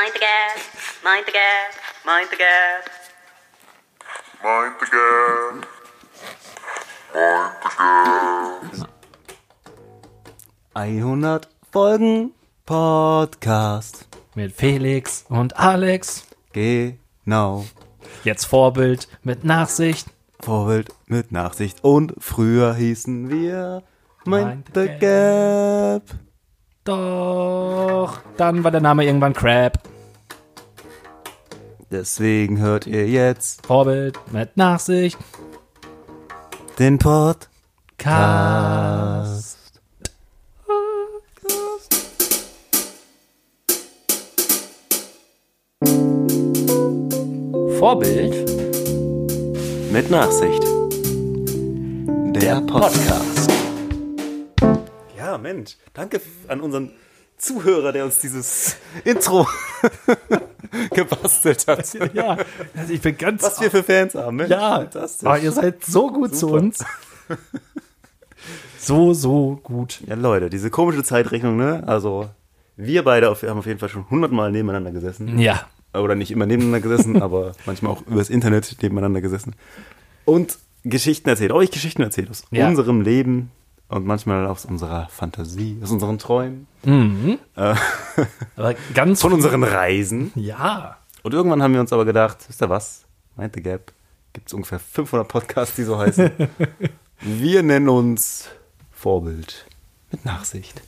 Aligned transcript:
Mind 0.00 0.14
the 0.14 0.20
gap, 0.20 0.56
mind 1.04 1.26
the 1.26 1.32
gap, 1.32 1.74
mind 2.06 2.28
the 2.30 2.36
gap. 2.36 2.88
Mind 4.42 4.74
the 4.80 4.86
gap. 4.86 5.66
Mind 7.12 7.52
the 7.62 8.78
gap. 8.78 8.88
100 10.72 11.48
Folgen 11.70 12.32
Podcast. 12.64 14.08
Mit 14.34 14.52
Felix 14.54 15.26
und 15.28 15.58
Alex. 15.58 16.26
Genau. 16.54 17.66
Jetzt 18.24 18.46
Vorbild 18.46 19.06
mit 19.22 19.44
Nachsicht. 19.44 20.06
Vorbild 20.40 20.94
mit 21.08 21.30
Nachsicht. 21.30 21.84
Und 21.84 22.14
früher 22.18 22.74
hießen 22.74 23.28
wir 23.28 23.82
Mind, 24.24 24.46
Mind 24.46 24.66
the 24.72 24.80
the 24.80 24.98
Gap. 24.98 26.04
Doch, 26.84 28.20
dann 28.38 28.64
war 28.64 28.70
der 28.70 28.80
Name 28.80 29.04
irgendwann 29.04 29.34
Crab. 29.34 29.89
Deswegen 31.90 32.58
hört 32.60 32.86
ihr 32.86 33.08
jetzt 33.08 33.66
Vorbild 33.66 34.18
mit 34.32 34.56
Nachsicht. 34.56 35.18
den 36.78 36.98
Podcast. 36.98 37.48
Cast. 37.98 39.80
Vorbild 47.78 48.32
Mit 49.92 50.10
Nachsicht. 50.10 50.62
Der 52.36 52.60
Podcast. 52.60 53.50
Ja, 55.16 55.38
Mensch. 55.38 55.76
Danke 55.94 56.20
an 56.48 56.60
unseren 56.60 56.92
Zuhörer, 57.38 57.92
der 57.92 58.04
uns 58.04 58.20
dieses 58.20 58.76
Intro 59.04 59.46
gebastelt 60.94 61.66
hat. 61.66 61.86
Ja, 62.14 62.36
also 62.76 62.92
ich 62.92 63.00
bin 63.00 63.16
ganz. 63.16 63.42
Was 63.42 63.60
wir 63.60 63.70
für 63.70 63.82
Fans 63.82 64.14
haben, 64.14 64.36
Mensch. 64.36 64.50
ja, 64.50 64.76
fantastisch. 64.76 65.26
aber 65.26 65.38
ihr 65.38 65.52
seid 65.52 65.84
so 65.84 66.10
gut 66.10 66.34
zu 66.34 66.48
Super. 66.48 66.54
uns. 66.62 66.84
So, 68.78 69.12
so 69.12 69.60
gut. 69.62 70.00
Ja, 70.06 70.14
Leute, 70.14 70.48
diese 70.50 70.70
komische 70.70 71.02
Zeitrechnung, 71.02 71.56
ne? 71.56 71.82
Also, 71.86 72.28
wir 72.76 73.04
beide 73.04 73.30
auf, 73.30 73.42
haben 73.42 73.58
auf 73.58 73.66
jeden 73.66 73.78
Fall 73.78 73.88
schon 73.90 74.08
hundertmal 74.08 74.50
nebeneinander 74.50 74.90
gesessen. 74.90 75.38
Ja, 75.38 75.66
Oder 75.92 76.14
nicht 76.14 76.30
immer 76.30 76.46
nebeneinander 76.46 76.80
gesessen, 76.80 77.20
aber 77.22 77.52
manchmal 77.66 77.92
auch 77.92 78.02
übers 78.06 78.30
Internet 78.30 78.76
nebeneinander 78.82 79.20
gesessen. 79.20 79.54
Und 80.24 80.58
Geschichten 80.84 81.28
erzählt. 81.28 81.52
Euch 81.52 81.70
Geschichten 81.70 82.02
erzählt 82.02 82.30
aus 82.30 82.44
Ja. 82.50 82.66
unserem 82.68 83.02
Leben 83.02 83.50
und 83.90 84.06
manchmal 84.06 84.46
aus 84.46 84.64
unserer 84.64 85.08
Fantasie, 85.08 85.78
aus 85.82 85.90
unseren 85.90 86.18
Träumen, 86.18 86.66
aber 88.56 88.74
ganz. 88.94 89.20
von 89.20 89.32
unseren 89.32 89.64
Reisen. 89.64 90.32
Ja. 90.36 90.96
Und 91.22 91.34
irgendwann 91.34 91.62
haben 91.62 91.74
wir 91.74 91.80
uns 91.80 91.92
aber 91.92 92.04
gedacht, 92.04 92.38
wisst 92.48 92.62
ihr 92.62 92.70
was? 92.70 93.04
Mind 93.36 93.54
the 93.54 93.62
Gap. 93.62 93.92
Gibt 94.32 94.46
es 94.46 94.54
ungefähr 94.54 94.78
500 94.78 95.26
Podcasts, 95.26 95.76
die 95.76 95.82
so 95.82 95.98
heißen. 95.98 96.30
wir 97.20 97.62
nennen 97.62 97.88
uns 97.88 98.48
Vorbild 98.92 99.66
mit 100.12 100.24
Nachsicht. 100.24 100.80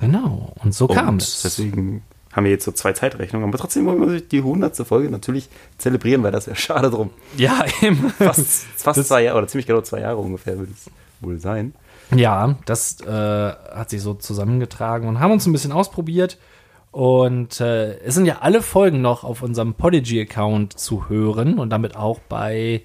Genau. 0.00 0.54
Und 0.62 0.74
so 0.74 0.86
kam 0.86 1.16
es. 1.16 1.42
deswegen 1.42 2.02
haben 2.32 2.44
wir 2.44 2.52
jetzt 2.52 2.64
so 2.64 2.72
zwei 2.72 2.92
Zeitrechnungen. 2.92 3.48
Aber 3.48 3.58
trotzdem 3.58 3.84
wollen 3.86 4.00
wir 4.00 4.20
die 4.20 4.42
hundertste 4.42 4.84
Folge 4.84 5.10
natürlich 5.10 5.48
zelebrieren, 5.76 6.22
weil 6.22 6.30
das 6.30 6.46
wäre 6.46 6.56
schade 6.56 6.88
drum. 6.88 7.10
Ja, 7.36 7.64
eben. 7.82 8.10
Fast, 8.10 8.66
fast 8.76 9.04
zwei 9.08 9.24
Jahre, 9.24 9.38
oder 9.38 9.48
ziemlich 9.48 9.66
genau 9.66 9.80
zwei 9.80 10.00
Jahre 10.00 10.18
ungefähr 10.18 10.56
würde 10.56 10.72
es 10.72 10.88
wohl 11.20 11.40
sein. 11.40 11.74
Ja, 12.14 12.56
das 12.64 13.00
äh, 13.00 13.08
hat 13.10 13.90
sich 13.90 14.02
so 14.02 14.14
zusammengetragen 14.14 15.08
und 15.08 15.20
haben 15.20 15.32
uns 15.32 15.46
ein 15.46 15.52
bisschen 15.52 15.72
ausprobiert. 15.72 16.38
Und 16.90 17.60
äh, 17.60 17.98
es 17.98 18.14
sind 18.14 18.24
ja 18.24 18.38
alle 18.40 18.62
Folgen 18.62 19.02
noch 19.02 19.24
auf 19.24 19.42
unserem 19.42 19.74
Podigy-Account 19.74 20.78
zu 20.78 21.08
hören 21.08 21.58
und 21.58 21.70
damit 21.70 21.96
auch 21.96 22.18
bei 22.18 22.82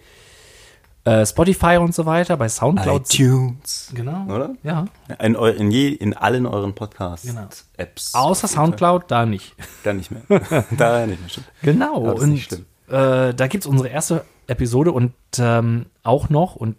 äh, 1.06 1.26
Spotify 1.26 1.78
und 1.78 1.94
so 1.94 2.06
weiter, 2.06 2.38
bei 2.38 2.50
Soundcloud. 2.50 3.14
iTunes. 3.14 3.92
Genau. 3.94 4.26
Oder? 4.34 4.56
Ja. 4.64 4.86
In, 5.20 5.36
eu, 5.36 5.48
in, 5.48 5.72
je, 5.72 5.90
in 5.90 6.14
allen 6.14 6.46
euren 6.46 6.74
Podcast-Apps. 6.74 8.12
Genau. 8.12 8.24
Außer 8.26 8.48
Soundcloud 8.48 9.06
da 9.08 9.26
nicht. 9.26 9.56
Da 9.84 9.94
nicht 9.94 10.12
mehr. 10.12 10.22
da 10.78 11.06
nicht 11.06 11.20
mehr, 11.20 11.30
stimmt. 11.30 11.48
Genau. 11.62 11.96
Und 11.96 12.30
nicht 12.30 12.50
schlimm. 12.50 12.66
äh, 12.90 13.34
da 13.34 13.48
gibt's 13.48 13.68
unsere 13.68 13.90
erste 13.90 14.26
Episode 14.48 14.92
und 14.92 15.14
ähm, 15.40 15.88
auch 16.04 16.30
noch. 16.30 16.56
Und 16.56 16.76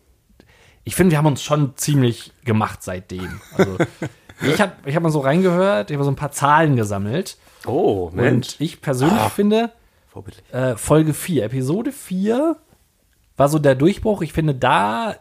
ich 0.84 0.94
finde, 0.94 1.12
wir 1.12 1.18
haben 1.18 1.26
uns 1.26 1.42
schon 1.42 1.76
ziemlich 1.76 2.32
gemacht 2.44 2.82
seitdem. 2.82 3.40
Also 3.56 3.76
ich 4.42 4.60
habe 4.60 4.72
ich 4.86 4.94
hab 4.96 5.02
mal 5.02 5.10
so 5.10 5.20
reingehört, 5.20 5.90
ich 5.90 5.94
habe 5.96 6.04
so 6.04 6.10
ein 6.10 6.16
paar 6.16 6.32
Zahlen 6.32 6.76
gesammelt. 6.76 7.36
Oh, 7.66 8.10
Und 8.14 8.56
ich 8.60 8.80
persönlich 8.82 9.18
Ah. 9.20 9.28
finde, 9.30 9.70
äh, 10.52 10.76
Folge 10.76 11.14
4, 11.14 11.44
Episode 11.44 11.92
4 11.92 12.56
war 13.36 13.48
so 13.48 13.58
der 13.58 13.74
Durchbruch. 13.74 14.22
Ich 14.22 14.32
finde, 14.32 14.54
da 14.54 15.16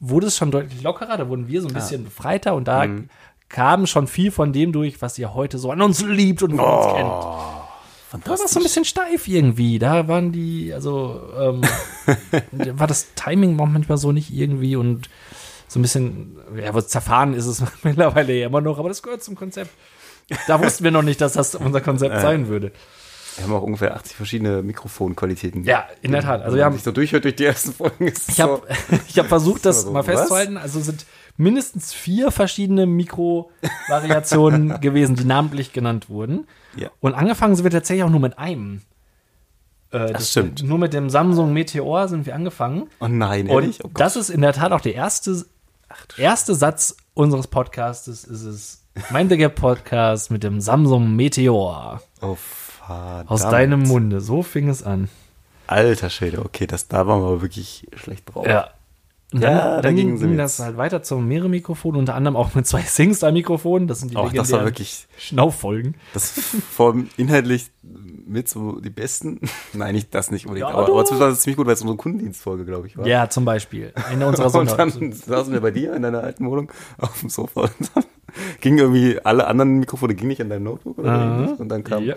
wurde 0.00 0.26
es 0.26 0.36
schon 0.36 0.50
deutlich 0.50 0.82
lockerer, 0.82 1.16
da 1.16 1.28
wurden 1.28 1.48
wir 1.48 1.60
so 1.62 1.68
ein 1.68 1.74
bisschen 1.74 2.04
befreiter 2.04 2.54
und 2.54 2.66
da 2.68 2.86
Mhm. 2.86 3.08
kam 3.48 3.86
schon 3.86 4.06
viel 4.06 4.30
von 4.30 4.52
dem 4.52 4.72
durch, 4.72 5.00
was 5.02 5.18
ihr 5.18 5.34
heute 5.34 5.58
so 5.58 5.70
an 5.70 5.80
uns 5.82 6.02
liebt 6.04 6.42
und 6.42 6.50
von 6.56 6.60
Oh, 6.60 6.76
uns 6.76 6.86
kennt. 6.94 7.65
War 8.12 8.20
das 8.36 8.52
so 8.52 8.60
ein 8.60 8.62
bisschen 8.62 8.84
steif 8.84 9.26
irgendwie. 9.26 9.78
Da 9.78 10.06
waren 10.08 10.32
die, 10.32 10.72
also 10.72 11.20
ähm, 11.38 11.62
war 12.78 12.86
das 12.86 13.14
Timing 13.14 13.56
manchmal 13.56 13.98
so 13.98 14.12
nicht 14.12 14.32
irgendwie 14.32 14.76
und 14.76 15.08
so 15.68 15.78
ein 15.78 15.82
bisschen, 15.82 16.38
ja, 16.56 16.72
was 16.74 16.88
zerfahren 16.88 17.34
ist 17.34 17.46
es 17.46 17.62
mittlerweile 17.82 18.32
ja 18.32 18.46
immer 18.46 18.60
noch, 18.60 18.78
aber 18.78 18.88
das 18.88 19.02
gehört 19.02 19.22
zum 19.22 19.34
Konzept. 19.34 19.70
Da 20.46 20.62
wussten 20.62 20.84
wir 20.84 20.90
noch 20.90 21.02
nicht, 21.02 21.20
dass 21.20 21.34
das 21.34 21.54
unser 21.54 21.80
Konzept 21.80 22.20
sein 22.20 22.48
würde. 22.48 22.72
Wir 23.36 23.44
haben 23.44 23.52
auch 23.52 23.62
ungefähr 23.62 23.94
80 23.94 24.16
verschiedene 24.16 24.62
Mikrofonqualitäten. 24.62 25.64
Ja, 25.64 25.86
in 26.00 26.12
der 26.12 26.22
Tat. 26.22 26.42
Also 26.42 26.56
wir 26.56 26.64
haben, 26.64 26.72
sich 26.74 26.82
so 26.82 26.90
durchhört 26.90 27.24
durch 27.24 27.36
die 27.36 27.44
ersten 27.44 27.72
Folgen. 27.72 28.06
Ist 28.08 28.30
ich 28.30 28.40
habe 28.40 28.62
so, 28.90 28.96
hab 29.20 29.26
versucht, 29.26 29.66
das 29.66 29.82
so, 29.82 29.92
mal 29.92 30.06
was? 30.06 30.20
festzuhalten. 30.20 30.56
Also 30.56 30.80
sind 30.80 31.04
mindestens 31.36 31.92
vier 31.92 32.30
verschiedene 32.30 32.86
Mikro-Variationen 32.86 34.80
gewesen, 34.80 35.16
die 35.16 35.24
namentlich 35.24 35.72
genannt 35.72 36.08
wurden. 36.08 36.46
Ja. 36.76 36.90
Und 37.00 37.14
angefangen 37.14 37.54
sind 37.56 37.64
wir 37.64 37.70
tatsächlich 37.70 38.04
auch 38.04 38.10
nur 38.10 38.20
mit 38.20 38.38
einem. 38.38 38.82
Äh, 39.90 40.12
Das 40.12 40.30
stimmt. 40.30 40.62
Nur 40.62 40.78
mit 40.78 40.92
dem 40.92 41.10
Samsung 41.10 41.52
Meteor 41.52 42.08
sind 42.08 42.26
wir 42.26 42.34
angefangen. 42.34 42.88
oh 43.00 43.08
nein, 43.08 43.48
Und 43.48 43.62
ehrlich? 43.62 43.84
Oh 43.84 43.88
Gott. 43.88 44.00
das 44.00 44.16
ist 44.16 44.30
in 44.30 44.40
der 44.40 44.52
Tat 44.52 44.72
auch 44.72 44.80
der 44.80 44.94
erste, 44.94 45.44
erste 46.16 46.54
Satz 46.54 46.96
unseres 47.14 47.46
Podcastes. 47.46 48.24
Ist 48.24 48.42
es 48.42 48.82
Mind 49.10 49.30
the 49.30 49.36
Gap 49.36 49.54
Podcast 49.56 50.30
mit 50.30 50.42
dem 50.42 50.60
Samsung 50.60 51.14
Meteor 51.16 52.00
oh, 52.22 52.36
verdammt. 52.36 53.30
aus 53.30 53.42
deinem 53.42 53.82
Munde. 53.82 54.20
So 54.20 54.42
fing 54.42 54.68
es 54.68 54.82
an. 54.82 55.08
Alter 55.66 56.10
Schwede, 56.10 56.44
okay, 56.44 56.66
das, 56.66 56.86
da 56.88 57.06
waren 57.06 57.20
wir 57.22 57.26
aber 57.26 57.42
wirklich 57.42 57.88
schlecht 57.96 58.32
drauf. 58.32 58.46
Ja. 58.46 58.70
Und 59.32 59.42
Ja, 59.42 59.50
dann, 59.50 59.58
dann 59.58 59.82
dagegen 59.82 60.18
ging, 60.18 60.28
ging 60.28 60.38
das 60.38 60.60
halt 60.60 60.76
weiter 60.76 61.02
zum 61.02 61.26
Mehrere-Mikrofon, 61.26 61.96
unter 61.96 62.14
anderem 62.14 62.36
auch 62.36 62.54
mit 62.54 62.66
zwei 62.66 62.80
SingStar-Mikrofonen. 62.82 63.88
Das 63.88 63.98
sind 64.00 64.12
die 64.12 64.16
Auch 64.16 64.32
das 64.32 64.52
war 64.52 64.64
wirklich, 64.64 65.08
Schnauffolgen. 65.18 65.96
das 66.14 66.30
vor 66.70 66.92
allem 66.92 67.08
inhaltlich 67.16 67.70
mit 67.82 68.48
so 68.48 68.80
die 68.80 68.90
besten. 68.90 69.40
Nein, 69.72 69.94
nicht 69.94 70.14
das 70.14 70.30
nicht 70.30 70.46
unbedingt, 70.46 70.68
Ja, 70.70 70.74
aber, 70.74 70.84
aber 70.84 71.04
zumindest 71.04 71.20
war 71.20 71.28
das 71.30 71.40
ziemlich 71.40 71.56
gut, 71.56 71.66
weil 71.66 71.74
es 71.74 71.80
unsere 71.80 71.96
Kundendienstfolge, 71.96 72.64
glaube 72.64 72.86
ich, 72.86 72.96
war. 72.96 73.06
Ja, 73.06 73.28
zum 73.28 73.44
Beispiel. 73.44 73.92
Eine 74.08 74.26
unserer 74.28 74.46
Und 74.54 74.70
dann 74.78 75.12
saßen 75.12 75.52
wir 75.52 75.60
bei 75.60 75.70
dir 75.72 75.94
in 75.94 76.02
deiner 76.02 76.22
alten 76.22 76.46
Wohnung 76.48 76.70
auf 76.98 77.18
dem 77.20 77.28
Sofa 77.28 77.62
und 77.62 77.72
dann 77.94 78.04
gingen 78.60 78.78
irgendwie 78.78 79.18
alle 79.24 79.46
anderen 79.48 79.78
Mikrofone 79.78 80.14
ging 80.14 80.28
nicht 80.28 80.40
an 80.40 80.50
dein 80.50 80.62
Notebook 80.62 80.98
oder 80.98 81.14
ähnlich. 81.40 81.58
und 81.60 81.68
dann 81.68 81.82
kam 81.84 82.04
Ja. 82.04 82.14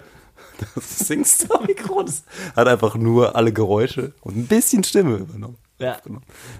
das 0.75 0.99
Singstar-Mikro. 1.07 2.03
Das 2.03 2.23
hat 2.55 2.67
einfach 2.67 2.95
nur 2.95 3.35
alle 3.35 3.51
Geräusche 3.53 4.13
und 4.21 4.37
ein 4.37 4.47
bisschen 4.47 4.83
Stimme 4.83 5.17
übernommen. 5.17 5.57
Ja. 5.79 5.97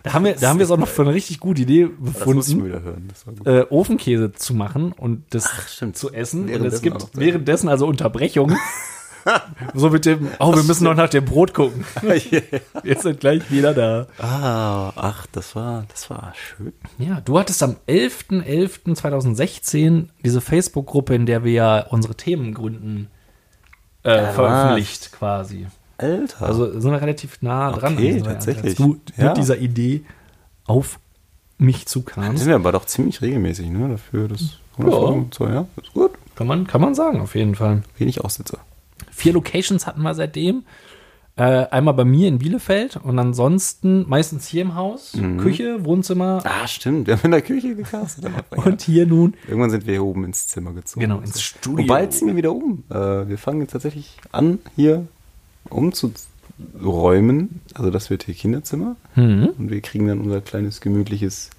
Da 0.03 0.13
haben 0.13 0.25
wir, 0.25 0.35
da 0.35 0.50
haben 0.50 0.59
wir 0.59 0.63
es 0.63 0.72
auch 0.72 0.78
noch 0.78 0.88
für 0.88 1.02
eine 1.02 1.13
richtig 1.13 1.40
gute 1.40 1.62
Idee 1.62 1.88
befunden. 1.88 2.62
gut. 2.62 2.72
äh, 3.46 3.66
Ofenkäse 3.69 4.31
zu 4.31 4.53
machen 4.53 4.94
und 4.94 5.24
das 5.31 5.50
stimmt. 5.68 5.98
zu 5.98 6.13
essen. 6.13 6.54
Und 6.54 6.66
es 6.66 6.81
gibt 6.81 7.10
währenddessen 7.13 7.68
also 7.68 7.86
Unterbrechungen. 7.86 8.57
so 9.74 9.89
mit 9.89 10.06
dem, 10.06 10.30
oh, 10.39 10.56
wir 10.56 10.63
müssen 10.63 10.86
noch 10.86 10.95
nach 10.95 11.10
dem 11.10 11.25
Brot 11.25 11.54
gucken. 11.54 11.83
Jetzt 12.83 13.01
sind 13.04 13.19
gleich 13.19 13.51
wieder 13.51 13.74
da. 13.74 14.07
Ah, 14.18 14.94
ach, 14.95 15.25
das 15.31 15.54
war, 15.56 15.83
das 15.89 16.10
war 16.10 16.33
schön. 16.36 16.72
Ja, 16.98 17.19
du 17.22 17.38
hattest 17.38 17.62
am 17.62 17.75
11.11.2016 17.88 20.07
diese 20.24 20.39
Facebook-Gruppe, 20.39 21.13
in 21.15 21.25
der 21.25 21.44
wir 21.44 21.51
ja 21.51 21.86
unsere 21.89 22.15
Themen 22.15 22.54
gründen, 22.54 23.10
äh, 24.04 24.31
veröffentlicht 24.31 25.12
quasi. 25.12 25.68
Alter. 26.00 26.46
Also 26.46 26.80
sind 26.80 26.92
wir 26.92 27.01
relativ 27.01 27.42
nah 27.42 27.72
dran. 27.72 27.94
Okay, 27.94 28.22
tatsächlich. 28.22 28.75
Du 28.75 28.98
Ja. 29.18 29.30
mit 29.30 29.38
dieser 29.38 29.57
Idee 29.57 30.04
auf 30.66 31.00
mich 31.57 31.86
zukamst. 31.88 32.40
sind 32.40 32.48
wir 32.50 32.56
aber 32.56 32.72
doch 32.72 32.86
ziemlich 32.86 33.22
regelmäßig, 33.22 33.69
ne? 33.69 33.90
Dafür 33.90 34.28
das 34.28 34.57
100 34.78 34.94
Ja. 34.94 35.00
Folgen 35.00 35.30
so, 35.34 35.48
ja. 35.48 35.66
Ist 35.81 35.94
gut. 35.94 36.12
Kann 36.36 36.48
man, 36.48 36.66
kann 36.68 36.80
man 36.81 36.96
sagen, 36.96 37.19
auf 37.19 37.36
jeden 37.36 37.56
Fall. 37.56 37.84
Wenig 37.98 38.24
Aussitzer. 38.24 38.60
Vier 39.12 39.34
Locations 39.34 39.86
hatten 39.86 40.01
wir 40.01 40.13
seitdem. 40.16 40.63
Äh, 41.36 41.68
einmal 41.72 41.94
bei 41.94 42.04
mir 42.04 42.28
in 42.28 42.38
Bielefeld 42.40 42.98
und 42.98 43.18
ansonsten 43.18 44.06
meistens 44.10 44.46
hier 44.48 44.62
im 44.62 44.75
Haus. 44.75 45.16
Mhm. 45.16 45.38
Küche, 45.38 45.86
Wohnzimmer 45.86 46.42
Ah, 46.44 46.68
stimmt. 46.68 47.07
Wir 47.07 47.16
haben 47.16 47.24
in 47.25 47.31
der 47.31 47.42
Küche 47.42 47.75
gecastet. 47.75 48.25
und 48.51 48.81
hier 48.81 49.06
nun. 49.06 49.36
Irgendwann 49.48 49.69
sind 49.69 49.86
wir 49.86 49.94
hier 49.94 50.04
oben 50.04 50.25
ins 50.25 50.48
Zimmer 50.48 50.74
gezogen. 50.74 51.00
Genau, 51.01 51.19
ins 51.19 51.42
Studio. 51.42 51.80
Und 51.81 51.88
bald 51.88 52.12
ziehen 52.12 52.28
wir 52.28 52.36
wieder 52.36 52.51
um. 52.54 52.84
Äh, 52.90 53.28
wir 53.30 53.38
fangen 53.38 53.62
jetzt 53.62 53.72
tatsächlich 53.72 54.18
an, 54.34 54.60
hier 54.75 55.07
umzuräumen. 55.69 57.62
Also 57.74 57.89
das 57.92 58.10
wird 58.10 58.24
hier 58.24 58.33
Kinderzimmer. 58.36 58.95
Mhm. 59.16 59.50
Und 59.57 59.69
wir 59.71 59.81
kriegen 59.81 60.07
dann 60.07 60.21
unser 60.21 60.42
kleines, 60.42 60.81
gemütliches, 60.81 61.50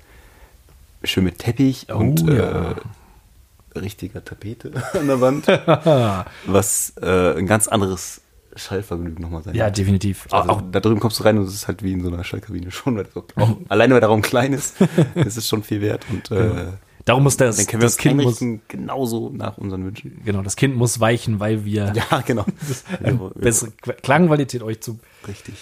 schön 1.05 1.25
mit 1.25 1.39
Teppich 1.39 1.93
und 1.93 2.23
Oh, 2.29 2.31
ja. 2.33 2.73
äh, 2.73 3.79
richtiger 3.79 4.25
Tapete 4.25 4.73
an 4.95 5.07
der 5.07 5.21
Wand. 5.21 5.47
was 6.47 6.93
äh, 7.01 7.39
ein 7.39 7.47
ganz 7.47 7.69
anderes 7.69 8.21
Schallvergnügen 8.57 9.23
nochmal 9.23 9.43
sein 9.45 9.55
Ja, 9.55 9.67
wird. 9.67 9.79
definitiv. 9.79 10.27
Also 10.33 10.51
auch, 10.51 10.63
da 10.73 10.81
drüben 10.81 10.99
kommst 11.01 11.21
du 11.21 11.25
rein 11.25 11.39
und 11.39 11.45
es 11.45 11.55
ist 11.55 11.69
halt 11.69 11.83
wie 11.85 11.93
in 11.93 12.03
so 12.03 12.09
einer 12.13 12.25
Schallkabine 12.25 12.71
schon. 12.73 12.97
Weil 12.97 13.07
auch, 13.37 13.57
alleine 13.69 13.95
weil 13.95 14.01
der 14.01 14.09
Raum 14.09 14.23
klein 14.23 14.53
ist, 14.53 14.75
ist 15.15 15.37
es 15.37 15.47
schon 15.49 15.63
viel 15.63 15.81
wert. 15.81 16.05
Und 16.11 16.31
äh, 16.33 16.67
darum 17.11 17.25
muss 17.25 17.37
das, 17.37 17.67
dann 17.67 17.81
das 17.81 17.97
Kind 17.97 18.23
muss, 18.23 18.43
genauso 18.69 19.31
nach 19.31 19.59
unseren 19.59 19.85
Wünschen. 19.85 20.23
genau, 20.25 20.43
das 20.43 20.57
Kind 20.57 20.77
muss 20.77 20.99
weichen, 21.01 21.39
weil 21.41 21.65
wir 21.65 21.93
Ja, 22.11 22.21
genau. 22.23 22.45
eine 23.03 23.15
bessere 23.35 23.71
Qu- 23.83 23.93
Klangqualität 24.01 24.63
euch 24.63 24.81
zu 24.81 24.99
Richtig. 25.29 25.55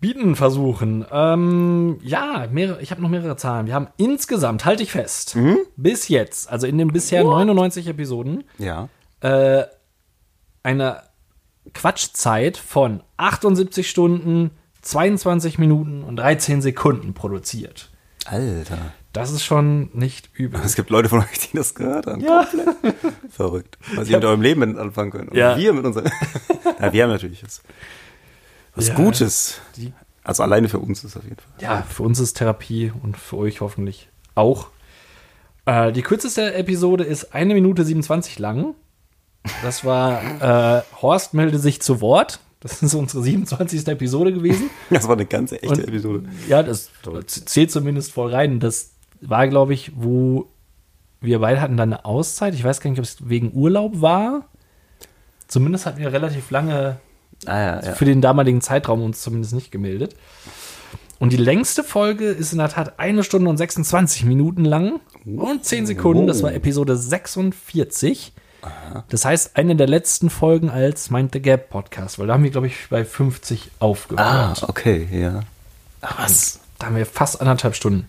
bieten 0.00 0.36
versuchen. 0.36 1.04
Ähm, 1.10 1.98
ja, 2.02 2.46
mehrere, 2.50 2.82
ich 2.82 2.90
habe 2.90 3.00
noch 3.00 3.08
mehrere 3.08 3.36
Zahlen. 3.36 3.66
Wir 3.66 3.74
haben 3.74 3.88
insgesamt, 3.96 4.64
halte 4.64 4.82
ich 4.82 4.90
fest, 4.92 5.36
Mhm. 5.36 5.58
bis 5.76 6.08
jetzt, 6.08 6.50
also 6.50 6.66
in 6.66 6.76
den 6.78 6.88
bisher 6.88 7.22
99 7.24 7.86
Episoden, 7.86 8.44
Ja. 8.58 8.88
äh, 9.20 9.64
eine 10.62 11.02
Quatschzeit 11.72 12.56
von 12.56 13.02
78 13.16 13.88
Stunden, 13.88 14.50
22 14.82 15.58
Minuten 15.58 16.02
und 16.04 16.16
13 16.16 16.60
Sekunden 16.60 17.14
produziert. 17.14 17.90
Alter. 18.26 18.92
Das 19.14 19.30
ist 19.30 19.44
schon 19.44 19.88
nicht 19.94 20.28
übel. 20.34 20.60
Es 20.64 20.74
gibt 20.74 20.90
Leute 20.90 21.08
von 21.08 21.20
euch, 21.20 21.38
die 21.50 21.56
das 21.56 21.74
gehört 21.74 22.06
haben. 22.06 22.20
Ja. 22.20 22.44
Komplett. 22.44 22.94
Verrückt. 23.30 23.78
Was 23.94 24.08
ihr 24.10 24.16
mit 24.16 24.24
eurem 24.26 24.42
Leben 24.42 24.60
mit 24.60 24.76
anfangen 24.76 25.10
könnt. 25.12 25.30
Und 25.30 25.36
Ja. 25.36 25.56
wir 25.56 25.72
mit 25.72 25.84
unserem. 25.84 26.10
ja, 26.80 26.92
wir 26.92 27.02
haben 27.04 27.10
natürlich 27.10 27.42
was, 27.44 27.62
was 28.74 28.88
Ja. 28.88 28.94
Gutes. 28.94 29.60
Also 30.24 30.42
alleine 30.42 30.68
für 30.68 30.78
uns 30.80 31.04
ist 31.04 31.16
auf 31.16 31.22
jeden 31.24 31.36
Fall. 31.36 31.52
Ja, 31.60 31.82
für 31.82 32.02
uns 32.02 32.18
ist 32.18 32.34
Therapie 32.34 32.92
und 33.02 33.16
für 33.16 33.36
euch 33.38 33.60
hoffentlich 33.60 34.08
auch. 34.34 34.68
Äh, 35.66 35.92
die 35.92 36.02
kürzeste 36.02 36.52
Episode 36.54 37.04
ist 37.04 37.34
eine 37.34 37.54
Minute 37.54 37.84
27 37.84 38.38
lang. 38.38 38.74
Das 39.62 39.84
war 39.84 40.22
äh, 40.78 40.82
Horst 41.00 41.34
melde 41.34 41.58
sich 41.58 41.80
zu 41.80 42.00
Wort. 42.00 42.40
Das 42.60 42.82
ist 42.82 42.94
unsere 42.94 43.22
27. 43.22 43.86
Episode 43.86 44.32
gewesen. 44.32 44.70
Das 44.90 45.06
war 45.06 45.14
eine 45.14 45.26
ganze 45.26 45.62
echte 45.62 45.82
Und- 45.82 45.86
Episode. 45.88 46.24
Ja, 46.48 46.62
das 46.62 46.90
zählt 47.26 47.70
zumindest 47.70 48.12
voll 48.12 48.32
rein. 48.34 48.58
Das 48.58 48.93
war, 49.28 49.46
glaube 49.48 49.74
ich, 49.74 49.92
wo 49.96 50.46
wir 51.20 51.38
beide 51.40 51.60
hatten 51.60 51.76
dann 51.76 51.92
eine 51.92 52.04
Auszeit. 52.04 52.54
Ich 52.54 52.64
weiß 52.64 52.80
gar 52.80 52.90
nicht, 52.90 52.98
ob 52.98 53.04
es 53.04 53.28
wegen 53.28 53.52
Urlaub 53.54 54.00
war. 54.00 54.44
Zumindest 55.48 55.86
hatten 55.86 55.98
wir 55.98 56.12
relativ 56.12 56.50
lange 56.50 56.96
Ah 57.46 57.58
ja, 57.58 57.82
ja. 57.82 57.92
für 57.94 58.04
den 58.04 58.20
damaligen 58.20 58.60
Zeitraum 58.60 59.02
uns 59.02 59.20
zumindest 59.22 59.54
nicht 59.54 59.70
gemeldet. 59.70 60.14
Und 61.18 61.32
die 61.32 61.36
längste 61.38 61.82
Folge 61.84 62.26
ist 62.26 62.52
in 62.52 62.58
der 62.58 62.68
Tat 62.68 62.98
eine 62.98 63.24
Stunde 63.24 63.48
und 63.48 63.56
26 63.56 64.24
Minuten 64.24 64.64
lang 64.64 65.00
und 65.24 65.64
10 65.64 65.86
Sekunden. 65.86 66.26
Das 66.26 66.42
war 66.42 66.52
Episode 66.52 66.96
46. 66.96 68.32
Das 69.08 69.24
heißt, 69.24 69.56
eine 69.56 69.76
der 69.76 69.86
letzten 69.86 70.30
Folgen 70.30 70.70
als 70.70 71.10
Mind 71.10 71.32
the 71.34 71.40
Gap 71.42 71.68
Podcast, 71.70 72.18
weil 72.18 72.26
da 72.26 72.34
haben 72.34 72.44
wir, 72.44 72.50
glaube 72.50 72.66
ich, 72.66 72.88
bei 72.90 73.04
50 73.04 73.70
Ah, 73.78 73.84
aufgehört. 73.84 74.64
okay, 74.68 75.06
ja. 75.12 75.40
Ach 76.00 76.18
was. 76.18 76.60
Da 76.78 76.86
haben 76.86 76.96
wir 76.96 77.06
fast 77.06 77.40
anderthalb 77.40 77.74
Stunden 77.76 78.06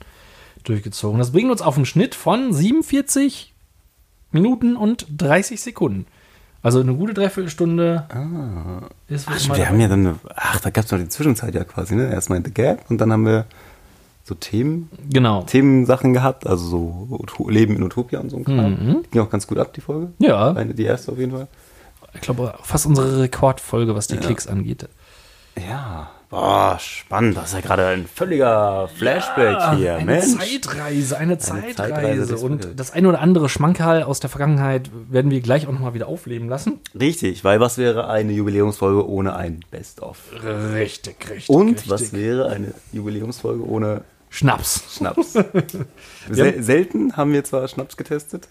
durchgezogen. 0.70 1.20
Das 1.20 1.32
bringt 1.32 1.52
uns 1.52 1.62
auf 1.62 1.76
einen 1.78 1.86
Schnitt 1.86 2.16
von 2.16 2.54
47 2.54 3.54
Minuten 4.32 4.76
und 4.76 5.06
30 5.18 5.62
Sekunden. 5.62 6.06
Also 6.62 6.80
eine 6.80 6.96
gute 6.96 7.14
Dreiviertelstunde 7.14 8.06
ist 9.08 9.26
Ach, 9.28 9.32
immer 9.32 9.40
stimmt, 9.40 9.58
wir 9.58 9.70
haben 9.70 9.80
ja 9.80 9.88
dann, 9.88 10.00
eine, 10.08 10.16
ach, 10.36 10.60
da 10.62 10.72
gab 10.72 10.86
es 10.86 10.92
noch 10.92 10.98
die 11.00 11.08
Zwischenzeit 11.10 11.54
ja 11.54 11.64
quasi, 11.64 11.96
ne? 11.96 12.12
Erstmal 12.12 12.40
in 12.40 12.46
The 12.46 12.52
Gap 12.52 12.90
und 12.90 13.00
dann 13.00 13.12
haben 13.12 13.26
wir 13.26 13.46
so 14.24 14.34
Themen, 14.34 14.90
Genau. 15.12 15.44
Themensachen 15.44 16.14
gehabt, 16.14 16.48
also 16.48 16.66
so 16.68 17.08
Uto- 17.12 17.50
Leben 17.52 17.76
in 17.76 17.84
Utopia 17.84 18.20
und 18.20 18.32
so 18.32 18.38
ein 18.38 18.44
Kram. 18.46 19.04
Die 19.06 19.10
ging 19.12 19.22
auch 19.22 19.30
ganz 19.30 19.46
gut 19.46 19.60
ab, 19.60 19.74
die 19.74 19.82
Folge. 19.82 20.12
Ja. 20.18 20.54
Eine, 20.54 20.74
die 20.74 20.86
erste 20.86 21.12
auf 21.12 21.20
jeden 21.20 21.32
Fall. 21.34 21.48
Ich 22.16 22.22
glaube, 22.22 22.56
fast 22.64 22.88
unsere 22.88 23.20
Rekordfolge, 23.22 23.94
was 23.94 24.08
die 24.08 24.18
Klicks 24.18 24.48
angeht. 24.48 24.90
Ja. 25.56 26.10
Boah, 26.30 26.78
spannend. 26.80 27.38
Das 27.38 27.46
ist 27.50 27.54
ja 27.54 27.62
gerade 27.62 27.88
ein 27.88 28.08
völliger 28.08 28.90
Flashback 28.98 29.58
hier, 29.76 29.96
eine 29.96 30.06
Mensch. 30.06 30.38
Zeitreise, 30.38 31.18
eine 31.18 31.38
Zeitreise. 31.38 31.76
Zeitreise 31.76 32.28
durchs 32.28 32.44
Und 32.44 32.80
das 32.80 32.92
ein 32.92 33.06
oder 33.06 33.22
andere 33.22 33.48
Schmankerl 33.48 34.04
aus 34.04 34.20
der 34.20 34.30
Vergangenheit 34.30 34.90
werden 35.10 35.32
wir 35.32 35.42
gleich 35.42 35.68
auch 35.68 35.72
nochmal 35.72 35.94
wieder 35.94 36.08
aufleben 36.08 36.50
lassen. 36.50 36.80
Richtig, 37.00 37.44
weil 37.44 37.60
was 37.60 37.78
wäre 37.78 38.10
eine 38.10 38.32
Jubiläumsfolge 38.32 39.08
ohne 39.08 39.36
ein 39.36 39.62
Best-of? 39.72 40.18
Richtig, 40.74 41.30
richtig. 41.30 41.50
Und 41.50 41.90
was 41.90 42.12
wäre 42.12 42.50
eine 42.50 42.74
Jubiläumsfolge 42.92 43.64
ohne 43.66 44.02
Schnaps. 44.30 44.98
Schnaps? 44.98 45.34
Sel 46.30 46.62
selten 46.62 47.16
haben 47.16 47.32
wir 47.32 47.44
zwar 47.44 47.68
Schnaps 47.68 47.96
getestet. 47.96 48.48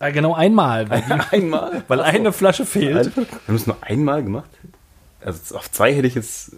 Äh, 0.00 0.12
Genau 0.12 0.34
einmal, 0.34 0.88
weil, 0.90 1.02
Einmal. 1.30 1.82
weil 1.88 2.00
eine 2.00 2.32
Flasche 2.32 2.64
fehlt. 2.66 3.14
Wir 3.16 3.26
haben 3.46 3.54
es 3.56 3.66
nur 3.66 3.76
einmal 3.82 4.22
gemacht. 4.24 4.50
Also 5.24 5.56
auf 5.56 5.70
zwei 5.70 5.94
hätte 5.94 6.08
ich 6.08 6.14
jetzt 6.16 6.52
äh, 6.52 6.56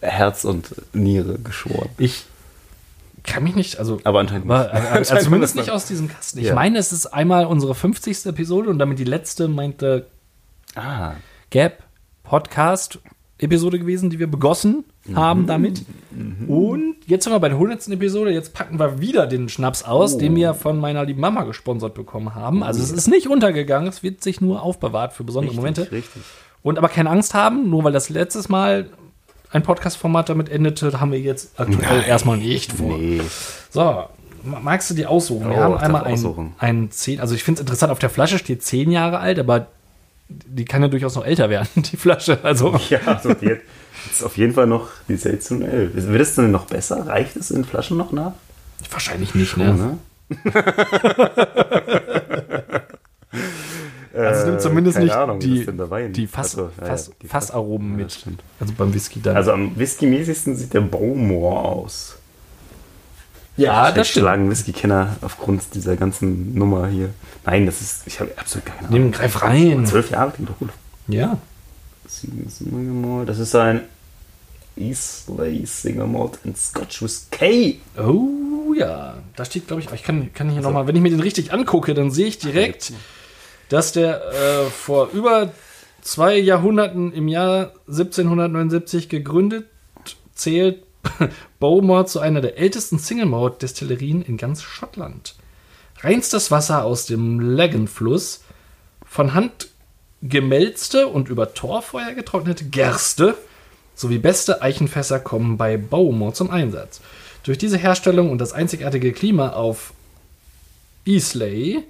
Herz 0.00 0.44
und 0.44 0.74
Niere 0.92 1.38
geschworen. 1.38 1.88
Ich 1.98 2.26
kann 3.24 3.42
mich 3.42 3.54
nicht, 3.56 3.78
also, 3.78 3.98
Aber 4.04 4.20
anscheinend 4.20 4.50
aber, 4.50 4.64
nicht. 4.64 4.72
also 4.74 4.88
Anscheinend 4.98 5.24
zumindest 5.24 5.56
war 5.56 5.62
nicht 5.62 5.72
aus 5.72 5.86
diesem 5.86 6.08
Kasten. 6.08 6.38
Ich 6.38 6.46
Ja. 6.46 6.54
meine, 6.54 6.78
es 6.78 6.92
ist 6.92 7.06
einmal 7.06 7.46
unsere 7.46 7.74
50. 7.74 8.26
Episode 8.26 8.70
und 8.70 8.78
damit 8.78 8.98
die 8.98 9.04
letzte 9.04 9.48
meinte 9.48 10.06
Ah, 10.74 11.12
Gap 11.50 11.82
Podcast 12.22 12.98
Episode 13.38 13.78
gewesen, 13.78 14.08
die 14.10 14.18
wir 14.18 14.26
begossen 14.30 14.84
Mhm. 15.06 15.16
haben 15.16 15.46
damit. 15.46 15.84
Und 16.48 16.96
jetzt 17.06 17.24
sind 17.24 17.32
wir 17.32 17.38
bei 17.40 17.48
der 17.48 17.58
100. 17.58 17.92
Episode. 17.92 18.30
Jetzt 18.32 18.54
packen 18.54 18.78
wir 18.78 19.00
wieder 19.00 19.26
den 19.26 19.48
Schnaps 19.48 19.82
aus, 19.82 20.14
Oh. 20.14 20.18
den 20.18 20.34
wir 20.36 20.54
von 20.54 20.78
meiner 20.80 21.04
lieben 21.04 21.20
Mama 21.20 21.44
gesponsert 21.44 21.94
bekommen 21.94 22.34
haben. 22.34 22.62
Also 22.62 22.82
es 22.82 22.90
ist 22.90 23.06
nicht 23.08 23.28
untergegangen, 23.28 23.88
es 23.88 24.02
wird 24.02 24.22
sich 24.22 24.40
nur 24.40 24.62
aufbewahrt 24.62 25.12
für 25.12 25.22
besondere 25.24 25.50
richtig, 25.52 25.56
Momente. 25.78 25.92
richtig. 25.92 26.22
Und 26.62 26.78
aber 26.78 26.88
keine 26.88 27.10
Angst 27.10 27.34
haben, 27.34 27.68
nur 27.70 27.84
weil 27.84 27.92
das 27.92 28.08
letztes 28.08 28.48
Mal 28.48 28.90
ein 29.50 29.62
Podcast-Format 29.62 30.28
damit 30.28 30.48
endete, 30.48 31.00
haben 31.00 31.12
wir 31.12 31.20
jetzt 31.20 31.58
aktuell 31.58 32.00
Nein. 32.00 32.08
erstmal 32.08 32.36
nicht 32.36 32.72
vor. 32.72 32.98
Nee. 32.98 33.20
So, 33.70 34.04
ma- 34.42 34.60
magst 34.60 34.90
du 34.90 34.94
die 34.94 35.06
aussuchen? 35.06 35.48
Wir 35.50 35.56
Oh, 35.56 35.60
haben 35.60 35.76
einmal 35.78 36.02
darf 36.04 36.12
aussuchen. 36.12 36.54
ein, 36.58 36.84
ein 36.84 36.90
10, 36.90 37.20
also 37.20 37.34
ich 37.34 37.44
finde 37.44 37.58
es 37.58 37.60
interessant, 37.62 37.92
auf 37.92 37.98
der 37.98 38.10
Flasche 38.10 38.38
steht 38.38 38.62
10 38.62 38.90
Jahre 38.90 39.18
alt, 39.18 39.38
aber 39.38 39.68
die 40.28 40.64
kann 40.64 40.82
ja 40.82 40.88
durchaus 40.88 41.14
noch 41.14 41.24
älter 41.24 41.48
werden, 41.50 41.68
die 41.76 41.96
Flasche. 41.96 42.38
Also 42.42 42.78
Ja, 42.90 42.98
also 43.06 43.30
jetzt 43.40 43.62
ist 44.10 44.24
auf 44.24 44.36
jeden 44.36 44.54
Fall 44.54 44.66
noch 44.66 44.88
die 45.08 45.16
seltsame 45.16 45.66
11. 45.66 45.94
Wird 46.08 46.20
es 46.22 46.34
denn 46.34 46.50
noch 46.50 46.66
besser? 46.66 47.06
Reicht 47.06 47.36
es 47.36 47.50
in 47.50 47.64
Flaschen 47.64 47.96
noch 47.96 48.12
nach? 48.12 48.32
wahrscheinlich 48.90 49.34
nicht, 49.34 49.56
ne? 49.56 49.74
ne? 49.74 49.98
Also 54.24 54.40
es 54.40 54.46
nimmt 54.46 54.60
zumindest 54.62 54.94
keine 54.96 55.04
nicht 55.06 55.16
Ahnung, 55.16 55.40
die, 55.40 55.66
die, 56.12 56.26
Fass, 56.26 56.56
Also, 56.56 56.70
ja, 56.80 56.86
Fass, 56.86 57.10
die 57.22 57.26
Fassaromen 57.28 57.98
Ja, 57.98 58.04
mit. 58.04 58.18
Also 58.60 58.72
beim 58.76 58.94
Whisky 58.94 59.20
dann. 59.22 59.36
Also 59.36 59.52
am 59.52 59.76
whiskymäßigsten 59.78 60.56
sieht 60.56 60.72
der 60.74 60.80
Bowmore 60.80 61.58
aus. 61.60 62.16
ja, 63.56 63.88
Ich 63.88 63.94
das 63.94 64.08
stimmt. 64.08 64.22
schlagen 64.24 64.50
Whisky-Kenner 64.50 65.16
aufgrund 65.22 65.74
dieser 65.74 65.96
ganzen 65.96 66.54
Nummer 66.54 66.86
hier. 66.88 67.10
Nein, 67.44 67.66
das 67.66 67.80
ist, 67.80 68.02
ich 68.06 68.20
habe 68.20 68.30
absolut 68.36 68.66
keine 68.66 68.88
Ahnung. 68.88 68.92
Nimm, 68.92 69.12
greif 69.12 69.42
rein. 69.42 69.86
Zwölf 69.86 70.10
Jahre 70.10 70.30
klingt 70.32 70.50
doch 70.50 70.58
gut. 70.58 70.70
Ja. 71.08 71.38
Single 72.08 72.78
Malt, 72.82 73.28
Das 73.28 73.38
ist 73.38 73.54
ein 73.54 73.80
Islay 74.76 75.64
Single 75.64 76.06
Malt 76.06 76.38
and 76.44 76.56
Scotch 76.56 77.02
Whiskey. 77.02 77.80
Oh 77.98 78.74
ja, 78.74 79.14
da 79.36 79.44
steht, 79.44 79.66
glaube 79.66 79.80
ich, 79.82 79.90
ich 79.90 80.02
kann, 80.02 80.32
kann 80.34 80.50
hier 80.50 80.60
nochmal, 80.60 80.86
wenn 80.86 80.94
ich 80.96 81.02
mir 81.02 81.10
den 81.10 81.20
richtig 81.20 81.52
angucke, 81.52 81.94
dann 81.94 82.10
sehe 82.10 82.26
ich 82.26 82.38
direkt, 82.38 82.92
dass 83.68 83.92
der 83.92 84.22
äh, 84.32 84.70
vor 84.70 85.10
über 85.12 85.52
zwei 86.02 86.36
Jahrhunderten 86.36 87.12
im 87.12 87.28
Jahr 87.28 87.72
1779 87.88 89.08
gegründet 89.08 89.66
zählt 90.34 90.84
Bowmore 91.58 92.06
zu 92.06 92.20
einer 92.20 92.40
der 92.40 92.58
ältesten 92.58 92.98
Single 92.98 93.26
Malt 93.26 93.62
Destillerien 93.62 94.22
in 94.22 94.36
ganz 94.36 94.62
Schottland. 94.62 95.34
Reinstes 96.00 96.50
Wasser 96.50 96.84
aus 96.84 97.06
dem 97.06 97.40
Leggan-Fluss, 97.40 98.42
von 99.04 99.34
Hand 99.34 99.68
gemälzte 100.22 101.06
und 101.06 101.28
über 101.28 101.54
Torfeuer 101.54 102.12
getrocknete 102.12 102.64
Gerste 102.64 103.36
sowie 103.94 104.18
beste 104.18 104.62
Eichenfässer 104.62 105.20
kommen 105.20 105.56
bei 105.56 105.76
Bowmore 105.76 106.34
zum 106.34 106.50
Einsatz. 106.50 107.00
Durch 107.44 107.58
diese 107.58 107.78
Herstellung 107.78 108.30
und 108.30 108.38
das 108.38 108.52
einzigartige 108.52 109.12
Klima 109.12 109.50
auf 109.50 109.92
Islay 111.04 111.82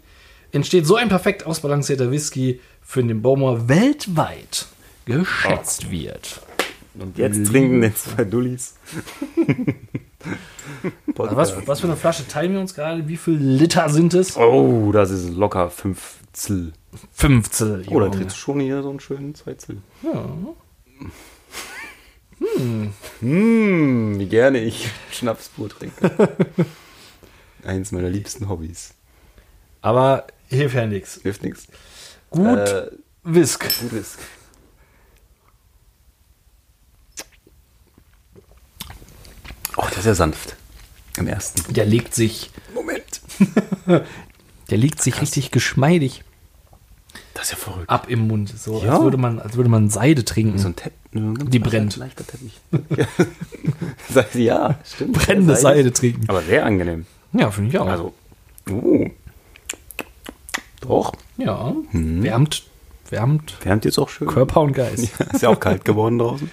entsteht 0.52 0.86
so 0.86 0.96
ein 0.96 1.08
perfekt 1.08 1.46
ausbalancierter 1.46 2.10
Whisky, 2.10 2.60
für 2.82 3.02
den 3.02 3.20
Bowmore 3.22 3.68
weltweit 3.68 4.66
geschätzt 5.04 5.90
wird. 5.90 6.40
Und 6.94 7.18
jetzt 7.18 7.46
trinken 7.46 7.80
den 7.80 7.94
zwei 7.94 8.24
Dullis. 8.24 8.74
Also 11.18 11.36
was, 11.36 11.66
was 11.66 11.80
für 11.80 11.86
eine 11.86 11.96
Flasche 11.96 12.26
teilen 12.26 12.52
wir 12.52 12.60
uns 12.60 12.74
gerade? 12.74 13.08
Wie 13.08 13.16
viel 13.16 13.34
Liter 13.34 13.88
sind 13.88 14.12
es? 14.14 14.36
Oh, 14.36 14.90
das 14.92 15.10
ist 15.10 15.30
locker 15.30 15.70
5 15.70 16.18
Zill. 16.32 16.72
15. 17.12 17.86
Oh, 17.88 18.00
da 18.00 18.08
trittst 18.08 18.36
du 18.36 18.40
schon 18.40 18.60
hier 18.60 18.82
so 18.82 18.90
einen 18.90 19.00
schönen 19.00 19.34
2 19.34 19.54
Zill. 19.54 19.82
Ja. 20.02 20.28
Hm, 23.20 24.18
wie 24.18 24.26
gerne 24.26 24.58
ich 24.58 24.90
Schnaps 25.10 25.48
pur 25.48 25.68
trinke. 25.68 26.10
Eins 27.64 27.92
meiner 27.92 28.10
liebsten 28.10 28.48
Hobbys. 28.48 28.94
Aber 29.80 30.26
hilft 30.48 30.74
ja 30.74 30.86
nichts. 30.86 31.20
Hilft 31.22 31.42
nichts. 31.42 31.66
Gut, 32.30 32.46
Äh, 32.58 32.90
Whisk. 33.24 33.66
gut 33.80 33.92
ist. 33.92 34.18
Oh, 39.76 39.84
der 39.90 39.98
ist 39.98 40.06
ja 40.06 40.14
sanft. 40.14 40.56
Im 41.18 41.26
ersten. 41.28 41.72
Der 41.72 41.84
legt 41.86 42.14
sich, 42.14 42.50
Moment. 42.74 43.20
der 44.70 44.78
legt 44.78 45.02
sich 45.02 45.20
richtig 45.20 45.50
geschmeidig 45.50 46.22
Das 47.34 47.44
ist 47.44 47.50
ja 47.52 47.56
verrückt. 47.58 47.88
ab 47.90 48.06
im 48.08 48.26
Mund. 48.26 48.52
So, 48.58 48.82
Ja. 48.82 48.94
als, 48.94 49.02
würde 49.02 49.16
man, 49.16 49.38
als 49.38 49.56
würde 49.56 49.68
man 49.70 49.88
Seide 49.90 50.24
trinken. 50.24 50.58
So 50.58 50.68
ein 50.68 50.76
Tepp. 50.76 50.92
Die 51.12 51.58
brennt. 51.58 51.96
Leichter 51.96 52.26
Teppich. 52.26 52.60
Ja, 54.34 54.78
stimmt. 54.84 55.12
Brennende 55.12 55.56
Seide 55.56 55.92
trinken. 55.92 56.24
Aber 56.28 56.40
sehr 56.42 56.64
angenehm. 56.64 57.06
Ja, 57.32 57.50
finde 57.50 57.70
ich 57.70 57.78
auch. 57.78 57.86
Also, 57.86 58.14
uh. 58.70 59.10
Doch. 60.88 61.12
ja, 61.36 61.74
Mhm. 61.92 62.22
wärmt, 62.22 62.62
wärmt 63.10 63.54
Wärmt 63.64 63.84
jetzt 63.84 63.98
auch 63.98 64.08
schön. 64.08 64.26
Körper 64.28 64.60
und 64.62 64.72
Geist. 64.72 65.10
Ist 65.32 65.42
ja 65.42 65.48
auch 65.48 65.60
kalt 65.60 65.84
geworden 65.84 66.18
draußen. 66.18 66.50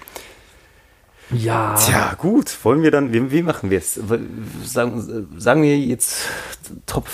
Ja. 1.31 1.75
Tja, 1.75 2.13
gut. 2.17 2.57
Wollen 2.63 2.83
wir 2.83 2.91
dann, 2.91 3.11
wie, 3.13 3.31
wie 3.31 3.41
machen 3.41 3.69
wir 3.71 3.77
es? 3.79 3.99
Sagen, 4.63 5.27
sagen 5.37 5.63
wir 5.63 5.77
jetzt 5.79 6.17
Top, 6.85 7.07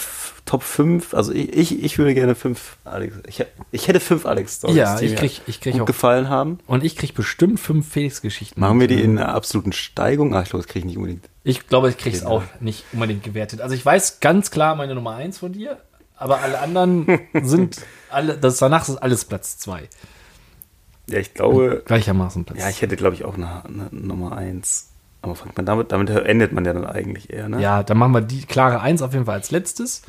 Top 0.46 0.64
5. 0.64 1.14
Also 1.14 1.32
ich, 1.32 1.54
ich, 1.56 1.84
ich 1.84 1.98
würde 2.00 2.14
gerne 2.16 2.36
fünf 2.36 2.78
Alex. 2.84 3.16
Ich, 3.28 3.46
ich 3.72 3.88
hätte 3.88 4.00
fünf 4.00 4.26
Alex-Stories, 4.26 4.76
Ja, 4.76 4.98
die 4.98 5.06
ich 5.06 5.16
krieg- 5.16 5.42
ich 5.46 5.62
krieg 5.62 5.74
gut 5.74 5.84
auch- 5.84 5.86
gefallen 5.86 6.28
haben. 6.28 6.60
Und 6.68 6.84
ich 6.84 6.96
kriege 6.98 7.14
bestimmt 7.14 7.60
fünf 7.60 7.88
Felix-Geschichten. 7.88 8.60
Machen 8.60 8.80
wir 8.80 8.88
die 8.88 9.02
in 9.02 9.18
einer 9.18 9.34
absoluten 9.34 9.72
Steigung? 9.72 10.36
Ach, 10.36 10.44
ich 10.44 10.50
glaube, 10.50 10.64
das 10.64 10.72
kriege 10.72 10.80
ich 10.80 10.86
nicht 10.86 10.98
unbedingt. 10.98 11.30
Ich 11.44 11.68
glaube, 11.68 11.90
ich 11.90 11.98
kriege 11.98 12.16
es 12.16 12.24
Genau. 12.24 12.38
auch 12.38 12.44
nicht 12.60 12.84
unbedingt 12.92 13.24
gewertet. 13.24 13.62
Also 13.62 13.74
ich 13.76 13.86
weiß 13.86 14.20
ganz 14.20 14.52
klar 14.52 14.76
meine 14.76 14.96
Nummer 14.96 15.16
eins 15.16 15.38
von 15.38 15.54
dir, 15.54 15.78
aber 16.20 16.42
alle 16.42 16.60
anderen 16.60 17.20
sind 17.42 17.82
alle, 18.10 18.38
das 18.38 18.58
danach 18.58 18.88
ist 18.88 18.98
alles 18.98 19.26
Platz 19.26 19.58
zwei. 19.58 19.90
Ja, 21.08 21.18
ich 21.18 21.34
glaube, 21.34 21.82
Gleichermaßen 21.86 22.46
Platz. 22.46 22.60
ja, 22.60 22.70
ich 22.70 22.82
hätte, 22.82 22.96
glaube 22.96 23.16
ich, 23.16 23.26
auch 23.26 23.36
eine, 23.36 23.66
eine 23.66 23.88
Nummer 23.92 24.38
1. 24.38 24.90
Aber 25.22 25.36
fängt 25.36 25.58
man 25.58 25.66
damit, 25.66 25.92
damit 25.92 26.10
endet 26.10 26.54
man 26.54 26.64
ja 26.66 26.72
dann 26.74 26.86
eigentlich 26.86 27.34
eher, 27.34 27.50
ne? 27.50 27.62
ja, 27.62 27.84
dann 27.84 27.98
machen 27.98 28.14
wir 28.14 28.22
die 28.22 28.46
klare 28.46 28.80
Eins 28.80 29.02
auf 29.02 29.14
jeden 29.14 29.26
Fall 29.26 29.36
als 29.36 29.52
letztes. 29.52 30.04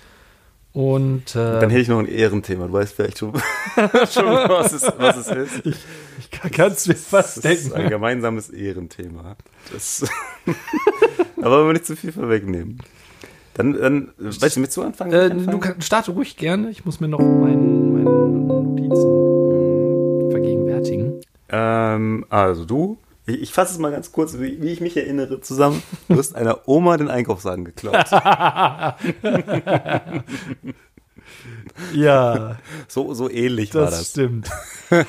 Und 0.72 1.34
äh, 1.34 1.60
Dann 1.60 1.70
hätte 1.70 1.80
ich 1.80 1.88
noch 1.88 1.98
ein 1.98 2.06
Ehrenthema. 2.06 2.68
Du 2.68 2.72
weißt 2.72 2.94
vielleicht 2.94 3.18
schon, 3.18 3.32
schon 3.74 4.26
was, 4.26 4.72
es, 4.72 4.82
was 4.98 5.16
es 5.16 5.28
ist. 5.28 5.66
ich 6.18 6.30
kann, 6.30 6.50
kannst 6.52 6.86
du 6.86 6.90
mir 6.92 6.98
was 7.10 7.34
Das 7.36 7.52
ist 7.52 7.72
ein 7.72 7.88
gemeinsames 7.88 8.50
Ehrenthema. 8.50 9.36
Das 9.72 10.04
Aber 11.38 11.50
wollen 11.50 11.68
wir 11.68 11.72
nicht 11.72 11.86
zu 11.86 11.96
viel 11.96 12.12
vorwegnehmen. 12.12 12.78
Dann, 13.62 13.80
dann 13.80 14.08
weißt 14.18 14.56
du, 14.56 14.60
mit 14.60 14.72
zu 14.72 14.82
anfangen? 14.82 15.12
Äh, 15.12 15.16
anfangen? 15.24 15.50
du 15.50 15.58
kann, 15.58 15.80
starte 15.82 16.12
ruhig 16.12 16.36
gerne. 16.36 16.70
Ich 16.70 16.84
muss 16.84 17.00
mir 17.00 17.08
noch 17.08 17.20
meinen 17.20 17.92
meine 17.92 18.10
Notizen 18.10 20.30
vergegenwärtigen. 20.30 21.20
ähm, 21.50 22.24
also 22.30 22.64
du, 22.64 22.98
ich, 23.26 23.42
ich 23.42 23.52
fasse 23.52 23.72
es 23.74 23.78
mal 23.78 23.90
ganz 23.92 24.12
kurz, 24.12 24.38
wie, 24.38 24.62
wie 24.62 24.68
ich 24.68 24.80
mich 24.80 24.96
erinnere, 24.96 25.40
zusammen. 25.40 25.82
Du 26.08 26.16
hast 26.16 26.34
einer 26.34 26.66
Oma 26.68 26.96
den 26.96 27.08
Einkaufswagen 27.08 27.64
geklaut. 27.64 28.06
Ja, 31.94 32.56
So, 32.88 33.14
so 33.14 33.30
ähnlich 33.30 33.74
war 33.74 33.82
das, 33.86 33.98
das. 33.98 34.10
stimmt. 34.10 34.50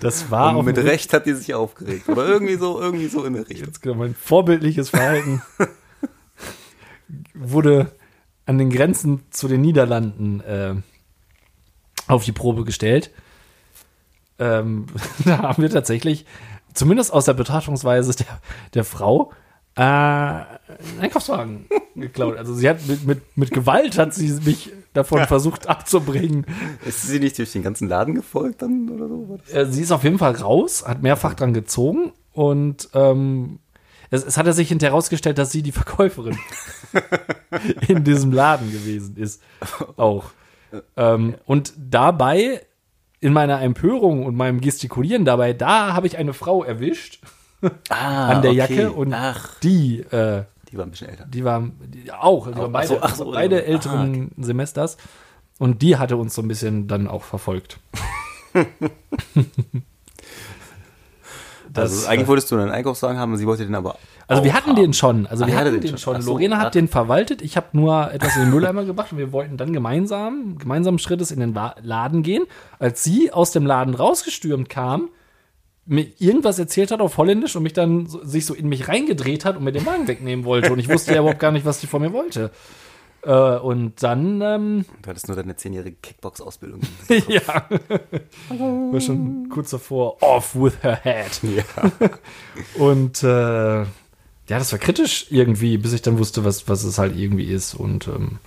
das 0.00 0.30
war 0.30 0.50
Und 0.50 0.56
auch 0.56 0.62
mit 0.62 0.78
Recht 0.78 1.12
hat 1.12 1.26
die 1.26 1.34
sich 1.34 1.54
aufgeregt. 1.54 2.08
Oder 2.08 2.26
irgendwie 2.26 2.56
so, 2.56 2.80
irgendwie 2.80 3.06
so 3.06 3.24
in 3.24 3.34
der 3.34 3.48
Richtung. 3.48 3.66
Jetzt 3.68 3.82
genau, 3.82 3.96
mein 3.96 4.14
vorbildliches 4.14 4.90
Verhalten 4.90 5.42
wurde 7.38 7.92
an 8.46 8.58
den 8.58 8.70
Grenzen 8.70 9.24
zu 9.30 9.48
den 9.48 9.60
Niederlanden 9.60 10.40
äh, 10.40 10.74
auf 12.06 12.24
die 12.24 12.32
Probe 12.32 12.64
gestellt. 12.64 13.10
Ähm, 14.38 14.86
da 15.24 15.38
haben 15.38 15.62
wir 15.62 15.70
tatsächlich, 15.70 16.26
zumindest 16.74 17.12
aus 17.12 17.24
der 17.24 17.34
Betrachtungsweise 17.34 18.14
der, 18.14 18.40
der 18.74 18.84
Frau, 18.84 19.32
äh, 19.76 19.82
einen 19.82 20.46
Einkaufswagen 21.00 21.66
geklaut. 21.94 22.36
Also 22.36 22.54
sie 22.54 22.68
hat 22.68 22.86
mit, 22.86 23.06
mit, 23.06 23.36
mit 23.36 23.50
Gewalt 23.50 23.98
hat 23.98 24.14
sie 24.14 24.32
mich 24.44 24.72
davon 24.94 25.26
versucht 25.26 25.68
abzubringen. 25.68 26.46
Ist 26.86 27.02
sie 27.02 27.20
nicht 27.20 27.36
durch 27.38 27.52
den 27.52 27.62
ganzen 27.62 27.88
Laden 27.88 28.14
gefolgt 28.14 28.62
dann 28.62 28.88
oder 28.88 29.08
so? 29.08 29.38
Äh, 29.52 29.66
sie 29.66 29.82
ist 29.82 29.92
auf 29.92 30.04
jeden 30.04 30.18
Fall 30.18 30.34
raus, 30.34 30.84
hat 30.86 31.02
mehrfach 31.02 31.34
dran 31.34 31.52
gezogen 31.52 32.12
und 32.32 32.88
ähm, 32.94 33.58
es, 34.10 34.24
es 34.24 34.36
hat 34.36 34.52
sich 34.54 34.68
hinterher 34.68 34.92
herausgestellt, 34.92 35.38
dass 35.38 35.52
sie 35.52 35.62
die 35.62 35.72
Verkäuferin 35.72 36.38
in 37.88 38.04
diesem 38.04 38.32
Laden 38.32 38.70
gewesen 38.72 39.16
ist. 39.16 39.42
Auch. 39.96 40.26
Ähm, 40.96 41.36
und 41.44 41.72
dabei, 41.76 42.64
in 43.20 43.32
meiner 43.32 43.60
Empörung 43.62 44.24
und 44.24 44.36
meinem 44.36 44.60
Gestikulieren 44.60 45.24
dabei, 45.24 45.52
da 45.52 45.94
habe 45.94 46.06
ich 46.06 46.18
eine 46.18 46.32
Frau 46.34 46.62
erwischt 46.64 47.20
Ah, 47.88 48.28
an 48.32 48.42
der 48.42 48.50
okay. 48.52 48.58
Jacke 48.58 48.92
und 48.92 49.12
Ach, 49.12 49.58
die, 49.60 50.00
äh, 50.00 50.44
die 50.70 50.76
war 50.76 50.84
ein 50.84 50.90
bisschen 50.90 51.08
älter. 51.08 51.24
die 51.26 51.44
war 51.44 51.62
die, 51.86 52.12
auch, 52.12 52.46
die 52.46 52.52
Ach 52.54 52.58
waren 52.58 52.72
beide, 52.72 52.88
so, 52.88 52.98
ach 53.00 53.14
so, 53.14 53.30
beide 53.30 53.56
ah, 53.56 53.60
älteren 53.60 54.30
Semesters. 54.36 54.96
Und 55.58 55.80
die 55.80 55.96
hatte 55.96 56.16
uns 56.18 56.34
so 56.34 56.42
ein 56.42 56.48
bisschen 56.48 56.86
dann 56.86 57.08
auch 57.08 57.22
verfolgt. 57.22 57.80
Das, 61.76 61.92
also 61.92 62.08
eigentlich 62.08 62.28
wolltest 62.28 62.50
du 62.50 62.56
einen 62.56 62.70
Einkaufswagen 62.70 63.18
haben, 63.18 63.36
sie 63.36 63.46
wollte 63.46 63.64
den 63.64 63.74
aber. 63.74 63.96
Also 64.28 64.42
wir 64.44 64.54
hatten 64.54 64.70
haben. 64.70 64.76
den 64.76 64.92
schon. 64.92 65.26
Also 65.26 65.44
Ach, 65.44 65.48
wir 65.48 65.56
hatten 65.56 65.72
den, 65.72 65.80
den 65.80 65.98
schon. 65.98 66.20
so, 66.20 66.32
Lorena 66.32 66.58
hat 66.58 66.74
den 66.74 66.88
verwaltet. 66.88 67.42
Ich 67.42 67.56
habe 67.56 67.68
nur 67.72 68.12
etwas 68.12 68.36
in 68.36 68.42
den 68.42 68.50
Mülleimer 68.50 68.84
gebracht 68.84 69.12
und 69.12 69.18
wir 69.18 69.32
wollten 69.32 69.56
dann 69.56 69.72
gemeinsam, 69.72 70.58
gemeinsamen 70.58 70.98
Schrittes 70.98 71.30
in 71.30 71.40
den 71.40 71.54
Laden 71.82 72.22
gehen. 72.22 72.44
Als 72.78 73.04
sie 73.04 73.32
aus 73.32 73.52
dem 73.52 73.66
Laden 73.66 73.94
rausgestürmt 73.94 74.68
kam, 74.68 75.10
mir 75.86 76.06
irgendwas 76.18 76.58
erzählt 76.58 76.90
hat 76.90 77.00
auf 77.00 77.16
Holländisch 77.16 77.54
und 77.54 77.62
mich 77.62 77.72
dann 77.72 78.06
so, 78.06 78.24
sich 78.24 78.44
so 78.44 78.54
in 78.54 78.68
mich 78.68 78.88
reingedreht 78.88 79.44
hat 79.44 79.56
und 79.56 79.64
mir 79.64 79.72
den 79.72 79.86
Wagen 79.86 80.08
wegnehmen 80.08 80.44
wollte. 80.44 80.72
Und 80.72 80.80
ich 80.80 80.88
wusste 80.88 81.12
ja 81.12 81.20
überhaupt 81.20 81.38
gar 81.38 81.52
nicht, 81.52 81.64
was 81.64 81.80
die 81.80 81.86
von 81.86 82.02
mir 82.02 82.12
wollte. 82.12 82.50
Äh, 83.22 83.56
und 83.58 84.02
dann, 84.02 84.40
ähm, 84.40 84.84
Du 85.02 85.10
hattest 85.10 85.28
nur 85.28 85.36
deine 85.36 85.56
zehnjährige 85.56 85.96
Kickbox-Ausbildung. 85.96 86.80
ja, 87.28 87.66
war 88.48 89.00
schon 89.00 89.48
kurz 89.48 89.70
davor, 89.70 90.22
off 90.22 90.54
with 90.54 90.74
her 90.82 91.00
head. 91.02 91.40
ja. 91.42 91.64
Und 92.80 93.22
äh, 93.22 93.82
ja, 94.48 94.58
das 94.58 94.70
war 94.70 94.78
kritisch 94.78 95.26
irgendwie, 95.30 95.76
bis 95.76 95.92
ich 95.92 96.02
dann 96.02 96.18
wusste, 96.18 96.44
was, 96.44 96.68
was 96.68 96.84
es 96.84 96.98
halt 96.98 97.16
irgendwie 97.16 97.46
ist. 97.46 97.74
Und 97.74 98.06
ähm, 98.06 98.38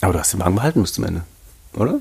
Aber 0.00 0.14
du 0.14 0.18
hast 0.18 0.32
den 0.32 0.40
Wagen 0.40 0.54
behalten 0.54 0.80
bis 0.80 0.94
zum 0.94 1.04
Ende, 1.04 1.24
oder? 1.74 2.00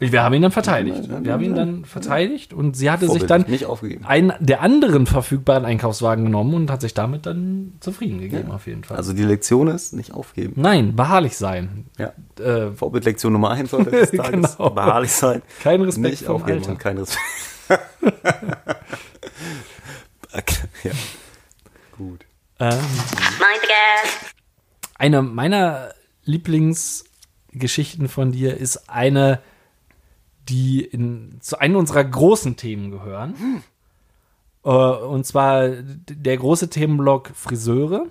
Wir 0.00 0.22
haben 0.22 0.34
ihn 0.34 0.42
dann 0.42 0.52
verteidigt. 0.52 1.06
Ja, 1.06 1.14
ja, 1.14 1.24
Wir 1.24 1.32
haben 1.32 1.42
ihn 1.42 1.50
ja. 1.50 1.56
dann 1.56 1.84
verteidigt 1.84 2.52
und 2.52 2.76
sie 2.76 2.90
hatte 2.90 3.08
sich 3.08 3.24
dann 3.24 3.42
nicht 3.48 3.66
aufgegeben. 3.66 4.04
einen 4.04 4.32
der 4.38 4.62
anderen 4.62 5.06
verfügbaren 5.06 5.64
Einkaufswagen 5.64 6.24
genommen 6.24 6.54
und 6.54 6.70
hat 6.70 6.80
sich 6.80 6.94
damit 6.94 7.26
dann 7.26 7.72
zufrieden 7.80 8.20
gegeben, 8.20 8.52
auf 8.52 8.66
jeden 8.66 8.84
Fall. 8.84 8.96
Also 8.96 9.12
die 9.12 9.24
Lektion 9.24 9.66
ist, 9.68 9.92
nicht 9.94 10.12
aufgeben. 10.14 10.54
Nein, 10.56 10.94
beharrlich 10.94 11.36
sein. 11.36 11.86
Ja. 11.98 12.12
Äh, 12.42 12.70
Vorbildlektion 12.72 13.32
Nummer 13.32 13.50
eins 13.50 13.72
heute 13.74 13.90
des 13.90 14.12
Tages. 14.12 14.56
Genau. 14.56 14.70
Beharrlich 14.70 15.12
sein. 15.12 15.42
Kein 15.62 15.82
Respekt 15.82 16.10
nicht 16.10 16.24
vom 16.24 16.36
aufgeben 16.36 16.58
Alter. 16.58 16.70
und 16.70 16.78
kein 16.78 16.98
Respekt. 16.98 17.24
ja. 20.84 20.92
Gut. 21.96 22.24
ähm, 22.60 22.78
eine 24.94 25.22
meiner 25.22 25.90
Lieblingsgeschichten 26.24 28.08
von 28.08 28.32
dir 28.32 28.56
ist 28.56 28.88
eine, 28.88 29.40
die 30.48 30.84
in, 30.84 31.38
zu 31.40 31.58
einem 31.58 31.76
unserer 31.76 32.04
großen 32.04 32.56
Themen 32.56 32.90
gehören. 32.90 33.34
Äh, 34.64 34.70
und 34.70 35.26
zwar 35.26 35.68
der 35.68 36.36
große 36.36 36.70
Themenblock 36.70 37.30
Friseure. 37.34 38.06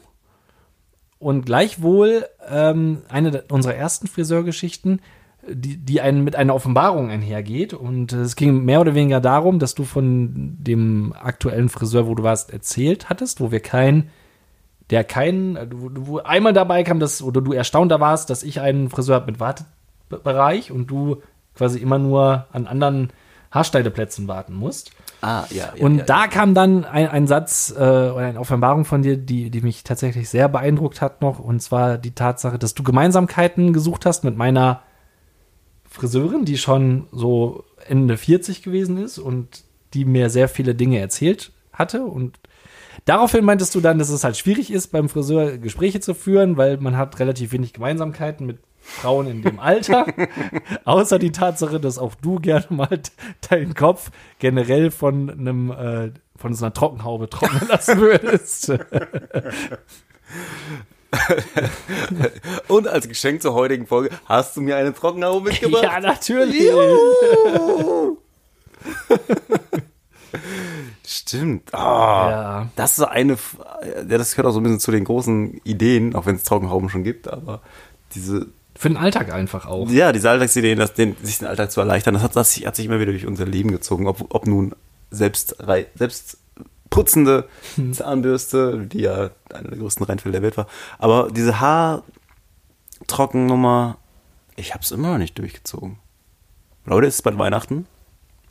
Und 1.19 1.45
gleichwohl 1.45 2.25
ähm, 2.47 3.01
eine 3.09 3.43
unserer 3.49 3.73
ersten 3.73 4.07
Friseurgeschichten, 4.07 5.01
die, 5.49 5.77
die 5.77 5.99
einen 6.01 6.23
mit 6.23 6.35
einer 6.35 6.53
Offenbarung 6.53 7.09
einhergeht. 7.09 7.73
Und 7.73 8.13
äh, 8.13 8.17
es 8.17 8.35
ging 8.35 8.63
mehr 8.65 8.81
oder 8.81 8.95
weniger 8.95 9.19
darum, 9.19 9.59
dass 9.59 9.75
du 9.75 9.83
von 9.83 10.57
dem 10.59 11.13
aktuellen 11.13 11.69
Friseur, 11.69 12.07
wo 12.07 12.15
du 12.15 12.23
warst, 12.23 12.53
erzählt 12.53 13.09
hattest, 13.09 13.41
wo 13.41 13.51
wir 13.51 13.61
kein 13.61 14.09
der 14.89 15.03
keinen, 15.03 15.55
äh, 15.55 15.67
wo, 15.71 15.89
wo 15.93 16.17
einmal 16.19 16.53
dabei 16.53 16.83
kam, 16.83 16.99
dass, 16.99 17.21
oder 17.21 17.41
du 17.41 17.53
erstaunter 17.53 17.99
warst, 17.99 18.29
dass 18.29 18.43
ich 18.43 18.61
einen 18.61 18.89
Friseur 18.89 19.15
habe 19.15 19.31
mit 19.31 19.39
Wartebereich 19.39 20.71
und 20.71 20.87
du 20.87 21.21
quasi 21.57 21.79
immer 21.79 21.97
nur 21.97 22.45
an 22.51 22.67
anderen 22.67 23.11
Haarschneideplätzen 23.51 24.27
warten 24.27 24.53
musst. 24.53 24.91
Ah, 25.21 25.45
ja. 25.49 25.73
ja 25.75 25.83
Und 25.83 25.99
ja, 25.99 26.03
da 26.05 26.27
kam 26.27 26.53
dann 26.53 26.85
ein, 26.85 27.07
ein 27.07 27.27
Satz 27.27 27.73
äh, 27.75 27.79
oder 27.79 28.17
eine 28.25 28.39
Offenbarung 28.39 28.85
von 28.85 29.01
dir, 29.01 29.17
die, 29.17 29.49
die 29.49 29.61
mich 29.61 29.83
tatsächlich 29.83 30.29
sehr 30.29 30.47
beeindruckt 30.47 31.01
hat 31.01 31.21
noch. 31.21 31.39
Und 31.39 31.61
zwar 31.61 31.97
die 31.97 32.11
Tatsache, 32.11 32.59
dass 32.59 32.73
du 32.73 32.83
Gemeinsamkeiten 32.83 33.73
gesucht 33.73 34.05
hast 34.05 34.23
mit 34.23 34.37
meiner 34.37 34.81
Friseurin, 35.89 36.45
die 36.45 36.57
schon 36.57 37.07
so 37.11 37.63
Ende 37.87 38.17
40 38.17 38.61
gewesen 38.61 38.97
ist 38.97 39.17
und 39.17 39.63
die 39.93 40.05
mir 40.05 40.29
sehr 40.29 40.49
viele 40.49 40.75
Dinge 40.75 40.99
erzählt 40.99 41.51
hatte. 41.71 42.03
Und 42.03 42.39
daraufhin 43.05 43.45
meintest 43.45 43.73
du 43.73 43.81
dann, 43.81 43.97
dass 43.97 44.09
es 44.09 44.23
halt 44.23 44.37
schwierig 44.37 44.71
ist, 44.71 44.91
beim 44.91 45.09
Friseur 45.09 45.57
Gespräche 45.57 45.99
zu 45.99 46.13
führen, 46.13 46.57
weil 46.57 46.77
man 46.77 46.97
hat 46.97 47.17
relativ 47.19 47.51
wenig 47.53 47.73
Gemeinsamkeiten 47.73 48.45
mit 48.45 48.59
Frauen 48.87 49.27
in 49.27 49.41
dem 49.41 49.59
Alter. 49.59 50.07
Außer 50.85 51.19
die 51.19 51.31
Tatsache, 51.31 51.79
dass 51.79 51.97
auch 51.97 52.15
du 52.15 52.39
gerne 52.39 52.65
mal 52.69 53.01
deinen 53.49 53.73
Kopf 53.75 54.11
generell 54.39 54.91
von 54.91 55.29
einem 55.29 55.71
äh, 55.71 56.11
von 56.37 56.53
so 56.53 56.65
einer 56.65 56.73
Trockenhaube 56.73 57.29
trocknen 57.29 57.67
lassen 57.69 57.99
würdest. 57.99 58.71
Und 62.67 62.87
als 62.87 63.07
Geschenk 63.07 63.41
zur 63.41 63.53
heutigen 63.53 63.87
Folge 63.87 64.09
hast 64.25 64.55
du 64.57 64.61
mir 64.61 64.75
eine 64.77 64.93
Trockenhaube 64.93 65.49
mitgebracht. 65.49 65.83
ja, 65.83 65.99
natürlich. 65.99 66.69
Stimmt. 71.05 71.73
Ah, 71.73 72.29
Ja. 72.29 72.69
Das 72.75 72.97
ist 72.97 73.03
eine, 73.03 73.37
ja, 73.83 74.03
das 74.17 74.31
gehört 74.31 74.47
auch 74.47 74.51
so 74.53 74.59
ein 74.59 74.63
bisschen 74.63 74.79
zu 74.79 74.91
den 74.91 75.05
großen 75.05 75.61
Ideen, 75.63 76.15
auch 76.15 76.25
wenn 76.25 76.35
es 76.35 76.43
Trockenhauben 76.43 76.89
schon 76.89 77.03
gibt, 77.03 77.27
aber 77.27 77.61
diese, 78.13 78.47
Für 78.77 78.89
den 78.89 78.97
Alltag 78.97 79.33
einfach 79.33 79.65
auch. 79.65 79.89
ja, 79.89 80.11
diese 80.11 80.29
Alltagsideen, 80.29 80.77
das, 80.77 80.93
den, 80.93 81.15
sich 81.21 81.39
den 81.39 81.47
Alltag 81.47 81.71
zu 81.71 81.79
erleichtern, 81.79 82.13
das 82.13 82.23
hat, 82.23 82.35
das 82.35 82.55
hat 82.57 82.75
sich 82.75 82.85
immer 82.85 82.99
wieder 82.99 83.11
durch 83.11 83.25
unser 83.25 83.45
Leben 83.45 83.71
gezogen, 83.71 84.07
ob, 84.07 84.33
ob 84.33 84.45
nun 84.45 84.75
selbst, 85.09 85.55
selbst 85.95 86.37
putzende 86.89 87.47
Zahnbürste, 87.91 88.85
die 88.85 89.01
ja 89.01 89.29
eine 89.53 89.69
der 89.69 89.77
größten 89.77 90.05
Reinfälle 90.05 90.33
der 90.33 90.41
Welt 90.41 90.57
war, 90.57 90.67
aber 90.99 91.29
diese 91.31 91.59
Haartrockennummer, 91.59 93.97
ich 94.55 94.73
hab's 94.73 94.91
immer 94.91 95.11
noch 95.11 95.17
nicht 95.17 95.37
durchgezogen. 95.37 95.99
Leute, 96.85 97.07
ist 97.07 97.15
es 97.15 97.21
bald 97.21 97.37
Weihnachten? 97.37 97.85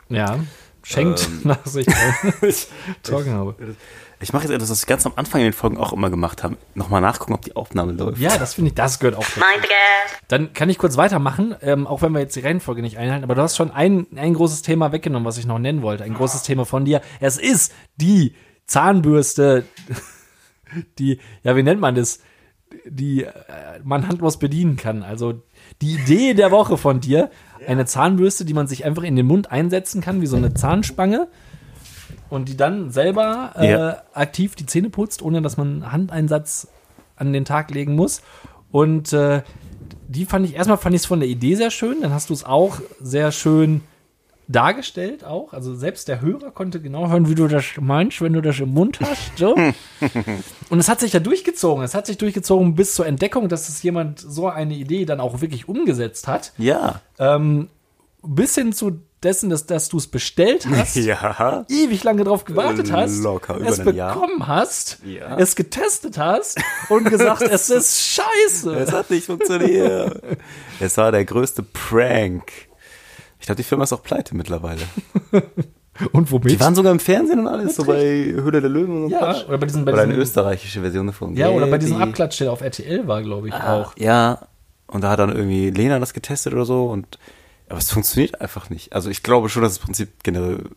Ja. 0.09 0.39
Schenkt 0.83 1.27
Ähm. 1.27 1.41
nach 1.45 1.67
sich 1.67 1.87
Trockenhaube. 3.03 3.77
Ich 4.21 4.33
mache 4.33 4.45
jetzt 4.45 4.53
etwas, 4.53 4.71
was 4.71 4.83
wir 4.83 4.87
ganz 4.87 5.05
am 5.05 5.13
Anfang 5.17 5.43
in 5.43 5.49
den 5.49 5.53
Folgen 5.53 5.77
auch 5.77 5.93
immer 5.93 6.09
gemacht 6.09 6.43
haben. 6.43 6.57
Nochmal 6.75 7.03
nachgucken, 7.03 7.35
ob 7.35 7.43
die 7.43 7.55
Aufnahme 7.55 7.93
läuft. 7.93 8.19
Ja, 8.19 8.37
das 8.39 8.55
finde 8.55 8.69
ich, 8.69 8.75
das 8.75 8.99
gehört 8.99 9.17
auch 9.17 9.25
dazu. 9.25 9.41
Dann 10.29 10.55
kann 10.55 10.71
ich 10.71 10.79
kurz 10.79 10.97
weitermachen, 10.97 11.55
ähm, 11.61 11.87
auch 11.87 12.01
wenn 12.01 12.13
wir 12.13 12.21
jetzt 12.21 12.35
die 12.35 12.41
Reihenfolge 12.41 12.81
nicht 12.81 12.97
einhalten, 12.97 13.25
aber 13.25 13.35
du 13.35 13.43
hast 13.43 13.57
schon 13.57 13.71
ein, 13.71 14.07
ein 14.17 14.33
großes 14.35 14.63
Thema 14.63 14.91
weggenommen, 14.93 15.27
was 15.27 15.37
ich 15.37 15.47
noch 15.47 15.59
nennen 15.59 15.83
wollte. 15.83 16.05
Ein 16.05 16.15
großes 16.15 16.43
Thema 16.43 16.65
von 16.65 16.87
dir. 16.87 17.03
Es 17.21 17.37
ist 17.37 17.73
die 17.97 18.35
Zahnbürste, 18.67 19.65
die, 20.99 21.21
ja, 21.43 21.55
wie 21.55 21.63
nennt 21.63 21.81
man 21.81 21.95
das? 21.95 22.21
Die 22.87 23.25
äh, 23.25 23.33
man 23.85 24.09
handlos 24.09 24.39
bedienen 24.39 24.77
kann. 24.77 25.03
Also 25.03 25.43
die 25.83 25.95
Idee 25.95 26.35
der 26.35 26.51
Woche 26.51 26.79
von 26.79 27.01
dir, 27.01 27.31
eine 27.67 27.85
Zahnbürste, 27.85 28.45
die 28.45 28.55
man 28.55 28.67
sich 28.67 28.85
einfach 28.85 29.03
in 29.03 29.15
den 29.15 29.27
Mund 29.27 29.51
einsetzen 29.51 30.01
kann, 30.01 30.21
wie 30.21 30.27
so 30.27 30.37
eine 30.37 30.55
Zahnspange. 30.55 31.29
Und 32.31 32.49
die 32.49 32.57
dann 32.57 32.91
selber 32.91 33.53
äh, 33.57 33.71
Ja. 33.71 34.03
aktiv 34.15 34.55
die 34.57 34.67
Zähne 34.67 34.91
putzt, 34.91 35.23
ohne 35.23 35.43
dass 35.43 35.57
man 35.57 35.69
einen 35.83 35.93
Handeinsatz 35.93 36.69
an 37.17 37.33
den 37.33 37.45
Tag 37.45 37.71
legen 37.71 37.95
muss. 37.95 38.23
Und 38.73 39.13
äh, 39.13 39.43
die 40.09 40.25
fand 40.25 40.47
ich, 40.47 40.55
erstmal 40.55 40.77
fand 40.79 40.95
ich 40.95 41.03
es 41.03 41.07
von 41.07 41.21
der 41.21 41.29
Idee 41.29 41.55
sehr 41.55 41.71
schön, 41.71 42.01
dann 42.03 42.13
hast 42.13 42.31
du 42.31 42.35
es 42.35 42.45
auch 42.45 42.81
sehr 43.01 43.33
schön 43.33 43.83
dargestellt 44.49 45.25
auch. 45.25 45.53
Also 45.53 45.75
selbst 45.75 46.07
der 46.09 46.21
Hörer 46.21 46.53
konnte 46.53 46.81
genau 46.81 47.09
hören, 47.09 47.29
wie 47.29 47.35
du 47.35 47.49
das 47.49 47.65
meinst, 47.81 48.21
wenn 48.21 48.33
du 48.33 48.41
das 48.41 48.61
im 48.61 48.69
Mund 48.73 49.01
hast. 49.01 49.37
So. 49.37 49.55
Und 50.71 50.79
es 50.79 50.89
hat 50.89 51.01
sich 51.01 51.13
ja 51.13 51.21
durchgezogen. 51.21 51.83
Es 51.83 51.95
hat 51.95 52.07
sich 52.07 52.17
durchgezogen 52.19 52.75
bis 52.77 52.95
zur 52.95 53.07
Entdeckung, 53.07 53.49
dass 53.49 53.69
es 53.69 53.83
jemand 53.83 54.21
so 54.21 54.49
eine 54.49 54.75
Idee 54.75 55.05
dann 55.05 55.19
auch 55.21 55.41
wirklich 55.41 55.69
umgesetzt 55.69 56.29
hat. 56.29 56.53
Ja. 56.59 57.01
Ähm, 57.19 57.69
bis 58.23 58.55
hin 58.55 58.73
zu 58.73 59.01
dessen, 59.23 59.51
dass, 59.51 59.67
dass 59.67 59.89
du 59.89 59.97
es 59.99 60.07
bestellt 60.07 60.67
hast 60.71 60.97
Ja. 60.97 61.65
ewig 61.69 62.05
lange 62.05 62.25
drauf 62.25 62.45
gewartet 62.45 62.93
hast, 62.93 63.19
Locker, 63.23 63.57
über 63.57 63.69
es 63.69 63.81
ein 63.81 63.95
Jahr. 63.95 64.15
bekommen 64.15 64.47
hast, 64.47 64.99
Ja. 65.05 65.37
es 65.39 65.57
getestet 65.57 66.19
hast 66.19 66.59
und 66.89 67.05
gesagt, 67.09 67.43
es 67.51 67.71
ist 67.71 68.01
scheiße. 68.03 68.75
Es 68.77 68.93
hat 68.93 69.11
nicht 69.11 69.27
funktioniert. 69.27 70.21
es 70.81 70.97
war 70.97 71.13
der 71.13 71.25
größte 71.25 71.63
Prank. 71.63 72.51
Ich 73.41 73.47
glaube, 73.47 73.57
die 73.57 73.63
Firma 73.65 73.85
ist 73.85 73.93
auch 73.93 74.03
pleite 74.03 74.37
mittlerweile. 74.37 74.81
Und 76.13 76.31
womit? 76.31 76.51
Die 76.51 76.61
waren 76.61 76.75
sogar 76.75 76.93
im 76.93 76.99
Fernsehen 77.01 77.39
und 77.39 77.47
alles, 77.49 77.77
so 77.77 77.85
bei 77.85 78.03
Höhle 78.27 78.61
der 78.61 78.69
Löwen 78.69 79.05
und 79.05 79.09
so. 79.09 79.15
ja, 79.15 79.19
Quatsch. 79.33 79.49
oder 79.49 79.57
bei 79.57 79.65
diesen, 79.67 79.85
bei 79.87 79.93
Oder 79.95 80.03
eine 80.03 80.11
diesen, 80.13 80.23
österreichische 80.25 80.83
Version 80.83 81.07
davon. 81.07 81.35
ja, 81.35 81.49
oder 81.49 81.67
bei 81.69 81.79
diesem. 81.79 81.97
Abklatsch, 82.03 82.39
der 82.41 82.53
auf 82.53 82.61
RTL 82.61 83.09
war, 83.09 83.23
glaube 83.23 83.49
ich, 83.49 83.55
Ah, 83.55 83.81
auch. 83.81 83.95
Ja, 83.97 84.47
und 84.89 85.03
da 85.03 85.09
hat 85.11 85.21
dann 85.21 85.35
irgendwie 85.35 85.71
Lena 85.71 85.99
das 85.99 86.13
getestet 86.13 86.53
oder 86.53 86.67
so 86.67 86.85
und 86.89 87.19
aber 87.69 87.79
es 87.79 87.91
funktioniert 87.91 88.41
einfach 88.41 88.71
nicht. 88.71 88.93
Also 88.93 89.11
ich 89.11 89.23
glaube 89.23 89.49
schon, 89.49 89.63
dass 89.63 89.75
das 89.75 89.85
Prinzip 89.85 90.23
generell 90.23 90.71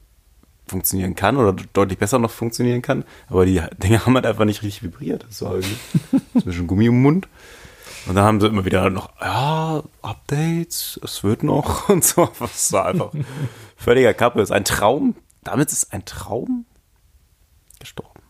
funktionieren 0.67 1.15
kann 1.15 1.37
oder 1.37 1.53
deutlich 1.73 1.97
besser 1.97 2.19
noch 2.19 2.31
funktionieren 2.31 2.81
kann, 2.81 3.03
aber 3.27 3.45
die 3.45 3.61
Dinge 3.77 4.05
haben 4.05 4.15
halt 4.15 4.25
einfach 4.25 4.45
nicht 4.45 4.61
richtig 4.63 4.83
vibriert. 4.83 5.25
Das 5.27 5.41
war 5.41 5.55
irgendwie 5.55 5.77
zwischen 6.41 6.67
Gummi 6.67 6.85
im 6.85 7.01
Mund. 7.01 7.27
Und 8.07 8.15
dann 8.15 8.23
haben 8.23 8.39
sie 8.39 8.47
immer 8.47 8.65
wieder 8.65 8.89
noch, 8.89 9.11
ja, 9.19 9.83
Updates, 10.01 10.99
es 11.03 11.23
wird 11.23 11.43
noch 11.43 11.89
und 11.89 12.03
so. 12.03 12.29
Das 12.39 12.71
war 12.71 12.85
einfach 12.85 13.11
völliger 13.75 14.13
Kappe. 14.13 14.41
Ist 14.41 14.51
ein 14.51 14.65
Traum. 14.65 15.15
Damit 15.43 15.71
ist 15.71 15.93
ein 15.93 16.05
Traum 16.05 16.65
gestorben. 17.79 18.21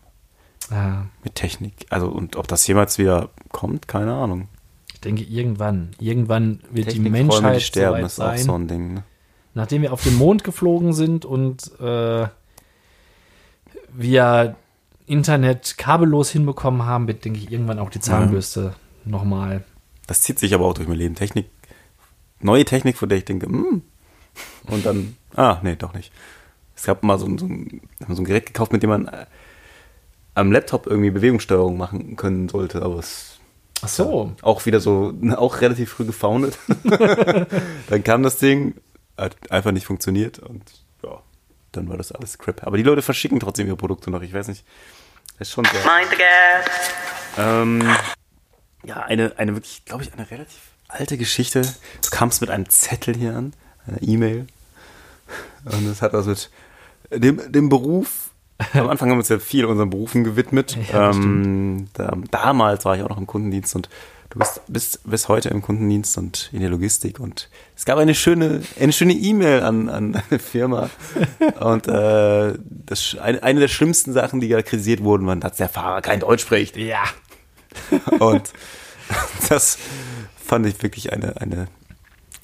Ja, 0.70 1.06
Mit 1.24 1.34
Technik. 1.34 1.86
Also, 1.90 2.08
und 2.08 2.36
ob 2.36 2.48
das 2.48 2.66
jemals 2.66 2.98
wieder 2.98 3.30
kommt, 3.50 3.88
keine 3.88 4.14
Ahnung. 4.14 4.48
Ich 5.00 5.02
denke, 5.02 5.22
irgendwann, 5.24 5.92
irgendwann 5.98 6.60
wird 6.70 6.88
die 6.88 7.00
Technikfreunde, 7.02 7.10
Menschheit 7.32 7.56
die 7.56 7.64
sterben, 7.64 8.06
soweit 8.08 8.34
ist 8.36 8.42
auch 8.42 8.46
so 8.46 8.54
ein 8.54 8.68
Ding. 8.68 8.94
Ne? 8.94 9.02
nachdem 9.54 9.82
wir 9.82 9.92
auf 9.94 10.04
den 10.04 10.14
Mond 10.16 10.44
geflogen 10.44 10.92
sind 10.92 11.24
und 11.24 11.72
äh, 11.80 12.26
wir 13.92 14.56
Internet 15.06 15.76
kabellos 15.78 16.30
hinbekommen 16.30 16.84
haben, 16.84 17.08
wird, 17.08 17.24
denke 17.24 17.38
ich, 17.40 17.50
irgendwann 17.50 17.78
auch 17.78 17.90
die 17.90 17.98
Zahnbürste 18.00 18.74
nochmal. 19.04 19.64
Das 20.06 20.20
zieht 20.20 20.38
sich 20.38 20.54
aber 20.54 20.66
auch 20.66 20.74
durch 20.74 20.86
mein 20.86 20.98
Leben. 20.98 21.14
Technik, 21.14 21.46
neue 22.40 22.64
Technik, 22.64 22.96
von 22.96 23.08
der 23.08 23.18
ich 23.18 23.24
denke, 23.24 23.46
hm. 23.46 23.82
Und 24.68 24.86
dann, 24.86 25.16
ah, 25.34 25.58
nee, 25.62 25.76
doch 25.76 25.94
nicht. 25.94 26.12
Es 26.76 26.84
gab 26.84 27.02
mal 27.02 27.18
so, 27.18 27.26
ein- 27.26 27.38
so, 27.38 27.46
ein, 27.46 27.80
so 28.08 28.22
ein 28.22 28.24
Gerät 28.24 28.46
gekauft, 28.46 28.72
mit 28.72 28.82
dem 28.82 28.90
man 28.90 29.08
äh, 29.08 29.26
am 30.34 30.52
Laptop 30.52 30.86
irgendwie 30.86 31.10
Bewegungssteuerung 31.10 31.76
machen 31.76 32.16
können 32.16 32.48
sollte, 32.48 32.82
aber 32.82 32.98
es 33.00 33.29
Ach 33.82 33.88
so. 33.88 34.32
auch 34.42 34.66
wieder 34.66 34.80
so, 34.80 35.14
auch 35.36 35.60
relativ 35.60 35.90
früh 35.90 36.04
gefoundet. 36.04 36.58
dann 37.88 38.04
kam 38.04 38.22
das 38.22 38.38
Ding, 38.38 38.74
hat 39.16 39.36
einfach 39.50 39.72
nicht 39.72 39.86
funktioniert 39.86 40.38
und 40.38 40.62
ja, 41.02 41.20
dann 41.72 41.88
war 41.88 41.96
das 41.96 42.12
alles 42.12 42.38
Crap. 42.38 42.66
Aber 42.66 42.76
die 42.76 42.82
Leute 42.82 43.02
verschicken 43.02 43.40
trotzdem 43.40 43.66
ihre 43.66 43.76
Produkte 43.76 44.10
noch, 44.10 44.22
ich 44.22 44.32
weiß 44.32 44.48
nicht. 44.48 44.64
Das 45.38 45.48
ist 45.48 45.54
schon 45.54 45.64
sehr. 45.64 45.80
Mind 45.84 46.10
the 46.10 46.16
gap. 46.16 46.70
Ähm, 47.38 47.96
ja, 48.84 49.02
eine, 49.02 49.32
eine 49.38 49.54
wirklich, 49.54 49.84
glaube 49.84 50.02
ich, 50.02 50.12
eine 50.12 50.30
relativ 50.30 50.60
alte 50.88 51.16
Geschichte. 51.16 51.62
Du 51.62 52.10
kamst 52.10 52.40
mit 52.40 52.50
einem 52.50 52.68
Zettel 52.68 53.16
hier 53.16 53.36
an, 53.36 53.54
einer 53.86 54.02
E-Mail. 54.02 54.46
Und 55.64 55.86
es 55.86 56.02
hat 56.02 56.14
also 56.14 56.30
mit 56.30 57.24
dem, 57.24 57.52
dem 57.52 57.68
Beruf. 57.68 58.29
Am 58.74 58.88
Anfang 58.88 59.08
haben 59.10 59.16
wir 59.16 59.20
uns 59.20 59.28
ja 59.28 59.38
viel 59.38 59.64
unseren 59.64 59.90
Berufen 59.90 60.24
gewidmet. 60.24 60.76
Ja, 60.92 61.10
ähm, 61.10 61.88
da, 61.94 62.16
damals 62.30 62.84
war 62.84 62.96
ich 62.96 63.02
auch 63.02 63.08
noch 63.08 63.18
im 63.18 63.26
Kundendienst 63.26 63.74
und 63.76 63.88
du 64.30 64.38
bist, 64.38 64.62
bist 64.68 65.00
bis 65.04 65.28
heute 65.28 65.48
im 65.48 65.62
Kundendienst 65.62 66.16
und 66.18 66.50
in 66.52 66.60
der 66.60 66.70
Logistik. 66.70 67.20
Und 67.20 67.48
es 67.76 67.84
gab 67.84 67.98
eine 67.98 68.14
schöne, 68.14 68.62
eine 68.78 68.92
schöne 68.92 69.14
E-Mail 69.14 69.62
an, 69.62 69.88
an 69.88 70.22
eine 70.30 70.38
Firma. 70.38 70.90
und 71.60 71.88
äh, 71.88 72.54
das, 72.64 73.16
eine, 73.20 73.42
eine 73.42 73.60
der 73.60 73.68
schlimmsten 73.68 74.12
Sachen, 74.12 74.40
die 74.40 74.48
da 74.48 74.62
kritisiert 74.62 75.02
wurden, 75.02 75.26
war, 75.26 75.36
dass 75.36 75.56
der 75.56 75.68
Fahrer 75.68 76.00
kein 76.02 76.20
Deutsch 76.20 76.42
spricht. 76.42 76.76
Ja. 76.76 77.04
Und 78.18 78.52
das 79.48 79.78
fand 80.44 80.66
ich 80.66 80.82
wirklich 80.82 81.12
eine, 81.12 81.40
eine 81.40 81.68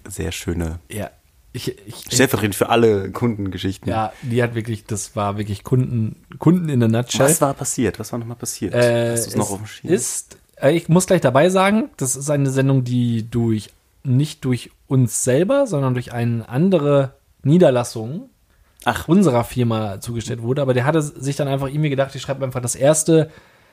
sehr 0.08 0.32
schöne, 0.32 0.78
Ja. 0.88 1.10
Ich, 1.56 1.74
ich, 1.86 2.04
stellvertretend 2.12 2.54
für 2.54 2.68
alle 2.68 3.10
Kundengeschichten. 3.10 3.88
ja, 3.88 4.12
die 4.20 4.42
hat 4.42 4.54
wirklich, 4.54 4.84
das 4.84 5.16
war 5.16 5.38
wirklich 5.38 5.64
Kunden, 5.64 6.16
Kunden 6.38 6.68
in 6.68 6.80
der 6.80 6.90
Nutshell. 6.90 7.24
Was 7.24 7.40
war 7.40 7.54
passiert? 7.54 7.98
Was 7.98 8.12
war 8.12 8.18
nochmal 8.18 8.36
passiert? 8.36 8.74
Äh, 8.74 9.12
Hast 9.12 9.32
du 9.32 9.38
noch 9.38 9.50
auf 9.50 9.56
dem 9.56 9.66
Schirm? 9.66 9.92
ist, 9.92 10.36
äh, 10.60 10.72
ich 10.72 10.90
muss 10.90 11.06
gleich 11.06 11.22
dabei 11.22 11.48
sagen, 11.48 11.88
das 11.96 12.14
ist 12.14 12.28
eine 12.28 12.50
Sendung, 12.50 12.84
die 12.84 13.28
durch, 13.30 13.70
nicht 14.04 14.44
durch 14.44 14.70
uns 14.86 15.24
selber, 15.24 15.66
sondern 15.66 15.94
durch 15.94 16.12
eine 16.12 16.46
andere 16.46 17.14
Niederlassung 17.42 18.28
Ach. 18.84 19.08
unserer 19.08 19.44
Firma 19.44 19.98
zugestellt 20.00 20.42
wurde. 20.42 20.60
Aber 20.60 20.74
der 20.74 20.84
hatte 20.84 21.00
sich 21.00 21.36
dann 21.36 21.48
einfach 21.48 21.68
irgendwie 21.68 21.90
gedacht, 21.90 22.14
ich 22.14 22.20
schreibe 22.20 22.44
einfach 22.44 22.60
das 22.60 22.74
erste, 22.74 23.30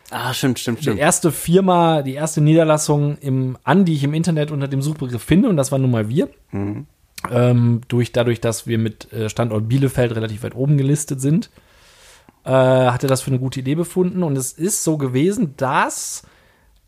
ah, 0.10 0.34
stimmt, 0.34 0.58
stimmt, 0.60 0.80
die 0.80 0.84
stimmt. 0.84 1.00
erste 1.00 1.34
Firma, 1.34 2.02
die 2.02 2.14
erste 2.14 2.40
Niederlassung 2.40 3.18
im, 3.20 3.58
an, 3.66 3.84
die 3.84 3.94
ich 3.94 4.06
im 4.06 4.14
Internet 4.14 4.52
unter 4.52 4.70
dem 4.70 4.82
Suchbegriff 4.82 5.22
finde. 5.22 5.50
Und 5.50 5.58
das 5.58 5.72
war 5.72 5.80
nun 5.80 5.92
mal 5.92 6.08
wir. 6.08 6.30
Mhm. 6.52 6.88
Ähm, 7.32 7.82
durch, 7.88 8.12
dadurch, 8.12 8.42
dass 8.42 8.68
wir 8.68 8.78
mit 8.78 9.12
äh, 9.14 9.30
Standort 9.30 9.68
Bielefeld 9.68 10.16
relativ 10.16 10.44
weit 10.44 10.56
oben 10.56 10.78
gelistet 10.78 11.22
sind, 11.22 11.50
äh, 12.44 12.50
hat 12.50 13.04
er 13.04 13.10
das 13.10 13.22
für 13.22 13.32
eine 13.32 13.40
gute 13.40 13.62
Idee 13.62 13.76
befunden. 13.76 14.24
Und 14.24 14.38
es 14.38 14.52
ist 14.54 14.84
so 14.84 14.98
gewesen, 14.98 15.54
dass 15.58 16.24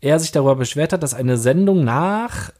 er 0.00 0.18
sich 0.18 0.32
darüber 0.32 0.56
beschwert 0.56 0.92
hat, 0.92 1.02
dass 1.02 1.14
eine 1.14 1.38
Sendung 1.38 1.84
nach, 1.84 2.50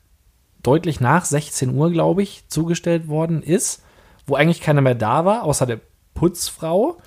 deutlich 0.62 1.00
nach 1.00 1.24
16 1.24 1.74
Uhr, 1.74 1.90
glaube 1.90 2.22
ich, 2.22 2.48
zugestellt 2.48 3.08
worden 3.08 3.42
ist, 3.42 3.82
wo 4.26 4.34
eigentlich 4.34 4.60
keiner 4.60 4.80
mehr 4.80 4.94
da 4.94 5.24
war, 5.24 5.44
außer 5.44 5.66
der 5.66 5.80
Putzfrau. 6.14 6.98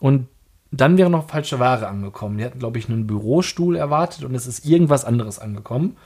Und 0.00 0.28
dann 0.70 0.98
wäre 0.98 1.10
noch 1.10 1.28
falsche 1.28 1.58
Ware 1.58 1.86
angekommen. 1.86 2.38
Die 2.38 2.44
hatten, 2.44 2.58
glaube 2.58 2.78
ich, 2.78 2.88
einen 2.88 3.06
Bürostuhl 3.06 3.76
erwartet 3.76 4.24
und 4.24 4.34
es 4.34 4.46
ist 4.46 4.66
irgendwas 4.66 5.04
anderes 5.04 5.38
angekommen. 5.38 5.96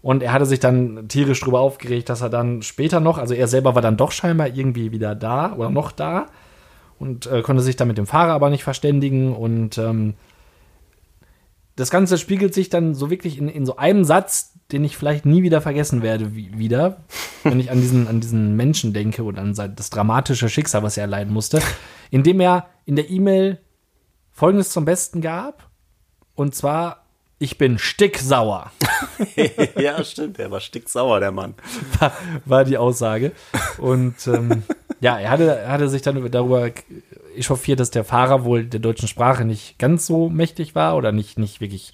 Und 0.00 0.22
er 0.22 0.32
hatte 0.32 0.46
sich 0.46 0.60
dann 0.60 1.08
tierisch 1.08 1.40
drüber 1.40 1.60
aufgeregt, 1.60 2.08
dass 2.08 2.20
er 2.20 2.30
dann 2.30 2.62
später 2.62 3.00
noch, 3.00 3.18
also 3.18 3.34
er 3.34 3.48
selber 3.48 3.74
war 3.74 3.82
dann 3.82 3.96
doch 3.96 4.12
scheinbar 4.12 4.48
irgendwie 4.48 4.92
wieder 4.92 5.14
da 5.14 5.54
oder 5.54 5.70
noch 5.70 5.90
da 5.90 6.26
und 6.98 7.26
äh, 7.26 7.42
konnte 7.42 7.62
sich 7.62 7.76
dann 7.76 7.88
mit 7.88 7.98
dem 7.98 8.06
Fahrer 8.06 8.32
aber 8.32 8.50
nicht 8.50 8.64
verständigen. 8.64 9.34
Und 9.34 9.78
ähm, 9.78 10.14
das 11.76 11.90
Ganze 11.90 12.18
spiegelt 12.18 12.54
sich 12.54 12.68
dann 12.68 12.94
so 12.94 13.10
wirklich 13.10 13.38
in, 13.38 13.48
in 13.48 13.66
so 13.66 13.76
einem 13.76 14.04
Satz, 14.04 14.54
den 14.72 14.84
ich 14.84 14.96
vielleicht 14.96 15.24
nie 15.26 15.42
wieder 15.42 15.60
vergessen 15.60 16.02
werde, 16.02 16.34
wie, 16.34 16.58
wieder, 16.58 16.98
wenn 17.42 17.60
ich 17.60 17.70
an 17.70 17.80
diesen, 17.80 18.06
an 18.06 18.20
diesen 18.20 18.56
Menschen 18.56 18.92
denke 18.92 19.24
und 19.24 19.38
an 19.38 19.54
das 19.54 19.90
dramatische 19.90 20.48
Schicksal, 20.48 20.82
was 20.82 20.96
er 20.96 21.02
erleiden 21.02 21.32
musste, 21.32 21.60
indem 22.10 22.40
er 22.40 22.66
in 22.84 22.96
der 22.96 23.10
E-Mail 23.10 23.58
Folgendes 24.30 24.70
zum 24.70 24.84
Besten 24.84 25.20
gab. 25.20 25.68
Und 26.34 26.54
zwar, 26.54 27.07
ich 27.38 27.56
bin 27.58 27.78
sticksauer, 27.78 28.72
ja, 29.76 30.02
stimmt, 30.02 30.38
der 30.38 30.50
war 30.50 30.60
sticksauer, 30.60 31.20
der 31.20 31.30
Mann. 31.32 31.54
war, 31.98 32.12
war 32.44 32.64
die 32.64 32.76
Aussage. 32.78 33.32
Und 33.78 34.14
ähm, 34.26 34.64
ja, 35.00 35.18
er 35.18 35.30
hatte, 35.30 35.44
er 35.56 35.70
hatte 35.70 35.88
sich 35.88 36.02
dann 36.02 36.30
darüber 36.30 36.70
echauffiert, 37.36 37.78
dass 37.80 37.90
der 37.90 38.04
Fahrer 38.04 38.44
wohl 38.44 38.64
der 38.64 38.80
deutschen 38.80 39.08
Sprache 39.08 39.44
nicht 39.44 39.78
ganz 39.78 40.06
so 40.06 40.28
mächtig 40.28 40.74
war 40.74 40.96
oder 40.96 41.12
nicht, 41.12 41.38
nicht 41.38 41.60
wirklich 41.60 41.92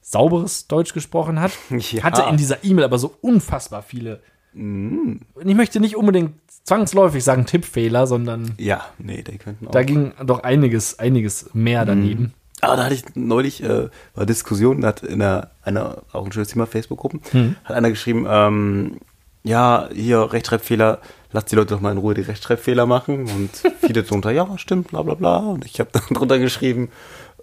sauberes 0.00 0.66
Deutsch 0.66 0.92
gesprochen 0.94 1.40
hat. 1.40 1.52
Ja. 1.70 2.02
Hatte 2.02 2.24
in 2.28 2.36
dieser 2.36 2.64
E-Mail 2.64 2.84
aber 2.84 2.98
so 2.98 3.14
unfassbar 3.20 3.82
viele. 3.82 4.20
Und 4.54 5.20
ich 5.46 5.54
möchte 5.54 5.80
nicht 5.80 5.96
unbedingt 5.96 6.34
zwangsläufig 6.64 7.24
sagen 7.24 7.46
Tippfehler, 7.46 8.06
sondern 8.06 8.54
Ja, 8.58 8.84
nee, 8.98 9.22
die 9.22 9.38
könnten 9.38 9.68
auch. 9.68 9.70
da 9.70 9.82
ging 9.82 10.12
doch 10.24 10.40
einiges, 10.42 10.98
einiges 10.98 11.50
mehr 11.54 11.84
daneben. 11.84 12.34
Aber 12.62 12.76
da 12.76 12.84
hatte 12.84 12.94
ich 12.94 13.04
neulich 13.14 13.62
äh, 13.62 13.88
war 14.14 14.24
Diskussion, 14.24 14.80
da 14.80 14.88
hat 14.88 15.02
in 15.02 15.20
einer, 15.20 15.50
einer 15.62 15.98
auch 16.12 16.24
ein 16.24 16.32
schönes 16.32 16.48
Thema 16.48 16.66
Facebook-Gruppen, 16.66 17.20
hat 17.64 17.76
einer 17.76 17.90
geschrieben, 17.90 18.24
ähm, 18.28 19.00
ja, 19.42 19.88
hier 19.92 20.32
Rechtschreibfehler, 20.32 21.00
lasst 21.32 21.50
die 21.50 21.56
Leute 21.56 21.74
doch 21.74 21.80
mal 21.80 21.90
in 21.90 21.98
Ruhe 21.98 22.14
die 22.14 22.20
Rechtschreibfehler 22.20 22.86
machen 22.86 23.28
und 23.28 23.50
viele 23.80 24.04
drunter, 24.04 24.30
ja, 24.30 24.46
stimmt, 24.58 24.88
bla 24.88 25.02
bla 25.02 25.14
bla. 25.14 25.38
Und 25.38 25.64
ich 25.64 25.80
habe 25.80 25.90
dann 25.92 26.04
drunter 26.10 26.38
geschrieben, 26.38 26.90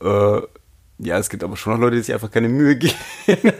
äh, 0.01 0.39
ja, 0.99 1.17
es 1.17 1.29
gibt 1.29 1.43
aber 1.43 1.55
schon 1.57 1.73
noch 1.73 1.79
Leute, 1.79 1.95
die 1.95 2.01
sich 2.03 2.13
einfach 2.13 2.29
keine 2.29 2.49
Mühe 2.49 2.75
geben. 2.75 2.93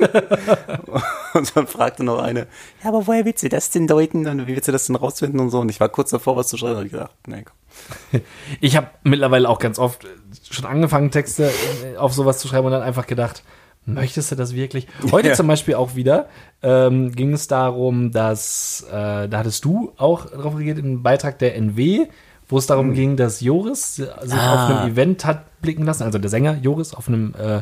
und 1.34 1.56
dann 1.56 1.68
fragte 1.68 2.04
noch 2.04 2.22
eine, 2.22 2.48
ja, 2.84 2.90
aber 2.90 3.08
woher 3.08 3.26
willst 3.26 3.44
du 3.44 3.50
das 3.50 3.70
denn 3.70 3.88
deuten? 3.88 4.28
Und 4.28 4.48
wie 4.48 4.56
willst 4.56 4.68
du 4.68 4.72
das 4.72 4.88
denn 4.88 4.96
rausfinden 4.96 5.40
und 5.40 5.50
so? 5.50 5.60
Und 5.60 5.70
ich 5.70 5.80
war 5.80 5.90
kurz 5.90 6.10
davor, 6.10 6.36
was 6.36 6.48
zu 6.48 6.58
schreiben, 6.58 6.80
und 6.80 6.86
ich 6.86 6.92
gedacht, 6.92 7.12
nee, 7.28 7.44
komm. 7.44 8.22
Ich 8.62 8.76
habe 8.76 8.88
mittlerweile 9.04 9.48
auch 9.48 9.60
ganz 9.60 9.80
oft 9.80 10.06
schon 10.50 10.66
angefangen, 10.66 11.12
Texte 11.12 11.52
äh, 11.86 11.98
auf 11.98 12.14
sowas 12.14 12.40
zu 12.40 12.48
schreiben 12.48 12.66
und 12.66 12.72
dann 12.74 12.82
einfach 12.82 13.08
gedacht, 13.08 13.44
möchtest 13.86 14.32
du 14.32 14.36
das 14.36 14.54
wirklich? 14.54 14.88
Heute 15.12 15.30
Ja. 15.30 15.34
zum 15.34 15.48
Beispiel 15.48 15.76
auch 15.76 15.96
wieder 15.96 16.28
ähm, 16.62 17.12
ging 17.14 17.34
es 17.34 17.48
darum, 17.48 18.12
dass, 18.12 18.86
äh, 18.90 19.28
da 19.30 19.38
hattest 19.38 19.64
du 19.66 19.94
auch 19.98 20.26
drauf 20.26 20.56
reagiert, 20.56 20.80
in 20.80 20.86
einem 20.86 21.04
Beitrag 21.04 21.40
der 21.40 21.56
NW, 21.56 22.08
wo 22.50 22.58
es 22.58 22.66
darum 22.68 22.94
ging, 22.94 23.16
dass 23.16 23.40
Joris 23.42 23.96
sich 23.98 24.10
auf 24.10 24.32
Ah. 24.34 24.80
einem 24.82 24.92
Event 24.94 25.24
hat 25.24 25.62
blicken 25.62 25.84
lassen, 25.86 26.04
also 26.04 26.18
der 26.20 26.30
Sänger 26.30 26.58
Joris 26.62 26.94
auf 26.94 27.08
einem, 27.08 27.34
äh, 27.40 27.62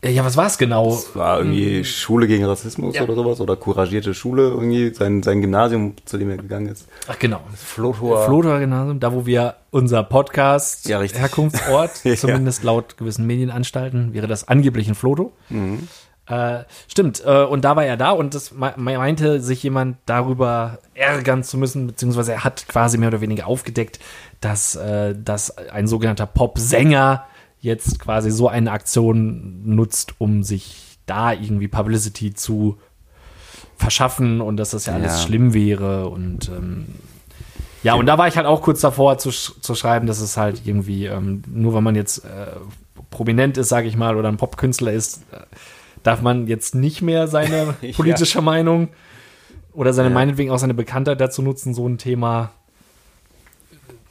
äh, 0.00 0.10
ja, 0.12 0.24
was 0.24 0.36
war 0.36 0.46
es 0.46 0.58
genau? 0.58 0.88
Es 0.92 1.14
war 1.16 1.38
irgendwie 1.38 1.84
Schule 1.84 2.26
gegen 2.28 2.44
Rassismus 2.44 2.94
Ja. 2.96 3.02
oder 3.02 3.14
sowas 3.16 3.40
oder 3.40 3.56
couragierte 3.56 4.14
Schule 4.14 4.48
irgendwie, 4.48 4.94
sein, 4.94 5.22
sein 5.22 5.40
Gymnasium, 5.40 5.94
zu 6.04 6.18
dem 6.18 6.30
er 6.30 6.36
gegangen 6.36 6.68
ist. 6.68 6.86
Ach 7.08 7.18
genau, 7.18 7.40
Flotor. 7.54 8.24
Flotor 8.24 8.60
Gymnasium, 8.60 9.00
da 9.00 9.12
wo 9.12 9.26
wir 9.26 9.54
unser 9.70 10.02
Podcast 10.04 10.88
Ja. 10.88 11.00
Herkunftsort, 11.00 11.90
Ja. 12.04 12.14
zumindest 12.16 12.62
laut 12.64 12.96
gewissen 12.96 13.26
Medienanstalten, 13.26 14.12
wäre 14.14 14.26
das 14.28 14.46
angeblich 14.46 14.88
ein 14.88 14.94
Floto. 14.94 15.32
Mhm. 15.48 15.88
Äh, 16.28 16.64
stimmt, 16.88 17.22
äh, 17.24 17.44
und 17.44 17.64
da 17.64 17.74
war 17.76 17.84
er 17.84 17.96
da 17.96 18.10
und 18.10 18.34
das 18.34 18.52
me- 18.52 18.74
meinte 18.76 19.40
sich 19.40 19.62
jemand 19.62 19.96
darüber 20.06 20.78
ärgern 20.94 21.42
zu 21.42 21.56
müssen, 21.56 21.86
beziehungsweise 21.86 22.32
er 22.32 22.44
hat 22.44 22.68
quasi 22.68 22.98
mehr 22.98 23.08
oder 23.08 23.20
weniger 23.22 23.46
aufgedeckt, 23.46 23.98
dass, 24.40 24.76
äh, 24.76 25.14
dass 25.16 25.56
ein 25.56 25.86
sogenannter 25.86 26.26
Popsänger 26.26 27.24
jetzt 27.60 27.98
quasi 27.98 28.30
so 28.30 28.46
eine 28.48 28.70
Aktion 28.72 29.62
nutzt, 29.64 30.14
um 30.18 30.42
sich 30.42 30.98
da 31.06 31.32
irgendwie 31.32 31.68
Publicity 31.68 32.34
zu 32.34 32.78
verschaffen 33.76 34.40
und 34.40 34.56
dass 34.58 34.70
das 34.70 34.86
ja 34.86 34.94
alles 34.94 35.20
Ja. 35.22 35.26
schlimm 35.26 35.54
wäre 35.54 36.08
und 36.08 36.48
ähm, 36.48 36.86
ja, 37.84 37.94
und 37.94 38.06
da 38.06 38.18
war 38.18 38.26
ich 38.26 38.36
halt 38.36 38.46
auch 38.46 38.60
kurz 38.60 38.80
davor 38.80 39.18
zu, 39.18 39.30
sch 39.30 39.52
zu 39.60 39.74
schreiben, 39.76 40.06
dass 40.08 40.20
es 40.20 40.36
halt 40.36 40.62
irgendwie, 40.66 41.06
ähm, 41.06 41.42
nur 41.46 41.74
weil 41.74 41.80
man 41.80 41.94
jetzt 41.94 42.24
äh, 42.24 42.48
prominent 43.10 43.56
ist, 43.56 43.68
sage 43.68 43.86
ich 43.86 43.96
mal, 43.96 44.16
oder 44.16 44.28
ein 44.28 44.36
Popkünstler 44.36 44.92
ist, 44.92 45.22
äh, 45.32 45.36
darf 46.02 46.22
man 46.22 46.46
jetzt 46.46 46.74
nicht 46.74 47.02
mehr 47.02 47.28
seine 47.28 47.74
Ja. 47.82 47.92
politische 47.94 48.42
Meinung 48.42 48.88
oder 49.72 49.92
seine 49.92 50.08
Ja. 50.08 50.14
meinetwegen 50.14 50.50
auch 50.50 50.58
seine 50.58 50.74
Bekanntheit 50.74 51.20
dazu 51.20 51.42
nutzen, 51.42 51.74
so 51.74 51.88
ein 51.88 51.98
Thema 51.98 52.50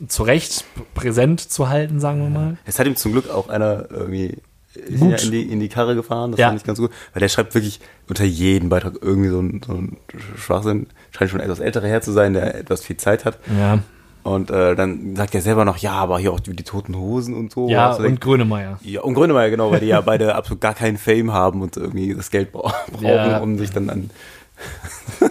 zu 0.07 0.23
Recht 0.23 0.63
präsent 0.93 1.41
zu 1.41 1.69
halten, 1.69 1.99
sagen 1.99 2.21
wir 2.21 2.29
mal. 2.29 2.57
Es 2.65 2.77
hat 2.79 2.85
ihm 2.87 2.95
zum 2.95 3.13
Glück 3.13 3.29
auch 3.29 3.49
einer 3.49 3.87
irgendwie 3.89 4.37
ja 4.89 5.15
in, 5.17 5.31
die, 5.31 5.41
in 5.41 5.59
die 5.59 5.69
Karre 5.69 5.95
gefahren, 5.95 6.31
das 6.31 6.39
Ja. 6.39 6.49
fand 6.49 6.59
ich 6.61 6.65
ganz 6.67 6.77
gut, 6.77 6.91
weil 7.13 7.19
der 7.21 7.29
schreibt 7.29 7.55
wirklich 7.55 7.79
unter 8.07 8.23
jedem 8.23 8.69
Beitrag 8.69 8.93
irgendwie 9.01 9.29
so 9.29 9.39
ein, 9.41 9.61
so 9.65 9.73
ein 9.73 9.97
Schwachsinn. 10.37 10.85
Scheint 11.11 11.31
schon 11.31 11.39
etwas 11.39 11.59
älterer 11.59 11.87
Herr 11.87 12.01
zu 12.01 12.11
sein, 12.11 12.33
der 12.33 12.53
etwas 12.53 12.83
viel 12.83 12.97
Zeit 12.97 13.25
hat. 13.25 13.39
Ja, 13.57 13.79
Und 14.23 14.51
äh, 14.51 14.75
dann 14.75 15.15
sagt 15.15 15.33
er 15.35 15.41
selber 15.41 15.63
noch, 15.63 15.77
ja, 15.77 15.93
aber 15.93 16.19
hier 16.19 16.33
auch 16.33 16.39
die, 16.41 16.53
die 16.55 16.63
toten 16.63 16.95
Hosen 16.97 17.33
und 17.33 17.51
so. 17.51 17.69
ja 17.69 17.91
du 17.91 17.97
und 17.97 18.03
denkt, 18.03 18.21
Grönemeyer. 18.21 18.77
ja, 18.83 19.01
und 19.01 19.13
Grönemeyer, 19.13 19.49
genau, 19.49 19.71
weil 19.71 19.79
die 19.79 19.85
ja 19.87 20.01
beide 20.01 20.35
absolut 20.35 20.59
gar 20.59 20.73
keinen 20.73 20.97
Fame 20.97 21.31
haben 21.31 21.61
und 21.61 21.77
irgendwie 21.77 22.13
das 22.13 22.29
Geld 22.29 22.51
bra- 22.51 22.73
brauchen, 22.91 23.05
Ja. 23.05 23.37
um 23.39 23.57
sich 23.57 23.71
dann 23.71 23.89
an, 23.89 24.09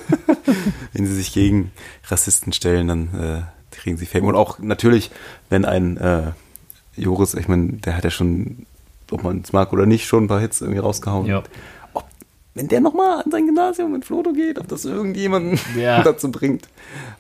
wenn 0.93 1.07
sie 1.07 1.15
sich 1.15 1.33
gegen 1.33 1.73
Rassisten 2.09 2.53
stellen, 2.53 2.89
dann 2.89 3.09
äh, 3.15 3.75
kriegen 3.75 3.97
sie 3.97 4.07
Fame. 4.07 4.25
Und 4.25 4.35
auch 4.35 4.59
natürlich, 4.59 5.11
wenn 5.51 5.65
ein 5.65 5.97
äh, 5.99 6.33
Joris, 6.97 7.35
ich 7.35 7.49
meine, 7.49 7.73
der 7.75 7.97
hat 7.97 8.05
ja 8.05 8.11
schon, 8.11 8.67
ob 9.11 9.23
man 9.23 9.41
es 9.43 9.53
mag 9.53 9.73
oder 9.73 9.87
nicht, 9.87 10.07
schon 10.07 10.25
ein 10.25 10.29
paar 10.29 10.41
Hits 10.41 10.61
irgendwie 10.61 10.81
rausgehauen. 10.81 11.27
Ja. 11.27 11.43
Wenn 12.57 12.69
der 12.69 12.81
nochmal 12.81 13.21
an 13.23 13.31
sein 13.31 13.45
Gymnasium 13.45 13.95
in 13.95 14.03
Floto 14.03 14.33
geht, 14.33 14.59
ob 14.59 14.67
das 14.69 14.87
irgendjemanden 14.87 15.59
Ja. 15.79 16.03
dazu 16.03 16.31
bringt, 16.33 16.69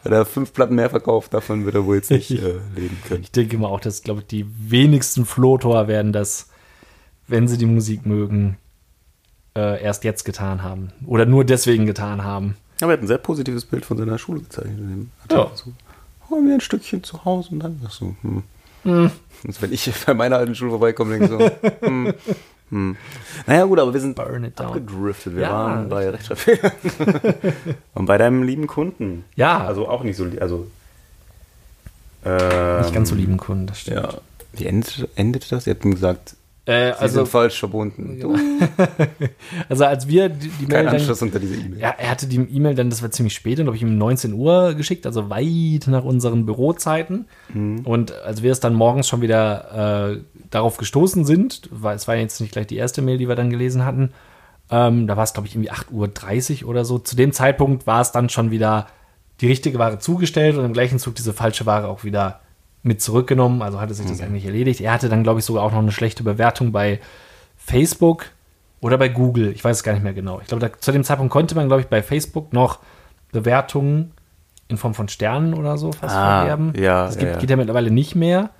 weil 0.02 0.14
er 0.14 0.24
fünf 0.24 0.54
Platten 0.54 0.74
mehr 0.76 0.88
verkauft, 0.88 1.34
davon 1.34 1.66
wird 1.66 1.74
er 1.74 1.84
wohl 1.84 1.96
jetzt 1.96 2.10
nicht 2.10 2.30
äh, 2.42 2.54
leben 2.74 2.96
können. 3.06 3.22
Ich 3.22 3.32
denke 3.32 3.58
mal 3.58 3.68
auch, 3.68 3.80
dass, 3.80 4.02
glaube 4.02 4.20
ich, 4.22 4.26
die 4.28 4.46
wenigsten 4.58 5.26
Flotor 5.26 5.88
werden 5.88 6.14
das, 6.14 6.48
wenn 7.28 7.48
sie 7.48 7.58
die 7.58 7.66
Musik 7.66 8.06
mögen, 8.06 8.56
äh, 9.54 9.82
erst 9.82 10.04
jetzt 10.04 10.24
getan 10.24 10.62
haben. 10.62 10.90
Oder 11.06 11.26
nur 11.26 11.44
deswegen 11.44 11.84
getan 11.84 12.24
haben. 12.24 12.56
Aber 12.80 12.92
er 12.92 12.94
hat 12.94 13.02
ein 13.04 13.06
sehr 13.06 13.18
positives 13.18 13.66
Bild 13.66 13.84
von 13.84 13.98
seiner 13.98 14.16
Schule 14.16 14.40
gezeichnet. 14.40 14.78
Hat 15.24 15.32
Ja. 15.32 15.38
er 15.44 15.50
So, 15.54 15.72
oh, 16.30 16.36
wir 16.42 16.54
ein 16.54 16.60
Stückchen 16.62 17.04
zu 17.04 17.26
Hause 17.26 17.50
und 17.52 17.60
dann 17.60 17.78
du, 18.00 18.16
hm. 18.22 18.42
Und 18.84 19.62
wenn 19.62 19.72
ich 19.72 19.92
bei 20.06 20.14
meiner 20.14 20.36
alten 20.36 20.54
Schule 20.54 20.70
vorbeikomme, 20.70 21.18
denke 21.18 21.24
ich 21.24 21.30
so, 21.30 21.70
hm, 21.86 22.14
hm. 22.70 22.96
Naja, 23.46 23.64
gut, 23.64 23.78
aber 23.78 23.92
wir 23.92 24.00
sind 24.00 24.18
abgedriftet. 24.18 25.34
Wir 25.36 25.42
Ja. 25.42 25.50
waren 25.52 25.88
bei 25.88 26.08
Rechtschreibfehlern. 26.10 26.72
und 27.94 28.06
bei 28.06 28.18
deinem 28.18 28.42
lieben 28.42 28.66
Kunden. 28.66 29.24
Ja. 29.36 29.64
Also 29.64 29.88
auch 29.88 30.02
nicht 30.02 30.16
so, 30.16 30.26
also. 30.40 30.66
Ähm, 32.24 32.80
Nicht 32.80 32.92
ganz 32.92 33.08
so 33.10 33.14
lieben 33.14 33.36
Kunden, 33.36 33.66
das 33.68 33.80
stimmt. 33.80 33.96
Ja. 34.02 34.08
Wie 34.52 34.66
endete, 34.66 35.08
endete 35.14 35.48
das? 35.48 35.66
Ihr 35.66 35.74
habt 35.74 35.84
ihm 35.84 35.92
gesagt, 35.94 36.34
Äh, 36.66 36.92
Sie 36.92 36.98
also, 36.98 37.14
sind 37.20 37.28
falsch 37.28 37.58
verbunden. 37.58 38.18
Du, 38.20 38.36
also 39.68 39.84
als 39.84 40.08
wir 40.08 40.28
die, 40.28 40.48
die 40.48 40.66
kein 40.66 40.68
Mail 40.68 40.84
dann, 40.86 40.94
Anschluss 40.96 41.22
unter 41.22 41.38
diese 41.38 41.54
E-Mail. 41.54 41.78
ja, 41.78 41.94
er 41.96 42.10
hatte 42.10 42.26
die 42.26 42.36
E-Mail 42.36 42.74
dann, 42.74 42.90
das 42.90 43.02
war 43.02 43.10
ziemlich 43.12 43.34
spät, 43.34 43.56
glaube 43.56 43.76
ich, 43.76 43.84
um 43.84 43.96
19 43.96 44.32
Uhr 44.32 44.74
geschickt, 44.74 45.06
also 45.06 45.30
weit 45.30 45.86
nach 45.86 46.02
unseren 46.04 46.44
Bürozeiten. 46.44 47.26
Und 47.84 48.12
als 48.12 48.42
wir 48.42 48.50
es 48.50 48.58
dann 48.58 48.74
morgens 48.74 49.06
schon 49.06 49.22
wieder 49.22 50.10
äh, 50.10 50.20
darauf 50.50 50.76
gestoßen 50.76 51.24
sind, 51.24 51.68
weil 51.70 51.94
es 51.94 52.08
war 52.08 52.16
jetzt 52.16 52.40
nicht 52.40 52.52
gleich 52.52 52.66
die 52.66 52.76
erste 52.76 53.00
Mail, 53.00 53.18
die 53.18 53.28
wir 53.28 53.36
dann 53.36 53.50
gelesen 53.50 53.84
hatten, 53.84 54.10
ähm, 54.68 55.06
da 55.06 55.16
war 55.16 55.22
es, 55.24 55.32
glaube 55.32 55.46
ich, 55.46 55.54
irgendwie 55.54 55.70
8.30 55.70 56.64
Uhr 56.64 56.70
oder 56.70 56.84
so. 56.84 56.98
Zu 56.98 57.14
dem 57.14 57.32
Zeitpunkt 57.32 57.86
war 57.86 58.00
es 58.00 58.10
dann 58.10 58.28
schon 58.28 58.50
wieder 58.50 58.88
die 59.40 59.46
richtige 59.46 59.78
Ware 59.78 59.98
zugestellt 59.98 60.56
und 60.56 60.64
im 60.64 60.72
gleichen 60.72 60.98
Zug 60.98 61.14
diese 61.14 61.32
falsche 61.32 61.66
Ware 61.66 61.88
auch 61.88 62.04
wieder 62.04 62.40
mit 62.86 63.02
zurückgenommen. 63.02 63.62
Also 63.62 63.80
hatte 63.80 63.94
sich 63.94 64.06
das 64.06 64.20
eigentlich 64.20 64.46
erledigt. 64.46 64.80
Er 64.80 64.92
hatte 64.92 65.08
dann, 65.08 65.22
glaube 65.22 65.40
ich, 65.40 65.44
sogar 65.44 65.62
auch 65.62 65.72
noch 65.72 65.78
eine 65.80 65.92
schlechte 65.92 66.22
Bewertung 66.22 66.72
bei 66.72 67.00
Facebook 67.56 68.26
oder 68.80 68.96
bei 68.98 69.08
Google. 69.08 69.52
Ich 69.52 69.64
weiß 69.64 69.78
es 69.78 69.82
gar 69.82 69.92
nicht 69.92 70.02
mehr 70.04 70.12
genau. 70.14 70.40
Ich 70.40 70.46
glaube, 70.48 70.66
da- 70.68 70.78
zu 70.78 70.92
dem 70.92 71.02
Zeitpunkt 71.04 71.32
konnte 71.32 71.54
man, 71.54 71.66
glaube 71.66 71.82
ich, 71.82 71.88
bei 71.88 72.02
Facebook 72.02 72.52
noch 72.52 72.78
Bewertungen 73.32 74.12
in 74.68 74.76
Form 74.76 74.94
von 74.94 75.08
Sternen 75.08 75.54
oder 75.54 75.78
so 75.78 75.92
fast 75.92 76.14
Ah, 76.14 76.40
vererben. 76.42 76.72
ja, 76.76 77.06
Das 77.06 77.18
gibt, 77.18 77.32
ja. 77.32 77.38
geht 77.38 77.50
ja 77.50 77.56
mittlerweile 77.56 77.90
nicht 77.90 78.14
mehr. 78.14 78.50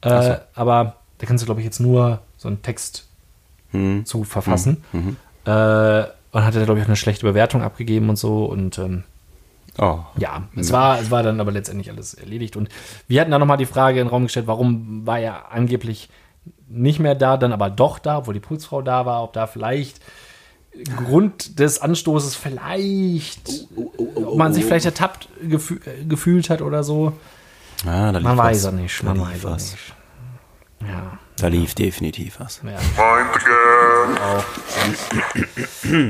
Äh, 0.00 0.22
so. 0.22 0.34
Aber 0.54 0.96
da 1.18 1.26
kannst 1.26 1.42
du, 1.42 1.46
glaube 1.46 1.60
ich, 1.60 1.64
jetzt 1.64 1.80
nur 1.80 2.20
so 2.36 2.48
einen 2.48 2.62
Text 2.62 3.06
Hm. 3.70 4.04
zu 4.04 4.24
verfassen. 4.24 4.84
Äh, 4.92 6.04
und 6.32 6.44
hatte, 6.44 6.64
glaube 6.64 6.78
ich, 6.78 6.84
auch 6.84 6.88
eine 6.88 6.96
schlechte 6.96 7.26
Bewertung 7.26 7.62
abgegeben 7.62 8.08
und 8.08 8.16
so. 8.16 8.44
Und 8.46 8.78
ähm, 8.78 9.04
Oh. 9.78 9.98
ja, 10.18 10.44
es 10.56 10.70
war, 10.72 11.00
es 11.00 11.10
war 11.10 11.22
dann 11.22 11.40
aber 11.40 11.50
letztendlich 11.50 11.90
alles 11.90 12.14
erledigt. 12.14 12.56
Und 12.56 12.68
wir 13.08 13.20
hatten 13.20 13.30
dann 13.30 13.40
nochmal 13.40 13.56
die 13.56 13.66
Frage 13.66 13.98
in 14.00 14.06
den 14.06 14.10
Raum 14.10 14.24
gestellt, 14.24 14.46
warum 14.46 15.04
war 15.06 15.18
er 15.18 15.50
angeblich 15.52 16.08
nicht 16.68 17.00
mehr 17.00 17.14
da, 17.14 17.36
dann 17.36 17.52
aber 17.52 17.70
doch 17.70 17.98
da, 17.98 18.18
obwohl 18.18 18.34
die 18.34 18.40
Putzfrau 18.40 18.82
da 18.82 19.04
war, 19.06 19.22
ob 19.24 19.32
da 19.32 19.46
vielleicht 19.46 20.00
Grund 20.96 21.58
des 21.58 21.80
Anstoßes 21.80 22.34
vielleicht, 22.34 23.66
ob 24.16 24.36
man 24.36 24.52
sich 24.52 24.64
vielleicht 24.64 24.86
ertappt 24.86 25.28
gefü 25.40 25.80
äh, 25.86 26.04
gefühlt 26.04 26.50
hat 26.50 26.62
oder 26.62 26.82
so. 26.82 27.12
Ah, 27.86 28.10
da 28.12 28.20
Man 28.20 28.36
weiß 28.36 28.64
es 28.64 28.72
nicht, 28.72 29.00
Da 29.02 29.14
man 29.14 29.20
weiß 29.20 29.44
was. 29.44 29.72
nicht. 29.72 29.94
Ja, 30.88 31.18
Da 31.36 31.48
lief 31.48 31.74
definitiv 31.74 32.38
was. 32.38 32.60
ja. 32.64 32.78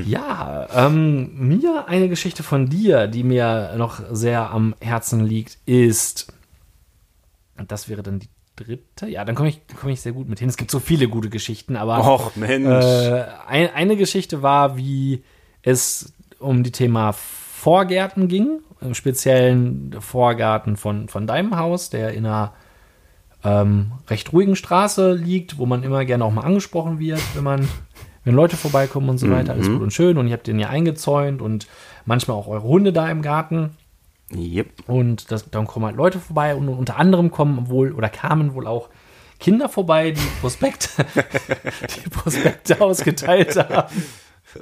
Ja, 0.06 0.68
ähm, 0.74 1.48
mir 1.48 1.88
eine 1.88 2.08
Geschichte 2.08 2.42
von 2.42 2.68
dir, 2.68 3.06
die 3.06 3.24
mir 3.24 3.74
noch 3.76 4.00
sehr 4.10 4.50
am 4.50 4.74
Herzen 4.80 5.24
liegt, 5.24 5.58
ist, 5.66 6.32
und 7.58 7.72
das 7.72 7.88
wäre 7.88 8.02
dann 8.02 8.20
die 8.20 8.28
dritte, 8.56 9.06
ja, 9.08 9.24
dann 9.24 9.34
komme 9.34 9.48
ich, 9.48 9.60
komme 9.80 9.92
ich 9.92 10.00
sehr 10.00 10.12
gut 10.12 10.28
mit 10.28 10.38
hin. 10.38 10.48
Es 10.48 10.56
gibt 10.56 10.70
so 10.70 10.78
viele 10.78 11.08
gute 11.08 11.28
Geschichten, 11.30 11.76
aber 11.76 11.98
Och, 12.06 12.36
Mensch. 12.36 12.84
äh, 12.84 13.24
ein, 13.46 13.70
eine 13.74 13.96
Geschichte 13.96 14.42
war, 14.42 14.76
wie 14.76 15.24
es 15.62 16.12
um 16.38 16.62
die 16.62 16.70
Thema 16.72 17.12
Vorgärten 17.12 18.28
ging, 18.28 18.60
im 18.80 18.94
speziellen 18.94 19.96
Vorgarten 20.00 20.76
von, 20.76 21.08
von 21.08 21.26
deinem 21.26 21.56
Haus, 21.56 21.90
der 21.90 22.12
in 22.12 22.26
einer 22.26 22.52
ähm, 23.44 23.92
recht 24.08 24.32
ruhigen 24.32 24.56
Straße 24.56 25.12
liegt, 25.12 25.58
wo 25.58 25.66
man 25.66 25.82
immer 25.82 26.04
gerne 26.04 26.24
auch 26.24 26.32
mal 26.32 26.42
angesprochen 26.42 26.98
wird, 26.98 27.20
wenn 27.34 27.44
man, 27.44 27.68
wenn 28.24 28.34
Leute 28.34 28.56
vorbeikommen 28.56 29.08
und 29.08 29.18
so 29.18 29.30
weiter, 29.30 29.52
alles 29.52 29.68
gut 29.68 29.82
und 29.82 29.92
schön. 29.92 30.16
Und 30.16 30.28
ihr 30.28 30.32
habt 30.32 30.46
den 30.46 30.58
ja 30.58 30.68
eingezäunt 30.68 31.42
und 31.42 31.66
manchmal 32.06 32.36
auch 32.36 32.48
eure 32.48 32.64
Hunde 32.64 32.92
da 32.92 33.08
im 33.10 33.22
Garten. 33.22 33.76
Yep. 34.34 34.88
Und 34.88 35.30
das, 35.30 35.50
dann 35.50 35.66
kommen 35.66 35.86
halt 35.86 35.96
Leute 35.96 36.18
vorbei 36.18 36.54
und 36.56 36.68
unter 36.68 36.96
anderem 36.96 37.30
kommen 37.30 37.68
wohl 37.68 37.92
oder 37.92 38.08
kamen 38.08 38.54
wohl 38.54 38.66
auch 38.66 38.88
Kinder 39.38 39.68
vorbei, 39.68 40.12
die 40.12 40.40
Prospekte, 40.40 40.88
die 42.04 42.08
Prospekte 42.08 42.80
ausgeteilt 42.80 43.56
haben. 43.56 44.02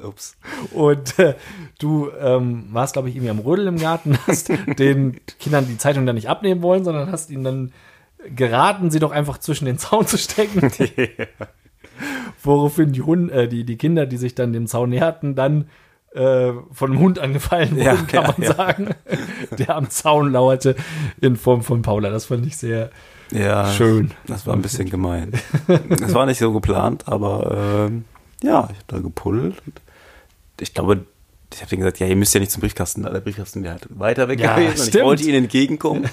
Ups. 0.02 0.36
Und 0.72 1.18
äh, 1.18 1.34
du 1.78 2.10
ähm, 2.18 2.66
warst, 2.70 2.94
glaube 2.94 3.08
ich, 3.08 3.14
irgendwie 3.14 3.30
am 3.30 3.40
Rödel 3.40 3.66
im 3.66 3.78
Garten, 3.78 4.18
hast 4.26 4.50
den 4.78 5.20
Kindern 5.38 5.66
die 5.68 5.78
Zeitung 5.78 6.06
dann 6.06 6.14
nicht 6.14 6.28
abnehmen 6.28 6.62
wollen, 6.62 6.82
sondern 6.82 7.12
hast 7.12 7.30
ihnen 7.30 7.44
dann 7.44 7.72
geraten, 8.34 8.90
sie 8.90 8.98
doch 8.98 9.12
einfach 9.12 9.38
zwischen 9.38 9.66
den 9.66 9.78
Zaun 9.78 10.06
zu 10.06 10.18
stecken. 10.18 10.70
Woraufhin 12.42 12.92
die, 12.92 13.02
Hunde, 13.02 13.32
äh, 13.34 13.48
die, 13.48 13.64
die 13.64 13.76
Kinder, 13.76 14.06
die 14.06 14.16
sich 14.16 14.34
dann 14.34 14.52
dem 14.52 14.66
Zaun 14.66 14.90
näherten, 14.90 15.34
dann 15.34 15.68
äh, 16.14 16.52
von 16.72 16.90
einem 16.90 17.00
Hund 17.00 17.18
angefallen 17.18 17.70
wurden, 17.72 17.82
Ja, 17.82 17.94
kann 17.94 18.24
ja, 18.24 18.34
man 18.36 18.42
ja. 18.42 18.54
sagen, 18.54 18.94
der 19.58 19.76
am 19.76 19.90
Zaun 19.90 20.32
lauerte 20.32 20.76
in 21.20 21.36
Form 21.36 21.62
von 21.62 21.82
Paula. 21.82 22.10
Das 22.10 22.26
fand 22.26 22.46
ich 22.46 22.56
sehr 22.56 22.90
schön. 23.76 24.10
Das 24.26 24.46
war 24.46 24.54
ein 24.54 24.60
bisschen 24.60 24.90
gemein. 24.90 25.32
Das 25.88 26.12
war 26.12 26.26
nicht 26.26 26.38
so 26.38 26.52
geplant, 26.52 27.08
aber 27.08 27.86
ähm, 27.88 28.04
ja, 28.42 28.68
ich 28.70 28.76
habe 28.76 28.84
da 28.88 28.98
gepullt. 28.98 29.56
Und 29.64 29.80
ich 30.60 30.74
glaube, 30.74 31.06
ich 31.54 31.60
habe 31.60 31.70
denen 31.70 31.80
gesagt, 31.80 31.98
ja, 31.98 32.06
ihr 32.06 32.16
müsst 32.16 32.34
ja 32.34 32.40
nicht 32.40 32.52
zum 32.52 32.60
Briefkasten. 32.60 33.02
Der 33.02 33.20
Briefkasten 33.20 33.62
wäre 33.62 33.74
halt 33.74 33.86
weiter 33.90 34.28
weg 34.28 34.40
Ja, 34.40 34.56
gewesen. 34.56 34.80
Und 34.80 34.94
ich 34.94 35.02
wollte 35.02 35.22
ihnen 35.24 35.44
entgegenkommen. 35.44 36.08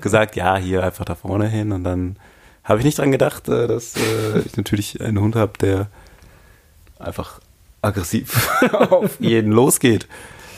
gesagt, 0.00 0.36
ja, 0.36 0.56
hier 0.56 0.82
einfach 0.82 1.04
da 1.04 1.14
vorne 1.14 1.48
hin. 1.48 1.72
Und 1.72 1.84
dann 1.84 2.16
habe 2.64 2.78
ich 2.80 2.84
nicht 2.84 2.98
dran 2.98 3.12
gedacht, 3.12 3.48
äh, 3.48 3.66
dass 3.66 3.96
äh, 3.96 4.40
ich 4.40 4.56
natürlich 4.56 5.00
einen 5.00 5.20
Hund 5.20 5.36
habe, 5.36 5.52
der 5.58 5.88
einfach 6.98 7.40
aggressiv 7.82 8.48
auf 8.72 9.20
jeden 9.20 9.52
losgeht. 9.52 10.08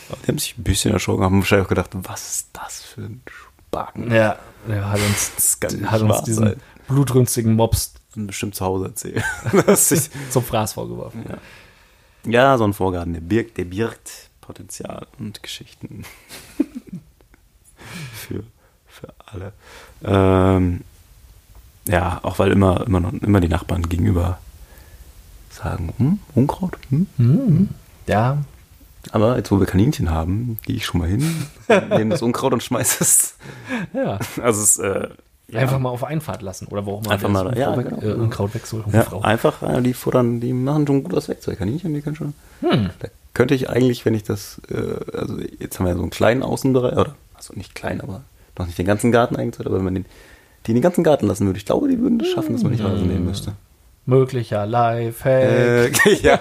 Aber 0.08 0.18
die 0.22 0.28
haben 0.28 0.38
sich 0.38 0.56
ein 0.56 0.62
bisschen 0.62 0.92
erschrocken, 0.92 1.24
haben 1.24 1.38
wahrscheinlich 1.40 1.66
auch 1.66 1.70
gedacht, 1.70 1.90
was 1.92 2.36
ist 2.36 2.48
das 2.52 2.82
für 2.82 3.02
ein 3.02 3.22
Spacken? 3.28 4.12
Ja, 4.12 4.38
der 4.68 4.88
hat 4.88 5.00
uns, 5.00 5.58
hat 5.84 6.00
uns 6.02 6.22
diesen 6.22 6.44
sein. 6.44 6.60
blutrünstigen 6.88 7.58
Und 8.14 8.28
bestimmt 8.28 8.54
zu 8.54 8.64
Hause 8.64 8.92
ich, 9.90 10.10
zum 10.30 10.44
Fraß 10.44 10.74
vorgeworfen. 10.74 11.24
Ja, 12.24 12.56
so 12.56 12.64
ein 12.64 12.72
Vorgarten, 12.72 13.12
der 13.12 13.20
birgt, 13.20 13.58
der 13.58 13.64
birgt 13.64 14.25
Potenzial 14.46 15.06
und 15.18 15.42
Geschichten. 15.42 16.04
für, 18.14 18.44
für 18.86 19.14
alle. 19.26 19.52
Ähm, 20.04 20.82
ja, 21.88 22.20
auch 22.22 22.38
weil 22.38 22.52
immer, 22.52 22.86
immer, 22.86 23.00
noch, 23.00 23.12
immer 23.12 23.40
die 23.40 23.48
Nachbarn 23.48 23.88
gegenüber 23.88 24.38
sagen, 25.50 25.92
hm, 25.98 26.18
Unkraut, 26.34 26.78
hm. 26.90 27.68
Ja, 28.06 28.38
Aber 29.10 29.36
jetzt, 29.36 29.50
wo 29.50 29.58
wir 29.58 29.66
Kaninchen 29.66 30.10
haben, 30.10 30.58
gehe 30.62 30.76
ich 30.76 30.86
schon 30.86 31.00
mal 31.00 31.08
hin, 31.08 31.46
nehme 31.90 32.10
das 32.10 32.22
Unkraut 32.22 32.52
und 32.52 32.62
schmeiße 32.62 33.02
es. 33.02 33.36
ja. 33.92 34.18
Also 34.42 34.62
es 34.62 34.78
äh, 34.78 35.08
ja, 35.48 35.60
Einfach 35.60 35.78
mal 35.78 35.90
auf 35.90 36.02
Einfahrt 36.02 36.42
lassen 36.42 36.66
oder 36.66 36.86
wo 36.86 36.94
auch 36.94 37.02
immer 37.02 37.12
Einfach 37.12 37.28
mal, 37.28 37.56
ja, 37.56 37.70
Unkraut, 37.70 38.00
genau. 38.00 38.12
äh, 38.14 38.16
Unkraut 38.16 38.54
wegsoll. 38.54 38.84
Ja, 38.92 39.06
einfach, 39.20 39.62
äh, 39.62 39.80
die 39.80 39.94
futtern, 39.94 40.40
die 40.40 40.52
machen 40.52 40.86
schon 40.88 41.04
gut 41.04 41.12
was 41.12 41.28
weg. 41.28 41.40
Zwei 41.40 41.54
Kaninchen, 41.54 41.94
die 41.94 42.00
können 42.00 42.16
schon. 42.16 42.34
Hm. 42.62 42.90
Da 42.98 43.08
könnte 43.36 43.54
ich 43.54 43.68
eigentlich, 43.68 44.04
wenn 44.06 44.14
ich 44.14 44.22
das, 44.24 44.60
äh, 44.70 45.16
also 45.16 45.36
jetzt 45.58 45.78
haben 45.78 45.84
wir 45.84 45.90
ja 45.90 45.96
so 45.96 46.02
einen 46.02 46.10
kleinen 46.10 46.42
Außenbereich, 46.42 46.92
oder, 46.96 47.14
also 47.34 47.52
nicht 47.54 47.74
klein, 47.74 48.00
aber 48.00 48.22
noch 48.58 48.64
nicht 48.66 48.78
den 48.78 48.86
ganzen 48.86 49.12
Garten 49.12 49.36
eingezahlt, 49.36 49.66
aber 49.66 49.76
wenn 49.76 49.84
man 49.84 49.94
den, 49.94 50.06
die 50.66 50.70
in 50.70 50.76
den 50.76 50.82
ganzen 50.82 51.04
Garten 51.04 51.26
lassen 51.26 51.44
würde, 51.46 51.58
ich 51.58 51.66
glaube, 51.66 51.86
die 51.88 52.00
würden 52.00 52.18
das 52.18 52.28
schaffen, 52.28 52.54
dass 52.54 52.62
man 52.62 52.72
nicht 52.72 52.82
Rasen 52.82 53.06
nehmen 53.06 53.26
müsste. 53.26 53.52
Möglicher 54.06 54.64
Lifehack. 54.66 56.06
Äh, 56.06 56.14
ja. 56.22 56.38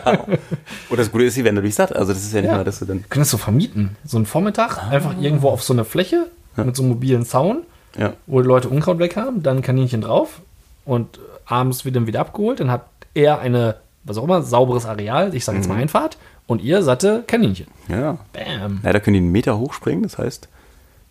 Und 0.89 0.97
das 0.99 1.11
Gute 1.11 1.25
ist, 1.25 1.33
sie 1.33 1.43
werden 1.43 1.55
dadurch 1.57 1.75
satt. 1.75 1.93
Also 1.95 2.13
das 2.13 2.23
ist 2.23 2.33
ja 2.33 2.41
nicht 2.41 2.51
Ja. 2.51 2.57
mal, 2.57 2.63
dass 2.63 2.79
du 2.79 2.85
dann. 2.85 3.03
Können 3.09 3.21
das 3.23 3.29
so 3.31 3.37
vermieten? 3.37 3.97
So 4.05 4.17
einen 4.17 4.25
Vormittag 4.25 4.77
einfach 4.89 5.19
irgendwo 5.19 5.49
auf 5.49 5.63
so 5.63 5.73
eine 5.73 5.83
Fläche 5.83 6.27
mit 6.55 6.75
so 6.75 6.83
einem 6.83 6.91
mobilen 6.93 7.25
Zaun, 7.25 7.63
Ja. 7.97 8.13
wo 8.27 8.39
die 8.41 8.47
Leute 8.47 8.69
Unkraut 8.69 8.99
weg 8.99 9.17
haben, 9.17 9.43
dann 9.43 9.61
Kaninchen 9.61 9.99
drauf 10.01 10.41
und 10.85 11.19
abends 11.45 11.83
wird 11.85 11.95
dann 11.97 12.07
wieder 12.07 12.21
abgeholt. 12.21 12.59
Dann 12.61 12.71
hat 12.71 12.85
er 13.15 13.39
eine, 13.39 13.75
was 14.05 14.17
auch 14.17 14.23
immer, 14.23 14.41
sauberes 14.43 14.85
Areal, 14.85 15.33
ich 15.35 15.43
sage 15.43 15.57
jetzt 15.57 15.67
mal 15.67 15.75
Einfahrt, 15.77 16.17
und 16.47 16.61
ihr 16.61 16.81
satte 16.83 17.23
Kaninchen. 17.27 17.67
Ja. 17.87 18.17
Bam. 18.33 18.79
Leider 18.83 18.99
können 18.99 19.13
die 19.15 19.19
einen 19.19 19.31
Meter 19.31 19.57
hochspringen, 19.57 20.03
das 20.03 20.17
heißt, 20.17 20.47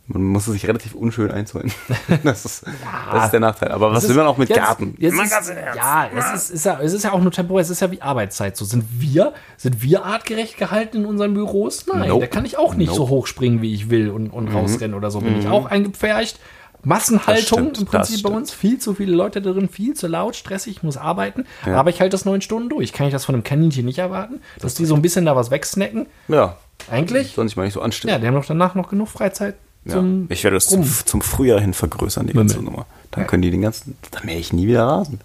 man 0.06 0.22
muss 0.22 0.44
sich 0.44 0.68
relativ 0.68 0.94
unschön 0.94 1.30
einzäunen. 1.30 1.72
Das 2.24 2.44
ist, 2.44 2.64
das 3.12 3.24
ist 3.24 3.30
der 3.32 3.40
Nachteil. 3.40 3.72
Aber 3.72 3.90
was 3.92 4.06
will 4.08 4.14
man 4.16 4.26
auch 4.26 4.36
mit 4.36 4.50
jetzt- 4.50 4.58
Garten? 4.58 4.94
Jetzt 4.98 5.14
ist, 5.14 5.32
Ernst. 5.32 5.52
ja, 5.76 6.08
es 6.14 6.34
ist, 6.34 6.50
ist 6.50 6.66
ja, 6.66 6.78
es 6.80 6.92
ist 6.92 7.04
ja 7.04 7.12
auch 7.12 7.20
nur 7.22 7.32
temporär, 7.32 7.62
es 7.62 7.70
ist 7.70 7.80
ja 7.80 7.90
wie 7.90 8.02
Arbeitszeit. 8.02 8.54
So 8.56 8.64
sind 8.66 8.84
wir, 9.00 9.32
sind 9.56 9.82
wir 9.82 10.04
artgerecht 10.04 10.58
gehalten 10.58 10.98
in 10.98 11.06
unseren 11.06 11.32
Büros? 11.32 11.86
Nein, 11.86 12.08
Nope. 12.10 12.20
da 12.20 12.26
kann 12.26 12.44
ich 12.44 12.58
auch 12.58 12.74
nicht 12.74 12.92
so 12.92 13.00
Nope. 13.00 13.10
hoch 13.10 13.26
springen, 13.26 13.62
wie 13.62 13.72
ich 13.72 13.88
will 13.88 14.10
und, 14.10 14.28
und 14.28 14.48
rausrennen 14.48 14.94
oder 14.94 15.10
so. 15.10 15.20
Bin 15.20 15.38
ich 15.38 15.48
auch 15.48 15.66
eingepfercht. 15.66 16.38
Massenhaltung 16.84 17.58
stimmt, 17.58 17.78
im 17.78 17.86
Prinzip 17.86 18.22
bei 18.22 18.30
uns. 18.30 18.52
Viel 18.52 18.78
zu 18.78 18.94
viele 18.94 19.14
Leute 19.14 19.40
drin, 19.42 19.68
viel 19.68 19.94
zu 19.94 20.06
laut, 20.06 20.36
stressig, 20.36 20.82
muss 20.82 20.96
arbeiten. 20.96 21.46
Aber 21.64 21.90
ich 21.90 22.00
halte 22.00 22.10
das 22.12 22.24
neun 22.24 22.40
Stunden 22.40 22.68
durch. 22.68 22.92
Kann 22.92 23.06
ich 23.06 23.12
das 23.12 23.24
von 23.24 23.34
einem 23.34 23.44
Kaninchen 23.44 23.84
nicht 23.84 23.98
erwarten? 23.98 24.40
Dass 24.60 24.74
die 24.74 24.84
so 24.84 24.94
ein 24.94 25.02
bisschen 25.02 25.24
da 25.24 25.34
was 25.36 25.50
wegsnacken? 25.50 26.06
Ja, 26.28 26.56
Eigentlich? 26.90 27.34
soll 27.34 27.44
nicht 27.44 27.56
mal 27.56 27.64
nicht 27.64 27.74
so 27.74 27.80
anstellen. 27.82 28.12
Ja, 28.12 28.18
die 28.18 28.26
haben 28.26 28.34
doch 28.34 28.44
danach 28.46 28.74
noch 28.74 28.88
genug 28.90 29.08
Freizeit 29.08 29.54
Ja. 29.84 29.94
zum 29.94 30.26
Ich 30.30 30.44
werde 30.44 30.56
das 30.56 30.66
zum, 30.66 30.84
zum 30.84 31.22
Frühjahr 31.22 31.60
hin 31.60 31.74
vergrößern, 31.74 32.26
die 32.26 32.32
ganze. 32.32 32.60
Nummer. 32.60 32.86
Dann 33.10 33.26
können 33.26 33.42
die 33.42 33.50
den 33.50 33.62
ganzen, 33.62 33.96
dann 34.10 34.26
mähe 34.26 34.38
ich 34.38 34.52
nie 34.52 34.66
wieder 34.66 34.84
Rasen. 34.84 35.20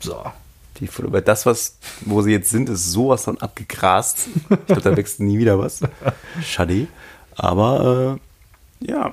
So. 0.00 0.16
Die, 0.80 0.88
weil 0.98 1.22
das, 1.22 1.46
was, 1.46 1.76
wo 2.00 2.22
sie 2.22 2.32
jetzt 2.32 2.50
sind, 2.50 2.68
ist 2.68 2.90
sowas 2.90 3.24
von 3.24 3.40
abgegrast. 3.40 4.26
Ich 4.50 4.66
glaube, 4.66 4.80
da 4.82 4.96
wächst 4.96 5.20
nie 5.20 5.38
wieder 5.38 5.56
was. 5.58 5.80
Schade. 6.42 6.88
Aber, 7.36 8.18
äh, 8.82 8.90
ja, 8.90 9.12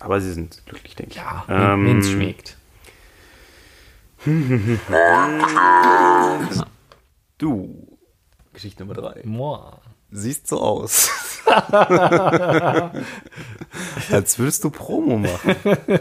aber 0.00 0.20
sie 0.20 0.32
sind 0.32 0.62
glücklich, 0.66 0.96
denke 0.96 1.12
ich. 1.12 1.16
Ja, 1.18 1.44
Ähm, 1.48 1.86
wenn 1.86 1.98
es 1.98 2.10
schmeckt. 2.10 2.56
Du, 7.38 7.86
Geschichte 8.52 8.82
Nummer 8.84 8.94
drei. 9.00 9.20
Moa. 9.24 9.80
Siehst 10.10 10.48
so 10.48 10.60
aus. 10.60 11.08
Als 14.10 14.38
würdest 14.38 14.64
du 14.64 14.70
Promo 14.70 15.18
machen. 15.18 15.56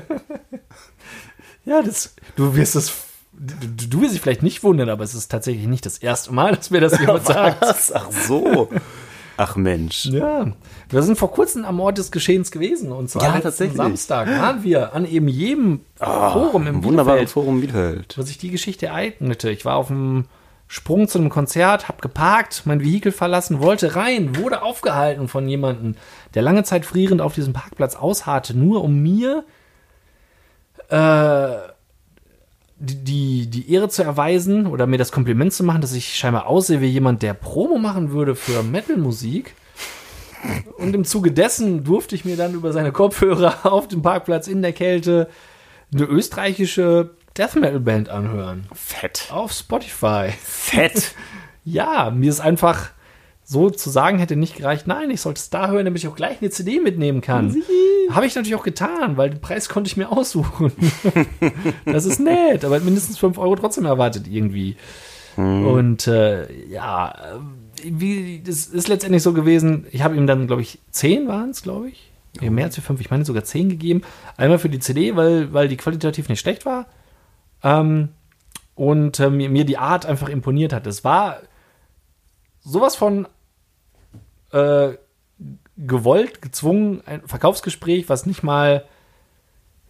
Ja, 1.65 1.81
das, 1.81 2.15
du 2.37 2.55
wirst 2.55 2.77
es, 2.77 2.93
du, 3.33 3.87
du 3.89 4.01
wirst 4.01 4.13
dich 4.13 4.21
vielleicht 4.21 4.41
nicht 4.41 4.63
wundern, 4.63 4.87
aber 4.89 5.03
es 5.03 5.13
ist 5.13 5.27
tatsächlich 5.27 5.67
nicht 5.67 5.85
das 5.85 5.97
erste 5.97 6.33
Mal, 6.33 6.55
dass 6.55 6.69
mir 6.69 6.79
das 6.79 6.97
jemand 6.97 7.25
sagt. 7.25 7.61
Ach 7.93 8.09
so. 8.09 8.69
Ach 9.37 9.55
Mensch. 9.55 10.05
Ja, 10.05 10.47
wir 10.89 11.03
sind 11.03 11.17
vor 11.17 11.31
kurzem 11.31 11.63
am 11.63 11.79
Ort 11.79 11.99
des 11.99 12.11
Geschehens 12.11 12.51
gewesen 12.51 12.91
und 12.91 13.09
zwar 13.09 13.23
Ja, 13.23 13.39
tatsächlich. 13.39 13.77
Samstag 13.77 14.27
waren 14.27 14.63
wir 14.63 14.93
an 14.93 15.05
eben 15.05 15.27
jedem 15.27 15.81
Forum 15.95 16.65
im 16.67 16.81
Bielefeld, 16.81 17.29
Forum 17.29 17.61
Bielefeld. 17.61 18.17
wo 18.17 18.23
sich 18.23 18.37
die 18.39 18.49
Geschichte 18.49 18.87
ereignete. 18.87 19.49
Ich 19.51 19.63
war 19.63 19.75
auf 19.75 19.87
dem 19.87 20.25
Sprung 20.67 21.07
zu 21.07 21.19
einem 21.19 21.29
Konzert, 21.29 21.87
hab 21.87 22.01
geparkt, 22.01 22.63
mein 22.65 22.81
Vehikel 22.81 23.11
verlassen, 23.13 23.61
wollte 23.61 23.95
rein, 23.95 24.35
wurde 24.35 24.63
aufgehalten 24.63 25.27
von 25.27 25.47
jemandem, 25.47 25.95
der 26.33 26.41
lange 26.41 26.63
Zeit 26.63 26.85
frierend 26.85 27.21
auf 27.21 27.35
diesem 27.35 27.53
Parkplatz 27.53 27.95
ausharrte, 27.95 28.57
nur 28.57 28.83
um 28.83 29.01
mir 29.01 29.45
äh, 30.89 31.55
die, 32.79 33.47
die, 33.47 33.71
Ehre 33.71 33.89
zu 33.89 34.03
erweisen 34.03 34.67
oder 34.67 34.85
mir 34.85 34.97
das 34.97 35.11
Kompliment 35.11 35.53
zu 35.53 35.63
machen, 35.63 35.81
dass 35.81 35.93
ich 35.93 36.15
scheinbar 36.15 36.47
aussehe 36.47 36.81
wie 36.81 36.87
jemand, 36.87 37.23
der 37.23 37.33
Promo 37.33 37.77
machen 37.77 38.11
würde 38.11 38.35
für 38.35 38.63
Metalmusik. 38.63 39.55
Und 40.77 40.93
im 40.93 41.03
Zuge 41.03 41.31
dessen 41.31 41.83
durfte 41.83 42.13
ich 42.13 42.23
mir 42.23 42.37
dann 42.37 42.53
über 42.53 42.71
seine 42.71 42.91
Kopfhörer 42.91 43.59
auf 43.71 43.87
dem 43.87 44.01
Parkplatz 44.01 44.47
in 44.47 44.61
der 44.61 44.73
Kälte 44.73 45.29
eine 45.91 46.03
österreichische 46.03 47.11
Death 47.37 47.55
Metal 47.55 47.79
Band 47.79 48.09
anhören. 48.09 48.67
Fett. 48.73 49.29
Auf 49.31 49.51
Spotify. 49.51 50.31
Fett. 50.43 51.15
Ja, 51.69 52.11
mir 52.11 52.29
ist 52.29 52.39
einfach 52.39 52.91
so 53.49 53.69
zu 53.69 53.89
sagen, 53.89 54.19
hätte 54.19 54.35
nicht 54.35 54.57
gereicht. 54.57 54.87
Nein, 54.87 55.09
ich 55.09 55.21
sollte 55.21 55.39
es 55.39 55.49
da 55.49 55.69
hören, 55.69 55.85
damit 55.85 56.01
ich 56.01 56.07
auch 56.09 56.17
gleich 56.17 56.41
eine 56.41 56.49
CD 56.49 56.81
mitnehmen 56.81 57.21
kann. 57.21 57.63
Habe 58.11 58.25
ich 58.25 58.35
natürlich 58.35 58.55
auch 58.55 58.63
getan, 58.63 59.15
weil 59.15 59.29
den 59.29 59.39
Preis 59.39 59.69
konnte 59.69 59.87
ich 59.87 59.95
mir 59.95 60.11
aussuchen. 60.11 60.73
das 61.85 62.03
ist 62.03 62.19
nett, 62.19 62.65
aber 62.65 62.81
mindestens 62.81 63.17
5 63.17 63.37
Euro 63.37 63.55
trotzdem 63.55 63.85
erwartet 63.85 64.27
irgendwie. 64.27 64.75
Und 65.37 66.07
äh, 66.07 66.51
ja, 66.67 67.39
wie, 67.81 68.41
das 68.45 68.67
ist 68.67 68.89
letztendlich 68.89 69.23
so 69.23 69.31
gewesen, 69.31 69.87
ich 69.91 70.01
habe 70.01 70.17
ihm 70.17 70.27
dann, 70.27 70.47
glaube 70.47 70.61
ich, 70.63 70.79
10 70.91 71.29
waren 71.29 71.51
es, 71.51 71.61
glaube 71.61 71.87
ich. 71.87 72.11
Nee, 72.41 72.49
mehr 72.49 72.65
als 72.65 72.75
wie 72.75 72.81
5, 72.81 72.99
ich 72.99 73.11
meine 73.11 73.23
sogar 73.23 73.45
10 73.45 73.69
gegeben. 73.69 74.01
Einmal 74.35 74.59
für 74.59 74.67
die 74.67 74.79
CD, 74.79 75.15
weil, 75.15 75.53
weil 75.53 75.69
die 75.69 75.77
qualitativ 75.77 76.27
nicht 76.27 76.41
schlecht 76.41 76.65
war. 76.65 76.87
Ähm, 77.63 78.09
und 78.75 79.21
äh, 79.21 79.29
mir 79.29 79.63
die 79.63 79.77
Art 79.77 80.05
einfach 80.05 80.27
imponiert 80.27 80.73
hat. 80.73 80.85
Es 80.85 81.05
war 81.05 81.37
sowas 82.59 82.97
von 82.97 83.27
äh, 84.51 84.97
gewollt, 85.77 86.41
gezwungen, 86.41 87.01
ein 87.05 87.21
Verkaufsgespräch, 87.25 88.09
was 88.09 88.25
nicht 88.25 88.43
mal, 88.43 88.85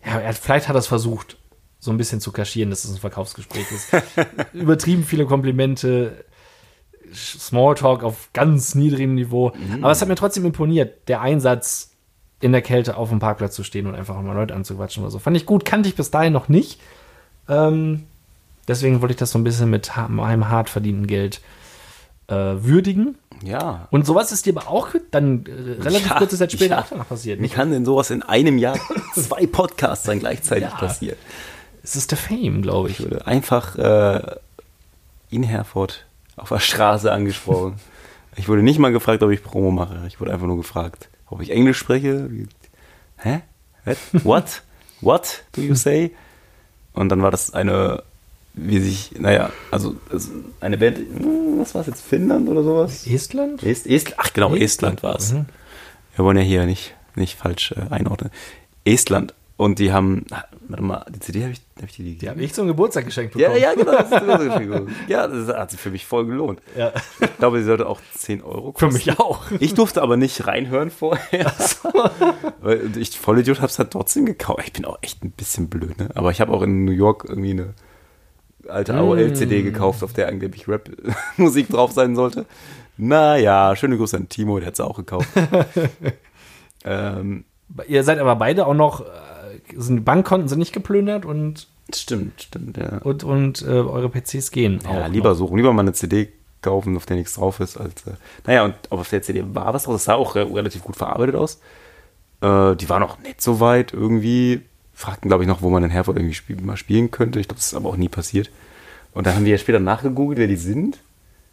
ja, 0.06 0.20
er 0.20 0.34
vielleicht 0.34 0.68
hat 0.68 0.76
er 0.76 0.80
es 0.80 0.88
versucht, 0.88 1.38
so 1.80 1.92
ein 1.92 1.98
bisschen 1.98 2.20
zu 2.20 2.32
kaschieren, 2.32 2.70
dass 2.70 2.84
es 2.84 2.92
ein 2.92 3.00
Verkaufsgespräch 3.00 3.72
ist. 3.72 3.90
Übertrieben 4.54 5.04
viele 5.04 5.26
Komplimente, 5.26 6.26
Smalltalk 7.14 8.04
auf 8.04 8.30
ganz 8.34 8.76
niedrigem 8.76 9.16
Niveau. 9.16 9.54
Aber 9.82 9.92
es 9.92 10.02
hat 10.02 10.10
mir 10.10 10.16
trotzdem 10.16 10.46
imponiert, 10.46 11.08
der 11.08 11.22
Einsatz 11.22 11.92
in 12.42 12.52
der 12.52 12.62
Kälte 12.62 12.98
auf 12.98 13.10
dem 13.10 13.20
Parkplatz 13.20 13.56
zu 13.56 13.64
stehen 13.64 13.88
und 13.88 13.96
einfach 13.96 14.20
mal 14.22 14.34
Leute 14.34 14.54
anzuquatschen 14.54 15.04
oder 15.04 15.12
so. 15.12 15.20
Fand 15.20 15.38
ich 15.38 15.46
gut, 15.46 15.64
kannte 15.64 15.88
ich 15.88 15.96
bis 15.96 16.12
dahin 16.12 16.34
noch 16.34 16.50
nicht. 16.50 16.82
Ähm, 17.48 18.04
deswegen 18.68 19.02
wollte 19.02 19.14
ich 19.14 19.20
das 19.20 19.32
so 19.32 19.40
ein 19.40 19.44
bisschen 19.44 19.70
mit 19.70 19.92
meinem 20.10 20.50
hart 20.50 20.70
verdienten 20.70 21.08
Geld 21.08 21.38
äh, 21.38 21.42
würdigen. 22.36 23.18
Ja. 23.44 23.88
Und 23.92 24.06
sowas 24.06 24.32
ist 24.32 24.46
dir 24.46 24.56
aber 24.58 24.68
auch 24.70 24.90
dann 25.12 25.46
äh, 25.46 25.82
relativ 25.82 26.10
Ja, 26.10 26.18
kurze 26.18 26.38
Zeit 26.38 26.52
später 26.52 26.76
ja. 26.78 26.86
danach 26.90 27.08
passiert. 27.08 27.42
Wie 27.42 27.50
kann 27.50 27.72
denn 27.72 27.86
sowas 27.86 28.10
in 28.10 28.24
einem 28.24 28.58
Jahr 28.58 28.78
zwei 29.14 29.46
Podcasts 29.48 30.06
dann 30.06 30.20
gleichzeitig 30.20 30.70
Ja. 30.70 30.76
passieren? 30.76 31.18
Es 31.84 31.96
ist 31.96 32.12
der 32.12 32.18
Fame, 32.18 32.62
glaube 32.62 32.90
ich. 32.90 33.00
Ich 33.00 33.06
wurde 33.06 33.26
einfach 33.28 33.76
äh, 33.78 34.36
in 35.30 35.44
Herford 35.44 36.06
auf 36.36 36.50
der 36.50 36.60
Straße 36.60 37.12
angesprochen. 37.12 37.76
Ich 38.40 38.48
wurde 38.48 38.62
nicht 38.62 38.78
mal 38.78 38.92
gefragt, 38.92 39.24
ob 39.24 39.32
ich 39.32 39.42
Promo 39.44 39.72
mache. 39.72 40.04
Ich 40.08 40.20
wurde 40.22 40.32
einfach 40.32 40.46
nur 40.46 40.58
gefragt, 40.58 41.10
ob 41.26 41.42
ich 41.42 41.50
Englisch 41.50 41.80
spreche. 41.80 42.30
Hä? 43.18 43.42
What? 43.84 43.98
What? 44.24 44.62
What 45.02 45.44
do 45.56 45.62
you 45.62 45.74
say? 45.74 46.12
Und 46.94 47.10
dann 47.10 47.24
war 47.24 47.32
das 47.32 47.56
eine, 47.56 48.04
wie 48.58 48.80
sich, 48.80 49.12
naja, 49.20 49.52
also 49.72 49.96
eine 50.60 50.78
Band, 50.78 50.98
hm, 50.98 51.60
was 51.60 51.74
war 51.76 51.82
es 51.82 51.88
jetzt, 51.88 52.02
Finnland 52.02 52.50
oder 52.50 52.64
sowas? 52.64 53.06
Estland? 53.08 53.64
Est, 53.64 53.88
Est, 53.88 54.14
ach 54.18 54.34
genau, 54.34 54.56
Estland, 54.56 55.04
war 55.04 55.16
es. 55.16 55.34
Mhm. 55.34 55.46
Wir 56.16 56.26
wollen 56.26 56.38
ja 56.38 56.44
hier 56.44 56.66
nicht, 56.66 56.96
nicht 57.16 57.38
falsch 57.38 57.74
äh, 57.74 57.94
einordnen. 57.94 58.32
Estland. 58.84 59.34
Und 59.58 59.80
die 59.80 59.92
haben, 59.92 60.26
warte 60.68 60.84
mal, 60.84 61.04
die 61.10 61.20
CD 61.20 61.42
habe 61.42 61.52
ich, 61.52 61.62
hab 61.78 61.90
ich 61.90 61.96
die, 61.96 62.04
die 62.04 62.18
Die 62.20 62.30
habe 62.30 62.40
ich 62.44 62.54
zum 62.54 62.68
Geburtstag 62.68 63.06
geschenkt 63.06 63.36
ja, 63.36 63.50
bekommen. 63.50 63.64
ja, 63.64 63.74
genau. 63.74 63.92
Das 63.92 64.90
ja, 65.08 65.28
das 65.28 65.48
hat 65.48 65.72
sich 65.72 65.80
für 65.80 65.90
mich 65.90 66.06
voll 66.06 66.28
gelohnt. 66.28 66.62
Ja. 66.78 66.94
Ich 67.20 67.38
glaube, 67.38 67.58
sie 67.58 67.66
sollte 67.66 67.88
auch 67.88 68.00
10 68.14 68.44
Euro 68.44 68.74
Für 68.74 68.86
kosten. 68.86 68.94
mich 68.94 69.20
auch. 69.20 69.42
Ich 69.60 69.74
durfte 69.74 70.04
aber 70.04 70.16
nicht 70.16 70.46
reinhören 70.46 70.92
vorher. 70.92 71.52
Weil 72.62 72.96
ich, 72.98 73.18
Vollidiot, 73.18 73.58
habe 73.58 73.68
es 73.68 73.80
halt 73.80 73.90
trotzdem 73.90 74.28
gekauft. 74.28 74.62
Ich 74.66 74.74
bin 74.74 74.86
auch 74.86 75.00
echt 75.02 75.24
ein 75.24 75.32
bisschen 75.32 75.70
blöd, 75.70 75.98
ne? 75.98 76.10
Aber 76.14 76.30
ich 76.30 76.40
habe 76.40 76.54
auch 76.54 76.62
in 76.62 76.86
New 76.86 76.92
York 76.92 77.26
irgendwie 77.28 77.52
eine 77.52 77.74
alte 78.70 78.94
AOL-CD 78.96 79.64
gekauft, 79.64 80.04
auf 80.04 80.14
der 80.14 80.28
angeblich 80.28 80.68
Rap-Musik 80.68 81.68
drauf 81.70 81.92
sein 81.92 82.16
sollte. 82.16 82.46
Naja, 82.98 83.76
schöne 83.76 83.98
Grüße 83.98 84.18
an 84.18 84.30
Timo, 84.30 84.60
der 84.60 84.68
hat 84.68 84.74
es 84.74 84.80
auch 84.80 84.98
gekauft. 84.98 85.30
ähm, 86.86 87.46
Ihr 87.88 88.04
seid 88.04 88.20
aber 88.20 88.36
beide 88.36 88.66
auch 88.66 88.74
noch, 88.74 89.02
äh, 89.02 89.06
sind, 89.76 89.98
die 89.98 90.02
Bankkonten 90.02 90.48
sind 90.48 90.60
nicht 90.60 90.74
geplündert 90.74 91.26
und, 91.26 91.68
stimmt, 91.94 92.44
stimmt, 92.44 92.78
ja. 92.78 93.00
und, 93.00 93.24
und 93.24 93.62
äh, 93.62 93.66
eure 93.66 94.10
PCs 94.10 94.52
gehen. 94.52 94.80
Ja, 94.84 95.06
auch 95.06 95.10
lieber 95.10 95.30
noch. 95.30 95.36
suchen, 95.36 95.58
lieber 95.58 95.74
mal 95.74 95.82
eine 95.82 95.94
CD 95.94 96.30
kaufen, 96.62 96.96
auf 96.96 97.06
der 97.06 97.18
nichts 97.18 97.36
drauf 97.36 97.60
ist, 97.60 97.78
als. 97.78 98.08
Äh, 98.08 98.14
naja, 98.46 98.66
und 98.66 98.76
auf 98.90 99.10
der 99.10 99.22
CD 99.22 99.44
war 99.54 99.74
was 99.74 99.84
drauf. 99.84 99.96
Das 99.96 100.06
sah 100.06 100.16
auch 100.16 100.36
re 100.36 100.50
relativ 100.54 100.84
gut 100.84 100.96
verarbeitet 100.96 101.36
aus. 101.36 101.60
Äh, 102.42 102.76
die 102.76 102.90
waren 102.90 103.04
auch 103.04 103.20
nicht 103.20 103.42
so 103.42 103.60
weit 103.60 103.94
irgendwie. 103.94 104.62
Fragten, 104.98 105.30
glaube 105.30 105.44
ich, 105.44 105.48
noch, 105.48 105.62
wo 105.62 105.70
man 105.70 105.84
in 105.84 105.92
Herford 105.92 106.18
irgendwie 106.18 106.34
spiel 106.34 106.60
mal 106.60 106.76
spielen 106.76 107.12
könnte. 107.12 107.40
Ich 107.40 107.48
glaube, 107.48 107.60
das 107.60 107.68
ist 107.68 107.76
aber 107.76 107.88
auch 107.88 107.98
nie 107.98 108.10
passiert. 108.10 108.50
Und 109.14 109.28
dann 109.28 109.36
haben 109.36 109.46
die 109.46 109.52
ja 109.52 109.60
später 109.60 109.80
nachgegoogelt, 109.80 110.40
wer 110.40 110.48
die 110.48 110.56
sind. 110.56 110.98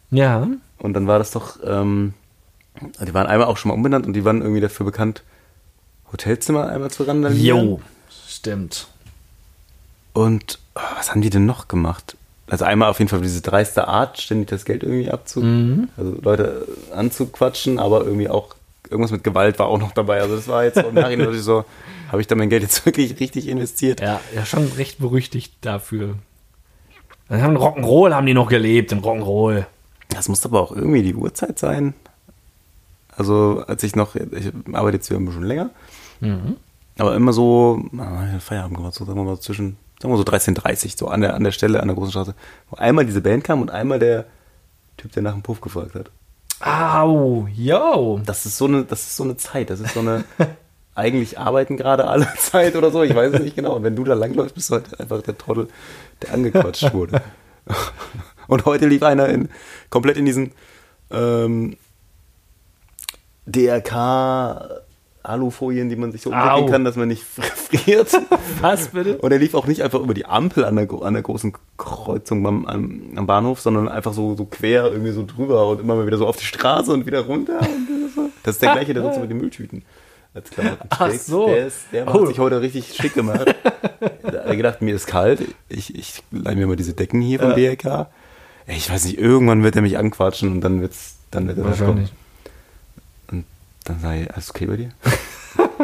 Ja. 0.09 0.47
Und 0.79 0.93
dann 0.93 1.05
war 1.05 1.19
das 1.19 1.29
doch. 1.29 1.59
Ähm, 1.63 2.15
die 2.81 3.13
waren 3.13 3.27
einmal 3.27 3.47
auch 3.47 3.57
schon 3.57 3.69
mal 3.69 3.75
umbenannt 3.75 4.07
und 4.07 4.13
die 4.13 4.25
waren 4.25 4.41
irgendwie 4.41 4.61
dafür 4.61 4.83
bekannt, 4.83 5.21
Hotelzimmer 6.11 6.69
einmal 6.69 6.89
zu 6.89 7.03
randalieren. 7.03 7.67
Jo. 7.67 7.81
Stimmt. 8.27 8.87
Und 10.13 10.57
oh, 10.73 10.81
was 10.97 11.11
haben 11.11 11.21
die 11.21 11.29
denn 11.29 11.45
noch 11.45 11.67
gemacht? 11.67 12.17
Also 12.47 12.65
einmal 12.65 12.89
auf 12.89 12.97
jeden 12.97 13.09
Fall 13.09 13.21
diese 13.21 13.41
dreiste 13.41 13.87
Art, 13.87 14.19
ständig 14.19 14.49
das 14.49 14.65
Geld 14.65 14.81
irgendwie 14.81 15.11
abzu... 15.11 15.41
Also 15.97 16.17
Leute 16.19 16.67
anzuquatschen, 16.95 17.77
aber 17.77 18.05
irgendwie 18.05 18.29
auch 18.29 18.55
irgendwas 18.89 19.11
mit 19.11 19.23
Gewalt 19.23 19.59
war 19.59 19.67
auch 19.67 19.79
noch 19.79 19.91
dabei. 19.91 20.21
Also 20.21 20.35
das 20.35 20.47
war 20.47 20.63
jetzt 20.63 20.75
so 20.75 20.87
im 20.87 20.95
Nachhinein 20.95 21.31
ich 21.33 21.41
so, 21.41 21.65
habe 22.11 22.21
ich 22.21 22.27
da 22.27 22.35
mein 22.35 22.49
Geld 22.49 22.63
jetzt 22.63 22.85
wirklich 22.85 23.19
richtig 23.19 23.47
investiert? 23.47 24.01
Ja, 24.01 24.19
ja, 24.33 24.45
schon 24.45 24.67
recht 24.77 24.99
berüchtigt 24.99 25.53
dafür. 25.61 26.15
Dann 27.27 27.41
haben 27.41 27.57
Rock'n'Roll 27.57 28.13
haben 28.13 28.25
die 28.25 28.33
noch 28.33 28.49
gelebt, 28.49 28.91
im 28.91 28.99
Rock'n'Roll. 28.99 29.65
Das 30.09 30.29
muss 30.29 30.45
aber 30.45 30.61
auch 30.61 30.71
irgendwie 30.71 31.01
die 31.01 31.15
Uhrzeit 31.15 31.57
sein. 31.57 31.93
Also 33.17 33.63
als 33.67 33.81
ich 33.83 33.95
noch, 33.95 34.15
ich 34.15 34.51
arbeite 34.73 34.97
jetzt 34.97 35.09
wieder 35.09 35.19
ein 35.19 35.25
bisschen 35.25 35.43
länger, 35.43 35.69
aber 36.97 37.15
immer 37.15 37.33
so, 37.33 37.83
Feierabend 38.39 38.77
gemacht, 38.77 38.93
so 38.93 39.05
sagen 39.05 39.17
wir 39.17 39.23
mal 39.23 39.39
zwischen, 39.39 39.77
sagen 40.01 40.13
wir 40.13 40.17
so 40.17 40.23
13.30 40.23 40.97
so 40.97 41.07
an 41.07 41.21
der, 41.21 41.33
an 41.33 41.43
der 41.43 41.51
Stelle, 41.51 41.81
an 41.81 41.87
der 41.87 41.95
großen 41.95 42.11
Straße, 42.11 42.35
wo 42.69 42.77
einmal 42.77 43.05
diese 43.05 43.21
Band 43.21 43.43
kam 43.43 43.61
und 43.61 43.71
einmal 43.71 43.99
der 43.99 44.25
Typ, 44.97 45.11
der 45.13 45.23
nach 45.23 45.33
dem 45.33 45.41
Puff 45.41 45.61
gefragt 45.61 45.95
hat. 45.95 46.11
Au, 46.59 47.47
yo. 47.53 48.19
Das 48.25 48.45
ist 48.45 48.57
so 48.57 48.65
eine, 48.65 48.85
das 48.85 49.01
ist 49.01 49.17
so 49.17 49.23
eine 49.23 49.37
Zeit, 49.37 49.69
das 49.69 49.79
ist 49.79 49.93
so 49.93 49.99
eine, 49.99 50.23
eigentlich 50.95 51.37
arbeiten 51.37 51.77
gerade 51.77 52.07
alle 52.07 52.27
Zeit 52.37 52.75
oder 52.75 52.91
so, 52.91 53.03
ich 53.03 53.15
weiß 53.15 53.33
es 53.33 53.41
nicht 53.41 53.55
genau. 53.55 53.75
Und 53.75 53.83
wenn 53.83 53.95
du 53.95 54.03
da 54.03 54.13
langläufst, 54.13 54.55
bist 54.55 54.69
du 54.69 54.75
halt 54.75 54.99
einfach 54.99 55.21
der 55.21 55.37
Trottel, 55.37 55.67
der 56.21 56.33
angequatscht 56.33 56.93
wurde. 56.93 57.21
Und 58.47 58.65
heute 58.65 58.87
lief 58.87 59.03
einer 59.03 59.27
in, 59.27 59.49
komplett 59.89 60.17
in 60.17 60.25
diesen 60.25 60.51
ähm, 61.11 61.77
DRK 63.47 64.84
Alufolien, 65.29 65.89
die 65.89 65.95
man 65.95 66.11
sich 66.11 66.21
so 66.21 66.29
umwickeln 66.31 66.67
kann, 66.67 66.83
dass 66.85 66.95
man 66.95 67.07
nicht 67.07 67.23
friert. 67.27 68.09
Was 68.61 68.89
bitte? 68.89 69.17
Und 69.17 69.31
er 69.31 69.39
lief 69.39 69.53
auch 69.55 69.67
nicht 69.67 69.81
einfach 69.83 69.99
über 69.99 70.13
die 70.13 70.25
Ampel 70.25 70.65
an 70.65 70.75
der, 70.75 70.87
an 71.01 71.13
der 71.13 71.23
großen 71.23 71.53
Kreuzung 71.77 72.43
beim, 72.43 72.65
am, 72.65 73.01
am 73.15 73.27
Bahnhof, 73.27 73.59
sondern 73.61 73.87
einfach 73.89 74.13
so, 74.13 74.35
so 74.35 74.45
quer 74.45 74.91
irgendwie 74.91 75.11
so 75.11 75.25
drüber 75.25 75.67
und 75.69 75.79
immer 75.81 75.95
mal 75.95 76.05
wieder 76.07 76.17
so 76.17 76.27
auf 76.27 76.37
die 76.37 76.45
Straße 76.45 76.91
und 76.93 77.05
wieder 77.05 77.21
runter. 77.21 77.59
Das 78.43 78.55
ist 78.55 78.61
der 78.61 78.73
gleiche, 78.73 78.93
der 78.93 79.01
sonst 79.01 79.19
mit 79.19 79.29
den 79.31 79.37
Mülltüten 79.39 79.81
als 80.35 80.49
Klamotten 80.51 80.87
Ach 80.89 81.07
trägt. 81.09 81.23
so. 81.23 81.47
Der, 81.47 81.65
ist, 81.67 81.77
der 81.91 82.05
hat 82.05 82.13
Oh. 82.15 82.25
sich 82.27 82.37
heute 82.39 82.61
richtig 82.61 82.93
schick 82.93 83.13
gemacht. 83.15 83.45
da 84.21 84.27
hat 84.27 84.33
er 84.45 84.55
gedacht, 84.55 84.81
mir 84.83 84.93
ist 84.95 85.07
kalt, 85.07 85.41
ich, 85.67 85.95
ich 85.95 86.21
leih 86.31 86.53
mir 86.55 86.67
mal 86.67 86.75
diese 86.75 86.93
Decken 86.93 87.21
hier 87.21 87.39
vom 87.39 87.55
DRK. 87.55 88.07
Ey, 88.67 88.77
Ich 88.77 88.89
weiß 88.91 89.05
nicht, 89.05 89.17
irgendwann 89.17 89.63
wird 89.63 89.75
er 89.75 89.81
mich 89.81 89.97
anquatschen 89.97 90.51
und 90.51 90.61
dann 90.61 90.79
wird's, 90.81 91.15
dann 91.31 91.47
wird 91.47 91.57
er 91.57 91.63
das 91.63 91.79
kommen. 91.79 92.07
Und 93.31 93.45
dann 93.85 93.99
sei 93.99 94.27
alles 94.31 94.51
okay 94.51 94.65
bei 94.67 94.77
dir? 94.77 94.89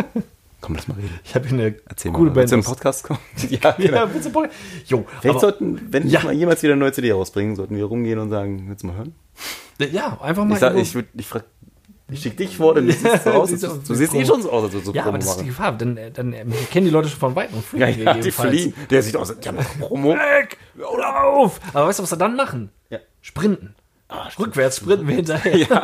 Komm, 0.61 0.75
lass 0.75 0.87
mal 0.87 0.93
reden. 0.95 1.19
Ich 1.23 1.33
habe 1.33 1.47
hier 1.47 1.57
eine 1.57 1.75
Erzähl 1.89 2.11
coole 2.11 2.29
mal. 2.29 2.35
Willst 2.35 2.51
Band. 2.51 2.63
du 2.65 2.69
im 2.69 2.75
Podcast 2.75 3.03
kommen? 3.03 3.19
ja, 3.49 3.71
genau. 3.71 3.95
Ja, 3.97 4.05
bitte, 4.05 4.29
Boy. 4.29 4.47
Jo, 4.85 5.05
Vielleicht 5.19 5.39
sollten, 5.39 5.87
wenn 5.91 6.07
Ja. 6.07 6.19
ich 6.19 6.25
mal 6.25 6.33
jemals 6.33 6.61
wieder 6.61 6.73
eine 6.73 6.81
neue 6.81 6.91
CD 6.93 7.11
rausbringen, 7.11 7.55
sollten 7.55 7.75
wir 7.75 7.85
rumgehen 7.85 8.19
und 8.19 8.29
sagen, 8.29 8.65
willst 8.67 8.83
du 8.83 8.87
mal 8.87 8.97
hören? 8.97 9.15
ja, 9.91 10.19
einfach 10.21 10.45
mal. 10.45 10.53
Ich, 10.53 10.59
sag, 10.59 10.75
ich, 10.75 10.93
würd, 10.93 11.07
ich, 11.15 11.25
frag, 11.25 11.45
ich 12.11 12.21
schick 12.21 12.37
dich 12.37 12.57
vor, 12.57 12.75
dann 12.75 12.85
siehst 12.85 13.03
du 13.03 13.09
so 13.17 13.29
aus. 13.31 13.49
Du, 13.49 13.57
du 13.57 13.67
du 13.87 13.95
siehst 13.95 14.13
eh 14.13 14.17
Promo. 14.17 14.25
schon 14.27 14.41
so 14.43 14.51
aus, 14.51 14.63
als 14.65 14.73
würdest 14.73 14.87
du 14.89 14.93
ja, 14.95 15.05
aber 15.05 15.17
das 15.17 15.27
ist 15.29 15.41
die. 15.41 15.45
Gefahr. 15.47 15.71
Dann, 15.75 15.97
äh, 15.97 16.11
dann 16.11 16.31
äh, 16.33 16.45
kennen 16.71 16.85
die 16.85 16.91
Leute 16.91 17.09
schon 17.09 17.19
von 17.19 17.35
Weitem. 17.35 17.57
und 17.71 17.79
Ja, 17.79 17.87
ja, 17.87 18.13
die 18.13 18.29
fliehen. 18.31 18.75
Der 18.91 19.01
sieht 19.01 19.15
aus, 19.17 19.31
als 19.31 19.43
ja, 19.43 19.53
Promo. 19.79 20.13
Weg! 20.13 20.57
Oder 20.77 21.23
auf! 21.23 21.59
Aber 21.73 21.87
weißt 21.87 21.97
du, 21.97 22.03
was 22.03 22.09
sie 22.11 22.17
dann 22.17 22.35
machen? 22.35 22.69
Ja. 22.91 22.99
sprinten. 23.21 23.73
Rückwärts 24.37 24.77
sprinten 24.77 25.07
wir 25.07 25.15
hinterher. 25.15 25.57
Ja. 25.57 25.83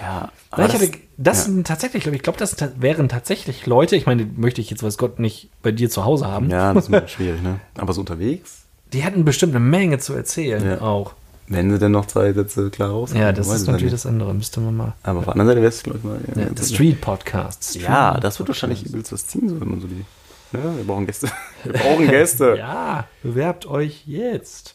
ja. 0.00 0.32
Nein, 0.56 0.66
ich 0.68 0.74
hatte, 0.74 0.90
das 1.18 1.38
ja. 1.38 1.44
sind 1.44 1.66
tatsächlich, 1.66 2.02
glaube 2.02 2.16
ich, 2.16 2.22
glaube, 2.22 2.38
das 2.38 2.56
wären 2.78 3.08
tatsächlich 3.08 3.66
Leute, 3.66 3.96
ich 3.96 4.06
meine, 4.06 4.26
die 4.26 4.40
möchte 4.40 4.60
ich 4.60 4.70
jetzt, 4.70 4.82
weiß 4.82 4.98
Gott, 4.98 5.18
nicht 5.18 5.50
bei 5.62 5.72
dir 5.72 5.88
zu 5.90 6.04
Hause 6.04 6.26
haben. 6.26 6.50
Ja, 6.50 6.74
das 6.74 6.88
ist 6.88 7.10
schwierig, 7.10 7.42
ne? 7.42 7.60
Aber 7.76 7.92
so 7.92 8.00
unterwegs, 8.00 8.62
Die 8.92 9.00
hätten 9.02 9.24
bestimmt 9.24 9.54
eine 9.54 9.64
Menge 9.64 9.98
zu 9.98 10.12
erzählen 10.14 10.64
Ja. 10.64 10.80
auch. 10.80 11.14
wenn 11.48 11.70
sie 11.70 11.78
denn 11.78 11.92
noch 11.92 12.06
zwei 12.06 12.32
Sätze 12.32 12.70
klar 12.70 12.90
raus 12.90 13.12
Ja, 13.14 13.32
das 13.32 13.48
ist 13.48 13.62
ich 13.62 13.68
natürlich 13.68 13.92
das 13.92 14.04
andere, 14.06 14.34
müsste 14.34 14.60
man 14.60 14.76
mal. 14.76 14.92
Aber 15.02 15.18
auf 15.20 15.24
der 15.24 15.32
anderen 15.32 15.48
Seite 15.48 15.60
wäre 15.62 15.68
es, 15.70 15.82
glaube 15.82 15.98
ich, 15.98 16.04
mal. 16.04 16.18
Ja, 16.36 16.50
der 16.50 16.62
Street 16.64 17.00
Podcast. 17.00 17.64
Street 17.70 17.84
Ja, 17.84 18.18
das 18.20 18.38
wird 18.38 18.48
wahrscheinlich 18.48 18.84
übelst 18.84 19.12
was 19.12 19.26
ziehen, 19.26 19.48
so, 19.48 19.60
wenn 19.60 19.68
man 19.68 19.80
so 19.80 19.86
die. 19.86 20.04
Ne? 20.52 20.60
Wir 20.76 20.84
brauchen 20.84 21.06
Gäste. 21.06 21.28
Wir 21.64 21.72
brauchen 21.72 22.08
Gäste. 22.08 22.54
Ja, 22.58 23.04
bewerbt 23.22 23.66
euch 23.66 24.04
jetzt. 24.06 24.74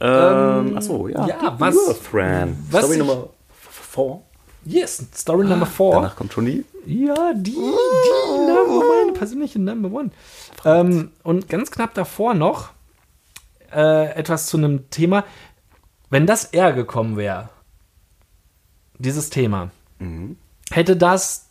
ähm, 0.00 0.76
achso, 0.76 1.08
ja. 1.08 1.26
ja, 1.26 1.50
Die 1.56 1.60
was- 1.60 1.76
Earthran. 1.88 2.56
was 2.70 2.80
Story 2.84 2.94
ich- 2.94 2.98
Nummer 3.00 3.28
4. 3.70 4.20
Yes, 4.68 5.02
Story 5.14 5.46
Number 5.46 5.64
4. 5.64 5.90
Danach 5.92 6.16
kommt 6.16 6.32
schon 6.32 6.44
die. 6.44 6.64
Ja, 6.84 7.32
die, 7.34 7.52
die 7.52 8.38
Number, 8.46 8.84
meine 9.00 9.12
persönliche 9.12 9.58
Number 9.58 9.90
One. 9.90 10.10
Ähm, 10.64 11.10
und 11.22 11.48
ganz 11.48 11.70
knapp 11.70 11.94
davor 11.94 12.34
noch 12.34 12.70
äh, 13.72 14.12
etwas 14.12 14.46
zu 14.46 14.58
einem 14.58 14.90
Thema. 14.90 15.24
Wenn 16.10 16.26
das 16.26 16.44
eher 16.44 16.72
gekommen 16.74 17.16
wäre, 17.16 17.48
dieses 18.98 19.30
Thema, 19.30 19.70
hätte 20.70 20.96
das, 20.96 21.46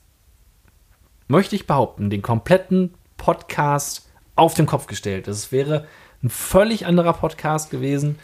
möchte 1.27 1.55
ich 1.55 1.67
behaupten, 1.67 2.09
den 2.09 2.21
kompletten 2.21 2.93
Podcast 3.17 4.07
auf 4.35 4.53
den 4.53 4.65
Kopf 4.65 4.87
gestellt. 4.87 5.27
Es 5.27 5.51
wäre 5.51 5.87
ein 6.23 6.29
völlig 6.29 6.85
anderer 6.85 7.13
Podcast 7.13 7.69
gewesen. 7.69 8.19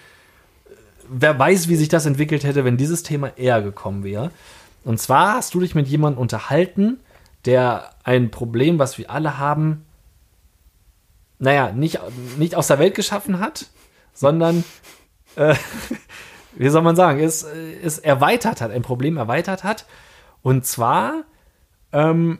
Wer 1.07 1.37
weiß, 1.37 1.67
wie 1.67 1.75
sich 1.75 1.89
das 1.89 2.05
entwickelt 2.05 2.43
hätte, 2.43 2.63
wenn 2.63 2.77
dieses 2.77 3.03
Thema 3.03 3.37
eher 3.37 3.61
gekommen 3.61 4.03
wäre. 4.03 4.31
Und 4.83 4.99
zwar 4.99 5.35
hast 5.35 5.53
du 5.53 5.59
dich 5.59 5.75
mit 5.75 5.87
jemandem 5.87 6.21
unterhalten, 6.21 6.99
der 7.45 7.91
ein 8.03 8.31
Problem, 8.31 8.79
was 8.79 8.97
wir 8.97 9.09
alle 9.09 9.37
haben, 9.37 9.85
naja, 11.39 11.71
nicht, 11.71 11.99
nicht 12.37 12.55
aus 12.55 12.67
der 12.67 12.79
Welt 12.79 12.95
geschaffen 12.95 13.39
hat, 13.39 13.67
sondern, 14.13 14.63
äh, 15.35 15.55
wie 16.55 16.69
soll 16.69 16.81
man 16.81 16.95
sagen, 16.95 17.19
es, 17.19 17.43
es 17.43 17.99
erweitert 17.99 18.61
hat, 18.61 18.71
ein 18.71 18.81
Problem 18.81 19.17
erweitert 19.17 19.63
hat. 19.63 19.85
Und 20.41 20.65
zwar 20.65 21.23
ähm, 21.91 22.39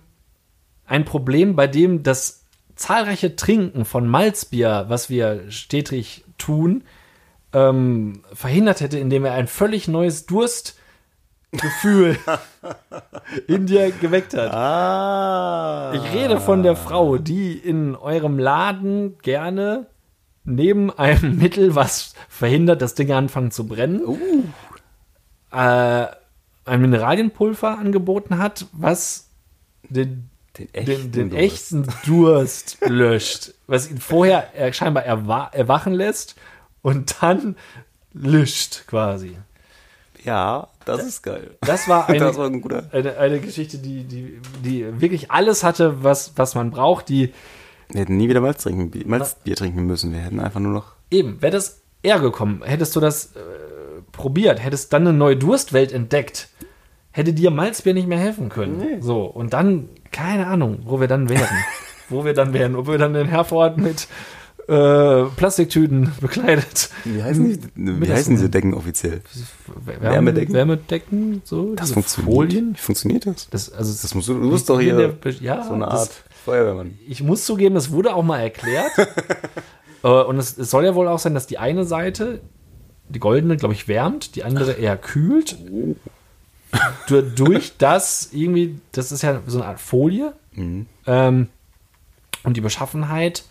ein 0.86 1.06
Problem, 1.06 1.56
bei 1.56 1.68
dem 1.68 2.04
das 2.04 2.46
zahlreiche 2.76 3.36
Trinken 3.36 3.86
von 3.86 4.08
Malzbier, 4.08 4.86
was 4.88 5.10
wir 5.10 5.50
stetig 5.52 6.24
tun, 6.38 6.84
ähm, 7.54 8.24
verhindert 8.34 8.82
hätte, 8.82 9.00
indem 9.00 9.26
er 9.26 9.34
ein 9.34 9.48
völlig 9.48 9.88
neues 9.88 10.26
Durstgefühl 11.54 12.18
in 13.48 13.66
dir 13.66 13.92
geweckt 13.92 14.34
hat. 14.34 14.52
Ah. 14.52 15.94
Ich 15.94 16.14
rede 16.14 16.40
von 16.40 16.64
der 16.64 16.76
Frau, 16.76 17.18
die 17.18 17.54
in 17.54 17.96
eurem 17.96 18.40
Laden 18.40 19.18
gerne 19.20 19.88
neben 20.44 20.92
einem 20.92 21.38
Mittel, 21.40 21.76
was 21.76 22.14
verhindert, 22.28 22.82
dass 22.82 22.96
Dinge 22.96 23.16
anfangen 23.16 23.52
zu 23.52 23.68
brennen, 23.68 24.54
äh, 25.52 26.08
ein 26.66 26.82
Mineralienpulver 26.82 27.78
angeboten 27.78 28.38
hat, 28.38 28.66
was 28.72 29.30
den, 29.90 30.30
Den 30.58 30.86
den, 30.86 31.12
den 31.12 31.30
Durst. 31.30 31.44
echten 31.44 31.88
Durst 32.06 32.78
löscht, 32.88 33.54
was 33.68 33.90
ihn 33.92 34.00
vorher 34.00 34.56
äh, 34.56 34.72
scheinbar 34.74 35.04
erwa 35.04 35.50
erwachen 35.52 35.94
lässt 35.94 36.36
und 36.82 37.22
dann 37.22 37.56
löscht 38.14 38.88
quasi. 38.88 39.38
Ja, 40.24 40.70
das 40.86 41.06
ist 41.06 41.22
geil. 41.24 41.52
Das 41.62 41.88
war 41.88 42.08
eine, 42.10 42.20
Das 42.20 42.38
war 42.38 42.46
ein 42.48 42.62
guter. 42.62 42.84
eine, 42.92 43.18
eine 43.18 43.40
Geschichte, 43.40 43.78
die, 43.78 44.04
die, 44.04 44.40
die 44.64 45.02
wirklich 45.02 45.32
alles 45.32 45.64
hatte, 45.64 46.04
was, 46.04 46.34
was 46.36 46.56
man 46.56 46.72
braucht, 46.72 47.10
die 47.10 47.34
Wir 47.92 48.02
hätten 48.02 48.18
nie 48.18 48.30
wieder 48.30 48.42
Malz 48.42 48.64
trinken, 48.64 48.92
Bi- 48.92 49.06
Malzbier 49.06 49.56
trinken 49.56 49.86
müssen. 49.86 50.12
Wir 50.14 50.20
hätten 50.20 50.40
einfach 50.40 50.60
nur 50.60 50.72
noch. 50.74 50.94
Eben, 51.12 51.42
wäre 51.42 51.52
das 51.52 51.82
eher 52.02 52.20
gekommen, 52.20 52.62
hättest 52.64 52.96
du 52.96 53.00
das 53.00 53.28
äh, 53.36 53.40
probiert, 54.12 54.64
hättest 54.64 54.92
dann 54.94 55.08
eine 55.08 55.16
neue 55.18 55.38
Durstwelt 55.38 55.92
entdeckt, 55.92 56.50
hätte 57.12 57.34
dir 57.34 57.52
Malzbier 57.52 57.94
nicht 57.94 58.08
mehr 58.08 58.18
helfen 58.20 58.50
können. 58.50 59.02
So, 59.02 59.24
und 59.26 59.54
dann, 59.54 59.90
keine 60.12 60.48
Ahnung, 60.48 60.80
wo 60.86 61.00
wir 61.00 61.08
dann 61.08 61.30
wären. 61.30 61.48
wo 62.10 62.26
wir 62.26 62.34
dann 62.34 62.54
wären, 62.54 62.76
ob 62.76 62.88
wir 62.88 62.98
dann 62.98 63.16
in 63.16 63.28
Herford 63.28 63.78
mit 63.78 64.08
äh, 64.68 65.26
Plastiktüten 65.36 66.12
bekleidet. 66.22 66.90
Wie 67.04 67.22
heißen, 67.22 67.60
die, 67.76 68.02
wie 68.02 68.12
heißen 68.12 68.36
diese 68.36 68.50
Decken 68.50 68.74
offiziell? 68.74 69.22
Wärme- 69.86 70.02
Wärmedecken? 70.02 70.54
Wärmedecken, 70.54 71.42
so, 71.44 71.76
Das 71.76 71.92
funktioniert. 71.92 72.34
Folien. 72.34 72.74
Wie 72.76 72.80
funktioniert 72.82 73.26
das? 73.26 73.50
Das, 73.50 73.72
also, 73.74 73.92
Das 74.02 74.16
musst 74.16 74.30
du, 74.30 74.36
du 74.40 74.52
bist 74.52 74.70
doch 74.70 74.80
hier 74.80 74.96
der- 74.96 75.32
ja, 75.42 75.64
so 75.64 75.74
eine 75.74 75.86
das- 75.86 75.94
Art 76.02 76.24
Feuerwehrmann. 76.46 76.98
ich 77.08 77.22
muss 77.24 77.46
zugeben, 77.46 77.76
es 77.78 77.92
wurde 77.92 78.14
auch 78.14 78.24
mal 78.24 78.40
erklärt. 78.40 78.92
Äh, 80.06 80.08
Und 80.10 80.38
es, 80.38 80.58
es 80.58 80.70
soll 80.70 80.84
ja 80.84 80.96
wohl 80.96 81.08
auch 81.08 81.18
sein, 81.20 81.34
dass 81.34 81.48
die 81.48 81.58
eine 81.60 81.86
Seite, 81.86 82.42
die 83.08 83.20
goldene, 83.20 83.56
glaube 83.56 83.74
ich, 83.74 83.88
wärmt, 83.88 84.36
die 84.36 84.44
andere 84.44 84.74
eher 84.74 84.98
kühlt. 84.98 85.56
Du- 87.08 87.22
Durch 87.22 87.74
das 87.78 88.30
irgendwie, 88.34 88.80
das 88.92 89.14
ist 89.14 89.22
ja 89.22 89.42
so 89.48 89.60
eine 89.60 89.68
Art 89.70 89.80
Folie. 89.80 90.34
Ähm, 90.58 91.48
und 92.44 92.58
die 92.58 92.62
Beschaffenheit. 92.62 93.46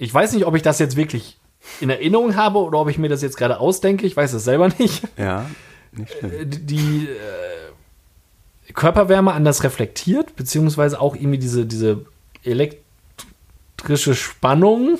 Ich 0.00 0.12
weiß 0.12 0.32
nicht, 0.32 0.46
ob 0.46 0.54
ich 0.56 0.62
das 0.62 0.78
jetzt 0.78 0.96
wirklich 0.96 1.36
in 1.80 1.90
Erinnerung 1.90 2.34
habe 2.36 2.58
oder 2.60 2.78
ob 2.78 2.88
ich 2.88 2.96
mir 2.98 3.08
das 3.10 3.20
jetzt 3.22 3.36
gerade 3.36 3.60
ausdenke. 3.60 4.06
Ich 4.06 4.16
weiß 4.16 4.32
es 4.32 4.44
selber 4.44 4.68
nicht. 4.78 5.02
Ja, 5.18 5.44
nicht 5.92 6.12
schlimm. 6.18 6.50
Die- 6.50 6.66
die 6.66 7.08
äh, 7.08 8.72
Körperwärme 8.72 9.32
anders 9.32 9.62
reflektiert, 9.62 10.36
beziehungsweise 10.36 11.00
auch 11.00 11.14
irgendwie 11.14 11.38
diese, 11.38 11.66
diese 11.66 12.06
elektrische 12.42 14.14
Spannung 14.14 14.98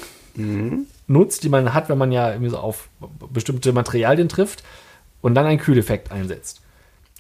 nutzt, 1.06 1.42
die 1.44 1.48
man 1.48 1.74
hat, 1.74 1.88
wenn 1.88 1.98
man 1.98 2.12
ja 2.12 2.30
irgendwie 2.30 2.50
so 2.50 2.58
auf 2.58 2.88
bestimmte 3.32 3.72
Materialien 3.72 4.28
trifft 4.28 4.62
und 5.22 5.34
dann 5.34 5.44
einen 5.46 5.58
Kühleffekt 5.58 6.12
einsetzt. 6.12 6.60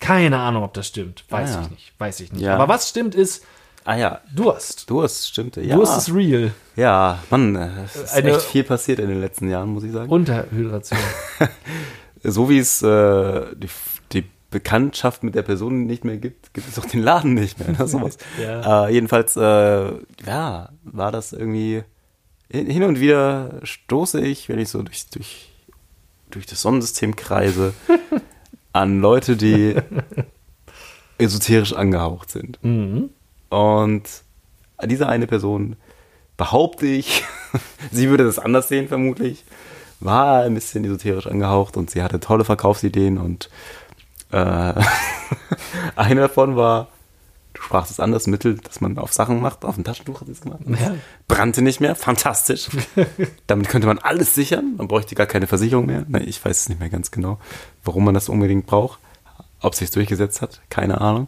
Keine 0.00 0.38
Ahnung, 0.38 0.62
ob 0.62 0.72
das 0.74 0.86
stimmt. 0.86 1.24
Weiß 1.28 1.50
Ah, 1.50 1.54
ja. 1.54 1.62
ich 1.62 1.70
nicht. 1.70 1.92
Weiß 1.98 2.20
ich 2.20 2.32
nicht. 2.32 2.42
Ja. 2.42 2.54
Aber 2.54 2.68
was 2.68 2.88
stimmt 2.88 3.14
ist 3.14 3.44
Ah 3.84 3.96
ja, 3.96 4.20
Durst. 4.34 4.88
Durst, 4.90 5.28
stimmt. 5.28 5.56
Ja, 5.56 5.74
Durst 5.76 5.96
ist 5.96 6.14
real. 6.14 6.52
ja 6.76 7.18
Mann, 7.30 7.56
äh, 7.56 7.68
es 7.86 7.96
ist 7.96 8.14
Eine- 8.14 8.30
echt 8.30 8.42
viel 8.42 8.64
passiert 8.64 8.98
in 8.98 9.08
den 9.08 9.20
letzten 9.20 9.48
Jahren, 9.50 9.70
muss 9.70 9.84
ich 9.84 9.92
sagen. 9.92 10.10
Unterhydration. 10.10 10.98
so 12.22 12.48
wie 12.50 12.58
es 12.58 12.82
äh, 12.82 13.46
die, 13.56 13.68
die 14.12 14.24
Bekanntschaft 14.50 15.22
mit 15.22 15.34
der 15.34 15.42
Person 15.42 15.86
nicht 15.86 16.04
mehr 16.04 16.18
gibt, 16.18 16.52
gibt 16.54 16.68
es 16.68 16.78
auch 16.78 16.84
den 16.84 17.02
Laden 17.02 17.34
nicht 17.34 17.58
mehr. 17.58 17.70
Ne? 17.78 17.88
Sowas. 17.88 18.18
Ja. 18.42 18.86
äh, 18.86 18.92
jedenfalls, 18.92 19.36
äh, 19.36 19.92
ja, 20.26 20.68
war 20.84 21.12
das 21.12 21.32
irgendwie 21.32 21.82
hin 22.50 22.66
hin 22.66 22.82
und 22.82 23.00
wieder 23.00 23.60
stoße 23.62 24.20
ich, 24.20 24.48
wenn 24.48 24.58
ich 24.58 24.68
so 24.68 24.82
durch, 24.82 25.06
durch, 25.10 25.48
durch 26.30 26.46
das 26.46 26.60
Sonnensystem 26.62 27.16
kreise, 27.16 27.72
an 28.72 29.00
Leute, 29.00 29.36
die 29.36 29.76
esoterisch 31.18 31.72
angehaucht 31.72 32.30
sind. 32.30 32.58
mhm. 32.62 33.10
Und 33.50 34.04
diese 34.82 35.08
eine 35.08 35.26
Person, 35.26 35.76
behaupte 36.38 36.86
ich, 36.86 37.22
sie 37.92 38.08
würde 38.08 38.24
das 38.24 38.38
anders 38.38 38.68
sehen 38.68 38.88
vermutlich, 38.88 39.44
war 40.00 40.44
ein 40.44 40.54
bisschen 40.54 40.84
esoterisch 40.84 41.26
angehaucht 41.26 41.76
und 41.76 41.90
sie 41.90 42.02
hatte 42.02 42.18
tolle 42.18 42.46
Verkaufsideen 42.46 43.18
und 43.18 43.50
äh, 44.32 44.72
eine 45.96 46.20
davon 46.22 46.56
war, 46.56 46.88
du 47.52 47.60
sprachst 47.60 47.90
es 47.90 48.00
an, 48.00 48.12
das 48.12 48.26
Mittel, 48.26 48.56
das 48.56 48.80
man 48.80 48.96
auf 48.96 49.12
Sachen 49.12 49.42
macht, 49.42 49.66
auf 49.66 49.76
ein 49.76 49.84
Taschentuch 49.84 50.20
hat 50.20 50.28
sie 50.28 50.32
es 50.32 50.40
gemacht. 50.40 50.60
Ja. 50.66 50.94
Brannte 51.28 51.60
nicht 51.60 51.80
mehr, 51.80 51.94
fantastisch. 51.94 52.70
Damit 53.46 53.68
könnte 53.68 53.86
man 53.86 53.98
alles 53.98 54.34
sichern, 54.34 54.76
man 54.78 54.88
bräuchte 54.88 55.14
gar 55.14 55.26
keine 55.26 55.46
Versicherung 55.46 55.84
mehr. 55.84 56.06
Nein, 56.08 56.26
ich 56.26 56.42
weiß 56.42 56.62
es 56.62 56.68
nicht 56.70 56.80
mehr 56.80 56.88
ganz 56.88 57.10
genau, 57.10 57.38
warum 57.84 58.04
man 58.04 58.14
das 58.14 58.30
unbedingt 58.30 58.66
braucht. 58.66 58.98
Ob 59.60 59.74
sich 59.74 59.90
durchgesetzt 59.90 60.40
hat, 60.40 60.62
keine 60.70 61.02
Ahnung. 61.02 61.26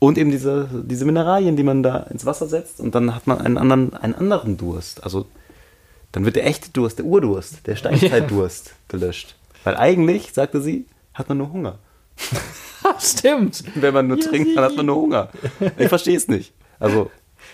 Und 0.00 0.16
eben 0.18 0.30
diese, 0.30 0.68
diese 0.84 1.04
Mineralien, 1.04 1.56
die 1.56 1.62
man 1.62 1.82
da 1.82 1.98
ins 1.98 2.26
Wasser 2.26 2.46
setzt 2.46 2.80
und 2.80 2.94
dann 2.94 3.14
hat 3.14 3.26
man 3.26 3.38
einen 3.38 3.58
anderen, 3.58 3.94
einen 3.94 4.14
anderen 4.14 4.56
Durst. 4.56 5.04
Also 5.04 5.26
dann 6.10 6.24
wird 6.24 6.36
der 6.36 6.46
echte 6.46 6.70
Durst, 6.70 6.98
der 6.98 7.04
Urdurst, 7.04 7.66
der 7.66 7.76
Steinzeitdurst 7.76 8.74
gelöscht. 8.88 9.36
Weil 9.62 9.76
eigentlich, 9.76 10.32
sagte 10.32 10.62
sie, 10.62 10.86
hat 11.14 11.28
man 11.28 11.38
nur 11.38 11.52
Hunger. 11.52 11.78
Stimmt. 12.98 13.62
Wenn 13.74 13.92
man 13.92 14.08
nur 14.08 14.18
Ja, 14.18 14.26
trinkt, 14.26 14.56
dann 14.56 14.64
hat 14.64 14.76
man 14.76 14.86
nur 14.86 14.96
Hunger. 14.96 15.28
Ich 15.76 15.88
verstehe 15.88 16.16
es 16.16 16.28
nicht. 16.28 16.54
Also, 16.78 17.10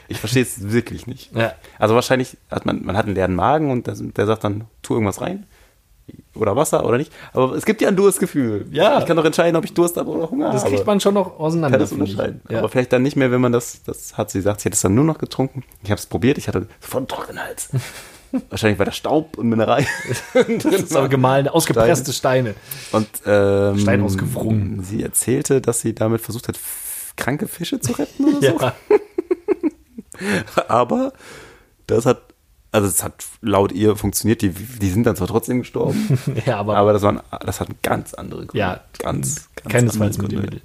ich 0.06 0.20
verstehe 0.20 0.42
es 0.42 0.70
wirklich 0.70 1.08
nicht. 1.08 1.34
Ja. 1.34 1.54
Also 1.80 1.96
wahrscheinlich 1.96 2.36
hat 2.48 2.64
man, 2.64 2.84
man 2.84 2.96
hat 2.96 3.06
einen 3.06 3.16
leeren 3.16 3.34
Magen 3.34 3.72
und 3.72 3.88
das, 3.88 4.00
der 4.00 4.26
sagt 4.26 4.44
dann, 4.44 4.64
tu 4.82 4.94
irgendwas 4.94 5.20
rein. 5.20 5.46
Oder 6.34 6.54
Wasser 6.54 6.84
oder 6.84 6.98
nicht. 6.98 7.10
Aber 7.32 7.54
es 7.54 7.64
gibt 7.64 7.80
ja 7.80 7.88
ein 7.88 7.96
Durstgefühl. 7.96 8.66
Ja. 8.70 8.98
Ich 8.98 9.06
kann 9.06 9.16
doch 9.16 9.24
entscheiden, 9.24 9.56
ob 9.56 9.64
ich 9.64 9.72
Durst 9.74 9.96
habe 9.96 10.10
oder 10.10 10.30
Hunger 10.30 10.52
Das 10.52 10.62
habe. 10.64 10.74
kriegt 10.74 10.86
man 10.86 11.00
schon 11.00 11.14
noch 11.14 11.38
auseinander. 11.40 11.78
kann 11.78 11.80
das 11.80 11.92
unterscheiden. 11.92 12.42
Ja. 12.50 12.58
Aber 12.58 12.68
vielleicht 12.68 12.92
dann 12.92 13.02
nicht 13.02 13.16
mehr, 13.16 13.30
wenn 13.30 13.40
man 13.40 13.52
das, 13.52 13.82
das 13.84 14.16
hat 14.18 14.30
sie 14.30 14.38
gesagt, 14.38 14.60
sie 14.60 14.66
hätte 14.66 14.74
es 14.74 14.82
dann 14.82 14.94
nur 14.94 15.04
noch 15.04 15.18
getrunken. 15.18 15.64
Ich 15.82 15.90
habe 15.90 15.98
es 15.98 16.06
probiert, 16.06 16.36
ich 16.38 16.46
hatte 16.48 16.66
sofort 16.80 17.08
trockenen 17.10 17.42
Hals. 17.42 17.70
Wahrscheinlich 18.50 18.78
war 18.78 18.84
da 18.86 18.92
Staub 18.92 19.38
und 19.38 19.48
Mineral. 19.48 19.84
Das 20.34 20.64
ist 20.74 20.94
aber 20.96 21.08
gemahlene, 21.08 21.52
ausgepresste 21.54 22.12
Steine. 22.12 22.54
Und 22.92 23.08
ähm, 23.24 23.78
Stein 23.78 24.02
ausgewrungen. 24.02 24.82
Sie 24.82 25.02
erzählte, 25.02 25.60
dass 25.62 25.80
sie 25.80 25.94
damit 25.94 26.20
versucht 26.20 26.48
hat, 26.48 26.58
kranke 27.16 27.48
Fische 27.48 27.80
zu 27.80 27.92
retten 27.92 28.24
oder 28.36 28.40
so. 28.52 28.58
Ja. 28.60 28.74
Aber 30.68 31.12
das 31.86 32.04
hat, 32.06 32.22
also 32.76 32.88
es 32.88 33.02
hat 33.02 33.24
laut 33.40 33.72
ihr 33.72 33.96
funktioniert, 33.96 34.42
die, 34.42 34.50
die 34.50 34.90
sind 34.90 35.04
dann 35.04 35.16
zwar 35.16 35.26
trotzdem 35.28 35.60
gestorben, 35.60 36.18
ja, 36.46 36.58
aber, 36.58 36.76
aber 36.76 36.92
das, 36.92 37.02
waren, 37.02 37.20
das 37.44 37.60
hat 37.60 37.68
ganz 37.82 38.14
andere 38.14 38.46
Gründe. 38.46 38.58
ja, 38.58 38.80
ganz, 38.98 39.48
ganz 39.56 39.72
keinesfalls 39.72 40.18
andere 40.20 40.36
Gründe. 40.40 40.60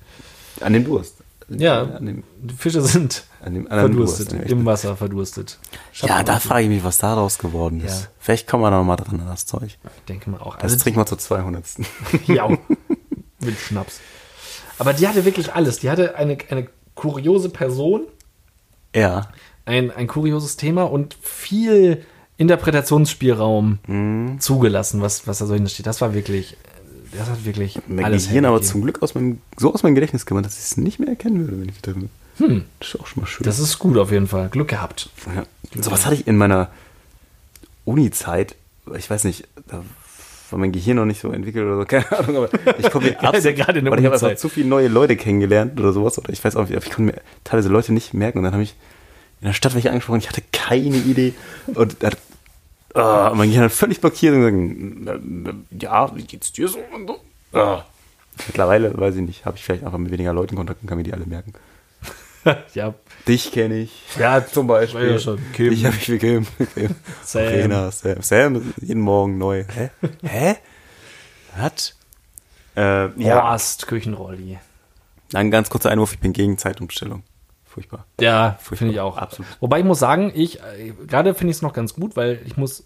An 0.60 0.74
dem 0.74 0.84
Durst. 0.84 1.16
Ja, 1.50 1.84
An 1.84 2.06
dem, 2.06 2.24
die 2.42 2.54
Fische 2.54 2.82
sind 2.82 3.26
an 3.42 3.56
Durst. 3.56 3.70
verdurstet, 4.18 4.32
dem 4.32 4.60
im 4.60 4.66
Wasser 4.66 4.96
verdurstet. 4.96 5.58
ja, 5.94 6.24
da 6.24 6.40
frage 6.40 6.64
ich 6.64 6.70
mich, 6.70 6.84
was 6.84 6.98
daraus 6.98 7.38
geworden 7.40 7.82
ist. 7.82 8.04
Ja. 8.04 8.08
Vielleicht 8.20 8.48
kommen 8.48 8.64
wir 8.64 8.72
da 8.72 8.78
noch 8.78 8.86
mal 8.86 8.96
dran 8.96 9.20
an 9.20 9.28
das 9.28 9.46
Zeug. 9.46 9.64
Ich 9.98 10.04
denke 10.08 10.30
mal 10.30 10.40
auch. 10.40 10.56
Das 10.56 10.72
Also, 10.72 10.78
trinken 10.78 11.00
wir 11.00 11.06
zur 11.06 11.18
200. 11.18 11.64
ja, 12.28 12.48
mit 13.40 13.58
Schnaps. 13.58 14.00
Aber 14.78 14.94
die 14.94 15.08
hatte 15.08 15.26
wirklich 15.26 15.54
alles. 15.54 15.80
Die 15.80 15.90
hatte 15.90 16.16
eine, 16.16 16.38
eine 16.50 16.68
kuriose 16.96 17.50
Person, 17.50 18.04
ja. 18.96 19.28
Ein, 19.72 19.90
ein 19.92 20.08
kurioses 20.08 20.58
Thema 20.58 20.84
und 20.84 21.16
viel 21.22 22.04
Interpretationsspielraum 22.38 23.80
Mhm. 23.88 24.40
zugelassen, 24.40 25.02
was, 25.02 25.28
was 25.28 25.40
da 25.40 25.46
so 25.46 25.54
hintersteht. 25.54 25.88
Das 25.88 26.02
war 26.02 26.14
wirklich, 26.14 26.58
das 27.18 27.30
hat 27.30 27.46
wirklich 27.46 27.80
Mein 27.88 28.06
alles 28.06 28.28
Gehirn 28.28 28.46
aber 28.46 28.62
zum 28.62 28.82
Glück 28.82 29.02
aus 29.02 29.16
meinem, 29.16 29.40
so 29.58 29.74
aus 29.74 29.84
meinem 29.84 29.96
Gedächtnis 29.96 30.26
gemacht, 30.26 30.46
dass 30.46 30.58
ich 30.58 30.64
es 30.66 30.78
nicht 30.78 31.00
mehr 31.00 31.10
erkennen 31.10 31.40
würde, 31.40 31.60
wenn 31.60 31.70
ich 31.70 31.78
wieder 31.78 31.94
bin. 31.94 32.10
Hm. 32.38 32.64
Das 32.80 32.90
ist 32.90 33.00
auch 33.00 33.08
schon 33.08 33.22
mal 33.22 33.28
schön. 33.28 33.46
Das 33.46 33.60
ist 33.60 33.80
gut 33.80 33.98
auf 33.98 34.12
jeden 34.12 34.28
Fall. 34.28 34.50
Glück 34.50 34.70
gehabt. 34.70 35.10
Ja. 35.36 35.44
So 35.82 35.92
was 35.92 36.06
hatte 36.06 36.16
ich 36.16 36.28
in 36.28 36.38
meiner 36.38 36.70
Uni-Zeit, 37.86 38.56
ich 38.98 39.10
weiß 39.10 39.24
nicht, 39.26 39.48
da 39.68 39.84
war 40.50 40.60
mein 40.60 40.72
Gehirn 40.72 40.98
noch 40.98 41.06
nicht 41.06 41.22
so 41.22 41.32
entwickelt 41.32 41.66
oder 41.66 41.78
so, 41.78 41.86
keine 41.88 42.12
Ahnung, 42.18 42.38
aber 42.38 42.50
ich 42.78 42.90
konnte 42.90 43.16
mir 43.22 43.34
ist 43.38 43.46
ja 43.46 43.52
gerade 43.54 43.80
in 43.80 43.86
der 43.86 43.92
oder 43.94 44.02
ich 44.02 44.06
habe 44.06 44.16
einfach 44.16 44.36
zu 44.36 44.50
viele 44.50 44.68
neue 44.68 44.88
Leute 44.88 45.16
kennengelernt 45.16 45.80
oder 45.80 45.94
sowas, 45.94 46.18
oder 46.18 46.30
ich 46.32 46.44
weiß 46.44 46.56
auch 46.56 46.68
nicht, 46.68 46.78
ich 46.78 46.92
konnte 46.92 47.14
mir 47.14 47.22
teilweise 47.44 47.70
Leute 47.70 47.94
nicht 47.94 48.14
merken 48.14 48.40
und 48.40 48.44
dann 48.46 48.54
habe 48.54 48.64
ich 48.64 48.76
in 49.42 49.48
der 49.48 49.54
Stadt 49.54 49.74
war 49.74 49.80
ich 49.80 49.90
angesprochen, 49.90 50.20
ich 50.20 50.30
hatte 50.30 50.44
keine 50.52 50.98
Idee 50.98 51.34
und 51.74 52.04
hat, 52.04 52.18
ah, 52.94 53.32
mein 53.36 53.50
Gehirn 53.50 53.66
hat 53.66 53.72
völlig 53.72 54.00
blockiert 54.02 54.34
und 54.36 54.42
gesagt, 54.42 54.92
"Na, 55.02 55.20
na, 55.22 55.54
ja, 55.80 56.16
wie 56.16 56.24
geht's 56.24 56.52
dir 56.52 56.68
so 56.68 56.80
und 56.94 57.08
so. 57.08 57.58
Ah. 57.58 57.84
Mittlerweile, 58.48 58.98
weiß 58.98 59.16
ich 59.16 59.22
nicht, 59.22 59.46
habe 59.46 59.58
ich 59.58 59.64
vielleicht 59.64 59.84
einfach 59.84 59.98
mit 59.98 60.12
weniger 60.12 60.34
Leuten 60.34 60.56
Kontakt 60.56 60.82
und 60.82 60.88
kann 60.88 60.98
mir 60.98 61.04
die 61.04 61.14
alle 61.14 61.26
merken. 61.26 61.54
ja, 62.74 62.94
Dich 63.28 63.52
kenne 63.52 63.78
ich. 63.82 63.92
Ja, 64.18 64.44
zum 64.46 64.66
Beispiel. 64.68 65.12
ja 65.12 65.20
schon. 65.20 65.40
Kim. 65.54 65.72
Ich 65.74 65.86
habe 65.86 65.96
mich 65.96 66.08
mit 66.10 66.22
Kim. 66.22 66.48
Kim. 66.74 66.96
Sam. 67.24 67.42
Arena, 67.44 67.92
Sam. 67.92 68.22
Sam, 68.22 68.74
jeden 68.82 69.02
Morgen 69.02 69.38
neu. 69.38 69.64
Hä? 69.76 69.90
Hä? 70.24 70.56
Was? 71.58 71.96
Äh, 72.76 73.10
ja, 73.22 73.44
Horst, 73.52 73.86
Küchenrolli. 73.88 74.58
ein 75.34 75.52
ganz 75.52 75.70
kurzer 75.70 75.92
Einwurf, 75.92 76.14
ich 76.14 76.20
bin 76.20 76.34
gegen 76.34 76.58
Zeitumstellung. 76.58 77.22
Furchtbar. 77.74 78.06
Ja, 78.20 78.58
finde 78.60 78.94
ich 78.94 79.00
auch. 79.00 79.16
Absolut. 79.18 79.48
Wobei 79.62 79.80
ich 79.80 79.86
muss 79.86 80.00
sagen, 80.00 80.32
ich, 80.36 80.60
äh, 80.60 80.92
gerade 81.08 81.34
finde 81.34 81.52
ich 81.52 81.58
es 81.58 81.62
noch 81.62 81.72
ganz 81.72 81.94
gut, 81.94 82.18
weil 82.18 82.40
ich 82.46 82.58
muss, 82.58 82.86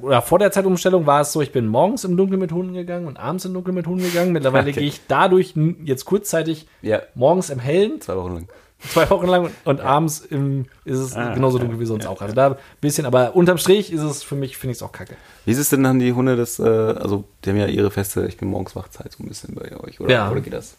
oder 0.00 0.22
vor 0.22 0.38
der 0.38 0.52
Zeitumstellung 0.52 1.06
war 1.06 1.22
es 1.22 1.32
so, 1.32 1.40
ich 1.42 1.50
bin 1.50 1.66
morgens 1.66 2.04
im 2.04 2.16
Dunkeln 2.16 2.38
mit 2.40 2.52
Hunden 2.52 2.74
gegangen 2.74 3.06
und 3.08 3.16
abends 3.16 3.44
im 3.46 3.52
Dunkeln 3.54 3.74
mit 3.74 3.86
Hunden 3.88 4.04
gegangen. 4.04 4.32
Mittlerweile 4.32 4.70
Okay. 4.70 4.72
gehe 4.80 4.88
ich 4.88 5.00
dadurch 5.08 5.54
jetzt 5.84 6.04
kurzzeitig 6.04 6.68
Ja. 6.82 7.02
morgens 7.16 7.50
im 7.50 7.58
Hellen, 7.58 8.00
Zwei 8.00 8.16
Wochen 8.16 8.34
lang. 8.34 8.48
zwei 8.78 9.08
Wochen 9.10 9.26
lang 9.26 9.50
und 9.64 9.80
abends 9.80 10.20
im, 10.20 10.66
ist 10.84 10.98
es 10.98 11.16
Ah, 11.16 11.32
genauso 11.34 11.56
ja, 11.58 11.64
dunkel 11.64 11.80
wie 11.80 11.86
sonst 11.86 12.06
auch. 12.06 12.20
Also 12.20 12.34
da 12.34 12.50
ein 12.50 12.56
bisschen, 12.80 13.06
aber 13.06 13.34
unterm 13.34 13.58
Strich 13.58 13.92
ist 13.92 14.02
es 14.02 14.22
für 14.22 14.34
mich, 14.36 14.56
finde 14.58 14.72
ich 14.72 14.78
es 14.78 14.82
auch 14.82 14.92
kacke. 14.92 15.16
Wie 15.46 15.50
ist 15.52 15.58
es 15.58 15.70
denn, 15.70 15.84
haben 15.86 15.98
die 15.98 16.12
Hunde 16.12 16.36
das, 16.36 16.58
äh, 16.60 16.62
also 16.62 17.24
die 17.44 17.50
haben 17.50 17.56
ja 17.56 17.66
ihre 17.66 17.90
feste, 17.90 18.26
ich 18.26 18.36
bin 18.36 18.48
morgens 18.50 18.76
wachzeit 18.76 19.10
so 19.12 19.24
ein 19.24 19.28
bisschen 19.28 19.54
bei 19.56 19.74
euch, 19.80 19.98
oder? 20.00 20.10
Ja. 20.12 20.30
Oder 20.30 20.40
geht 20.42 20.52
das? 20.52 20.76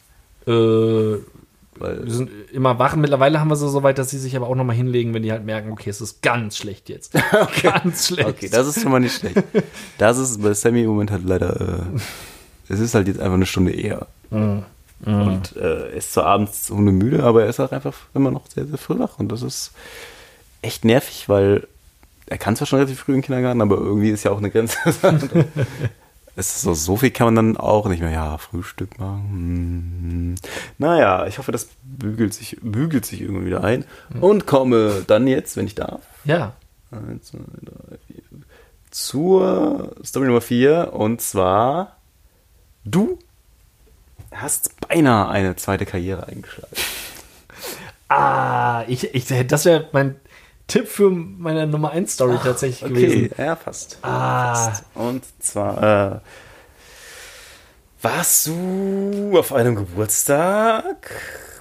Äh, 0.48 1.16
wir 1.76 1.88
Weil, 1.88 2.10
sind 2.10 2.30
immer 2.52 2.80
wach. 2.80 2.96
Mittlerweile 2.96 3.40
haben 3.40 3.50
wir 3.50 3.56
sie 3.56 3.70
so 3.70 3.84
weit, 3.84 3.98
dass 3.98 4.10
sie 4.10 4.20
sich 4.20 4.36
aber 4.36 4.48
auch 4.48 4.56
noch 4.56 4.64
mal 4.64 4.76
hinlegen, 4.76 5.14
wenn 5.14 5.24
die 5.24 5.32
halt 5.32 5.46
merken, 5.46 5.72
okay, 5.72 5.90
es 5.90 6.02
ist 6.02 6.22
ganz 6.22 6.58
schlecht 6.58 6.90
jetzt. 6.90 7.14
Ganz 7.62 8.08
schlecht. 8.08 8.30
okay, 8.30 8.50
das 8.50 8.68
ist 8.68 8.82
schon 8.82 8.92
mal 8.92 9.00
nicht 9.00 9.18
schlecht. 9.18 9.44
Das 9.98 10.18
ist 10.18 10.42
bei 10.42 10.54
Sammy 10.54 10.82
im 10.82 10.90
Moment 10.90 11.12
halt 11.12 11.24
leider, 11.26 11.80
äh, 11.80 12.00
es 12.74 12.80
ist 12.80 12.96
halt 12.96 13.08
jetzt 13.08 13.20
einfach 13.20 13.36
eine 13.36 13.46
Stunde 13.46 13.72
eher. 13.72 14.08
Mhm. 14.30 14.64
Und 15.06 15.56
äh, 15.58 15.90
er 15.90 15.94
ist 15.94 16.14
zwar 16.14 16.26
abends 16.26 16.70
hundemüde, 16.70 17.24
aber 17.24 17.44
er 17.44 17.50
ist 17.50 17.60
auch 17.60 17.72
einfach 17.72 17.96
immer 18.14 18.32
noch 18.32 18.48
sehr, 18.48 18.66
sehr 18.66 18.78
früh 18.78 18.98
wach. 18.98 19.20
Und 19.20 19.32
das 19.32 19.42
ist 19.42 19.72
echt 20.62 20.86
nervig, 20.86 21.28
weil 21.28 21.68
er 22.28 22.38
kann 22.38 22.56
zwar 22.56 22.66
schon 22.66 22.80
relativ 22.80 23.02
früh 23.02 23.12
in 23.12 23.20
den 23.20 23.26
Kindergarten, 23.26 23.62
aber 23.62 23.78
irgendwie 23.78 24.10
ist 24.10 24.24
ja 24.24 24.32
auch 24.32 24.38
eine 24.38 24.50
Grenze. 24.50 24.78
ist 26.36 26.62
so, 26.62 26.74
so 26.74 26.98
viel 26.98 27.12
kann 27.12 27.28
man 27.28 27.36
dann 27.36 27.58
auch 27.58 27.88
nicht 27.88 28.02
mehr. 28.02 28.12
Ja, 28.12 28.38
Frühstück 28.38 29.00
machen. 29.00 29.30
Hm. 29.30 30.36
Naja, 30.78 31.26
ich 31.28 31.38
hoffe, 31.38 31.52
das 31.52 31.70
bügelt 31.84 32.34
sich, 32.34 32.58
bügelt 32.62 33.06
sich 33.06 33.22
irgendwie 33.22 33.46
wieder 33.48 33.64
ein. 33.64 33.86
Und 34.20 34.46
komme 34.46 35.04
dann 35.08 35.28
jetzt, 35.28 35.56
wenn 35.56 35.66
ich 35.66 35.76
darf, 35.76 36.02
Ja. 36.26 36.54
Eins, 36.92 37.28
zwei, 37.28 37.40
drei, 37.40 37.98
vier. 38.08 38.24
Zur 38.92 39.96
Story 40.04 40.28
Nummer 40.28 40.42
4 40.42 40.94
und 40.94 41.20
zwar 41.20 41.98
du 42.86 43.20
hast 44.32 44.80
beinahe 44.88 45.28
eine 45.28 45.56
zweite 45.56 45.86
Karriere 45.86 46.28
eingeschlagen. 46.28 46.76
Ah, 48.08 48.84
ich, 48.88 49.16
ich, 49.16 49.26
das 49.48 49.66
wäre 49.66 49.90
mein 49.92 50.16
Tipp 50.68 50.88
für 50.88 51.10
meine 51.12 51.68
Nummer 51.68 51.92
1 51.92 52.14
Story 52.14 52.38
tatsächlich 52.44 52.90
gewesen. 52.94 53.30
ja, 53.38 53.56
fast. 53.56 54.00
Ah, 54.02 54.74
Und 54.96 55.24
zwar 55.40 56.14
äh, 56.14 56.20
warst 58.02 58.48
du 58.48 59.36
auf 59.38 59.54
einem 59.54 59.76
Geburtstag 59.76 61.12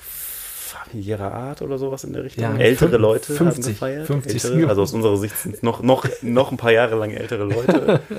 familiärer 0.01 1.33
Art 1.33 1.63
oder 1.63 1.79
sowas 1.79 2.05
in 2.05 2.13
der 2.13 2.25
Richtung? 2.25 2.45
Ja, 2.45 2.55
ältere 2.57 2.97
fün- 2.97 2.99
Leute 2.99 3.33
50, 3.35 3.65
haben 3.65 3.73
gefeiert. 3.75 4.07
50. 4.07 4.45
ältere, 4.45 4.69
also 4.69 4.83
aus 4.83 4.93
unserer 4.93 5.17
Sicht 5.17 5.37
sind 5.39 5.55
es 5.57 5.63
noch, 5.63 5.83
noch, 5.83 6.07
noch 6.23 6.51
ein 6.51 6.57
paar 6.57 6.73
Jahre 6.73 6.97
lang 6.97 7.11
ältere 7.11 7.45
Leute. 7.45 8.01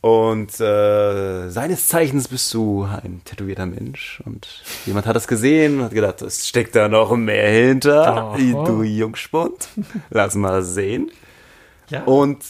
Und 0.00 0.58
äh, 0.60 1.50
seines 1.50 1.88
Zeichens 1.88 2.28
bist 2.28 2.54
du 2.54 2.84
ein 2.84 3.20
tätowierter 3.24 3.66
Mensch 3.66 4.22
und 4.24 4.48
jemand 4.86 5.06
hat 5.06 5.16
es 5.16 5.28
gesehen 5.28 5.78
und 5.78 5.84
hat 5.84 5.92
gedacht, 5.92 6.22
es 6.22 6.48
steckt 6.48 6.74
da 6.74 6.88
noch 6.88 7.14
mehr 7.16 7.50
hinter, 7.50 8.06
Aha. 8.06 8.36
du 8.38 8.82
Jungspund. 8.82 9.68
Lass 10.08 10.34
mal 10.36 10.62
sehen. 10.62 11.10
ja. 11.90 12.04
Und 12.04 12.42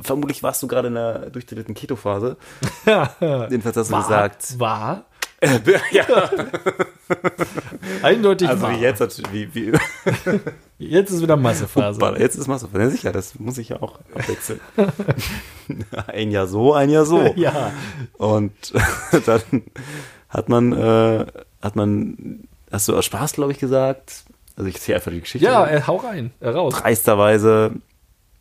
vermutlich 0.00 0.42
warst 0.44 0.62
du 0.62 0.68
gerade 0.68 0.88
in 0.88 0.94
der 0.94 1.30
durchdrehten 1.30 1.74
Keto-Phase. 1.74 2.36
Jedenfalls 2.86 3.76
hast 3.76 3.88
du 3.88 3.92
war, 3.92 4.02
gesagt, 4.02 4.60
war 4.60 5.06
äh, 5.40 5.58
ja, 5.90 6.30
eindeutig 8.02 8.48
also 8.48 8.68
wie 8.70 8.76
jetzt, 8.76 9.32
wie, 9.32 9.54
wie, 9.54 9.72
Jetzt 10.78 11.10
ist 11.10 11.22
wieder 11.22 11.36
Massephase. 11.36 11.98
Hoppala, 11.98 12.18
jetzt 12.18 12.36
ist 12.36 12.48
Masse. 12.48 12.68
Ja, 12.72 12.90
sicher, 12.90 13.12
das 13.12 13.38
muss 13.38 13.56
ich 13.56 13.70
ja 13.70 13.80
auch 13.80 13.98
abwechseln. 14.14 14.60
ein 16.08 16.30
Jahr 16.30 16.46
so, 16.46 16.74
ein 16.74 16.90
Jahr 16.90 17.06
so. 17.06 17.32
Ja. 17.36 17.72
Und 18.18 18.52
dann 19.26 19.42
hat 20.28 20.48
man, 20.48 20.72
äh, 20.72 21.26
hat 21.62 21.76
man, 21.76 22.46
hast 22.70 22.88
du 22.88 22.96
aus 22.96 23.06
Spaß, 23.06 23.32
glaube 23.32 23.52
ich, 23.52 23.58
gesagt. 23.58 24.24
Also 24.54 24.68
ich 24.68 24.74
erzähle 24.76 24.96
einfach 24.96 25.12
die 25.12 25.20
Geschichte. 25.20 25.46
Ja, 25.46 25.66
äh, 25.66 25.82
hau 25.86 25.96
rein, 25.96 26.32
äh, 26.40 26.48
raus. 26.48 26.74
Dreisterweise. 26.74 27.72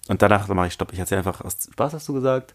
Und 0.07 0.21
danach 0.21 0.47
mache 0.49 0.67
ich 0.67 0.73
Stopp. 0.73 0.91
Ich 0.91 0.99
erzähle 0.99 1.19
einfach 1.19 1.41
aus 1.41 1.57
Spaß, 1.71 1.93
hast 1.93 2.07
du 2.09 2.13
gesagt. 2.13 2.53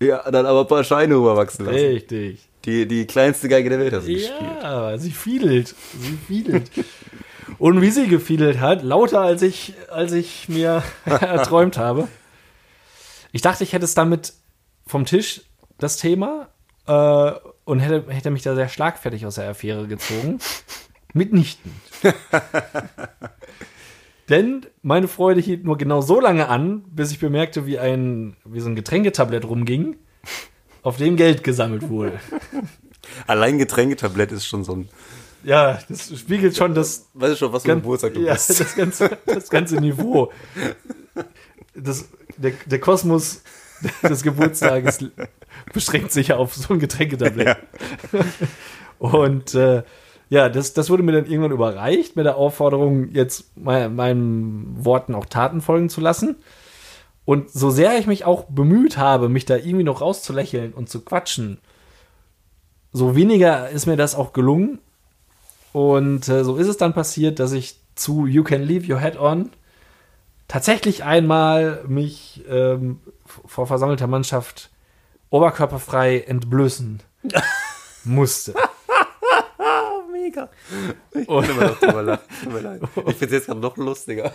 Ja, 0.00 0.30
dann 0.30 0.46
aber 0.46 0.60
ein 0.62 0.66
paar 0.66 0.84
Scheine 0.84 1.14
rüberwachsen 1.14 1.64
lassen. 1.64 1.78
Richtig. 1.78 2.48
Die, 2.64 2.86
die 2.86 3.06
kleinste 3.06 3.48
Geige 3.48 3.70
der 3.70 3.78
Welt 3.78 3.92
hast 3.92 4.06
du 4.06 4.12
gespielt. 4.12 4.40
Ja, 4.62 4.98
sie 4.98 5.12
fiedelt. 5.12 5.68
Sie 5.68 6.18
fiedelt. 6.26 6.70
Und 7.58 7.80
wie 7.80 7.90
sie 7.90 8.08
gefiedelt 8.08 8.60
hat, 8.60 8.82
lauter 8.82 9.20
als 9.20 9.42
ich, 9.42 9.74
als 9.88 10.12
ich 10.12 10.48
mir 10.48 10.82
erträumt 11.04 11.78
habe. 11.78 12.08
Ich 13.32 13.40
dachte, 13.42 13.64
ich 13.64 13.72
hätte 13.72 13.84
es 13.84 13.94
damit 13.94 14.32
vom 14.86 15.04
Tisch, 15.04 15.42
das 15.78 15.96
Thema, 15.96 16.48
äh, 16.86 17.32
und 17.64 17.80
hätte, 17.80 18.12
hätte 18.12 18.30
mich 18.30 18.42
da 18.42 18.54
sehr 18.54 18.68
schlagfertig 18.68 19.26
aus 19.26 19.36
der 19.36 19.50
Affäre 19.50 19.86
gezogen. 19.86 20.38
Mitnichten. 21.12 21.72
Denn 24.28 24.66
meine 24.82 25.06
Freude 25.06 25.40
hielt 25.40 25.64
nur 25.64 25.78
genau 25.78 26.00
so 26.00 26.20
lange 26.20 26.48
an, 26.48 26.84
bis 26.90 27.12
ich 27.12 27.20
bemerkte, 27.20 27.66
wie 27.66 27.78
ein, 27.78 28.36
wie 28.44 28.60
so 28.60 28.68
ein 28.68 28.74
Getränketablett 28.74 29.44
rumging, 29.44 29.96
auf 30.82 30.96
dem 30.96 31.16
Geld 31.16 31.44
gesammelt 31.44 31.88
wurde. 31.88 32.18
Allein 33.26 33.58
Getränketablett 33.58 34.32
ist 34.32 34.46
schon 34.46 34.64
so 34.64 34.72
ein. 34.72 34.88
Ja, 35.44 35.78
das 35.88 36.18
spiegelt 36.18 36.56
schon 36.56 36.74
das, 36.74 37.08
Weißt 37.14 37.34
du 37.34 37.36
schon, 37.36 37.52
was 37.52 37.62
für 37.62 37.72
ein 37.72 37.78
Geburtstag 37.78 38.14
du 38.14 38.22
ja, 38.22 38.32
bist? 38.32 38.58
das, 38.58 38.74
ganze, 38.74 39.18
das 39.26 39.48
ganze 39.48 39.76
Niveau. 39.80 40.32
Das, 41.74 42.08
der, 42.36 42.52
der 42.66 42.80
Kosmos 42.80 43.42
des 44.02 44.22
Geburtstages 44.24 45.04
beschränkt 45.72 46.10
sich 46.10 46.28
ja 46.28 46.36
auf 46.36 46.54
so 46.54 46.74
ein 46.74 46.80
Getränketablett. 46.80 47.58
Und 48.98 49.54
äh, 49.54 49.84
ja, 50.28 50.48
das, 50.48 50.72
das 50.74 50.90
wurde 50.90 51.02
mir 51.02 51.12
dann 51.12 51.26
irgendwann 51.26 51.52
überreicht 51.52 52.16
mit 52.16 52.26
der 52.26 52.36
Aufforderung, 52.36 53.10
jetzt 53.12 53.56
mein, 53.56 53.94
meinen 53.94 54.84
Worten 54.84 55.14
auch 55.14 55.26
Taten 55.26 55.60
folgen 55.60 55.88
zu 55.88 56.00
lassen. 56.00 56.36
Und 57.24 57.50
so 57.50 57.70
sehr 57.70 57.98
ich 57.98 58.06
mich 58.06 58.24
auch 58.24 58.44
bemüht 58.44 58.98
habe, 58.98 59.28
mich 59.28 59.44
da 59.44 59.56
irgendwie 59.56 59.84
noch 59.84 60.00
rauszulächeln 60.00 60.72
und 60.72 60.88
zu 60.88 61.00
quatschen, 61.00 61.58
so 62.92 63.14
weniger 63.14 63.68
ist 63.68 63.86
mir 63.86 63.96
das 63.96 64.14
auch 64.14 64.32
gelungen. 64.32 64.78
Und 65.72 66.28
äh, 66.28 66.44
so 66.44 66.56
ist 66.56 66.68
es 66.68 66.78
dann 66.78 66.94
passiert, 66.94 67.38
dass 67.38 67.52
ich 67.52 67.78
zu 67.94 68.26
You 68.26 68.42
Can 68.42 68.62
Leave 68.62 68.90
Your 68.90 69.00
Head 69.00 69.18
On 69.18 69.50
tatsächlich 70.48 71.04
einmal 71.04 71.84
mich 71.86 72.42
ähm, 72.48 73.00
vor 73.26 73.66
versammelter 73.66 74.06
Mannschaft 74.06 74.70
oberkörperfrei 75.30 76.20
entblößen 76.20 77.02
musste. 78.04 78.54
Mega. 80.36 80.48
Ich 81.14 81.26
kann 81.26 81.44
immer 81.44 81.68
noch 81.68 81.80
drüber 81.80 82.02
lachen. 82.02 82.24
Tut 82.42 82.52
mir 82.52 82.60
leid. 82.60 82.82
Ich 82.82 83.16
finde 83.16 83.24
es 83.24 83.32
jetzt 83.32 83.46
gerade 83.46 83.60
noch 83.60 83.76
lustiger. 83.76 84.32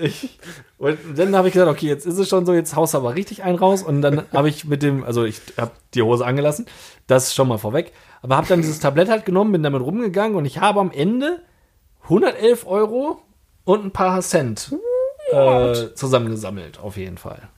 Ich, 0.00 0.38
und 0.78 0.98
dann 1.16 1.34
habe 1.34 1.48
ich 1.48 1.54
gesagt, 1.54 1.70
okay, 1.70 1.86
jetzt 1.86 2.06
ist 2.06 2.18
es 2.18 2.28
schon 2.28 2.44
so, 2.44 2.52
jetzt 2.52 2.76
haust 2.76 2.94
du 2.94 2.98
aber 2.98 3.14
richtig 3.14 3.42
einen 3.42 3.58
raus. 3.58 3.82
Und 3.82 4.02
dann 4.02 4.22
habe 4.32 4.48
ich 4.48 4.64
mit 4.64 4.82
dem, 4.82 5.02
also 5.04 5.24
ich 5.24 5.40
habe 5.56 5.72
die 5.94 6.02
Hose 6.02 6.24
angelassen, 6.26 6.66
das 7.06 7.34
schon 7.34 7.48
mal 7.48 7.58
vorweg. 7.58 7.92
Aber 8.22 8.36
habe 8.36 8.46
dann 8.46 8.60
dieses 8.60 8.80
Tablett 8.80 9.08
halt 9.08 9.24
genommen, 9.24 9.52
bin 9.52 9.62
damit 9.62 9.82
rumgegangen 9.82 10.36
und 10.36 10.44
ich 10.44 10.58
habe 10.58 10.80
am 10.80 10.90
Ende 10.90 11.40
111 12.04 12.66
Euro 12.66 13.22
und 13.64 13.84
ein 13.84 13.90
paar 13.92 14.20
Cent 14.20 14.74
äh, 15.32 15.94
zusammengesammelt, 15.94 16.78
auf 16.78 16.96
jeden 16.96 17.18
Fall. 17.18 17.48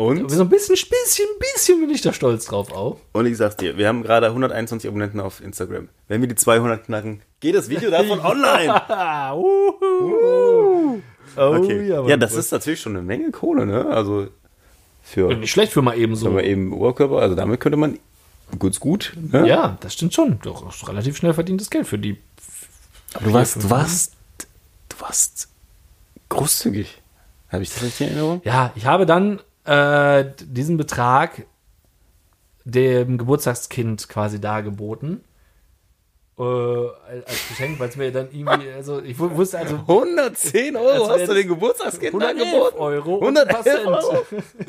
Und? 0.00 0.30
So 0.30 0.40
ein 0.42 0.48
bisschen, 0.48 0.74
bisschen, 0.76 1.26
bisschen 1.38 1.80
bin 1.80 1.90
ich 1.90 2.00
da 2.00 2.12
stolz 2.14 2.46
drauf 2.46 2.72
auch. 2.72 2.96
Und 3.12 3.26
ich 3.26 3.36
sag's 3.36 3.56
dir, 3.56 3.76
wir 3.76 3.86
haben 3.86 4.02
gerade 4.02 4.28
121 4.28 4.88
Abonnenten 4.88 5.20
auf 5.20 5.42
Instagram. 5.42 5.90
Wenn 6.08 6.22
wir 6.22 6.28
die 6.28 6.36
200 6.36 6.84
knacken, 6.86 7.20
geht 7.40 7.54
das 7.54 7.68
Video 7.68 7.90
davon 7.90 8.18
online. 8.24 8.72
Ah, 8.90 9.34
uhu. 9.34 11.00
Oh, 11.36 11.40
Okay. 11.42 11.86
ja, 11.86 12.02
Ja, 12.06 12.16
das 12.16 12.34
ist 12.34 12.50
natürlich 12.50 12.80
schon 12.80 12.96
eine 12.96 13.04
Menge 13.04 13.30
Kohle, 13.30 13.66
ne? 13.66 13.86
Also 13.90 14.28
für, 15.02 15.34
nicht 15.34 15.50
schlecht 15.50 15.72
für 15.72 15.82
mal 15.82 15.98
eben 15.98 16.16
so. 16.16 16.28
aber 16.28 16.44
eben 16.44 16.72
Oberkörper, 16.72 17.18
also 17.18 17.34
damit 17.34 17.60
könnte 17.60 17.76
man 17.76 17.98
gut, 18.58 18.80
gut, 18.80 19.12
ne? 19.16 19.46
Ja, 19.46 19.76
das 19.80 19.92
stimmt 19.92 20.14
schon. 20.14 20.38
Doch 20.42 20.88
relativ 20.88 21.18
schnell 21.18 21.34
verdientes 21.34 21.68
Geld 21.68 21.86
für 21.86 21.98
die. 21.98 22.16
Aber 23.12 23.26
du 23.26 23.32
warst, 23.34 23.56
du 23.62 23.68
warst, 23.70 24.14
du 24.88 25.00
warst 25.00 25.48
großzügig. 26.30 27.00
Habe 27.50 27.62
ich 27.64 27.68
das 27.68 27.82
richtig 27.82 28.00
in 28.06 28.14
Erinnerung? 28.14 28.40
Ja, 28.44 28.72
ich 28.76 28.86
habe 28.86 29.04
dann 29.04 29.40
äh, 29.70 30.24
diesen 30.40 30.76
Betrag 30.76 31.46
dem 32.64 33.18
Geburtstagskind 33.18 34.08
quasi 34.08 34.40
dargeboten. 34.40 35.22
Äh, 36.38 36.42
als 36.42 37.48
Geschenk, 37.50 37.78
weil 37.78 37.90
es 37.90 37.96
mir 37.96 38.10
dann 38.12 38.28
irgendwie, 38.32 38.70
also 38.70 39.02
ich 39.02 39.18
wu- 39.18 39.30
wusste 39.36 39.58
also 39.58 39.76
110 39.76 40.74
Euro 40.74 40.88
Also 41.04 41.10
hast 41.10 41.28
du 41.28 41.34
den 41.34 41.48
Geburtstagskind 41.48 42.14
111 42.14 42.42
angeboten? 42.48 42.78
Euro 42.78 43.14
und 43.16 43.38
ein 43.38 43.46
paar 43.46 43.64
111 43.64 43.64
Cent. 43.64 43.86
Euro? 43.86 44.24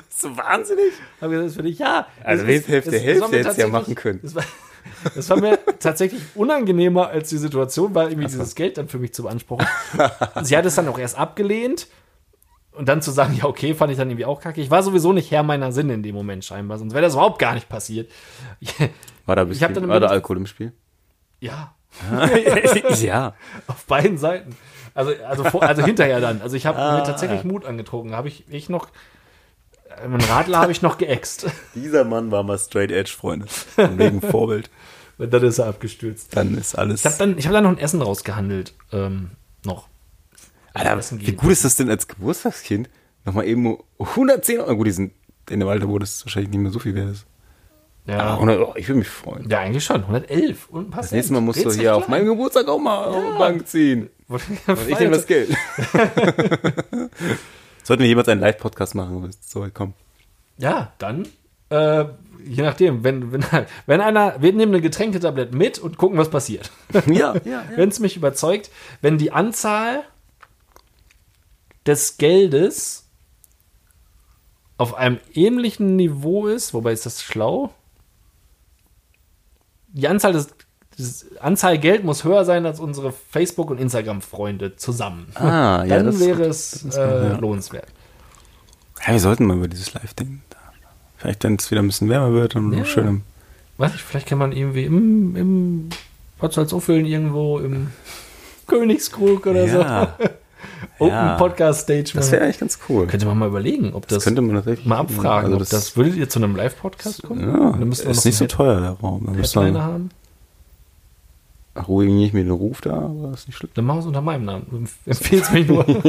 Bist 0.07 0.23
du 0.23 0.37
wahnsinnig? 0.37 0.93
habe 1.21 1.35
ich 1.37 1.41
das 1.43 1.55
für 1.55 1.63
dich, 1.63 1.79
ja. 1.79 2.07
Also 2.23 2.43
es- 2.43 2.67
Hälfte, 2.67 2.95
es- 2.95 3.03
Hälfte 3.03 3.37
hättest 3.37 3.57
du 3.57 3.61
ja 3.61 3.67
machen 3.69 3.95
können. 3.95 4.19
Das 4.21 4.35
war, 4.35 4.43
das 5.15 5.29
war 5.29 5.39
mir 5.39 5.59
tatsächlich 5.79 6.21
unangenehmer 6.35 7.07
als 7.07 7.29
die 7.29 7.37
Situation, 7.37 7.95
weil 7.95 8.09
irgendwie 8.11 8.27
dieses 8.27 8.53
Geld 8.55 8.77
dann 8.77 8.89
für 8.89 8.99
mich 8.99 9.13
zu 9.13 9.23
beanspruchen. 9.23 9.65
Sie 10.43 10.57
hat 10.57 10.65
es 10.65 10.75
dann 10.75 10.87
auch 10.89 10.99
erst 10.99 11.17
abgelehnt. 11.17 11.87
Und 12.74 12.88
dann 12.88 13.01
zu 13.01 13.11
sagen, 13.11 13.36
ja, 13.36 13.45
okay, 13.45 13.74
fand 13.76 13.91
ich 13.91 13.97
dann 13.97 14.09
irgendwie 14.09 14.26
auch 14.26 14.39
kacke. 14.39 14.61
Ich 14.61 14.72
war 14.72 14.82
sowieso 14.82 15.11
nicht 15.11 15.30
Herr 15.32 15.43
meiner 15.43 15.72
Sinne 15.74 15.93
in 15.93 16.03
dem 16.03 16.15
Moment 16.15 16.45
scheinbar, 16.45 16.78
sonst 16.78 16.93
wäre 16.93 17.01
das 17.03 17.13
überhaupt 17.13 17.38
gar 17.39 17.53
nicht 17.53 17.67
passiert. 17.67 18.09
War 19.26 19.36
da, 19.36 19.41
ein 19.43 19.51
Ich 19.51 19.61
hab 19.61 19.69
bisschen, 19.69 19.84
dann 19.84 19.89
war 19.89 19.99
da 19.99 20.07
Alkohol 20.07 20.38
im 20.38 20.47
Spiel? 20.47 20.72
Ja, 21.41 21.76
ja. 23.01 23.34
auf 23.67 23.86
beiden 23.86 24.17
Seiten. 24.17 24.55
Also, 24.93 25.11
also, 25.28 25.43
vor, 25.45 25.63
also 25.63 25.84
hinterher 25.84 26.19
dann. 26.22 26.41
Also 26.41 26.55
ich 26.55 26.65
habe 26.65 26.80
Ah. 26.80 26.97
mir 26.97 27.03
tatsächlich 27.03 27.43
Mut 27.43 27.65
angetrunken. 27.65 28.15
Habe 28.15 28.28
ich, 28.30 28.45
ich 28.49 28.67
noch, 28.69 28.88
einen 30.01 30.19
Radler 30.22 30.59
habe 30.59 30.72
ich 30.72 30.82
noch 30.82 30.97
geäxt. 30.97 31.47
Dieser 31.76 32.03
Mann 32.03 32.32
war 32.32 32.43
mal 32.43 32.57
Straight 32.57 32.91
Edge, 32.91 33.11
Freunde. 33.11 33.47
Von 33.47 33.97
wegen 33.97 34.22
Vorbild. 34.22 34.69
Und 35.17 35.32
dann 35.34 35.43
ist 35.43 35.59
er 35.59 35.67
abgestürzt. 35.67 36.36
Dann 36.36 36.57
ist 36.57 36.76
alles. 36.76 37.01
Ich 37.01 37.05
habe 37.05 37.17
dann, 37.19 37.38
ich 37.38 37.45
hab 37.45 37.53
dann 37.53 37.63
noch 37.63 37.72
ein 37.72 37.78
Essen 37.78 38.01
rausgehandelt. 38.01 38.74
Ähm, 38.91 39.32
noch. 39.65 39.88
Alter, 40.74 40.99
wie 41.19 41.34
gut 41.34 41.51
ist 41.51 41.65
das 41.65 41.76
denn 41.76 41.89
als 41.89 42.07
Geburtstagskind? 42.07 42.89
Nochmal 43.26 43.45
eben 43.45 43.78
110 43.99 44.59
Euro. 44.59 44.78
Gut, 44.78 44.88
die 44.88 44.91
sind 44.91 45.13
in 45.49 45.59
dem 45.59 45.69
Alter, 45.69 45.88
wo 45.89 45.99
das 45.99 46.26
wahrscheinlich 46.26 46.51
nicht 46.51 46.61
mehr 46.61 46.72
so 46.72 46.80
viel 46.80 46.95
wert 46.95 47.11
ist. 47.11 47.26
Ja. 48.07 48.19
Aber 48.19 48.34
100 48.34 48.59
Euro, 48.59 48.76
ich 48.76 48.88
würde 48.88 48.99
mich 48.99 49.09
freuen. 49.09 49.47
Ja, 49.49 49.59
eigentlich 49.59 49.84
schon. 49.84 50.01
111 50.01 50.69
und 50.69 50.88
ein 50.88 50.91
paar 50.91 51.01
Das 51.01 51.11
nächste 51.11 51.34
Mal 51.34 51.41
musst 51.41 51.63
du 51.63 51.72
hier 51.72 51.95
auf 51.95 52.07
meinem 52.07 52.26
Geburtstag 52.26 52.67
auch 52.67 52.80
mal 52.80 53.05
auf 53.05 53.15
die 53.15 53.38
Bank 53.38 53.67
ziehen. 53.67 54.09
Und 54.28 54.41
ich 54.88 54.99
nehme 54.99 55.11
das 55.11 55.28
Geld. 55.28 55.49
Sollten 57.84 58.03
wir 58.03 58.07
jemals 58.07 58.28
einen 58.28 58.41
Live-Podcast 58.41 58.95
machen, 58.95 59.30
so 59.41 59.61
weit 59.61 59.74
kommt. 59.74 59.95
Ja, 60.57 60.93
dann, 60.97 61.28
äh, 61.69 62.05
je 62.43 62.63
nachdem, 62.63 63.03
wenn, 63.03 63.32
wenn, 63.32 63.43
wenn 63.86 64.01
einer, 64.01 64.41
wir 64.41 64.53
nehmen 64.53 64.74
eine 64.74 64.82
Getränketablette 64.82 65.55
mit 65.55 65.80
und 65.80 65.97
gucken, 65.97 66.17
was 66.17 66.30
passiert. 66.30 66.72
Ja, 67.07 67.36
ja, 67.45 67.63
Wenn 67.76 67.89
es 67.89 67.99
mich 67.99 68.15
überzeugt, 68.17 68.72
wenn 69.01 69.17
die 69.17 69.32
Anzahl 69.32 70.03
des 71.86 72.17
Geldes 72.17 73.05
auf 74.77 74.95
einem 74.95 75.19
ähnlichen 75.34 75.95
Niveau 75.95 76.47
ist, 76.47 76.73
wobei 76.73 76.91
ist 76.91 77.05
das 77.05 77.21
schlau? 77.21 77.71
Die 79.93 80.07
Anzahl 80.07 80.34
des, 80.34 80.49
Anzahl 81.39 81.77
Geld 81.77 82.03
muss 82.03 82.23
höher 82.23 82.45
sein 82.45 82.65
als 82.65 82.79
unsere 82.79 83.11
Facebook- 83.11 83.69
und 83.69 83.79
Instagram-Freunde 83.79 84.75
zusammen. 84.77 85.27
Ah, 85.36 85.84
ja, 85.86 85.97
Dann 86.01 86.19
wäre 86.19 86.43
es 86.45 86.84
äh, 86.95 86.99
ja. 86.99 87.38
lohnenswert. 87.38 87.88
Ja, 89.05 89.13
wir 89.13 89.19
sollten 89.19 89.45
mal 89.45 89.57
über 89.57 89.67
dieses 89.67 89.93
Live-Ding. 89.93 90.41
Vielleicht, 91.17 91.43
wenn 91.43 91.55
es 91.55 91.69
wieder 91.69 91.82
ein 91.82 91.88
bisschen 91.88 92.09
wärmer 92.09 92.34
wird 92.34 92.55
und 92.55 92.73
Ja. 92.73 92.86
schön 92.86 93.07
im 93.07 93.21
Weiß 93.77 93.95
ich, 93.95 94.03
vielleicht 94.03 94.27
kann 94.27 94.38
man 94.38 94.51
irgendwie 94.51 94.84
im, 94.86 95.36
im 95.36 95.89
Potsdam 96.38 96.67
irgendwo 97.05 97.57
im 97.59 97.91
Königskrug 98.67 99.45
oder 99.47 99.65
Ja, 99.65 100.15
so 100.19 100.25
Open 100.99 101.14
Ja. 101.14 101.36
Podcast 101.38 101.82
Stage 101.82 102.12
das 102.14 102.32
wäre 102.32 102.43
eigentlich 102.43 102.59
ganz 102.59 102.80
cool. 102.89 103.07
Könnte 103.07 103.26
man 103.26 103.38
mal 103.38 103.47
überlegen, 103.47 103.93
ob 103.93 104.07
das, 104.07 104.18
Das 104.18 104.24
könnte 104.26 104.41
man 104.41 104.55
tatsächlich 104.55 104.86
mal 104.86 104.97
abfragen. 104.97 105.45
Also 105.45 105.55
ob 105.55 105.59
das, 105.59 105.70
das, 105.70 105.97
würdet 105.97 106.16
ihr 106.16 106.30
zu 106.30 106.39
einem 106.39 106.55
Live-Podcast 106.55 107.24
kommen? 107.24 107.41
ja, 107.41 107.72
Dann 107.72 107.91
ist 107.91 108.05
noch 108.05 108.24
nicht 108.26 108.36
so 108.38 108.43
einen 108.43 108.49
teuer, 108.49 108.80
der 108.82 108.89
Raum. 108.91 109.24
Da 109.26 109.32
muss 109.34 109.55
Headliner 109.55 109.72
man 109.80 109.84
haben. 109.84 110.12
ruhig 111.88 112.09
nicht 112.12 112.34
mir 112.34 112.43
den 112.43 112.51
Ruf 112.51 112.82
da, 112.82 112.93
aber 112.93 113.32
ist 113.34 113.47
nicht 113.47 113.57
schlimm. 113.57 113.72
Dann 113.74 113.86
machen 113.86 113.97
wir 113.97 114.01
es 114.01 114.07
unter 114.07 114.22
meinem 114.22 114.45
Namen. 114.45 114.88
Empfehl's 115.05 115.51
mich 115.51 115.68
nur. 115.68 115.86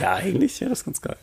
Ja, 0.00 0.14
eigentlich 0.14 0.60
wäre 0.60 0.70
das 0.70 0.84
ganz 0.84 1.00
geil. 1.00 1.16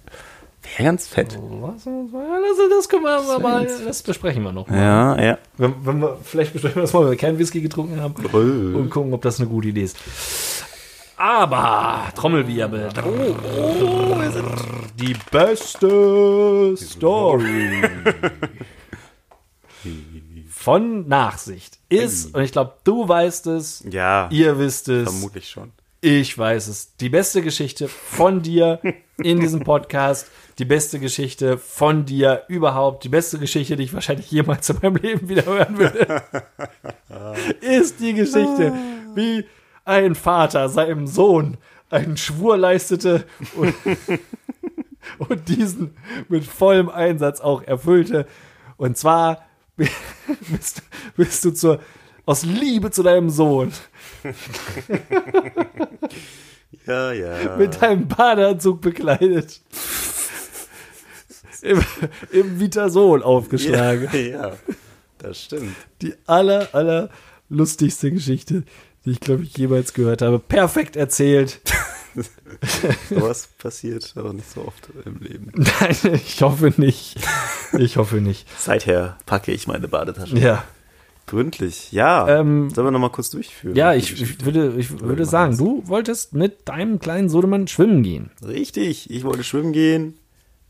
Wäre 0.78 0.84
ganz 0.90 1.08
fett. 1.08 1.38
Was? 1.62 1.84
Das, 1.84 2.70
das 2.70 2.90
können 2.90 3.04
wir 3.04 3.18
aber 3.18 3.40
mal, 3.40 3.68
das 3.86 4.02
besprechen 4.04 4.44
wir 4.44 4.52
noch. 4.52 4.68
mal. 4.68 4.78
Ja, 4.80 5.22
ja. 5.22 5.38
Wenn, 5.58 5.74
wenn 5.84 6.00
wir, 6.02 6.18
vielleicht 6.24 6.54
besprechen 6.54 6.78
wir 6.78 6.82
das 6.84 6.94
mal, 6.94 7.04
wenn 7.04 7.12
wir 7.12 7.18
keinen 7.18 7.38
Whisky 7.38 7.62
getrunken 7.62 8.00
haben 8.00 8.14
und 8.16 8.90
gucken, 8.90 9.14
ob 9.14 9.22
das 9.22 9.40
eine 9.40 9.50
gute 9.50 9.68
Idee 9.70 9.84
ist. 9.84 9.98
Aber, 11.24 12.08
Trommelwirbel. 12.16 12.90
Oh, 13.06 14.20
wir 14.20 14.32
sind 14.32 14.50
die 15.00 15.16
beste 15.30 16.76
Story 16.76 17.80
von 20.50 21.08
Nachsicht 21.08 21.78
ist, 21.90 22.34
und 22.34 22.42
ich 22.42 22.52
glaube, 22.52 22.74
du 22.84 23.08
weißt 23.08 23.46
es, 23.48 23.84
Ja, 23.88 24.30
ihr 24.32 24.58
wisst 24.58 24.90
es, 24.90 25.12
vermutlich 25.12 25.48
schon. 25.48 25.72
ich 26.02 26.36
weiß 26.36 26.68
es. 26.70 26.96
Die 26.98 27.10
beste 27.10 27.44
Geschichte 27.44 27.88
von 27.88 28.42
dir 28.42 28.80
in 29.18 29.40
diesem 29.40 29.60
Podcast. 29.64 30.26
Die 30.58 30.66
beste 30.66 31.00
Geschichte 31.00 31.60
von 31.60 32.06
dir 32.06 32.46
überhaupt. 32.48 33.04
Die 33.04 33.10
beste 33.10 33.38
Geschichte, 33.38 33.76
die 33.76 33.84
ich 33.84 33.94
wahrscheinlich 33.94 34.32
jemals 34.32 34.68
in 34.72 34.78
meinem 34.82 34.96
Leben 34.96 35.30
wieder 35.30 35.46
hören 35.46 35.78
würde. 35.78 36.24
ist 37.62 38.00
die 38.00 38.16
Geschichte, 38.16 38.74
wie 39.14 39.46
ein 39.92 40.16
Vater 40.16 40.70
seinem 40.70 41.06
Sohn 41.06 41.58
einen 41.90 42.18
Schwur 42.18 42.58
leistete 42.58 43.26
und, 43.56 43.76
und 45.30 45.50
diesen 45.50 45.96
mit 46.30 46.46
vollem 46.46 46.90
Einsatz 46.90 47.42
auch 47.42 47.62
erfüllte. 47.64 48.26
Und 48.78 48.98
zwar 48.98 49.46
bist, 50.50 50.82
bist 51.16 51.46
du 51.46 51.52
zur, 51.52 51.80
aus 52.26 52.44
Liebe 52.44 52.92
zu 52.92 53.04
deinem 53.04 53.30
Sohn 53.30 53.72
Ja, 56.88 57.12
ja. 57.12 57.58
mit 57.58 57.84
einem 57.84 58.08
Badeanzug 58.08 58.82
bekleidet. 58.82 59.62
Im, 61.62 61.84
im 62.32 62.60
Vitasol 62.60 63.22
aufgeschlagen. 63.22 64.10
ja, 64.14 64.20
ja, 64.20 64.54
das 65.20 65.44
stimmt. 65.44 65.76
Die 66.02 66.16
aller, 66.26 66.70
aller 66.74 67.10
lustigste 67.50 68.12
Geschichte, 68.12 68.64
die 69.06 69.12
ich, 69.12 69.20
glaube 69.20 69.44
ich, 69.44 69.58
jemals 69.58 69.94
gehört 69.94 70.22
habe. 70.22 70.40
Perfekt 70.40 70.96
erzählt. 70.96 71.62
Sowas 73.10 73.50
passiert 73.58 74.14
aber 74.16 74.34
nicht 74.34 74.50
so 74.50 74.66
oft 74.66 74.90
im 75.06 75.20
Leben. 75.20 75.52
Nein, 75.54 75.96
ich 76.14 76.42
hoffe 76.42 76.74
nicht. 76.78 77.18
Ich 77.78 77.98
hoffe 77.98 78.18
nicht. 78.18 78.48
Seither 78.60 79.18
packe 79.26 79.52
ich 79.52 79.68
meine 79.68 79.88
Badetasche. 79.88 80.38
Ja. 80.38 80.64
Gründlich, 81.28 81.92
ja. 81.94 82.28
Ähm, 82.28 82.70
Sollen 82.72 82.88
wir 82.88 82.92
nochmal 82.92 83.12
kurz 83.12 83.30
durchführen? 83.30 83.76
Ja, 83.76 83.94
ich, 83.94 84.22
ich 84.22 84.44
würde, 84.44 84.74
ich 84.78 85.00
würde 85.00 85.26
sagen, 85.26 85.56
du 85.56 85.82
wolltest 85.86 86.34
mit 86.34 86.68
deinem 86.68 87.00
kleinen 87.00 87.30
Sodemann 87.30 87.68
schwimmen 87.68 88.04
gehen. 88.04 88.32
Richtig, 88.46 89.10
ich 89.10 89.24
wollte 89.24 89.44
schwimmen 89.44 89.72
gehen. 89.72 90.18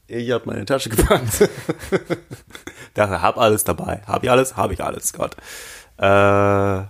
Ich 0.08 0.30
habe 0.30 0.46
meine 0.46 0.66
Tasche 0.66 0.90
gepackt. 0.90 1.50
Dachte, 2.94 3.22
hab 3.22 3.38
alles 3.38 3.64
dabei. 3.64 4.02
Hab 4.06 4.24
ich 4.24 4.30
alles? 4.30 4.58
Hab 4.58 4.72
ich 4.72 4.84
alles. 4.84 5.14
Gott. 5.14 5.36
Äh, 5.98 6.84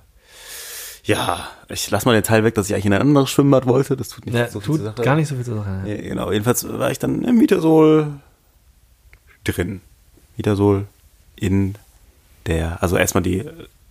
ja, 1.03 1.47
ich 1.69 1.89
lass 1.89 2.05
mal 2.05 2.13
den 2.13 2.23
Teil 2.23 2.43
weg, 2.43 2.55
dass 2.55 2.67
ich 2.69 2.73
eigentlich 2.73 2.85
in 2.85 2.93
ein 2.93 3.01
anderes 3.01 3.29
Schwimmbad 3.29 3.65
wollte. 3.65 3.97
Das 3.97 4.09
tut 4.09 4.25
nicht 4.25 4.35
Ja, 4.35 4.47
so 4.49 4.59
viel 4.59 4.67
tut 4.67 4.75
zur 4.77 4.85
Sache. 4.85 5.01
gar 5.01 5.15
nicht 5.15 5.27
so 5.27 5.35
viel 5.35 5.45
zur 5.45 5.55
Sache. 5.57 5.83
Ja, 5.85 5.95
genau, 5.95 6.31
jedenfalls 6.31 6.67
war 6.67 6.91
ich 6.91 6.99
dann 6.99 7.23
im 7.23 7.37
Mietersol 7.37 8.07
drin. 9.43 9.81
Mietersol 10.37 10.85
in 11.35 11.75
der, 12.45 12.81
also 12.83 12.97
erstmal 12.97 13.23
die 13.23 13.43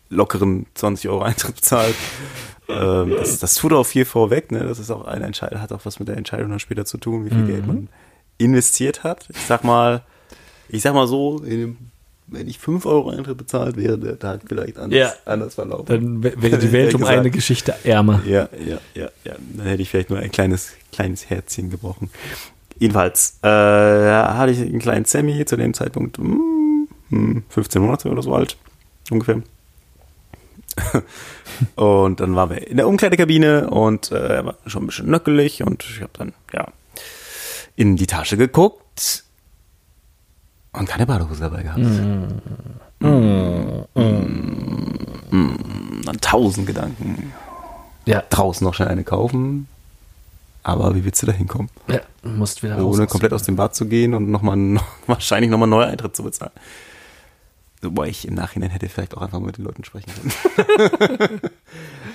lockeren 0.08 0.66
20 0.74 1.08
Euro 1.10 1.22
Eintritt 1.22 1.56
bezahlt. 1.56 1.94
ähm, 2.68 3.10
das, 3.16 3.38
das 3.38 3.54
tut 3.54 3.72
auch 3.72 3.84
viel 3.84 4.04
vorweg, 4.04 4.50
ne? 4.52 4.60
Das 4.60 4.78
ist 4.78 4.90
auch 4.90 5.04
eine 5.06 5.24
Entscheidung, 5.24 5.60
hat 5.60 5.72
auch 5.72 5.84
was 5.84 5.98
mit 5.98 6.08
der 6.08 6.16
Entscheidung 6.16 6.50
dann 6.50 6.60
später 6.60 6.84
zu 6.84 6.98
tun, 6.98 7.24
wie 7.26 7.30
viel 7.30 7.46
Geld 7.46 7.66
man 7.66 7.88
investiert 8.38 9.04
hat. 9.04 9.28
Ich 9.30 9.46
sag 9.46 9.64
mal, 9.64 10.02
ich 10.68 10.82
sag 10.82 10.94
mal 10.94 11.06
so, 11.06 11.38
in 11.42 11.58
dem, 11.60 11.76
wenn 12.30 12.48
ich 12.48 12.58
5 12.58 12.86
Euro 12.86 13.10
Eintritt 13.10 13.36
bezahlt 13.38 13.76
wäre, 13.76 13.98
der 13.98 14.18
Tag 14.18 14.40
vielleicht 14.46 14.78
anders, 14.78 14.98
Ja. 14.98 15.12
anders 15.24 15.54
verlaufen. 15.54 15.86
Dann 15.86 16.22
wär- 16.22 16.40
wäre 16.40 16.58
die 16.58 16.72
Welt 16.72 16.94
um 16.94 17.04
eine 17.04 17.30
Geschichte 17.30 17.74
ärmer. 17.84 18.22
Ja, 18.26 18.48
ja, 18.64 18.78
ja, 18.94 19.08
ja. 19.24 19.34
Dann 19.56 19.66
hätte 19.66 19.82
ich 19.82 19.90
vielleicht 19.90 20.10
nur 20.10 20.18
ein 20.18 20.30
kleines, 20.30 20.72
kleines 20.92 21.28
Herzchen 21.28 21.70
gebrochen. 21.70 22.10
Jedenfalls 22.78 23.38
äh, 23.42 23.48
hatte 23.48 24.52
ich 24.52 24.60
einen 24.60 24.78
kleinen 24.78 25.04
Sammy 25.04 25.44
zu 25.44 25.56
dem 25.56 25.74
Zeitpunkt, 25.74 26.16
hm, 26.18 26.88
hm, 27.10 27.42
15 27.48 27.82
Monate 27.82 28.08
oder 28.08 28.22
so 28.22 28.34
alt, 28.34 28.56
ungefähr. 29.10 29.42
und 31.74 32.20
dann 32.20 32.34
waren 32.36 32.50
wir 32.50 32.66
in 32.68 32.76
der 32.76 32.88
Umkleidekabine 32.88 33.68
und 33.70 34.12
äh, 34.12 34.36
er 34.36 34.44
war 34.46 34.54
schon 34.66 34.84
ein 34.84 34.86
bisschen 34.86 35.10
nöckelig 35.10 35.62
und 35.62 35.84
ich 35.84 36.00
habe 36.00 36.12
dann, 36.16 36.32
ja, 36.52 36.68
in 37.76 37.96
die 37.96 38.06
Tasche 38.06 38.36
geguckt 38.36 39.24
und 40.72 40.88
keine 40.88 41.06
Badehose 41.06 41.40
dabei 41.40 41.62
gehabt. 41.62 41.80
Mm, 45.30 46.02
Dann 46.04 46.20
tausend 46.20 46.66
Gedanken. 46.66 47.32
Ja, 48.06 48.22
draußen 48.28 48.64
noch 48.66 48.74
schnell 48.74 48.88
eine 48.88 49.04
kaufen. 49.04 49.68
Aber 50.62 50.94
wie 50.94 51.04
willst 51.04 51.22
du 51.22 51.26
da 51.26 51.32
hinkommen? 51.32 51.70
ja 51.88 52.00
musst 52.22 52.62
wieder 52.62 52.76
raus. 52.78 52.96
Ohne 52.98 53.06
komplett 53.06 53.32
aus 53.32 53.44
dem 53.44 53.56
Bad 53.56 53.74
zu 53.74 53.86
gehen 53.86 54.12
und 54.14 54.30
noch 54.30 54.42
mal, 54.42 54.78
wahrscheinlich 55.06 55.50
nochmal 55.50 55.68
neue 55.68 55.86
Eintritt 55.86 56.14
zu 56.14 56.22
bezahlen. 56.22 56.52
Wobei 57.82 58.08
ich 58.08 58.28
im 58.28 58.34
Nachhinein 58.34 58.68
hätte 58.68 58.90
vielleicht 58.90 59.16
auch 59.16 59.22
einfach 59.22 59.40
mit 59.40 59.56
den 59.56 59.64
Leuten 59.64 59.84
sprechen 59.84 60.12
können. 60.12 61.40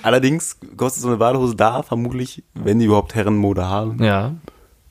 Allerdings 0.02 0.58
kostet 0.76 1.02
so 1.02 1.08
eine 1.08 1.16
Badehose 1.16 1.56
da 1.56 1.82
vermutlich, 1.82 2.44
wenn 2.54 2.78
die 2.78 2.84
überhaupt 2.84 3.16
Herrenmode 3.16 3.66
haben, 3.66 4.00
Ja, 4.02 4.32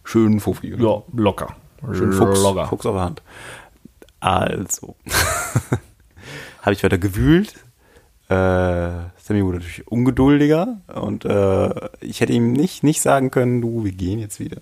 schön 0.03 0.41
oder? 0.73 0.83
ja, 0.83 1.01
locker. 1.15 1.55
Schön 1.93 2.13
Fuchs, 2.13 2.41
Locker. 2.41 2.67
Fuchs 2.67 2.85
auf 2.85 2.95
der 2.95 3.03
Hand. 3.03 3.21
Also, 4.19 4.95
habe 6.61 6.73
ich 6.73 6.83
weiter 6.83 6.97
gewühlt. 6.97 7.53
Äh, 8.27 8.33
Sammy 9.21 9.43
wurde 9.43 9.57
natürlich 9.57 9.87
ungeduldiger 9.87 10.81
und 10.93 11.25
äh, 11.25 11.89
ich 12.01 12.21
hätte 12.21 12.33
ihm 12.33 12.53
nicht, 12.53 12.83
nicht 12.83 13.01
sagen 13.01 13.29
können, 13.29 13.61
du, 13.61 13.83
wir 13.83 13.91
gehen 13.91 14.19
jetzt 14.19 14.39
wieder. 14.39 14.57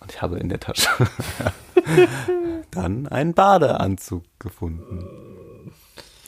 Und 0.00 0.10
ich 0.12 0.20
habe 0.20 0.38
in 0.38 0.48
der 0.48 0.58
Tasche 0.60 0.88
dann 2.70 3.06
einen 3.08 3.34
Badeanzug 3.34 4.24
gefunden. 4.38 5.04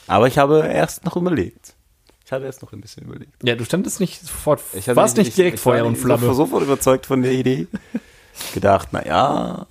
Aber 0.07 0.27
ich 0.27 0.37
habe 0.37 0.65
erst 0.67 1.03
noch 1.05 1.17
überlegt. 1.17 1.73
Ich 2.25 2.31
habe 2.31 2.45
erst 2.45 2.61
noch 2.61 2.71
ein 2.73 2.81
bisschen 2.81 3.03
überlegt. 3.05 3.31
Ja, 3.43 3.55
du 3.55 3.63
standest 3.65 3.99
nicht 3.99 4.21
sofort, 4.21 4.61
Ich 4.73 4.87
hatte 4.87 4.95
warst 4.95 5.17
nicht 5.17 5.29
ich- 5.29 5.35
direkt 5.35 5.59
ich 5.59 5.65
war 5.65 5.73
Feuer 5.73 5.85
und 5.85 5.93
nicht 5.93 6.01
Flamme. 6.01 6.25
So, 6.27 6.33
sofort 6.33 6.63
überzeugt 6.63 7.05
von 7.05 7.21
der 7.21 7.33
Idee. 7.33 7.67
Gedacht, 8.53 8.93
naja, 8.93 9.65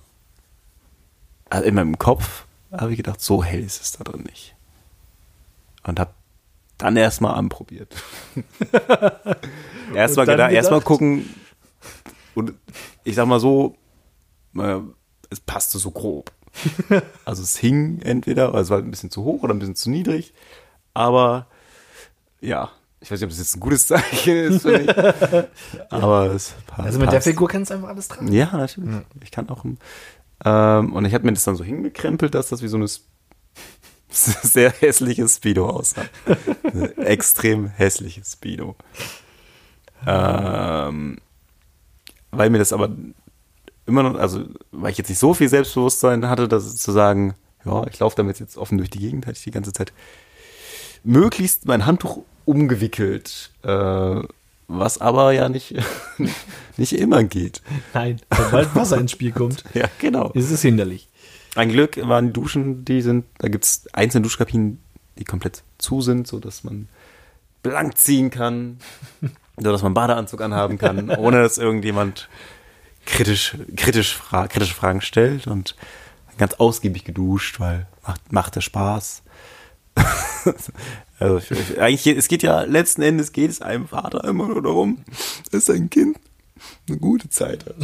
also 1.49 1.65
in 1.65 1.75
meinem 1.75 1.97
Kopf 1.97 2.45
habe 2.71 2.91
ich 2.91 2.97
gedacht, 2.97 3.21
so 3.21 3.43
hell 3.43 3.63
ist 3.63 3.81
es 3.81 3.91
da 3.93 4.03
drin 4.03 4.23
nicht. 4.23 4.55
Und 5.83 5.99
habe 5.99 6.11
dann 6.77 6.95
erstmal 6.95 7.35
anprobiert. 7.35 7.95
erstmal 9.95 10.25
gedacht, 10.25 10.51
erstmal 10.51 10.81
gucken. 10.81 11.33
Und 12.35 12.53
ich 13.03 13.15
sag 13.15 13.25
mal 13.25 13.39
so, 13.39 13.75
äh, 14.55 14.79
es 15.29 15.39
passte 15.39 15.79
so 15.79 15.91
grob. 15.91 16.31
Also 17.25 17.43
es 17.43 17.57
hing 17.57 18.01
entweder, 18.01 18.53
also 18.53 18.61
es 18.61 18.69
war 18.69 18.77
ein 18.79 18.89
bisschen 18.89 19.11
zu 19.11 19.23
hoch 19.23 19.43
oder 19.43 19.53
ein 19.53 19.59
bisschen 19.59 19.75
zu 19.75 19.89
niedrig. 19.89 20.33
Aber 20.93 21.47
ja, 22.41 22.71
ich 22.99 23.11
weiß 23.11 23.19
nicht, 23.19 23.25
ob 23.25 23.29
das 23.29 23.39
jetzt 23.39 23.55
ein 23.55 23.59
gutes 23.59 23.87
Zeichen 23.87 24.35
ist 24.37 24.61
für 24.63 24.79
mich. 24.79 24.89
aber 25.89 26.31
es 26.33 26.53
passt. 26.65 26.87
Also 26.87 26.99
mit 26.99 27.11
der 27.11 27.21
Figur 27.21 27.47
kannst 27.47 27.69
du 27.69 27.75
einfach 27.75 27.89
alles 27.89 28.07
tragen. 28.07 28.31
Ja, 28.31 28.49
natürlich. 28.55 28.95
Ich 29.23 29.31
kann 29.31 29.49
auch. 29.49 29.63
Ähm, 30.45 30.93
und 30.93 31.05
ich 31.05 31.13
habe 31.13 31.25
mir 31.25 31.33
das 31.33 31.43
dann 31.43 31.55
so 31.55 31.63
hingekrempelt, 31.63 32.35
dass 32.35 32.49
das 32.49 32.61
wie 32.61 32.67
so 32.67 32.77
eine 32.77 32.87
sehr 34.09 34.71
hässliche 34.71 35.27
Speedo 35.27 35.69
aussah. 35.69 36.05
Extrem 36.97 37.67
hässliche 37.67 38.23
Speedo. 38.23 38.75
Ähm, 40.05 41.17
weil 42.31 42.49
mir 42.49 42.59
das 42.59 42.73
aber 42.73 42.89
immer 43.85 44.03
noch, 44.03 44.15
also 44.15 44.43
weil 44.71 44.91
ich 44.91 44.97
jetzt 44.97 45.09
nicht 45.09 45.19
so 45.19 45.33
viel 45.33 45.49
Selbstbewusstsein 45.49 46.27
hatte, 46.29 46.47
dass 46.47 46.75
zu 46.75 46.91
sagen, 46.91 47.33
ja, 47.65 47.85
ich 47.87 47.99
laufe 47.99 48.15
damit 48.15 48.39
jetzt 48.39 48.57
offen 48.57 48.77
durch 48.77 48.89
die 48.89 48.99
Gegend, 48.99 49.25
hatte 49.25 49.37
ich 49.37 49.43
die 49.43 49.51
ganze 49.51 49.73
Zeit 49.73 49.93
möglichst 51.03 51.65
mein 51.65 51.85
Handtuch 51.85 52.23
umgewickelt, 52.45 53.51
äh, 53.63 54.21
was 54.67 54.99
aber 54.99 55.31
ja 55.31 55.49
nicht, 55.49 55.75
nicht 56.77 56.93
immer 56.93 57.23
geht. 57.23 57.61
Nein, 57.93 58.21
sobald 58.35 58.75
Wasser 58.75 58.97
ins 58.97 59.11
Spiel 59.11 59.31
kommt, 59.31 59.63
Ja, 59.73 59.87
genau. 59.99 60.31
ist 60.31 60.51
es 60.51 60.61
hinderlich. 60.61 61.07
Ein 61.55 61.69
Glück 61.69 61.97
waren 62.07 62.27
die 62.27 62.33
Duschen, 62.33 62.85
die 62.85 63.01
sind, 63.01 63.25
da 63.39 63.47
gibt 63.47 63.65
es 63.65 63.87
einzelne 63.93 64.23
Duschkabinen, 64.23 64.79
die 65.17 65.23
komplett 65.23 65.63
zu 65.79 66.01
sind, 66.01 66.27
so 66.27 66.39
dass 66.39 66.63
man 66.63 66.87
blank 67.63 67.97
ziehen 67.97 68.29
kann, 68.29 68.77
so 69.57 69.71
dass 69.71 69.81
man 69.81 69.93
Badeanzug 69.93 70.41
anhaben 70.41 70.77
kann, 70.77 71.09
ohne 71.09 71.41
dass 71.41 71.57
irgendjemand 71.57 72.29
kritisch, 73.05 73.55
kritisch 73.75 74.15
fra 74.15 74.47
kritische 74.47 74.75
Fragen 74.75 75.01
stellt 75.01 75.47
und 75.47 75.75
ganz 76.37 76.53
ausgiebig 76.55 77.03
geduscht, 77.05 77.59
weil 77.59 77.87
macht, 78.05 78.31
macht 78.31 78.55
der 78.55 78.61
Spaß. 78.61 79.23
Also 81.19 81.37
ich, 81.37 81.51
ich, 81.51 81.81
eigentlich, 81.81 82.17
es 82.17 82.27
geht 82.27 82.43
ja, 82.43 82.61
letzten 82.61 83.01
Endes 83.01 83.31
geht 83.31 83.49
es 83.49 83.61
einem 83.61 83.87
Vater 83.87 84.23
immer 84.23 84.47
nur 84.47 84.61
darum, 84.61 85.03
dass 85.51 85.65
sein 85.65 85.89
Kind 85.89 86.17
eine 86.87 86.97
gute 86.97 87.29
Zeit 87.29 87.65
hat. 87.65 87.75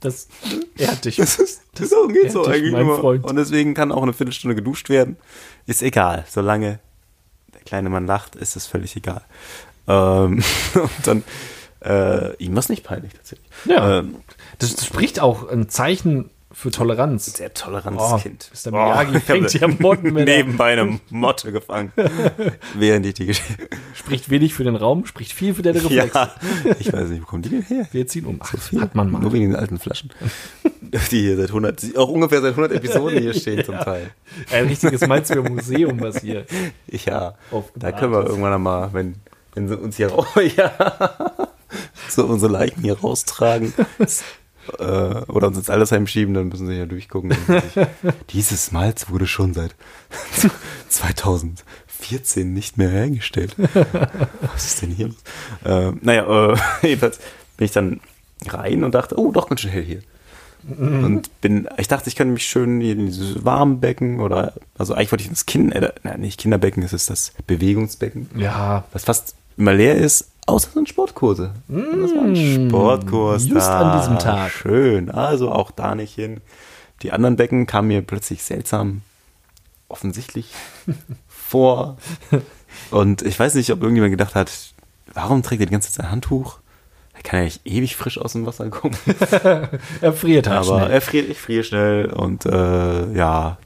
Das 0.00 0.28
ehrt 0.76 1.04
dich. 1.06 1.16
Das 1.16 1.38
ist, 1.38 1.62
das 1.74 1.90
so 1.90 2.08
geht 2.08 2.30
so 2.30 2.44
eigentlich 2.44 2.74
immer. 2.74 2.98
Freund. 2.98 3.24
Und 3.24 3.36
deswegen 3.36 3.72
kann 3.74 3.90
auch 3.90 4.02
eine 4.02 4.12
Viertelstunde 4.12 4.54
geduscht 4.54 4.90
werden. 4.90 5.16
Ist 5.66 5.82
egal. 5.82 6.24
Solange 6.28 6.78
der 7.54 7.62
kleine 7.62 7.88
Mann 7.88 8.06
lacht, 8.06 8.36
ist 8.36 8.54
es 8.54 8.66
völlig 8.66 8.94
egal. 8.96 9.22
Ähm, 9.88 10.42
und 10.74 11.06
dann, 11.06 11.24
äh, 11.82 12.36
ihm 12.36 12.52
war 12.52 12.60
es 12.60 12.68
nicht 12.68 12.84
peinlich 12.84 13.14
tatsächlich. 13.14 13.48
Ja. 13.64 14.00
Ähm, 14.00 14.16
Das, 14.58 14.76
das 14.76 14.84
spricht 14.84 15.20
auch 15.20 15.48
ein 15.48 15.68
Zeichen 15.70 16.30
für 16.54 16.70
Toleranz. 16.70 17.26
sehr 17.36 17.52
tolerantes 17.52 18.02
Oh. 18.02 18.70
Mr. 18.70 18.72
Miyagi 18.72 19.20
fängt 19.20 19.54
ich 19.54 19.62
hab 19.62 19.70
hier 19.72 19.80
Motten 19.80 20.12
mit 20.12 20.26
nebenbei 20.26 20.72
eine 20.72 21.00
Motte 21.10 21.52
gefangen. 21.52 21.92
während 22.74 23.04
ich 23.06 23.14
die 23.14 23.26
Geschichte. 23.26 23.68
Spricht 23.94 24.30
wenig 24.30 24.54
für 24.54 24.64
den 24.64 24.76
Raum, 24.76 25.04
spricht 25.06 25.32
viel 25.32 25.54
für 25.54 25.62
deine 25.62 25.84
Reflexe. 25.84 26.14
Ja, 26.18 26.30
ich 26.78 26.92
weiß 26.92 27.08
nicht, 27.08 27.22
wo 27.22 27.26
kommen 27.26 27.42
die 27.42 27.48
denn 27.50 27.62
her? 27.62 27.86
Wir 27.92 28.06
ziehen 28.06 28.24
um. 28.26 28.38
Ach, 28.40 28.50
So 28.52 28.58
viel? 28.58 28.80
hat 28.80 28.94
man 28.94 29.10
mal. 29.10 29.20
Nur 29.20 29.32
wegen 29.32 29.50
den 29.50 29.56
alten 29.56 29.78
Flaschen. 29.78 30.10
Die 31.10 31.22
hier 31.22 31.36
seit 31.36 31.48
100, 31.48 31.82
die 31.82 31.96
auch 31.96 32.08
ungefähr 32.08 32.40
seit 32.40 32.52
100 32.52 32.70
Episoden 32.70 33.18
hier 33.18 33.34
stehen 33.40 33.64
zum 33.64 33.76
Teil. 33.78 34.10
Ein 34.52 34.66
richtiges 34.68 35.04
Malzbier-Museum, 35.04 36.00
was 36.00 36.20
hier. 36.20 36.46
Ja, 36.86 37.34
da 37.74 37.90
können 37.90 38.12
wir 38.12 38.24
irgendwann 38.24 38.52
einmal, 38.52 38.92
wenn, 38.92 39.16
wenn 39.54 39.66
sie 39.66 39.76
uns 39.76 39.96
hier 39.96 40.12
raus, 40.12 40.26
ja, 40.56 40.70
so 42.08 42.24
unsere 42.26 42.52
Leichen 42.52 42.82
hier 42.82 42.96
raustragen 42.96 43.72
oder 44.72 45.48
uns 45.48 45.58
ins 45.58 45.70
Altersheim 45.70 46.06
schieben, 46.06 46.34
dann 46.34 46.48
müssen 46.48 46.66
sie 46.66 46.74
ja 46.74 46.86
durchgucken. 46.86 47.36
Dieses 48.30 48.72
Malz 48.72 49.10
wurde 49.10 49.26
schon 49.26 49.54
seit 49.54 49.74
2014 50.88 52.52
nicht 52.52 52.78
mehr 52.78 52.90
hergestellt. 52.90 53.54
Was 54.52 54.64
ist 54.66 54.82
denn 54.82 54.90
hier 54.90 55.08
los? 55.08 55.16
Äh, 55.64 55.92
naja, 56.00 56.52
äh, 56.52 56.56
jedenfalls 56.82 57.18
bin 57.56 57.64
ich 57.66 57.72
dann 57.72 58.00
rein 58.46 58.84
und 58.84 58.94
dachte, 58.94 59.18
oh, 59.18 59.32
doch 59.32 59.48
ganz 59.48 59.60
schön 59.60 59.70
hell 59.70 59.84
hier. 59.84 60.00
Und 60.66 61.40
bin, 61.42 61.68
ich 61.76 61.88
dachte, 61.88 62.08
ich 62.08 62.16
könnte 62.16 62.32
mich 62.32 62.46
schön 62.46 62.80
hier 62.80 62.92
in 62.92 63.04
dieses 63.06 63.44
Warmbecken 63.44 64.20
oder, 64.20 64.54
also 64.78 64.94
eigentlich 64.94 65.12
wollte 65.12 65.22
ich 65.22 65.28
ins 65.28 65.44
Kind, 65.44 65.74
äh, 65.74 65.92
nein, 66.04 66.20
nicht 66.20 66.40
Kinderbecken, 66.40 66.82
es 66.82 66.94
ist 66.94 67.10
das 67.10 67.32
Bewegungsbecken, 67.46 68.30
Ja, 68.34 68.84
was 68.92 69.04
fast 69.04 69.34
immer 69.58 69.74
leer 69.74 69.94
ist, 69.96 70.30
außer 70.46 70.70
so 70.72 70.80
ein 70.80 70.86
Sportkurse. 70.86 71.52
Und 71.68 72.02
das 72.02 72.14
war 72.14 72.22
ein 72.24 72.36
Sportkurs. 72.68 73.46
just 73.46 73.68
da. 73.68 73.92
an 73.92 74.00
diesem 74.00 74.18
Tag. 74.18 74.50
Schön, 74.50 75.10
also 75.10 75.50
auch 75.52 75.70
da 75.70 75.94
nicht 75.94 76.14
hin. 76.14 76.40
Die 77.02 77.12
anderen 77.12 77.36
Becken 77.36 77.66
kamen 77.66 77.88
mir 77.88 78.02
plötzlich 78.02 78.42
seltsam 78.44 79.02
offensichtlich 79.88 80.50
vor. 81.28 81.96
Und 82.90 83.22
ich 83.22 83.38
weiß 83.38 83.54
nicht, 83.54 83.70
ob 83.70 83.80
irgendjemand 83.82 84.12
gedacht 84.12 84.34
hat, 84.34 84.50
warum 85.12 85.42
trägt 85.42 85.60
er 85.62 85.66
die 85.66 85.72
ganze 85.72 85.92
Zeit 85.92 86.06
ein 86.06 86.12
Handtuch? 86.12 86.58
Er 87.16 87.22
kann 87.22 87.38
ja 87.40 87.44
nicht 87.44 87.60
ewig 87.64 87.94
frisch 87.96 88.18
aus 88.18 88.32
dem 88.32 88.44
Wasser 88.44 88.68
kommen. 88.70 88.96
Er 90.00 90.12
friert 90.12 90.48
halt 90.48 90.66
Aber 90.66 90.80
schnell. 90.80 90.90
er 90.90 91.00
friert, 91.00 91.28
ich 91.28 91.38
friere 91.38 91.62
schnell 91.64 92.06
und 92.06 92.44
äh, 92.44 93.12
ja, 93.12 93.56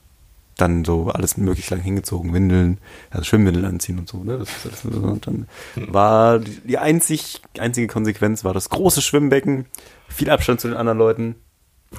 dann 0.60 0.84
so 0.84 1.08
alles 1.10 1.36
möglichst 1.36 1.70
lang 1.70 1.80
hingezogen, 1.80 2.32
Windeln, 2.34 2.78
also 3.10 3.24
Schwimmwindeln 3.24 3.64
anziehen 3.64 3.98
und 3.98 4.08
so, 4.08 4.22
ne? 4.24 4.38
Das 4.38 4.48
ist 4.64 4.84
alles. 4.84 4.96
Und 4.96 5.26
dann 5.26 5.48
war 5.76 6.38
die, 6.40 6.78
einzig, 6.78 7.40
einzige 7.58 7.86
Konsequenz 7.86 8.44
war 8.44 8.52
das 8.54 8.68
große 8.68 9.00
Schwimmbecken, 9.00 9.66
viel 10.08 10.30
Abstand 10.30 10.60
zu 10.60 10.68
den 10.68 10.76
anderen 10.76 10.98
Leuten, 10.98 11.36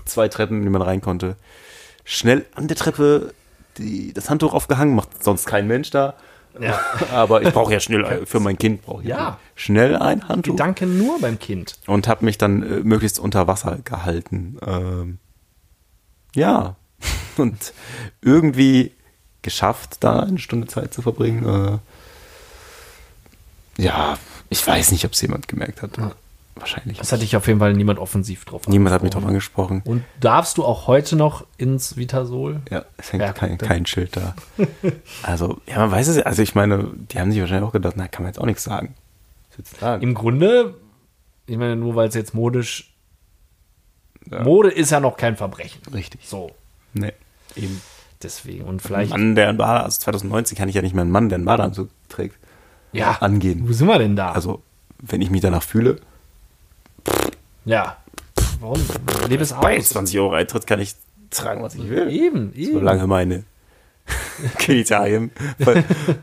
zwei 0.05 0.28
Treppen, 0.28 0.57
in 0.57 0.64
die 0.64 0.70
man 0.70 0.82
rein 0.82 1.01
konnte. 1.01 1.36
Schnell 2.03 2.45
an 2.55 2.68
der 2.68 2.78
Treppe 2.78 3.34
die, 3.78 4.14
das 4.14 4.30
Handtuch 4.30 4.53
aufgehangen, 4.53 4.93
macht 4.93 5.24
sonst 5.24 5.45
kein 5.45 5.66
Mensch 5.68 5.89
da. 5.89 6.16
Ja. 6.60 6.80
Aber 7.14 7.41
ich 7.43 7.53
brauche 7.53 7.72
ja 7.72 7.80
schnell, 7.80 8.26
für 8.26 8.39
mein 8.41 8.57
Kind 8.57 8.82
brauche 8.82 9.03
ich 9.03 9.07
Ja. 9.10 9.39
schnell 9.55 9.95
ein 9.95 10.28
Handtuch 10.28 10.53
Gedanke 10.55 10.86
nur 10.86 11.20
beim 11.22 11.39
Kind. 11.39 11.80
und 11.88 12.07
habe 12.07 12.26
mich 12.26 12.38
dann 12.38 12.64
äh, 12.64 12.80
möglichst 12.84 13.20
unter 13.20 13.47
Wasser 13.47 13.78
gehalten. 13.86 14.57
Ähm, 14.66 15.20
ja, 16.36 16.76
und 17.38 17.74
irgendwie 18.22 18.91
geschafft, 19.41 19.97
da 20.02 20.20
eine 20.20 20.39
Stunde 20.39 20.68
Zeit 20.68 20.93
zu 20.93 21.02
verbringen. 21.02 21.80
Äh, 23.78 23.82
ja, 23.82 24.18
ich 24.50 24.66
weiß 24.66 24.91
nicht, 24.91 25.06
ob 25.06 25.14
es 25.14 25.22
jemand 25.22 25.47
gemerkt 25.47 25.82
hat. 25.82 25.91
Wahrscheinlich. 26.56 26.97
Das 26.97 27.12
hatte 27.12 27.24
ich 27.24 27.36
auf 27.36 27.47
jeden 27.47 27.60
Fall 27.60 27.74
niemand 27.74 28.00
offensiv 28.00 28.43
drauf. 28.45 28.68
Niemand 28.68 28.93
hat 28.93 29.02
mich 29.02 29.12
drauf 29.12 29.26
angesprochen. 29.26 29.82
Und 29.86 30.04
darfst 30.20 30.58
du 30.58 30.66
auch 30.66 30.88
heute 30.88 31.16
noch 31.16 31.45
ins 31.58 31.95
Vitasol? 31.95 32.62
Ja, 32.70 32.84
es 32.97 33.14
hängt 33.14 33.24
Ja, 33.24 33.32
kein, 33.32 33.58
kein 33.58 33.86
Schild 33.86 34.18
da. 34.18 34.36
Also, 35.24 35.62
ja, 35.68 35.78
man 35.78 35.91
weiß 35.91 36.10
es 36.10 36.18
ja. 36.18 36.24
Also, 36.24 36.41
ich 36.41 36.56
meine, 36.56 36.91
die 37.12 37.20
haben 37.20 37.32
sich 37.32 37.39
wahrscheinlich 37.39 37.68
auch 37.68 37.74
gedacht, 37.74 37.95
na, 37.97 38.08
kann 38.08 38.24
man 38.24 38.32
jetzt 38.32 38.39
auch 38.39 38.45
nichts 38.45 38.64
sagen? 38.64 38.93
Im 40.02 40.14
Grunde, 40.14 40.76
ich 41.45 41.58
meine, 41.58 41.76
nur 41.76 41.95
weil 41.95 42.08
es 42.10 42.16
jetzt 42.16 42.34
modisch. 42.34 42.93
Ja. 44.30 44.43
Mode 44.43 44.70
ist 44.70 44.91
ja 44.91 45.00
noch 45.00 45.18
kein 45.18 45.36
Verbrechen. 45.38 45.82
Richtig. 45.93 46.22
So, 46.28 46.52
Nee, 47.00 47.14
eben. 47.56 47.82
deswegen. 48.24 48.64
Und 48.66 48.76
Ein 48.76 48.80
vielleicht. 48.80 49.12
Mann, 49.12 49.36
der 49.36 49.50
einen 49.50 49.58
Badeanzug, 49.58 49.86
also 49.86 50.00
2019 50.02 50.58
kann 50.58 50.70
ich 50.70 50.76
ja 50.76 50.82
nicht 50.82 50.93
mehr 50.93 51.02
einen 51.04 51.12
Mann, 51.12 51.30
der 51.30 51.38
einen 51.38 51.45
Badeanzug 51.45 51.89
trägt, 52.10 52.36
ja, 52.91 53.18
angehen. 53.22 53.68
wo 53.68 53.74
sind 53.74 53.88
wir 53.88 54.00
denn 54.00 54.16
da? 54.16 54.32
Also, 54.32 54.62
wenn 55.00 55.22
ich 55.22 55.30
mich 55.30 55.41
danach 55.41 55.64
fühle, 55.64 56.00
ja. 57.66 57.97
Warum? 58.60 58.82
Lebe 59.28 59.43
es 59.43 59.54
bei 59.54 59.78
aus. 59.78 59.89
20 59.89 60.20
Euro 60.20 60.34
Eintritt 60.34 60.68
kann 60.68 60.80
ich 60.80 60.95
tragen, 61.30 61.62
was 61.62 61.76
ich 61.76 61.88
will. 61.89 62.10
Eben, 62.10 62.54
eben. 62.56 62.74
Solange 62.74 63.08
meine 63.08 63.43
Genitalien 64.66 65.32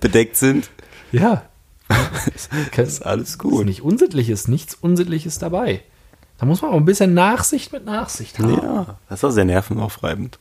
bedeckt 0.00 0.36
sind, 0.36 0.70
Ja. 1.12 1.42
ist 2.76 3.06
alles 3.06 3.30
Ist 3.30 3.38
gut. 3.38 3.64
nicht 3.64 3.80
Unsittliches, 3.82 4.48
nichts 4.48 4.74
Unsittliches 4.74 5.38
dabei. 5.38 5.82
Da 6.38 6.44
muss 6.46 6.60
man 6.60 6.72
auch 6.72 6.76
ein 6.76 6.84
bisschen 6.84 7.14
Nachsicht 7.14 7.72
mit 7.72 7.84
Nachsicht 7.84 8.38
haben. 8.40 8.54
Ja, 8.54 8.98
das 9.08 9.22
war 9.22 9.30
sehr 9.30 9.44
nervenaufreibend. 9.44 10.38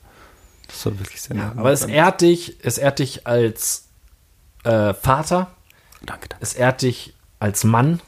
Das 0.68 0.86
war 0.86 0.99
wirklich 0.99 1.22
sehr 1.22 1.53
Aber 1.55 1.72
es 1.72 1.84
ehrt 1.86 2.22
dich, 2.22 2.57
es 2.61 2.78
ehrt 2.78 2.99
dich 2.99 3.28
als 3.28 3.88
äh, 4.63 4.93
Vater, 4.93 5.51
Danke, 6.05 6.30
danke. 6.30 6.43
es 6.43 6.53
ehrt 6.53 6.82
dich 6.82 7.13
als 7.39 7.63
Mann 7.63 8.01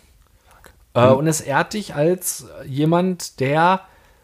äh, 0.93 1.07
und 1.07 1.27
es 1.27 1.41
ehrt 1.41 1.73
dich 1.73 1.95
als 1.95 2.45
jemand, 2.65 3.39
der 3.39 3.81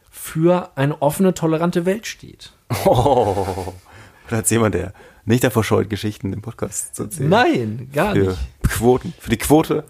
für 0.09 0.71
eine 0.75 1.01
offene, 1.01 1.33
tolerante 1.33 1.85
Welt 1.85 2.07
steht. 2.07 2.51
Oh, 2.85 3.73
oder 4.27 4.37
als 4.37 4.49
jemand, 4.49 4.73
der 4.73 4.93
nicht 5.25 5.43
davor 5.43 5.63
scheut, 5.63 5.89
Geschichten 5.89 6.33
im 6.33 6.41
Podcast 6.41 6.95
zu 6.95 7.03
erzählen. 7.03 7.29
Nein, 7.29 7.89
gar 7.93 8.13
Für 8.13 8.29
nicht. 8.29 8.39
Quoten, 8.63 9.13
für 9.19 9.29
die 9.29 9.37
Quote 9.37 9.83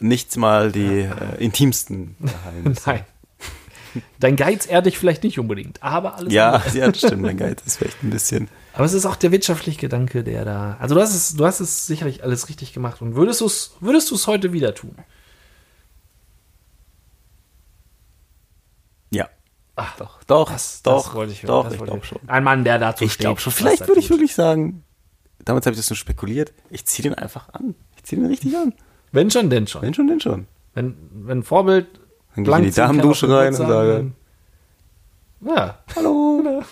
nicht 0.00 0.36
mal 0.36 0.72
die 0.72 1.00
äh, 1.00 1.10
intimsten. 1.38 2.16
Nein. 2.86 3.04
Dein 4.20 4.36
Geiz 4.36 4.66
ehrt 4.66 4.86
dich 4.86 4.98
vielleicht 4.98 5.22
nicht 5.24 5.38
unbedingt, 5.38 5.82
aber 5.82 6.16
alles 6.16 6.32
Ja, 6.32 6.52
andere. 6.52 6.78
ja, 6.78 6.86
das 6.90 6.98
stimmt. 6.98 7.22
Mein 7.22 7.36
Geiz 7.36 7.62
ist 7.66 7.76
vielleicht 7.76 8.02
ein 8.02 8.10
bisschen. 8.10 8.48
Aber 8.74 8.84
es 8.84 8.92
ist 8.94 9.04
auch 9.06 9.16
der 9.16 9.32
wirtschaftliche 9.32 9.78
Gedanke, 9.80 10.24
der 10.24 10.44
da. 10.44 10.76
Also 10.80 10.94
du 10.94 11.00
hast 11.00 11.14
es, 11.14 11.34
du 11.34 11.44
hast 11.44 11.60
es 11.60 11.86
sicherlich 11.86 12.22
alles 12.24 12.48
richtig 12.48 12.72
gemacht. 12.72 13.02
Und 13.02 13.14
würdest 13.16 13.40
du 13.42 13.46
es, 13.46 13.72
würdest 13.80 14.10
du 14.10 14.14
es 14.14 14.26
heute 14.26 14.52
wieder 14.52 14.74
tun? 14.74 14.94
Ja. 19.10 19.28
Ach, 19.76 19.96
Doch, 19.96 20.22
doch, 20.24 20.50
das, 20.52 20.82
doch, 20.82 21.04
das 21.06 21.14
wollte 21.14 21.32
ich 21.32 21.42
doch, 21.42 21.64
das 21.64 21.74
ich 21.74 21.82
glaube 21.82 22.04
schon. 22.04 22.18
Ein 22.26 22.44
Mann, 22.44 22.64
der 22.64 22.78
dazu 22.78 23.04
Ich 23.04 23.12
steht. 23.14 23.22
glaube 23.26 23.40
schon. 23.40 23.52
Vielleicht 23.52 23.86
würde 23.88 24.00
ich 24.00 24.08
tut. 24.08 24.16
wirklich 24.18 24.34
sagen, 24.34 24.84
damals 25.44 25.66
habe 25.66 25.74
ich 25.74 25.78
das 25.80 25.88
nur 25.90 25.96
spekuliert, 25.96 26.52
ich 26.70 26.84
ziehe 26.86 27.08
den 27.08 27.14
einfach 27.14 27.48
an. 27.52 27.74
Ich 27.96 28.04
ziehe 28.04 28.20
den 28.20 28.28
richtig 28.30 28.56
an. 28.56 28.74
Wenn 29.12 29.30
schon, 29.30 29.50
denn 29.50 29.66
schon. 29.66 29.82
Wenn 29.82 29.94
schon, 29.94 30.06
denn 30.06 30.20
schon. 30.20 30.46
Wenn, 30.74 30.96
wenn 31.12 31.42
Vorbild. 31.42 31.86
Dann 32.34 32.44
gehe 32.44 32.52
ich 32.54 32.58
in 32.58 32.64
die 32.64 32.70
Damendusche 32.72 33.28
rein 33.28 33.48
und 33.48 33.54
sage, 33.68 33.92
dann- 35.40 35.54
Ja. 35.56 35.78
hallo. 35.96 36.62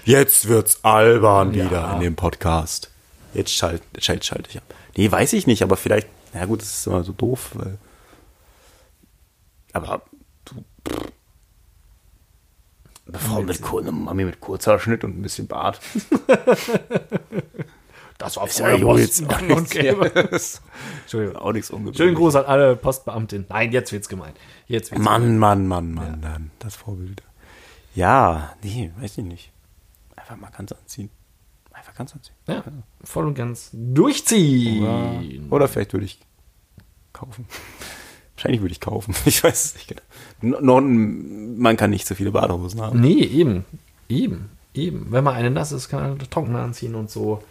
Jetzt 0.04 0.48
wird's 0.48 0.82
albern 0.84 1.54
Ja. 1.54 1.64
wieder 1.66 1.92
in 1.94 2.00
dem 2.00 2.16
Podcast. 2.16 2.90
Jetzt 3.34 3.52
schalte 3.54 3.84
schalt, 4.00 4.24
schalt 4.24 4.48
ich 4.48 4.56
ab. 4.56 4.64
Nee, 4.96 5.10
weiß 5.10 5.32
ich 5.34 5.46
nicht, 5.46 5.62
aber 5.62 5.76
vielleicht, 5.76 6.08
na 6.32 6.44
gut, 6.46 6.60
das 6.62 6.68
ist 6.78 6.86
immer 6.86 7.04
so 7.04 7.12
doof, 7.12 7.50
weil. 7.54 7.78
Aber 9.72 10.02
du. 10.46 10.64
Eine 13.06 13.18
Frau 13.18 13.42
mit, 13.42 13.60
mit 14.26 14.40
Kurzhaarschnitt 14.40 15.04
und 15.04 15.18
ein 15.18 15.22
bisschen 15.22 15.46
Bart. 15.46 15.80
Das 18.20 18.36
war 18.36 18.46
Ist 18.46 18.58
ja 18.58 18.74
jetzt 18.74 18.84
auch 18.84 19.40
nichts, 19.40 19.72
ja. 19.74 19.94
Entschuldigung. 21.02 21.36
Auch 21.36 21.52
nichts. 21.52 21.72
Schönen 21.96 22.14
Gruß 22.14 22.36
an 22.36 22.44
alle 22.44 22.76
Postbeamtinnen. 22.76 23.46
Nein, 23.48 23.72
jetzt 23.72 23.92
wird's 23.92 24.10
gemeint. 24.10 24.36
Jetzt 24.66 24.90
wird's 24.90 25.02
Mann, 25.02 25.38
Mann, 25.38 25.66
Mann, 25.66 25.94
Mann, 25.94 26.20
dann 26.20 26.50
das 26.58 26.76
Vorbild. 26.76 27.22
Ja, 27.94 28.54
nee, 28.62 28.92
weiß 29.00 29.16
ich 29.16 29.24
nicht. 29.24 29.52
Einfach 30.16 30.36
mal 30.36 30.50
ganz 30.50 30.70
anziehen. 30.70 31.08
Einfach 31.72 31.94
ganz 31.94 32.14
anziehen. 32.14 32.34
Ja, 32.46 32.62
voll 33.02 33.26
und 33.26 33.34
ganz 33.34 33.70
durchziehen. 33.72 35.48
Oder 35.50 35.66
vielleicht 35.66 35.94
würde 35.94 36.04
ich 36.04 36.20
kaufen. 37.14 37.46
Wahrscheinlich 38.34 38.60
würde 38.60 38.72
ich 38.72 38.80
kaufen. 38.80 39.14
Ich 39.24 39.42
weiß 39.42 39.64
es 39.64 39.74
nicht 39.76 39.88
genau. 39.88 40.60
No, 40.60 40.80
no, 40.80 40.86
man 41.56 41.78
kann 41.78 41.88
nicht 41.88 42.06
so 42.06 42.14
viele 42.14 42.32
Badehosen 42.32 42.82
haben. 42.82 43.00
Nee, 43.00 43.22
eben. 43.22 43.64
Eben. 44.10 44.50
Eben. 44.74 45.06
Wenn 45.10 45.24
man 45.24 45.34
eine 45.34 45.50
nass 45.50 45.72
ist, 45.72 45.88
kann 45.88 46.18
man 46.18 46.18
trocken 46.18 46.54
anziehen 46.54 46.94
und 46.94 47.10
so. 47.10 47.42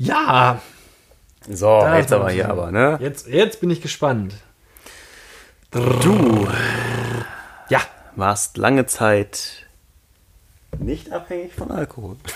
Ja. 0.00 0.60
So, 1.46 1.66
da 1.80 1.98
jetzt 1.98 2.12
aber 2.12 2.30
hier 2.30 2.48
aber, 2.48 2.72
ne? 2.72 2.98
Jetzt, 3.00 3.26
jetzt 3.26 3.60
bin 3.60 3.70
ich 3.70 3.82
gespannt. 3.82 4.34
Du 5.70 6.48
Ja. 7.68 7.80
warst 8.16 8.56
lange 8.56 8.86
Zeit 8.86 9.66
nicht 10.78 11.12
abhängig 11.12 11.52
von 11.54 11.70
Alkohol. 11.70 12.16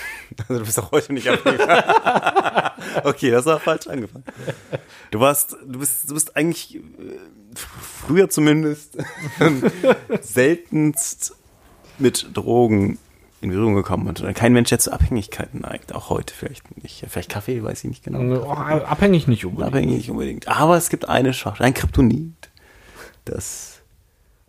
Also 0.48 0.58
du 0.58 0.64
bist 0.64 0.80
auch 0.80 0.90
heute 0.90 1.12
nicht 1.12 1.28
abhängig. 1.28 1.60
okay, 3.04 3.30
das 3.30 3.44
war 3.46 3.60
falsch 3.60 3.86
angefangen. 3.86 4.24
Du 5.12 5.20
warst, 5.20 5.52
du 5.64 5.78
bist, 5.78 6.10
du 6.10 6.14
bist 6.14 6.34
eigentlich 6.36 6.76
äh, 6.76 6.80
früher 7.54 8.28
zumindest 8.30 8.96
seltenst 10.22 11.36
mit 11.98 12.26
Drogen 12.34 12.98
in 13.44 13.50
Berührung 13.50 13.74
gekommen 13.74 14.08
und 14.08 14.22
kein 14.34 14.52
Mensch, 14.52 14.70
der 14.70 14.78
zu 14.80 14.92
Abhängigkeiten 14.92 15.60
neigt. 15.60 15.94
Auch 15.94 16.10
heute 16.10 16.34
vielleicht 16.34 16.82
nicht. 16.82 17.00
Ja, 17.02 17.08
Vielleicht 17.08 17.30
Kaffee, 17.30 17.62
weiß 17.62 17.84
ich 17.84 17.90
nicht 17.90 18.02
genau. 18.04 18.42
Oh, 18.44 18.50
abhängig 18.50 19.28
nicht 19.28 19.44
unbedingt. 19.44 19.68
Abhängig 19.68 19.96
nicht 19.96 20.10
unbedingt. 20.10 20.48
Aber 20.48 20.76
es 20.76 20.88
gibt 20.88 21.08
eine 21.08 21.32
Schwachstelle, 21.32 21.68
ein 21.68 21.74
Kryptonit, 21.74 22.50
das 23.24 23.80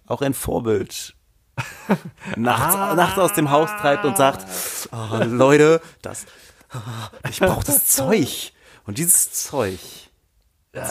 auch 0.08 0.22
ein 0.22 0.34
Vorbild 0.34 1.14
nachts, 2.36 2.76
nachts 2.96 3.18
aus 3.20 3.34
dem 3.34 3.50
Haus 3.52 3.70
treibt 3.80 4.04
und 4.06 4.18
sagt, 4.18 4.46
"Ah, 4.91 5.24
Leute, 5.24 5.82
das, 6.02 6.26
ah, 6.72 7.10
ich 7.30 7.39
brauche 7.39 7.64
das 7.66 7.86
Zeug. 7.86 8.52
Und 8.86 8.98
dieses 8.98 9.32
Zeug 9.32 9.80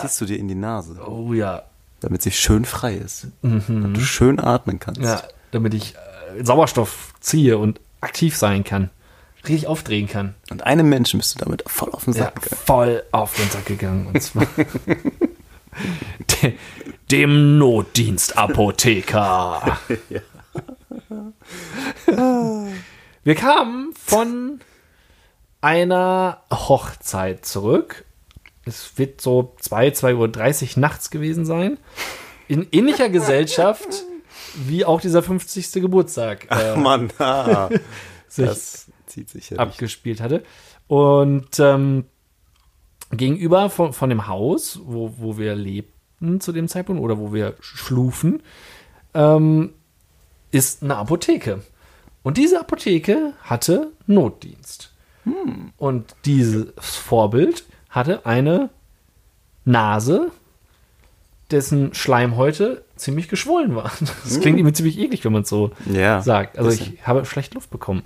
ziehst 0.00 0.20
du 0.20 0.24
dir 0.24 0.38
in 0.38 0.48
die 0.48 0.54
Nase, 0.54 0.98
Oh 1.06 1.32
ja. 1.32 1.62
damit 2.00 2.22
sie 2.22 2.30
schön 2.32 2.64
frei 2.64 2.94
ist. 2.94 3.28
Damit 3.42 3.96
du 3.96 4.00
schön 4.00 4.40
atmen 4.40 4.80
kannst. 4.80 5.00
Ja, 5.02 5.22
damit 5.50 5.74
ich 5.74 5.94
äh, 6.38 6.42
Sauerstoff 6.44 7.12
ziehe 7.20 7.58
und 7.58 7.80
aktiv 8.04 8.36
sein 8.36 8.64
kann. 8.64 8.90
Richtig 9.46 9.66
aufdrehen 9.66 10.08
kann. 10.08 10.34
Und 10.50 10.64
einem 10.64 10.88
Menschen 10.88 11.18
bist 11.18 11.34
du 11.34 11.38
damit 11.44 11.62
voll 11.66 11.90
auf 11.90 12.04
den 12.04 12.14
Ja, 12.14 12.24
Sack 12.24 12.42
gegangen. 12.42 12.62
voll 12.64 13.02
auf 13.12 13.36
den 13.36 13.50
Sack 13.50 13.66
gegangen. 13.66 14.06
Und 14.06 14.22
zwar 14.22 14.46
de, 16.42 16.54
dem 17.10 17.58
Notdienstapotheker. 17.58 19.78
Wir 23.24 23.34
kamen 23.34 23.92
von 23.94 24.60
einer 25.60 26.42
Hochzeit 26.50 27.44
zurück. 27.46 28.04
Es 28.66 28.92
wird 28.96 29.20
so 29.20 29.54
2, 29.60 29.88
2.30 29.88 30.76
Uhr 30.76 30.80
nachts 30.80 31.10
gewesen 31.10 31.44
sein. 31.44 31.78
In 32.48 32.66
ähnlicher 32.72 33.08
Gesellschaft 33.08 34.04
wie 34.66 34.84
auch 34.84 35.00
dieser 35.00 35.22
50. 35.22 35.72
Geburtstag. 35.72 36.46
Ach 36.48 36.60
Äh, 36.60 36.76
Mann, 36.76 37.10
ah. 37.18 37.68
sich 38.28 38.46
Das 38.46 38.86
zieht 39.06 39.28
sich 39.28 39.50
ja 39.50 39.56
nicht. 39.56 39.60
abgespielt 39.60 40.20
hatte. 40.20 40.42
Und 40.86 41.58
ähm, 41.60 42.04
gegenüber 43.10 43.70
von, 43.70 43.92
von 43.92 44.08
dem 44.10 44.26
Haus, 44.26 44.80
wo, 44.84 45.14
wo 45.18 45.38
wir 45.38 45.54
lebten 45.54 46.40
zu 46.40 46.52
dem 46.52 46.68
Zeitpunkt 46.68 47.02
oder 47.02 47.18
wo 47.18 47.32
wir 47.32 47.54
schlufen, 47.60 48.42
ähm, 49.14 49.72
ist 50.50 50.82
eine 50.82 50.96
Apotheke. 50.96 51.62
Und 52.22 52.36
diese 52.38 52.60
Apotheke 52.60 53.34
hatte 53.42 53.92
Notdienst. 54.06 54.94
Und 55.76 56.16
dieses 56.24 56.72
Vorbild 56.78 57.64
hatte 57.88 58.26
eine 58.26 58.70
Nase, 59.64 60.30
dessen 61.54 61.94
Schleimhäute 61.94 62.84
ziemlich 62.96 63.28
geschwollen 63.28 63.74
waren. 63.76 63.90
Das 64.24 64.40
klingt 64.40 64.58
irgendwie 64.58 64.74
ziemlich 64.74 64.98
eklig, 64.98 65.24
wenn 65.24 65.32
man 65.32 65.42
es 65.42 65.48
so 65.48 65.70
Ja, 65.86 66.20
sagt. 66.20 66.58
Also 66.58 66.70
bisschen. 66.70 66.94
ich 66.94 67.06
habe 67.06 67.24
schlecht 67.24 67.54
Luft 67.54 67.70
bekommen. 67.70 68.02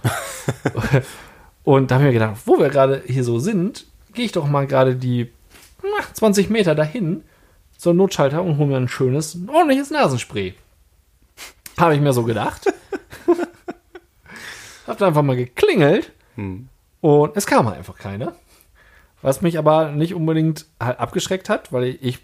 Und 1.64 1.90
da 1.90 1.96
habe 1.96 2.05
ich 2.05 2.09
mir 2.09 2.12
gedacht, 2.18 2.36
wo 2.46 2.59
wir 2.59 2.68
gerade 2.68 3.03
hier 3.07 3.24
so 3.24 3.38
sind, 3.38 3.86
gehe 4.14 4.24
ich 4.24 4.32
doch 4.32 4.46
mal 4.46 4.66
gerade 4.66 4.96
die 4.96 5.30
na, 5.82 6.05
20 6.12 6.51
Meter 6.51 6.74
dahin 6.74 7.22
zum 7.76 7.96
Notschalter 7.96 8.42
und 8.42 8.59
hole 8.59 8.68
mir 8.68 8.76
ein 8.76 8.88
schönes, 8.88 9.34
ein 9.34 9.49
ordentliches 9.49 9.90
Nasenspray. 9.90 10.55
Habe 11.78 11.94
ich 11.94 12.01
mir 12.01 12.12
so 12.12 12.24
gedacht. 12.24 12.66
habe 14.86 14.99
da 14.99 15.07
einfach 15.07 15.22
mal 15.22 15.36
geklingelt 15.36 16.12
und 17.01 17.36
es 17.36 17.46
kam 17.46 17.68
einfach 17.68 17.96
keiner. 17.96 18.34
Was 19.22 19.42
mich 19.42 19.59
aber 19.59 19.90
nicht 19.92 20.14
unbedingt 20.14 20.66
halt 20.80 20.99
abgeschreckt 20.99 21.49
hat, 21.49 21.72
weil 21.72 21.99
ich 22.01 22.20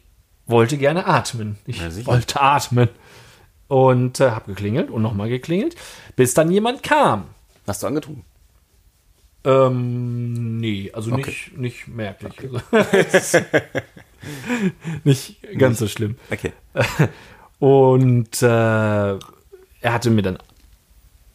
wollte 0.46 0.76
gerne 0.78 1.06
atmen. 1.06 1.58
Ich 1.66 1.78
Ja, 1.80 2.06
wollte 2.06 2.40
atmen. 2.40 2.88
Und 3.68 4.20
äh, 4.20 4.30
habe 4.30 4.52
geklingelt 4.52 4.90
und 4.90 5.02
nochmal 5.02 5.28
geklingelt, 5.28 5.74
bis 6.16 6.34
dann 6.34 6.50
jemand 6.50 6.82
kam. 6.82 7.24
Hast 7.66 7.82
du 7.82 7.86
angetrunken? 7.86 8.24
Ähm, 9.44 10.58
nee, 10.58 10.90
also 10.92 11.12
Okay. 11.12 11.24
nicht, 11.26 11.56
nicht 11.58 11.88
merklich. 11.88 12.32
Also, 12.40 12.60
nicht 15.04 15.36
ganz 15.58 15.78
so 15.78 15.88
schlimm. 15.88 16.16
Okay. 16.30 16.52
Und 17.58 18.42
äh, 18.42 18.46
er 18.46 19.18
hatte 19.84 20.10
mir 20.10 20.22
dann 20.22 20.38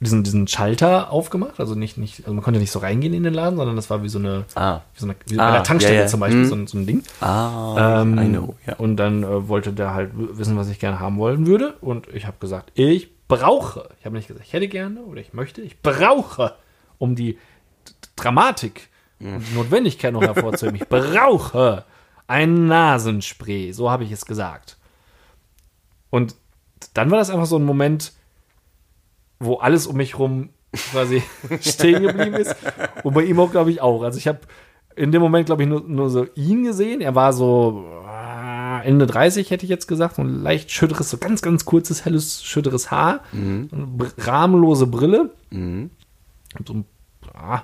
diesen, 0.02 0.24
diesen 0.24 0.48
Schalter 0.48 1.12
aufgemacht. 1.12 1.60
Also 1.60 1.76
nicht, 1.76 1.98
nicht, 1.98 2.20
also 2.22 2.34
man 2.34 2.44
konnte 2.44 2.60
nicht 2.60 2.72
so 2.72 2.80
reingehen 2.80 3.14
in 3.14 3.24
den 3.24 3.34
Laden, 3.34 3.58
sondern 3.58 3.76
das 3.76 3.90
war 3.90 4.02
wie 4.04 4.10
so 4.10 4.18
eine, 4.20 4.46
Ah. 4.56 4.80
wie 4.94 5.00
so 5.00 5.06
eine 5.06 5.16
wie 5.28 5.38
Ah, 5.40 5.48
bei 5.50 5.52
der 5.58 5.64
Tankstelle 5.64 5.96
ja, 5.96 6.02
ja. 6.04 6.08
zum 6.08 6.20
Beispiel, 6.22 6.44
Hm. 6.44 6.50
so, 6.50 6.56
ein, 6.56 6.68
so 6.68 6.78
ein 6.78 6.86
Ding. 6.86 7.04
Ah, 7.22 8.02
Ähm, 8.02 8.18
I 8.18 8.28
know, 8.30 8.56
ja. 8.66 8.76
Und 8.78 8.96
dann 8.98 9.24
äh, 9.24 9.48
wollte 9.50 9.74
der 9.74 9.94
halt 9.94 10.12
wissen, 10.16 10.56
was 10.58 10.70
ich 10.70 10.80
gerne 10.80 11.00
haben 11.00 11.18
wollen 11.18 11.46
würde. 11.48 11.74
Und 11.82 12.08
ich 12.14 12.26
habe 12.26 12.38
gesagt, 12.40 12.72
ich 12.76 13.10
brauche. 13.28 13.90
Ich 14.00 14.06
habe 14.06 14.16
nicht 14.16 14.28
gesagt, 14.28 14.46
ich 14.46 14.54
hätte 14.54 14.68
gerne 14.70 15.02
oder 15.02 15.20
ich 15.20 15.34
möchte. 15.34 15.62
Ich 15.62 15.82
brauche, 15.82 16.56
um 16.98 17.16
die 17.16 17.38
Dramatik 18.16 18.88
und 19.20 19.44
die 19.52 19.56
Notwendigkeit 19.56 20.14
noch 20.14 20.22
hervorzuheben. 20.22 20.78
Ich 20.82 20.88
brauche 20.88 21.84
ein 22.28 22.68
Nasenspray. 22.68 23.74
So 23.74 23.92
habe 23.92 24.06
ich 24.06 24.12
es 24.12 24.26
gesagt. 24.26 24.78
Und 26.10 26.36
dann 26.94 27.12
war 27.12 27.18
das 27.20 27.30
einfach 27.30 27.46
so 27.46 27.58
ein 27.58 27.66
Moment, 27.66 28.14
wo 29.40 29.56
alles 29.56 29.88
um 29.88 29.98
mich 29.98 30.18
rum 30.20 30.50
quasi 30.92 31.24
stehen 31.62 32.04
geblieben 32.04 32.36
ist. 32.36 32.56
Und 33.04 33.14
bei 33.14 33.24
ihm 33.24 33.40
auch, 33.40 33.52
glaube 33.52 33.72
ich, 33.72 33.82
auch. 33.82 34.04
Also 34.04 34.18
ich 34.18 34.28
habe 34.28 34.40
in 34.96 35.12
dem 35.12 35.22
Moment, 35.22 35.46
glaube 35.46 35.64
ich, 35.64 35.70
nur, 35.70 35.82
nur 35.82 36.10
so 36.10 36.26
ihn 36.36 36.64
gesehen. 36.64 37.02
Er 37.02 37.16
war 37.16 37.32
so 37.34 37.86
ah, 38.06 38.82
Ende 38.82 39.08
30, 39.08 39.50
hätte 39.50 39.66
ich 39.66 39.70
jetzt 39.70 39.88
gesagt. 39.88 40.16
So 40.16 40.22
ein 40.24 40.42
leicht 40.44 40.72
schütteres, 40.72 41.10
so 41.10 41.18
ganz, 41.18 41.42
ganz 41.42 41.66
kurzes, 41.66 42.06
helles, 42.06 42.44
schütteres 42.44 42.92
Haar. 42.92 43.22
Mhm. 43.32 43.70
Eine 43.72 44.12
rahmenlose 44.18 44.88
Brille. 44.88 45.32
Und 45.52 45.90
So 46.68 46.74
ein 46.74 46.86
ah, 47.34 47.62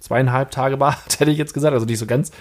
zweieinhalb 0.00 0.50
Tage 0.50 0.76
Bart, 0.76 0.96
hätte 1.20 1.30
ich 1.30 1.38
jetzt 1.38 1.54
gesagt. 1.54 1.72
Also 1.72 1.86
nicht 1.86 1.98
so 1.98 2.06
ganz. 2.06 2.32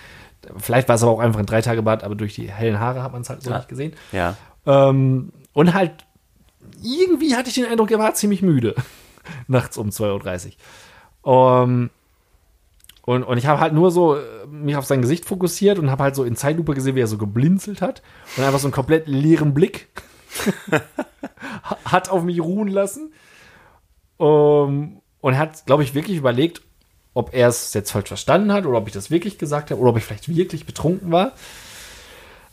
Vielleicht 0.58 0.88
war 0.88 0.96
es 0.96 1.04
aber 1.04 1.12
auch 1.12 1.20
einfach 1.20 1.40
ein 1.40 1.46
drei 1.46 1.62
Tage 1.62 1.84
Bart, 1.84 2.04
aber 2.04 2.16
durch 2.16 2.34
die 2.34 2.50
hellen 2.52 2.80
Haare 2.80 3.04
hat 3.04 3.12
man 3.12 3.22
es 3.22 3.30
halt 3.30 3.44
so 3.44 3.52
Ja. 3.52 3.58
nicht 3.58 3.70
gesehen. 3.70 3.94
Ja. 4.12 4.36
Ähm, 4.66 5.32
und 5.54 5.74
halt, 5.76 5.92
irgendwie 6.82 7.36
hatte 7.36 7.50
ich 7.50 7.56
den 7.56 7.66
Eindruck, 7.66 7.92
er 7.92 8.00
war 8.00 8.14
ziemlich 8.14 8.42
müde. 8.42 8.76
Nachts 9.48 9.78
um 9.78 9.90
2.30 9.90 10.54
Uhr. 11.24 11.62
Um, 11.64 11.90
und, 13.04 13.24
und 13.24 13.38
ich 13.38 13.46
habe 13.48 13.60
halt 13.60 13.74
nur 13.74 13.92
so 13.92 14.16
äh, 14.16 14.48
mich 14.48 14.76
auf 14.76 14.86
sein 14.86 15.02
Gesicht 15.02 15.26
fokussiert 15.26 15.80
und 15.80 15.90
habe 15.90 16.04
halt 16.04 16.16
so 16.16 16.24
in 16.24 16.36
Zeitlupe 16.36 16.74
gesehen, 16.74 16.96
wie 16.96 17.02
er 17.02 17.08
so 17.08 17.18
geblinzelt 17.18 17.82
hat. 17.82 18.02
Und 18.38 18.44
einfach 18.44 18.60
so 18.60 18.68
einen 18.68 18.74
komplett 18.74 19.08
leeren 19.08 19.54
Blick 19.54 19.88
hat 21.86 22.10
auf 22.10 22.24
mich 22.24 22.42
ruhen 22.42 22.68
lassen. 22.68 23.14
Um, 24.18 25.02
und 25.20 25.34
er 25.34 25.40
hat, 25.40 25.66
glaube 25.66 25.84
ich, 25.84 25.94
wirklich 25.94 26.18
überlegt, 26.18 26.62
ob 27.14 27.34
er 27.34 27.48
es 27.48 27.74
jetzt 27.74 27.92
falsch 27.92 28.08
verstanden 28.08 28.52
hat 28.54 28.66
oder 28.66 28.78
ob 28.78 28.88
ich 28.88 28.94
das 28.94 29.12
wirklich 29.12 29.38
gesagt 29.38 29.72
habe 29.72 29.82
oder 29.82 29.92
ob 29.92 29.98
ich 29.98 30.04
vielleicht 30.04 30.30
wirklich 30.30 30.66
betrunken 30.66 31.12
war. 31.12 31.34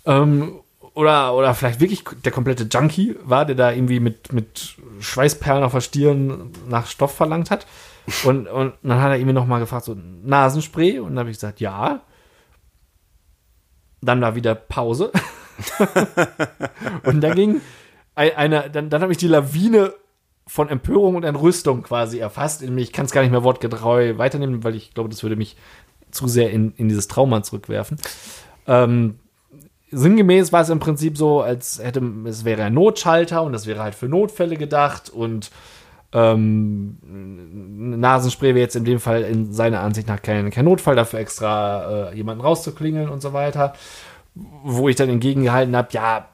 Ähm, 0.05 0.61
oder, 0.95 1.35
oder 1.35 1.55
vielleicht 1.55 1.81
wirklich 1.81 2.05
der 2.25 2.33
komplette 2.33 2.65
Junkie 2.65 3.17
war, 3.25 3.45
der 3.45 3.55
da 3.57 3.73
irgendwie 3.73 4.01
mit, 4.01 4.33
mit 4.33 4.77
Schweißperlen 5.01 5.63
auf 5.65 5.73
der 5.73 5.81
Stirn 5.81 6.51
nach 6.69 6.87
Stoff 6.87 7.15
verlangt 7.15 7.51
hat. 7.51 7.67
Und, 8.25 8.47
und 8.49 8.73
dann 8.83 9.01
hat 9.03 9.11
er 9.11 9.17
irgendwie 9.17 9.35
nochmal 9.35 9.61
gefragt, 9.61 9.85
so 9.85 9.95
Nasenspray. 9.95 10.99
Und 10.99 11.11
dann 11.11 11.21
habe 11.21 11.31
ich 11.31 11.37
gesagt, 11.37 11.61
ja. 11.61 12.01
Dann 14.01 14.21
war 14.21 14.35
wieder 14.35 14.55
Pause. 14.55 15.13
und 17.05 17.21
dann 17.21 17.35
ging 17.35 17.61
ein- 18.15 18.37
eine, 18.37 18.71
dann, 18.71 18.91
dann 18.91 19.03
habe 19.03 19.13
ich 19.13 19.19
die 19.19 19.29
Lawine 19.29 19.93
von 20.47 20.69
Empörung 20.69 21.17
und 21.17 21.25
Entrüstung 21.25 21.83
quasi 21.83 22.19
erfasst. 22.19 22.63
Ich 22.63 22.93
kann 22.93 23.05
es 23.07 23.13
gar 23.13 23.23
nicht 23.23 23.31
mehr 23.31 23.45
wortgetreu 23.45 24.17
weiternehmen, 24.17 24.65
weil 24.65 24.75
ich 24.75 24.95
glaube, 24.95 25.09
das 25.11 25.23
würde 25.23 25.37
mich 25.37 25.57
zu 26.11 26.27
sehr 26.27 26.51
in, 26.51 26.73
in 26.77 26.89
dieses 26.89 27.09
Trauma 27.09 27.43
zurückwerfen. 27.43 27.99
Ähm, 28.67 29.19
sinngemäß 29.91 30.53
war 30.53 30.63
es 30.63 30.69
im 30.69 30.79
Prinzip 30.79 31.17
so, 31.17 31.41
als 31.41 31.83
hätte 31.83 32.03
es 32.27 32.45
wäre 32.45 32.65
ein 32.65 32.75
Notschalter 32.75 33.43
und 33.43 33.53
das 33.53 33.67
wäre 33.67 33.83
halt 33.83 33.95
für 33.95 34.09
Notfälle 34.09 34.57
gedacht 34.57 35.11
und 35.11 35.51
ähm, 36.13 36.99
Nasenspray 38.01 38.55
wäre 38.55 38.61
jetzt 38.61 38.77
in 38.77 38.85
dem 38.85 39.01
Fall 39.01 39.23
in 39.23 39.53
seiner 39.53 39.81
Ansicht 39.81 40.09
nach 40.09 40.23
kein, 40.23 40.51
kein 40.51 40.65
Notfall, 40.65 40.97
dafür 40.97 41.19
extra 41.19 42.11
äh, 42.11 42.17
jemanden 42.17 42.43
rauszuklingeln 42.43 43.09
und 43.09 43.21
so 43.21 43.33
weiter. 43.33 43.75
Wo 44.35 44.89
ich 44.89 44.97
dann 44.97 45.09
entgegengehalten 45.09 45.77
habe, 45.77 45.89
ja, 45.93 46.29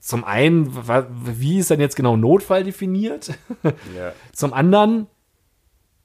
zum 0.00 0.24
einen, 0.24 0.72
wie 1.24 1.58
ist 1.58 1.70
denn 1.70 1.80
jetzt 1.80 1.96
genau 1.96 2.16
Notfall 2.16 2.64
definiert? 2.64 3.34
ja. 3.62 4.12
Zum 4.32 4.54
anderen, 4.54 5.06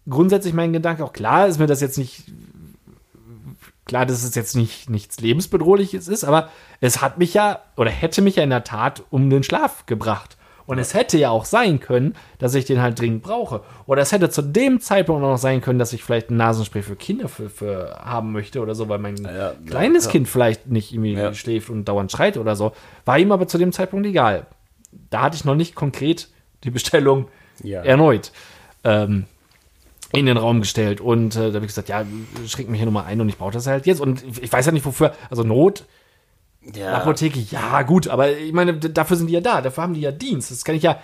grundsätzlich 0.10 0.54
mein 0.54 0.74
Gedanke, 0.74 1.04
auch 1.04 1.14
klar 1.14 1.48
ist 1.48 1.60
mir 1.60 1.68
das 1.68 1.80
jetzt 1.80 1.98
nicht, 1.98 2.26
klar, 3.86 4.06
dass 4.06 4.24
es 4.24 4.36
jetzt 4.36 4.56
nicht 4.56 4.90
nichts 4.90 5.20
Lebensbedrohliches 5.20 6.08
ist, 6.08 6.24
aber 6.24 6.50
es 6.82 7.02
hat 7.02 7.18
mich 7.18 7.34
ja, 7.34 7.60
oder 7.78 7.90
hätte 7.92 8.22
mich 8.22 8.36
ja 8.36 8.44
in 8.44 8.50
der 8.50 8.64
Tat 8.64 9.04
um 9.10 9.30
den 9.30 9.44
Schlaf 9.44 9.86
gebracht. 9.86 10.38
Und 10.68 10.80
es 10.80 10.96
hätte 10.96 11.20
ja 11.20 11.30
auch 11.30 11.46
sein 11.46 11.80
können, 11.80 12.16
dass 12.40 12.56
ich 12.56 12.66
den 12.66 12.82
halt 12.82 13.00
dringend 13.00 13.22
brauche. 13.22 13.62
Oder 13.86 14.02
es 14.02 14.12
hätte 14.12 14.32
zu 14.32 14.42
dem 14.42 14.80
Zeitpunkt 14.82 15.24
auch 15.24 15.30
noch 15.30 15.38
sein 15.38 15.62
können, 15.62 15.78
dass 15.78 15.94
ich 15.94 16.04
vielleicht 16.04 16.32
ein 16.32 16.38
Nasenspray 16.38 16.82
für 16.82 16.96
Kinder 16.96 17.28
für, 17.30 17.52
für 17.52 18.00
haben 18.04 18.32
möchte 18.32 18.60
oder 18.62 18.74
so, 18.74 18.90
weil 18.90 18.98
mein 18.98 19.16
ja, 19.18 19.54
kleines 19.68 20.06
ja. 20.06 20.12
Kind 20.12 20.28
vielleicht 20.28 20.66
nicht 20.66 20.92
irgendwie 20.92 21.14
Ja. 21.14 21.36
schläft 21.36 21.70
und 21.70 21.86
dauernd 21.86 22.12
schreit 22.12 22.38
oder 22.38 22.56
so. 22.56 22.72
War 23.06 23.20
ihm 23.20 23.32
aber 23.32 23.48
zu 23.48 23.60
dem 23.60 23.74
Zeitpunkt 23.74 24.08
egal. 24.08 24.48
Da 25.12 25.22
hatte 25.22 25.36
ich 25.36 25.46
noch 25.46 25.54
nicht 25.54 25.76
konkret 25.76 26.30
die 26.64 26.72
Bestellung 26.72 27.28
erneut 27.64 28.32
ähm, 28.84 29.26
in 30.16 30.26
den 30.26 30.38
Raum 30.38 30.60
gestellt. 30.62 31.02
Und 31.02 31.36
äh, 31.36 31.50
da 31.50 31.56
habe 31.56 31.60
ich 31.60 31.68
gesagt, 31.68 31.90
ja, 31.90 32.04
schränk 32.48 32.70
mich 32.70 32.80
hier 32.80 32.86
nochmal 32.86 33.06
ein 33.06 33.20
und 33.22 33.30
ich 33.30 33.38
brauche 33.38 33.52
das 33.54 33.68
halt 33.68 33.86
jetzt. 33.86 34.02
Und 34.02 34.24
ich 34.42 34.52
weiß 34.52 34.66
ja 34.66 34.72
nicht, 34.72 34.86
wofür. 34.86 35.14
Also 35.30 35.44
Not, 35.44 35.86
ja. 36.74 36.94
Apotheke, 36.94 37.40
ja, 37.40 37.82
gut, 37.84 38.08
aber 38.08 38.32
ich 38.36 38.52
meine, 38.54 38.74
dafür 38.78 39.18
sind 39.18 39.28
die 39.28 39.34
ja 39.34 39.42
da, 39.42 39.62
dafür 39.62 39.84
haben 39.84 39.94
die 39.94 40.02
ja 40.02 40.12
Dienst. 40.12 40.50
Das 40.52 40.66
kann 40.66 40.76
ich 40.76 40.84
ja 40.84 40.98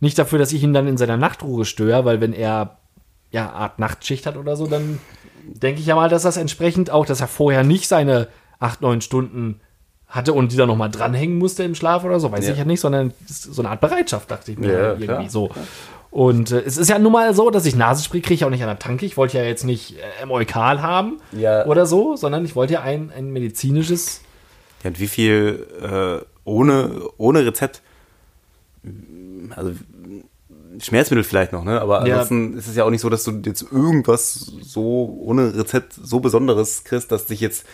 nicht 0.00 0.16
dafür, 0.18 0.38
dass 0.38 0.52
ich 0.52 0.62
ihn 0.62 0.72
dann 0.72 0.86
in 0.86 0.96
seiner 0.96 1.16
Nachtruhe 1.16 1.64
störe, 1.64 2.04
weil 2.04 2.20
wenn 2.20 2.32
er 2.32 2.78
ja 3.30 3.50
Art 3.50 3.78
Nachtschicht 3.80 4.26
hat 4.26 4.36
oder 4.36 4.54
so, 4.56 4.66
dann 4.68 5.00
denke 5.44 5.80
ich 5.80 5.86
ja 5.86 5.96
mal, 5.96 6.08
dass 6.08 6.22
das 6.22 6.36
entsprechend 6.36 6.90
auch, 6.90 7.04
dass 7.04 7.20
er 7.20 7.26
vorher 7.28 7.64
nicht 7.64 7.88
seine 7.88 8.28
acht, 8.60 8.80
neun 8.80 9.00
Stunden 9.00 9.60
hatte 10.06 10.32
und 10.32 10.52
die 10.52 10.56
dann 10.56 10.68
nochmal 10.68 10.90
dranhängen 10.90 11.36
musste 11.36 11.64
im 11.64 11.74
Schlaf 11.74 12.04
oder 12.04 12.18
so, 12.20 12.30
weiß 12.32 12.46
Ja. 12.46 12.52
ich 12.52 12.58
ja 12.58 12.64
nicht, 12.64 12.80
sondern 12.80 13.12
so 13.26 13.60
eine 13.60 13.70
Art 13.70 13.80
Bereitschaft, 13.80 14.30
dachte 14.30 14.52
ich 14.52 14.58
mir 14.58 14.72
Ja, 14.72 14.78
irgendwie 14.90 15.04
klar. 15.06 15.28
so. 15.28 15.50
Und 16.10 16.52
äh, 16.52 16.60
es 16.60 16.76
ist 16.78 16.88
ja 16.88 16.98
nun 16.98 17.12
mal 17.12 17.34
so, 17.34 17.50
dass 17.50 17.66
ich 17.66 17.76
Nasenspray 17.76 18.20
kriege 18.20 18.34
ich 18.34 18.44
auch 18.44 18.50
nicht 18.50 18.62
an 18.62 18.68
der 18.68 18.78
Tanke. 18.78 19.04
Ich 19.04 19.16
wollte 19.16 19.36
ja 19.38 19.44
jetzt 19.44 19.64
nicht 19.64 19.96
äh, 20.22 20.26
Moikal 20.26 20.80
haben 20.82 21.18
Ja. 21.32 21.66
oder 21.66 21.84
so, 21.86 22.16
sondern 22.16 22.44
ich 22.44 22.56
wollte 22.56 22.74
ja 22.74 22.80
ein, 22.82 23.12
ein 23.14 23.30
medizinisches 23.30 24.22
Ja, 24.82 24.88
und 24.90 25.00
wie 25.00 25.08
viel 25.08 25.66
äh, 25.82 26.24
ohne, 26.44 27.02
ohne 27.18 27.44
Rezept, 27.44 27.82
also 29.54 29.72
Schmerzmittel 30.80 31.24
vielleicht 31.24 31.52
noch, 31.52 31.64
ne? 31.64 31.80
Aber 31.80 32.06
Ja. 32.06 32.14
ansonsten 32.20 32.56
ist 32.56 32.68
es 32.68 32.76
ja 32.76 32.84
auch 32.84 32.90
nicht 32.90 33.00
so, 33.00 33.10
dass 33.10 33.24
du 33.24 33.32
jetzt 33.44 33.66
irgendwas 33.70 34.32
so 34.62 35.18
ohne 35.22 35.54
Rezept 35.56 35.92
so 35.92 36.20
Besonderes 36.20 36.84
kriegst, 36.84 37.10
dass 37.10 37.26
dich 37.26 37.40
jetzt 37.40 37.66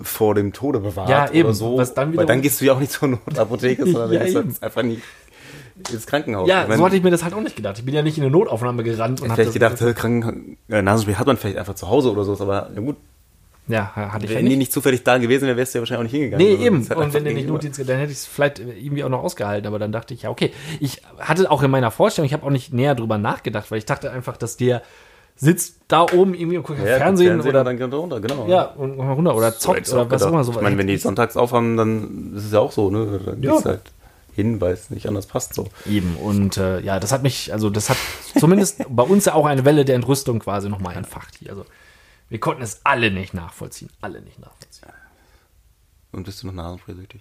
vor 0.00 0.34
dem 0.34 0.52
Tode 0.52 0.80
bewahrt 0.80 1.08
Ja, 1.08 1.30
eben, 1.30 1.48
oder 1.48 1.54
so. 1.54 1.78
was 1.78 1.94
dann 1.94 2.16
Weil 2.16 2.26
dann 2.26 2.42
gehst 2.42 2.60
du 2.60 2.64
ja 2.66 2.72
auch 2.74 2.80
nicht 2.80 2.92
zur 2.92 3.08
Notapotheke, 3.08 3.84
sondern 3.90 4.12
Ja, 4.12 4.18
dann 4.20 4.28
eben. 4.28 4.48
das 4.48 4.62
einfach 4.62 4.82
nicht 4.82 5.02
ins 5.92 6.06
Krankenhaus. 6.06 6.48
Ja, 6.48 6.62
Ich 6.62 6.68
mein, 6.68 6.78
so 6.78 6.84
hatte 6.86 6.96
ich 6.96 7.02
mir 7.02 7.10
das 7.10 7.22
halt 7.24 7.34
auch 7.34 7.40
nicht 7.40 7.56
gedacht. 7.56 7.78
Ich 7.78 7.84
bin 7.84 7.94
ja 7.94 8.02
nicht 8.02 8.16
in 8.18 8.24
eine 8.24 8.30
Notaufnahme 8.32 8.82
gerannt 8.82 9.20
und 9.20 9.28
hab 9.30 9.36
vielleicht 9.36 9.52
gedacht, 9.52 9.76
Kranken, 9.96 10.56
äh, 10.68 10.82
Nasenspray 10.82 11.14
hat 11.14 11.26
man 11.26 11.36
vielleicht 11.36 11.58
einfach 11.58 11.74
zu 11.74 11.88
Hause 11.88 12.10
oder 12.12 12.24
so, 12.24 12.32
aber 12.40 12.70
na 12.74 12.80
gut, 12.80 12.96
Ja, 13.68 13.94
hatte 13.94 14.24
ich 14.26 14.30
ja 14.32 14.38
wenn 14.38 14.46
die 14.46 14.56
nicht. 14.56 14.72
zufällig 14.72 15.02
da 15.04 15.18
gewesen 15.18 15.46
wäre, 15.46 15.56
wärst 15.56 15.74
du 15.74 15.78
ja 15.78 15.82
wahrscheinlich 15.82 15.98
auch 16.08 16.12
nicht 16.12 16.20
hingegangen. 16.20 16.46
Nee, 16.46 16.52
Also, 16.54 16.64
eben. 16.66 17.04
Und 17.04 17.14
wenn 17.14 17.24
der 17.24 17.32
nicht. 17.34 17.48
Notdienst, 17.48 17.78
dann 17.80 17.98
hätte 17.98 18.12
ich 18.12 18.18
es 18.18 18.26
vielleicht 18.26 18.58
irgendwie 18.60 19.02
auch 19.04 19.08
noch 19.08 19.22
ausgehalten. 19.24 19.66
Aber 19.66 19.78
dann 19.78 19.90
dachte 19.92 20.14
ich, 20.14 20.22
ja, 20.22 20.30
okay. 20.30 20.52
Ich 20.80 21.02
hatte 21.18 21.50
auch 21.50 21.62
in 21.62 21.70
meiner 21.70 21.90
Vorstellung, 21.90 22.26
ich 22.26 22.32
habe 22.32 22.44
auch 22.46 22.50
nicht 22.50 22.72
näher 22.72 22.94
drüber 22.94 23.18
nachgedacht, 23.18 23.70
weil 23.70 23.78
ich 23.78 23.84
dachte 23.86 24.10
einfach, 24.12 24.36
dass 24.36 24.56
der 24.56 24.82
sitzt 25.38 25.80
da 25.88 26.02
oben 26.02 26.32
irgendwie 26.34 26.56
und 26.56 26.62
guckt 26.62 26.78
ja, 26.78 26.96
Fernsehen, 26.96 27.40
und 27.40 27.46
oder 27.46 27.62
dann 27.62 27.76
geht 27.76 27.92
er 27.92 27.98
runter, 27.98 28.20
genau. 28.20 28.46
ja, 28.48 28.62
und 28.62 28.98
runter 28.98 29.34
oder 29.36 29.52
So 29.52 29.58
zockt 29.58 29.86
ich 29.86 29.92
oder 29.92 30.10
was 30.10 30.22
auch 30.22 30.28
immer 30.30 30.44
so. 30.44 30.52
Ich 30.52 30.60
meine, 30.62 30.78
wenn 30.78 30.86
die 30.86 30.96
sonntags 30.96 31.36
aufhaben, 31.36 31.76
dann 31.76 32.32
ist 32.34 32.46
es 32.46 32.52
ja 32.52 32.60
auch 32.60 32.72
so, 32.72 32.88
ne? 32.90 33.20
Dann 33.26 33.42
Ja. 33.42 33.52
gehst 33.52 33.64
du 33.66 33.68
halt 33.70 33.82
hin, 34.36 34.60
weil 34.60 34.72
es 34.74 34.90
nicht 34.90 35.08
anders 35.08 35.26
passt 35.26 35.54
so. 35.54 35.68
Eben. 35.86 36.16
Und 36.16 36.56
äh, 36.58 36.80
ja, 36.80 37.00
das 37.00 37.10
hat 37.10 37.22
mich, 37.24 37.52
also 37.52 37.70
das 37.70 37.90
hat 37.90 37.96
zumindest 38.38 38.84
bei 38.88 39.02
uns 39.02 39.24
ja 39.24 39.34
auch 39.34 39.46
eine 39.46 39.64
Welle 39.64 39.84
der 39.84 39.96
Entrüstung 39.96 40.38
quasi 40.38 40.68
nochmal 40.68 40.96
entfacht 40.96 41.36
hier. 41.38 41.50
Also 41.50 41.64
wir 42.28 42.38
konnten 42.38 42.62
es 42.62 42.80
alle 42.84 43.10
nicht 43.10 43.34
nachvollziehen. 43.34 43.88
Alle 44.00 44.20
nicht 44.20 44.38
nachvollziehen. 44.38 44.90
Und 46.12 46.24
bist 46.24 46.42
du 46.42 46.46
noch 46.46 46.54
Nasenspray-süchtig? 46.54 47.20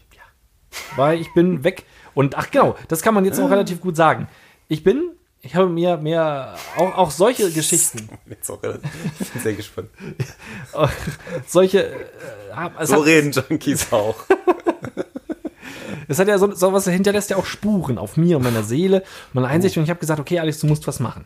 Weil 0.96 1.20
ich 1.20 1.34
bin 1.34 1.64
weg. 1.64 1.86
Und 2.14 2.36
ach 2.36 2.52
genau, 2.52 2.76
das 2.88 3.02
kann 3.02 3.14
man 3.14 3.26
jetzt 3.26 3.40
noch 3.40 3.50
relativ 3.52 3.82
gut 3.82 3.96
sagen. 3.96 4.28
Ich 4.68 4.84
bin, 4.84 5.12
ich 5.42 5.56
habe 5.56 5.70
mir 5.70 5.98
mehr, 5.98 6.56
auch, 6.76 6.98
auch 6.98 7.12
solche 7.12 7.52
Geschichten, 7.54 8.10
Jetzt 8.26 8.50
auch 8.50 8.62
relativ, 8.62 8.90
ich 9.20 9.30
bin 9.32 9.42
sehr 9.42 9.54
gespannt. 9.54 9.90
solche, 11.48 11.86
äh, 11.86 12.86
So 12.86 12.96
hat, 12.96 13.06
reden 13.06 13.32
Junkies 13.32 13.92
auch. 13.92 14.16
Es 16.08 16.20
hat 16.20 16.28
ja 16.28 16.38
so, 16.38 16.54
so 16.54 16.74
was 16.74 16.88
hinterlässt 16.88 17.30
ja 17.30 17.38
auch 17.38 17.46
Spuren 17.46 17.98
auf 17.98 18.18
mir 18.18 18.38
und 18.38 18.44
meiner 18.44 18.64
Seele, 18.64 19.04
meiner 19.34 19.48
Einsicht. 19.48 19.78
Und 19.78 19.84
ich 19.84 19.90
habe 19.90 20.00
gesagt, 20.00 20.20
okay, 20.20 20.40
Alex, 20.40 20.60
du 20.60 20.68
musst 20.68 20.88
was 20.88 21.00
machen. 21.00 21.26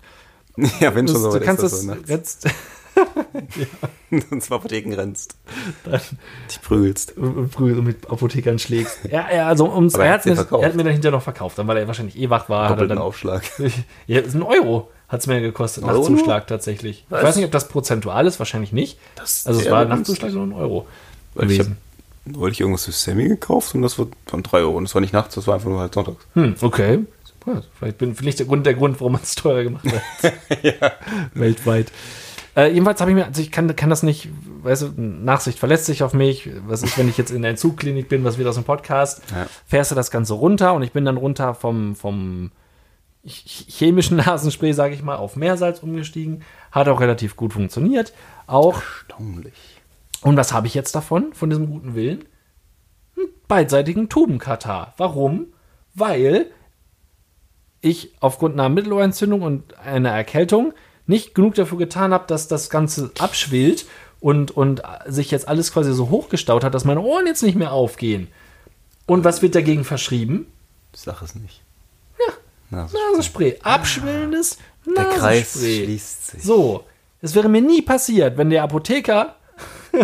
ja, 0.80 0.94
wenn 0.96 1.08
schon 1.08 1.18
so 1.18 1.32
du 1.32 1.40
kannst 1.40 1.64
das 1.64 1.82
so, 1.82 1.88
ne? 1.88 1.98
jetzt 2.08 2.48
Und 4.32 4.44
zwar 4.44 4.58
Apotheken 4.58 4.94
rennst. 4.94 5.36
Dich 6.50 6.62
prügelst. 6.62 7.16
und 7.18 7.54
früher 7.54 7.76
so 7.76 7.82
mit 7.82 8.10
Apothekern 8.10 8.60
schlägst. 8.60 9.00
Ja, 9.10 9.28
ja, 9.34 9.48
also 9.48 9.72
ums 9.72 9.94
er 9.94 10.14
hat's 10.14 10.24
dir 10.24 10.32
er 10.32 10.38
hat 10.38 10.76
mir 10.76 10.84
dann 10.84 10.94
hinterher 10.94 11.12
noch 11.12 11.22
verkauft, 11.22 11.58
dann 11.58 11.68
weil 11.68 11.78
er 11.78 11.88
wahrscheinlich 11.88 12.18
eh 12.18 12.30
wach 12.30 12.50
war. 12.50 12.64
Hat 12.64 12.72
er 12.72 12.76
Doppelten 12.76 12.98
dann, 12.98 13.06
Aufschlag. 13.06 13.44
ja, 14.08 14.20
ist 14.20 14.36
ein 14.36 14.44
Euro 14.44 14.90
hat 15.08 15.22
es 15.22 15.28
mir 15.28 15.42
gekostet, 15.42 15.84
Euro 15.84 16.08
Nachtzuschlag 16.08 16.46
tatsächlich. 16.46 17.06
Was? 17.10 17.22
Ich 17.22 17.28
weiß 17.28 17.36
nicht, 17.38 17.46
ob 17.46 17.52
das 17.52 17.68
prozentual 17.68 18.28
ist, 18.28 18.38
wahrscheinlich 18.38 18.72
nicht. 18.72 19.00
Das 19.16 19.46
also 19.48 19.60
es 19.60 19.70
war. 19.70 19.86
Nachtzuschlag 19.86 20.32
nur 20.32 20.44
ein 20.44 20.54
Euro 20.54 20.88
Weil 21.34 21.48
gewesen. 21.48 21.78
Neulich 22.32 22.60
irgendwas 22.62 22.86
für 22.86 22.92
Sammy 22.92 23.28
gekauft 23.28 23.76
und 23.76 23.82
das 23.82 23.98
war 24.00 24.08
von 24.26 24.44
3 24.44 24.60
Euro. 24.60 24.78
Und 24.78 24.84
das 24.86 24.94
war 24.96 25.02
nicht 25.02 25.14
nachts, 25.14 25.36
das 25.36 25.48
war 25.48 25.56
einfach 25.56 25.70
nur 25.70 25.80
halt 25.80 25.94
sonntags. 25.94 26.26
Hm, 26.34 26.56
okay. 26.62 27.00
Ja, 27.48 27.62
vielleicht 27.78 27.98
bin 27.98 28.16
vielleicht 28.16 28.40
der 28.40 28.46
Grund, 28.46 28.66
der 28.66 28.74
Grund, 28.76 29.00
warum 29.00 29.14
man 29.14 29.22
es 29.24 29.34
teurer 29.36 29.64
gemacht 29.64 29.86
hat. 29.92 30.34
Weltweit. 31.34 31.92
Äh, 32.56 32.72
jedenfalls 32.74 33.00
habe 33.00 33.12
ich 33.12 33.16
mir, 33.16 33.26
also 33.26 33.42
ich 33.42 33.52
kann, 33.52 33.74
kann 33.76 33.90
das 33.90 34.04
nicht, 34.04 34.28
weißt 34.64 34.82
du, 34.82 34.92
Nachsicht 34.98 35.58
verlässt 35.60 35.86
sich 35.86 36.04
auf 36.04 36.14
mich. 36.14 36.50
Was 36.68 36.84
ist, 36.84 36.98
wenn 36.98 37.08
ich 37.08 37.18
jetzt 37.18 37.32
in 37.32 37.42
der 37.42 37.52
Entzugklinik 37.52 38.10
bin, 38.10 38.24
was 38.24 38.38
wird 38.38 38.48
aus 38.48 38.56
dem 38.56 38.64
Podcast? 38.66 39.22
Ja. 39.32 39.48
Fährst 39.66 39.92
du 39.92 39.96
das 39.96 40.12
Ganze 40.12 40.34
runter 40.34 40.74
und 40.74 40.82
ich 40.84 40.92
bin 40.92 41.06
dann 41.06 41.18
runter 41.18 41.54
vom, 41.54 41.96
vom 41.96 42.52
ch- 43.26 43.70
chemischen 43.72 44.18
Nasenspray, 44.26 44.74
sage 44.74 44.94
ich 44.96 45.04
mal, 45.04 45.16
auf 45.16 45.36
Meersalz 45.36 45.80
umgestiegen. 45.80 46.44
Hat 46.72 46.88
auch 46.90 47.00
relativ 47.00 47.36
gut 47.36 47.54
funktioniert. 47.54 48.14
Auch 48.48 48.82
Erstaunlich. 48.82 49.54
Und 50.22 50.38
was 50.38 50.54
habe 50.54 50.68
ich 50.68 50.74
jetzt 50.74 50.96
davon, 50.96 51.34
von 51.34 51.50
diesem 51.50 51.70
guten 51.70 51.96
Willen? 51.96 52.26
Einen 53.18 53.28
beidseitigen 53.48 54.10
Tubenkatar. 54.10 54.94
Warum? 54.98 55.48
Weil 55.96 56.48
ich 57.82 58.12
aufgrund 58.20 58.54
einer 58.54 58.70
Mittelohrentzündung 58.70 59.42
und 59.42 59.78
einer 59.80 60.10
Erkältung 60.12 60.74
nicht 61.08 61.34
genug 61.34 61.56
dafür 61.56 61.78
getan 61.78 62.14
habe, 62.14 62.26
dass 62.28 62.48
das 62.48 62.70
Ganze 62.70 63.12
abschwillt 63.18 63.86
und, 64.20 64.52
und 64.52 64.82
sich 65.08 65.32
jetzt 65.32 65.48
alles 65.48 65.72
quasi 65.72 65.94
so 65.94 66.10
hochgestaut 66.10 66.64
hat, 66.64 66.74
dass 66.74 66.86
meine 66.86 67.02
Ohren 67.02 67.26
jetzt 67.26 67.42
nicht 67.42 67.56
mehr 67.56 67.72
aufgehen. 67.72 68.28
Und 69.06 69.24
was 69.24 69.42
wird 69.42 69.56
dagegen 69.56 69.86
verschrieben? 69.86 70.48
Sag 70.94 71.22
es 71.22 71.36
nicht. 71.36 71.64
Ja. 72.20 72.34
Nasenspray. 72.70 73.02
Nasenspray. 73.12 73.60
Abschwellendes 73.64 74.58
Der 74.86 75.06
Kreis 75.06 75.56
Nasenspray. 75.56 75.84
schließt 75.86 76.28
sich. 76.28 76.44
So. 76.44 76.84
Es 77.22 77.36
wäre 77.36 77.50
mir 77.50 77.62
nie 77.62 77.82
passiert, 77.82 78.38
wenn 78.38 78.50
der 78.50 78.64
Apotheker 78.64 79.36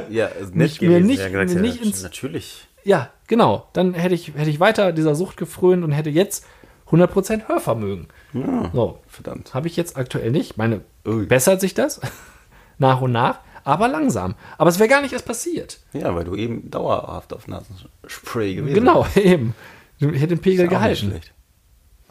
Ja, 0.09 0.27
nett 0.27 0.55
Nicht- 0.55 0.81
mir 0.81 0.87
gewesen. 0.89 1.07
nicht- 1.07 1.19
ja, 1.19 1.29
gesagt, 1.29 1.49
mir 1.49 1.55
ja, 1.55 1.61
nicht 1.61 1.83
ins- 1.83 2.03
Natürlich. 2.03 2.67
Ja, 2.83 3.09
genau. 3.27 3.67
Dann 3.73 3.93
hätte 3.93 4.13
ich, 4.15 4.33
hätte 4.35 4.49
ich 4.49 4.59
weiter 4.59 4.91
dieser 4.93 5.15
Sucht 5.15 5.37
gefrönt 5.37 5.83
und 5.83 5.91
hätte 5.91 6.09
jetzt 6.09 6.45
100% 6.91 7.47
Hörvermögen. 7.47 8.07
Ja, 8.33 8.69
So, 8.73 8.99
verdammt. 9.07 9.53
habe 9.53 9.67
ich 9.67 9.75
jetzt 9.75 9.97
aktuell 9.97 10.31
nicht. 10.31 10.57
Meine, 10.57 10.81
Ui. 11.07 11.25
bessert 11.25 11.59
sich 11.61 11.73
das 11.73 11.99
nach 12.77 13.01
und 13.01 13.11
nach, 13.11 13.39
aber 13.63 13.87
langsam. 13.87 14.35
Aber 14.59 14.69
es 14.69 14.77
wäre 14.77 14.89
gar 14.89 15.01
nicht 15.01 15.13
erst 15.13 15.25
passiert. 15.25 15.79
Ja, 15.93 16.13
weil 16.15 16.25
du 16.25 16.35
eben 16.35 16.69
dauerhaft 16.69 17.33
auf 17.33 17.47
Nasenspray 17.47 18.53
gewesen 18.55 18.75
Genau, 18.75 19.07
eben. 19.15 19.55
Ich 19.97 20.05
hätte 20.07 20.27
den 20.35 20.39
Pegel 20.39 20.59
auch 20.67 20.69
nicht 20.69 20.77
gehalten. 20.79 21.07
schlecht. 21.09 21.33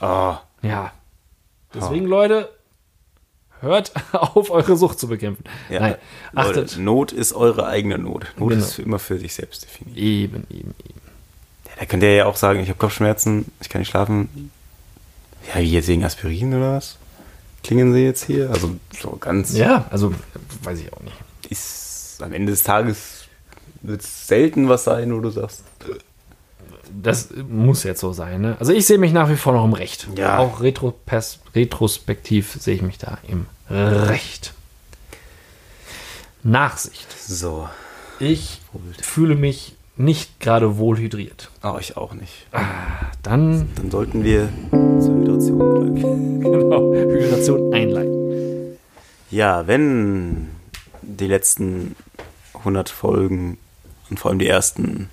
Ah, 0.00 0.38
Ja. 0.62 0.92
Deswegen, 1.74 2.06
Leute, 2.06 2.48
hört 3.60 3.92
auf, 4.12 4.50
eure 4.50 4.76
Sucht 4.76 4.98
zu 4.98 5.08
bekämpfen. 5.08 5.44
ja. 5.70 5.80
Nein, 5.80 5.94
Leute, 6.32 6.48
achtet. 6.62 6.78
Not 6.78 7.12
ist 7.12 7.32
eure 7.32 7.66
eigene 7.66 7.98
Not. 7.98 8.26
Not 8.36 8.50
Genau. 8.50 8.62
ist 8.64 8.74
für 8.74 8.82
immer 8.82 8.98
für 8.98 9.18
sich 9.18 9.34
selbst 9.34 9.64
definiert. 9.64 9.96
Eben, 9.96 10.46
eben, 10.50 10.74
eben. 10.84 11.00
Ja, 11.66 11.72
da 11.80 11.84
könnt 11.86 12.02
ihr 12.02 12.14
ja 12.14 12.26
auch 12.26 12.36
sagen, 12.36 12.60
ich 12.60 12.68
habe 12.68 12.78
Kopfschmerzen, 12.78 13.46
ich 13.60 13.68
kann 13.68 13.80
nicht 13.80 13.88
schlafen. 13.90 14.50
Ja, 15.54 15.60
wie 15.60 15.70
jetzt 15.72 15.88
wegen 15.88 16.04
Aspirin 16.04 16.54
oder 16.54 16.76
was? 16.76 16.96
Klingen 17.62 17.92
sie 17.94 18.04
jetzt 18.04 18.24
hier? 18.24 18.50
Also 18.50 18.74
so 18.98 19.10
ganz 19.18 19.56
Ja, 19.56 19.86
also, 19.90 20.12
weiß 20.62 20.80
ich 20.80 20.92
auch 20.92 21.00
nicht. 21.00 21.16
ist 21.50 22.18
am 22.22 22.32
Ende 22.32 22.52
des 22.52 22.62
Tages 22.62 23.24
wird 23.82 24.02
es 24.02 24.26
selten 24.26 24.68
was 24.68 24.84
sein, 24.84 25.14
wo 25.14 25.20
du 25.20 25.30
sagst. 25.30 25.62
Das 27.02 27.28
muss 27.48 27.82
jetzt 27.84 28.00
so 28.00 28.12
sein. 28.12 28.40
Ne? 28.40 28.56
Also 28.58 28.72
ich 28.72 28.86
sehe 28.86 28.98
mich 28.98 29.12
nach 29.12 29.28
wie 29.28 29.36
vor 29.36 29.52
noch 29.52 29.64
im 29.64 29.72
Recht. 29.72 30.08
Ja. 30.16 30.38
Auch 30.38 30.60
retropers 30.60 31.40
retrospektiv 31.54 32.56
sehe 32.58 32.74
ich 32.74 32.82
mich 32.82 32.98
da 32.98 33.18
im 33.28 33.46
Recht. 33.70 34.52
Nachsicht. 36.42 37.06
So. 37.26 37.68
Ich 38.18 38.60
fühle 39.00 39.34
mich 39.34 39.76
nicht 39.96 40.40
gerade 40.40 40.76
wohl 40.76 40.98
hydriert. 40.98 41.50
Aber 41.60 41.80
ich 41.80 41.96
auch 41.96 42.14
nicht. 42.14 42.46
Dann 43.22 43.70
Dann 43.76 43.90
sollten 43.90 44.24
wir 44.24 44.48
zur 44.70 45.14
Hydration 45.14 45.58
greifen. 45.58 46.40
genau, 46.40 46.92
Hydration 46.92 47.74
einleiten. 47.74 48.78
Ja, 49.30 49.66
wenn 49.66 50.48
die 51.02 51.26
letzten 51.26 51.96
100 52.54 52.88
Folgen 52.88 53.58
und 54.10 54.20
vor 54.20 54.30
allem 54.30 54.38
die 54.38 54.46
ersten 54.48 55.08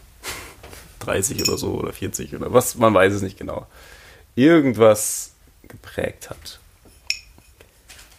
30 1.01 1.41
oder 1.47 1.57
so 1.57 1.73
oder 1.73 1.93
40 1.93 2.35
oder 2.35 2.53
was, 2.53 2.75
man 2.75 2.93
weiß 2.93 3.13
es 3.13 3.21
nicht 3.21 3.37
genau, 3.37 3.67
irgendwas 4.35 5.31
geprägt 5.63 6.29
hat, 6.29 6.59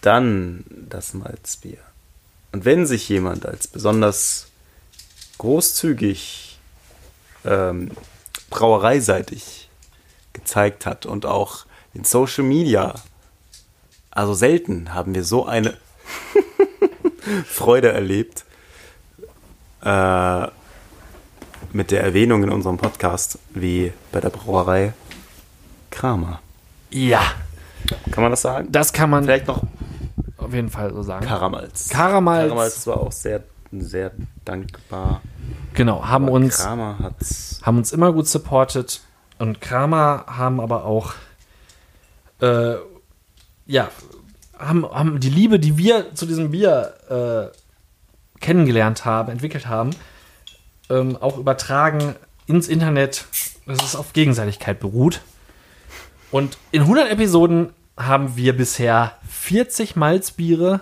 dann 0.01 0.65
das 0.69 1.15
Malzbier. 1.15 1.79
Und 2.53 2.65
wenn 2.65 2.87
sich 2.87 3.09
jemand 3.09 3.47
als 3.47 3.67
besonders 3.67 4.49
großzügig 5.39 6.59
ähm, 7.45 7.91
brauereiseitig 8.51 9.71
gezeigt 10.33 10.87
hat 10.87 11.07
und 11.07 11.27
auch 11.27 11.67
in 11.95 12.05
Social 12.05 12.45
Media, 12.45 12.95
also 14.11 14.35
selten 14.35 14.93
haben 14.93 15.15
wir 15.15 15.25
so 15.25 15.47
eine 15.47 15.77
Freude 17.47 17.93
erlebt 17.93 18.45
äh, 19.83 20.47
mit 21.73 21.91
der 21.91 22.03
Erwähnung 22.03 22.43
in 22.43 22.51
unserem 22.51 22.77
Podcast 22.79 23.39
wie 23.51 23.93
bei 24.11 24.21
der 24.21 24.31
Brauerei 24.31 24.93
Kramer. 25.91 26.41
Ja, 26.91 27.23
Kann 28.11 28.23
man 28.23 28.31
das 28.31 28.43
sagen? 28.43 28.69
das 28.71 28.93
kann 28.93 29.11
man 29.11 29.25
Vielleicht 29.25 29.47
noch 29.49 29.63
auf 30.37 30.53
jeden 30.53 30.71
Fall 30.71 30.93
so 30.93 31.03
sagen. 31.03 31.25
Karamals. 31.27 31.89
Karamals. 31.89 32.49
Karamals 32.49 32.87
war 32.87 33.01
auch 33.01 33.13
sehr, 33.13 33.43
sehr 33.71 34.11
dankbar. 34.45 35.21
Genau, 35.75 36.05
haben 36.07 36.25
Aber 36.27 36.33
uns 36.35 36.59
Kramer 36.59 36.99
hat's. 36.99 37.61
haben 37.63 37.79
uns 37.79 37.93
immer 37.93 38.13
gut 38.13 38.27
supportet 38.29 39.01
und 39.39 39.61
Kramer 39.61 40.25
haben 40.27 40.61
aber 40.61 40.85
auch 40.85 41.15
äh, 42.41 42.75
ja 43.67 43.89
haben, 44.59 44.85
haben 44.91 45.21
die 45.21 45.31
Liebe, 45.31 45.59
die 45.59 45.79
wir 45.79 46.15
zu 46.15 46.27
diesem 46.27 46.51
Bier 46.51 47.51
äh, 47.55 48.39
kennengelernt 48.41 49.05
haben, 49.05 49.31
entwickelt 49.33 49.67
haben, 49.69 49.91
ähm, 50.93 51.17
auch 51.21 51.39
übertragen 51.39 52.15
ins 52.47 52.69
Internet, 52.69 53.25
dass 53.67 53.83
es 53.83 53.97
auf 53.97 54.13
Gegenseitigkeit 54.13 54.81
beruht. 54.81 55.23
Und 56.31 56.59
in 56.71 56.83
100 56.83 57.11
Episoden 57.11 57.71
haben 57.97 58.37
wir 58.37 58.57
bisher 58.57 59.19
40 59.29 59.97
Malzbiere 59.97 60.81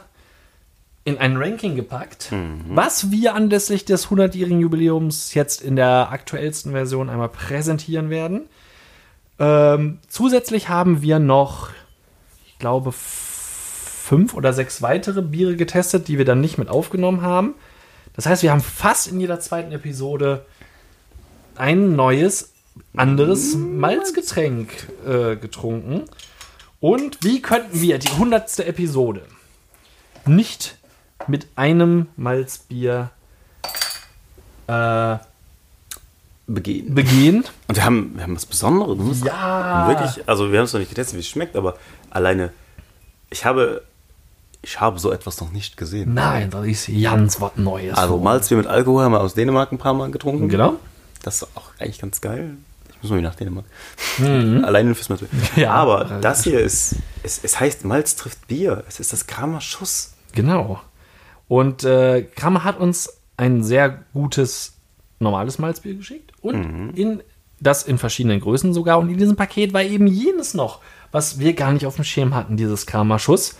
in 1.04 1.18
ein 1.18 1.36
Ranking 1.36 1.76
gepackt, 1.76 2.30
was 2.68 3.10
wir 3.10 3.34
anlässlich 3.34 3.84
des 3.84 4.08
100-jährigen 4.08 4.60
Jubiläums 4.60 5.34
jetzt 5.34 5.62
in 5.62 5.74
der 5.74 6.10
aktuellsten 6.12 6.72
Version 6.72 7.08
einmal 7.08 7.30
präsentieren 7.30 8.10
werden. 8.10 8.42
Ähm, 9.38 9.98
zusätzlich 10.08 10.68
haben 10.68 11.00
wir 11.00 11.18
noch, 11.18 11.70
ich 12.46 12.58
glaube, 12.58 12.92
fünf 12.92 14.34
oder 14.34 14.52
sechs 14.52 14.82
weitere 14.82 15.22
Biere 15.22 15.56
getestet, 15.56 16.06
die 16.08 16.18
wir 16.18 16.24
dann 16.26 16.40
nicht 16.40 16.58
mit 16.58 16.68
aufgenommen 16.68 17.22
haben. 17.22 17.54
Das 18.16 18.26
heißt, 18.26 18.42
wir 18.42 18.50
haben 18.50 18.60
fast 18.60 19.08
in 19.08 19.20
jeder 19.20 19.40
zweiten 19.40 19.72
Episode 19.72 20.44
ein 21.56 21.96
neues, 21.96 22.52
anderes 22.96 23.54
Malzgetränk 23.54 24.88
äh, 25.06 25.36
getrunken. 25.36 26.04
Und 26.80 27.22
wie 27.22 27.42
könnten 27.42 27.80
wir 27.80 27.98
die 27.98 28.08
hundertste 28.08 28.64
Episode 28.64 29.22
nicht 30.26 30.78
mit 31.26 31.46
einem 31.56 32.06
Malzbier 32.16 33.10
äh, 34.66 35.16
Begehen. 36.46 36.94
begehen? 36.94 37.44
Und 37.68 37.76
wir 37.76 37.84
haben, 37.84 38.12
wir 38.16 38.22
haben 38.22 38.34
was 38.34 38.46
Besonderes. 38.46 39.22
Ja. 39.24 39.86
Wirklich, 39.88 40.28
also 40.28 40.50
wir 40.50 40.58
haben 40.58 40.64
es 40.64 40.72
noch 40.72 40.80
nicht 40.80 40.88
getestet, 40.88 41.16
wie 41.16 41.20
es 41.20 41.28
schmeckt, 41.28 41.54
aber 41.54 41.76
alleine, 42.08 42.52
ich 43.28 43.44
habe, 43.44 43.82
ich 44.62 44.80
habe 44.80 44.98
so 44.98 45.10
etwas 45.10 45.40
noch 45.40 45.52
nicht 45.52 45.76
gesehen. 45.76 46.14
Nein, 46.14 46.50
das 46.50 46.66
ist 46.66 46.90
ganz 47.02 47.40
was 47.40 47.52
Neues. 47.56 47.96
Also 47.96 48.18
Malzbier 48.18 48.58
mit 48.58 48.66
Alkohol 48.66 49.04
haben 49.04 49.12
wir 49.12 49.20
aus 49.20 49.34
Dänemark 49.34 49.72
ein 49.72 49.78
paar 49.78 49.94
Mal 49.94 50.10
getrunken. 50.10 50.48
Genau. 50.48 50.76
Das 51.22 51.42
ist 51.42 51.56
auch 51.56 51.70
eigentlich 51.78 51.98
ganz 51.98 52.20
geil. 52.20 52.56
Ich 52.88 53.02
muss 53.02 53.10
mal 53.10 53.18
wieder 53.18 53.28
nach 53.30 53.36
Dänemark. 53.36 53.64
Alleine 54.66 54.94
fürs 54.94 55.08
Malzbier. 55.08 55.28
Mhm. 55.56 55.62
Ja. 55.62 55.72
Aber 55.72 56.04
das 56.20 56.44
hier 56.44 56.60
ist, 56.60 56.96
es, 57.22 57.40
es 57.42 57.58
heißt 57.58 57.84
Malz 57.84 58.16
trifft 58.16 58.46
Bier. 58.48 58.84
Es 58.88 59.00
ist 59.00 59.12
das 59.12 59.26
Kramer 59.26 59.60
Schuss. 59.60 60.12
Genau. 60.32 60.80
Und 61.48 61.84
äh, 61.84 62.22
Kramer 62.22 62.64
hat 62.64 62.78
uns 62.78 63.10
ein 63.36 63.64
sehr 63.64 64.04
gutes 64.12 64.74
normales 65.18 65.58
Malzbier 65.58 65.94
geschickt 65.94 66.32
und 66.40 66.92
in 66.94 67.22
das 67.60 67.82
in 67.82 67.98
verschiedenen 67.98 68.40
Größen 68.40 68.72
sogar. 68.72 68.98
Und 68.98 69.10
in 69.10 69.18
diesem 69.18 69.36
Paket 69.36 69.72
war 69.72 69.82
eben 69.82 70.06
jenes 70.06 70.54
noch, 70.54 70.80
was 71.12 71.38
wir 71.38 71.54
gar 71.54 71.72
nicht 71.72 71.86
auf 71.86 71.96
dem 71.96 72.04
Schirm 72.04 72.34
hatten, 72.34 72.56
dieses 72.56 72.86
Kramer 72.86 73.18
Schuss. 73.18 73.56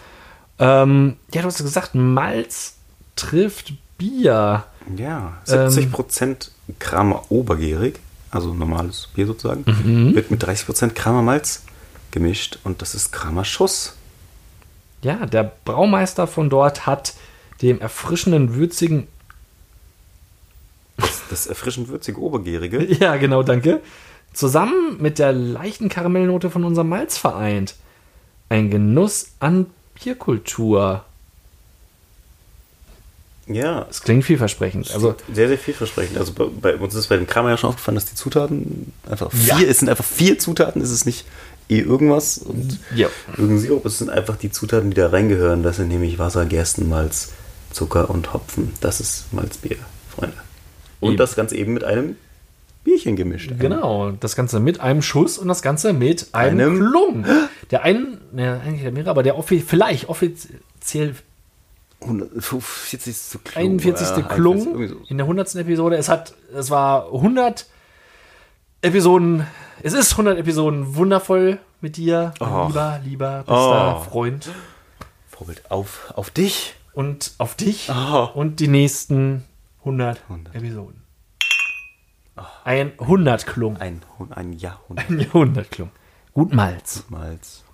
Ähm, 0.61 1.16
ja, 1.35 1.41
du 1.43 1.49
hast 1.49 1.59
gesagt, 1.59 1.95
Malz 1.95 2.74
trifft 3.16 3.73
Bier. 3.99 4.65
Ja, 4.97 5.39
Ähm. 5.49 5.69
70% 5.69 6.51
Kramer 6.78 7.24
obergärig, 7.31 7.99
also 8.31 8.53
normales 8.55 9.09
Bier 9.15 9.27
sozusagen, 9.27 9.65
Mhm. 9.66 10.15
wird 10.15 10.31
mit 10.31 10.43
30% 10.43 10.95
Kramer 10.95 11.23
Malz 11.23 11.65
gemischt 12.11 12.59
und 12.65 12.82
das 12.82 12.95
ist 12.95 13.12
Kramer 13.12 13.45
Schuss. 13.45 13.95
Ja, 15.03 15.27
der 15.27 15.53
Braumeister 15.65 16.27
von 16.27 16.51
dort 16.51 16.87
hat 16.87 17.15
dem 17.62 17.81
erfrischenden, 17.81 18.55
würzigen 18.55 19.07
Das 21.31 21.47
erfrischend 21.47 21.89
würzige 21.89 22.20
obergärige. 22.20 22.85
Ja, 23.01 23.16
genau, 23.16 23.43
danke. 23.43 23.81
Zusammen 24.32 24.97
mit 25.01 25.19
der 25.19 25.32
leichten 25.32 25.89
Karamellnote 25.89 26.51
von 26.51 26.65
unserem 26.65 26.89
Malz 26.91 27.16
vereint. 27.19 27.74
Ein 28.49 28.70
Genuss 28.70 29.28
an 29.41 29.66
Bierkultur. 30.02 31.05
Ja, 33.47 33.82
Das 33.89 34.02
klingt 34.02 34.24
vielversprechend. 34.24 34.93
Also, 34.93 35.16
sehr, 35.32 35.48
sehr 35.48 35.59
vielversprechend. 35.59 36.18
Also 36.18 36.32
bei, 36.32 36.44
bei 36.44 36.77
uns 36.77 36.94
ist 36.94 37.09
bei 37.09 37.16
dem 37.16 37.27
Kramer 37.27 37.51
ja 37.51 37.56
schon 37.56 37.70
aufgefallen, 37.70 37.97
dass 37.97 38.05
die 38.06 38.14
Zutaten 38.14 38.93
einfach 39.09 39.32
Ja. 39.44 39.56
vier, 39.56 39.68
es 39.68 39.81
sind 39.81 39.89
einfach 39.89 40.05
vier 40.05 40.39
Zutaten, 40.39 40.81
es 40.82 40.90
ist 40.90 41.05
nicht 41.05 41.24
eh 41.68 41.81
irgendwas 41.81 42.39
und 42.39 42.78
Ja. 42.94 43.09
irgendein 43.32 43.59
Sirup, 43.59 43.85
es 43.86 43.98
sind 43.98 44.09
einfach 44.10 44.36
die 44.36 44.52
Zutaten, 44.52 44.90
die 44.90 44.94
da 44.97 45.09
reingehören. 45.09 45.64
Das 45.64 45.77
sind 45.77 45.89
nämlich 45.89 46.18
Wasser, 46.18 46.44
Gerstenmalz, 46.47 47.31
Zucker 47.72 48.09
und 48.10 48.32
Hopfen. 48.32 48.72
Das 48.81 49.01
ist 49.01 49.32
Malzbier, 49.32 49.77
Freunde. 50.14 50.36
Und 51.01 51.10
Eben. 51.12 51.18
das 51.18 51.35
Ganze 51.35 51.56
eben 51.56 51.72
mit 51.74 51.82
einem 51.82 52.16
Bierchen 52.85 53.16
gemischt. 53.16 53.51
genau, 53.59 54.12
das 54.12 54.36
Ganze 54.36 54.60
mit 54.60 54.78
einem 54.81 55.02
Schuss 55.02 55.39
und 55.39 55.48
das 55.48 55.60
Ganze 55.62 55.93
mit 55.93 56.28
einem, 56.32 56.60
Einem- 56.77 56.89
Klung. 56.90 57.24
Der 57.72 57.82
einen, 57.82 58.19
ne, 58.32 58.61
eigentlich 58.65 58.82
der 58.82 58.93
mehrere, 58.93 59.11
aber 59.11 59.23
der 59.23 59.36
offi 59.39 59.61
vielleicht 59.61 60.09
offiziell 60.09 61.15
140. 62.01 63.43
Klung. 63.44 63.62
41. 63.65 64.09
Ja, 64.09 64.16
irgendwie 64.16 64.35
Klung 64.35 64.89
so. 64.89 64.97
in 65.09 65.19
der 65.19 65.27
100. 65.27 65.55
Episode. 65.57 65.97
Es 65.97 66.09
hat, 66.09 66.35
es 66.55 66.70
war 66.70 67.07
100 67.12 67.66
Episoden, 68.82 69.47
es 69.82 69.93
ist 69.93 70.12
100 70.12 70.39
Episoden 70.39 70.94
wundervoll 70.97 71.59
mit 71.81 71.97
dir, 71.97 72.32
Oh. 72.40 72.66
lieber, 72.69 73.01
lieber, 73.05 73.39
bester 73.39 73.97
Oh. 73.98 74.11
Freund. 74.11 74.51
Vorbild 75.28 75.70
auf, 75.70 76.12
auf 76.16 76.31
dich. 76.31 76.74
Und 76.93 77.32
auf 77.39 77.55
dich 77.55 77.90
Oh. 77.90 78.28
und 78.35 78.61
die 78.61 78.69
nächsten 78.69 79.44
100, 79.85 80.20
100. 80.28 80.55
Episoden. 80.55 81.01
Ein 82.65 82.93
100 82.98 83.47
Klung. 83.47 83.77
Ein, 83.77 84.02
ein 84.31 84.52
Jahrhundert 84.55 85.11
Ein 85.11 85.20
Jahrhundert 85.20 85.70
Klung. 85.70 85.90
Gut 86.32 86.55
Malz. 86.55 87.05
Malz. 87.09 87.65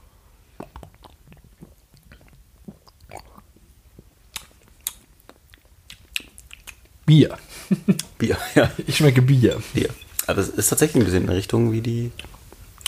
Bier. 7.06 7.38
Bier, 8.18 8.36
ja. 8.54 8.70
Ich 8.86 8.96
schmecke 8.96 9.22
Bier. 9.22 9.58
Bier. 9.72 9.88
Aber 10.26 10.40
es 10.40 10.48
ist 10.48 10.68
tatsächlich 10.68 11.02
ein 11.02 11.06
bisschen 11.06 11.24
in 11.24 11.30
Richtung 11.30 11.72
wie 11.72 11.80
die, 11.80 12.10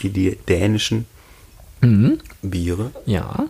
wie 0.01 0.11
die 0.11 0.37
dänischen 0.49 1.07
Biere. 2.43 2.91
Ja. 3.07 3.49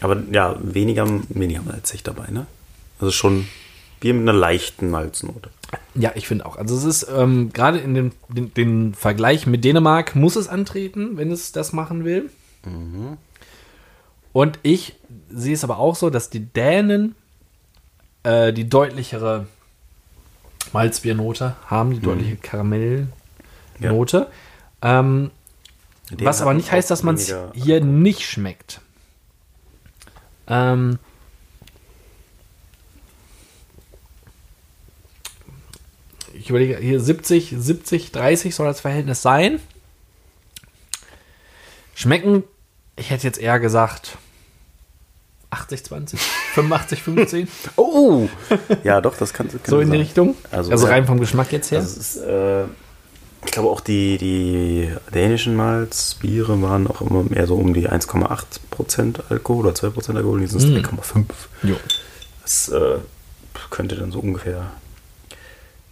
Aber 0.00 0.22
ja, 0.30 0.56
weniger, 0.62 1.06
weniger 1.30 1.62
malzig 1.62 2.02
dabei, 2.02 2.30
ne? 2.30 2.46
Also 3.00 3.10
schon 3.10 3.48
Bier 4.00 4.12
mit 4.12 4.28
einer 4.28 4.38
leichten 4.38 4.90
Malznote. 4.90 5.50
Ja, 5.94 6.12
ich 6.14 6.28
finde 6.28 6.44
auch. 6.44 6.56
Also 6.56 6.76
es 6.76 6.84
ist 6.84 7.08
ähm, 7.10 7.52
gerade 7.52 7.78
in 7.78 7.94
dem, 7.94 8.12
den, 8.28 8.52
den 8.52 8.94
Vergleich 8.94 9.46
mit 9.46 9.64
Dänemark 9.64 10.14
muss 10.14 10.36
es 10.36 10.48
antreten, 10.48 11.16
wenn 11.16 11.30
es 11.30 11.52
das 11.52 11.72
machen 11.72 12.04
will. 12.04 12.30
Und 14.32 14.58
ich 14.62 14.96
sehe 15.30 15.54
es 15.54 15.64
aber 15.64 15.78
auch 15.78 15.96
so, 15.96 16.10
dass 16.10 16.30
die 16.30 16.44
Dänen 16.44 17.14
äh, 18.26 18.52
die 18.52 18.68
deutlichere 18.68 19.46
Malzbiernote 20.72 21.54
haben, 21.66 21.92
die 21.92 22.00
deutliche 22.00 22.36
Karamellnote. 22.36 24.26
Ähm, 24.82 25.30
Die 26.10 26.24
was 26.24 26.42
aber 26.42 26.52
nicht 26.54 26.72
heißt, 26.72 26.90
dass 26.90 27.04
man 27.04 27.14
es 27.14 27.32
hier 27.54 27.80
nicht 27.80 28.22
schmeckt. 28.22 28.80
Ähm, 30.48 30.98
ich 36.34 36.50
überlege, 36.50 36.78
hier 36.78 37.00
70, 37.00 37.54
70, 37.56 38.10
30 38.10 38.54
soll 38.54 38.66
das 38.66 38.80
Verhältnis 38.80 39.22
sein. 39.22 39.60
Schmecken, 41.94 42.42
ich 42.96 43.10
hätte 43.10 43.26
jetzt 43.26 43.38
eher 43.38 43.60
gesagt 43.60 44.18
80, 45.50 45.84
20, 45.84 46.20
85, 46.54 47.02
15, 47.02 47.48
Oh! 47.76 48.28
Ja, 48.84 49.00
doch, 49.00 49.16
das 49.16 49.32
kann, 49.32 49.48
kann 49.48 49.60
so 49.64 49.80
in 49.80 49.90
die. 49.90 49.98
Richtung. 49.98 50.34
Also, 50.50 50.70
Also, 50.72 50.86
rein 50.86 51.06
vom 51.06 51.20
Geschmack 51.20 51.52
jetzt 51.52 51.70
her. 51.70 51.80
Also 51.80 52.00
ist, 52.00 52.16
äh, 52.16 52.64
ich 53.44 53.52
glaube 53.52 53.68
auch 53.70 53.80
die, 53.80 54.18
die 54.18 54.90
dänischen 55.14 55.54
Malzbiere 55.54 56.60
waren 56.62 56.86
auch 56.88 57.00
immer 57.00 57.22
mehr 57.22 57.46
so 57.46 57.54
um 57.54 57.72
die 57.74 57.88
1,8% 57.88 59.20
Alkohol 59.28 59.66
oder 59.66 59.74
2% 59.74 60.16
Alkohol, 60.16 60.40
die 60.40 60.46
sind 60.48 60.72
Mm. 60.72 60.76
3,5. 60.84 61.24
jo. 61.62 61.76
Das 62.42 62.68
äh, 62.70 62.98
könnte 63.70 63.94
dann 63.96 64.10
so 64.12 64.18
ungefähr. 64.18 64.70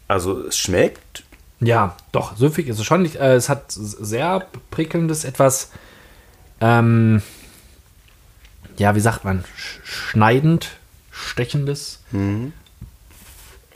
Also 0.08 0.40
es 0.46 0.56
schmeckt. 0.58 1.22
Ja, 1.60 1.96
doch, 2.12 2.36
süffig 2.36 2.66
ist 2.68 2.78
es 2.78 2.84
schon 2.84 3.02
nicht. 3.02 3.16
Äh, 3.16 3.34
es 3.36 3.48
hat 3.48 3.64
sehr 3.68 4.46
prickelndes, 4.70 5.24
etwas, 5.24 5.70
ähm, 6.60 7.22
ja, 8.78 8.94
wie 8.94 9.00
sagt 9.00 9.24
man, 9.24 9.44
sch 9.56 9.80
schneidend, 9.84 10.70
stechendes 11.10 12.00
Mhm. 12.10 12.52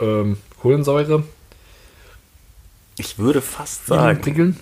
ähm, 0.01 0.37
Kohlensäure. 0.61 1.25
Ich 2.99 3.19
würde 3.19 3.41
fast 3.41 3.87
Sagen. 3.87 4.57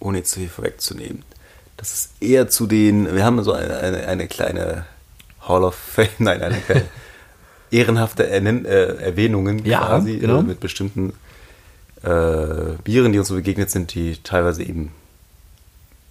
ohne 0.00 0.18
jetzt 0.18 0.30
zu 0.30 0.40
viel 0.40 0.48
vorwegzunehmen, 0.48 1.22
das 1.76 1.92
ist 1.92 2.10
eher 2.22 2.48
zu 2.48 2.66
den. 2.66 3.14
Wir 3.14 3.24
haben 3.24 3.42
so 3.42 3.52
eine, 3.52 3.76
eine, 3.78 4.06
eine 4.06 4.26
kleine 4.28 4.86
Hall 5.40 5.64
of 5.64 5.74
Fame, 5.74 6.08
nein, 6.18 6.42
eine 6.42 6.60
kleine 6.60 6.84
ehrenhafte 7.70 8.26
Ernen, 8.28 8.64
äh, 8.64 8.94
Erwähnungen 8.96 9.64
Ja, 9.66 9.80
quasi 9.80 10.18
genau. 10.18 10.38
äh, 10.40 10.42
mit 10.42 10.60
bestimmten 10.60 11.12
äh, 12.02 12.76
Bieren, 12.84 13.12
die 13.12 13.18
uns 13.18 13.28
so 13.28 13.34
begegnet 13.34 13.70
sind, 13.70 13.92
die 13.94 14.16
teilweise 14.22 14.62
eben 14.62 14.92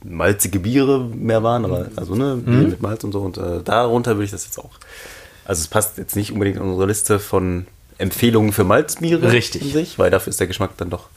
malzige 0.08 0.60
Biere 0.60 1.00
mehr 1.02 1.42
waren, 1.44 1.66
aber 1.66 1.88
also 1.96 2.16
ne, 2.16 2.36
Bier 2.38 2.54
Mhm. 2.54 2.70
mit 2.70 2.82
Malz 2.82 3.04
und 3.04 3.12
so. 3.12 3.22
Und 3.22 3.38
äh, 3.38 3.62
darunter 3.64 4.16
würde 4.16 4.26
ich 4.26 4.32
das 4.32 4.46
jetzt 4.46 4.60
auch. 4.60 4.72
Also 5.46 5.62
es 5.62 5.68
passt 5.68 5.98
jetzt 5.98 6.16
nicht 6.16 6.32
unbedingt 6.32 6.58
in 6.58 6.64
unsere 6.64 6.86
Liste 6.88 7.20
von 7.20 7.66
Empfehlungen 7.98 8.52
für 8.52 8.64
Malzbiere 8.64 9.32
Richtig. 9.32 9.62
in 9.64 9.72
sich, 9.72 9.98
weil 10.00 10.12
dafür 10.12 10.32
ist 10.32 10.40
der 10.40 10.48
Geschmack 10.48 10.72
dann 10.78 10.90
doch 10.90 11.08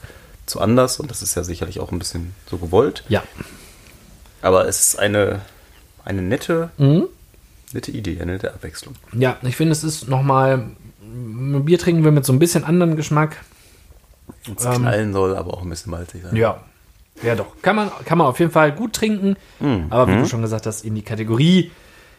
zu 0.45 0.59
anders 0.61 0.99
und 0.99 1.11
das 1.11 1.21
ist 1.21 1.35
ja 1.35 1.43
sicherlich 1.43 1.79
auch 1.79 1.91
ein 1.91 1.99
bisschen 1.99 2.33
so 2.49 2.57
gewollt. 2.57 3.03
Ja. 3.09 3.23
Aber 4.41 4.67
es 4.67 4.79
ist 4.79 4.99
eine, 4.99 5.41
eine 6.05 6.21
nette, 6.21 6.69
Mhm. 6.77 7.07
nette 7.73 7.91
Idee, 7.91 8.19
eine 8.21 8.33
nette 8.33 8.53
Abwechslung. 8.53 8.95
Ja, 9.13 9.37
ich 9.41 9.55
finde, 9.55 9.73
es 9.73 9.83
ist 9.83 10.07
nochmal, 10.07 10.69
Bier 11.01 11.77
trinken 11.77 12.03
wir 12.03 12.11
mit 12.11 12.25
so 12.25 12.31
ein 12.33 12.39
bisschen 12.39 12.63
anderen 12.63 12.95
Geschmack. 12.95 13.37
Und 14.47 14.59
es 14.59 14.65
Ähm. 14.65 14.73
knallen 14.83 15.11
soll, 15.13 15.35
aber 15.35 15.53
auch 15.53 15.61
ein 15.63 15.69
bisschen 15.69 15.91
malzig 15.91 16.21
sein. 16.23 16.35
Ja. 16.35 16.61
Ja, 17.21 17.35
doch. 17.35 17.61
Kann 17.61 17.75
man, 17.75 17.91
kann 18.05 18.17
man 18.17 18.27
auf 18.27 18.39
jeden 18.39 18.51
Fall 18.51 18.71
gut 18.71 18.93
trinken. 18.93 19.35
Aber 19.89 20.07
wie 20.07 20.15
du 20.15 20.25
schon 20.25 20.41
gesagt 20.41 20.65
hast, 20.65 20.85
in 20.85 20.95
die 20.95 21.01
Kategorie, 21.01 21.71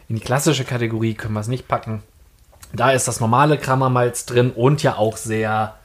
in 0.07 0.15
die 0.15 0.21
klassische 0.21 0.63
Kategorie 0.63 1.13
können 1.13 1.33
wir 1.33 1.39
es 1.39 1.47
nicht 1.47 1.67
packen. 1.67 2.03
Da 2.73 2.91
ist 2.91 3.07
das 3.07 3.19
normale 3.19 3.57
Kramermalz 3.57 4.25
drin 4.25 4.51
und 4.51 4.83
ja 4.83 4.95
auch 4.95 5.17
sehr, 5.17 5.75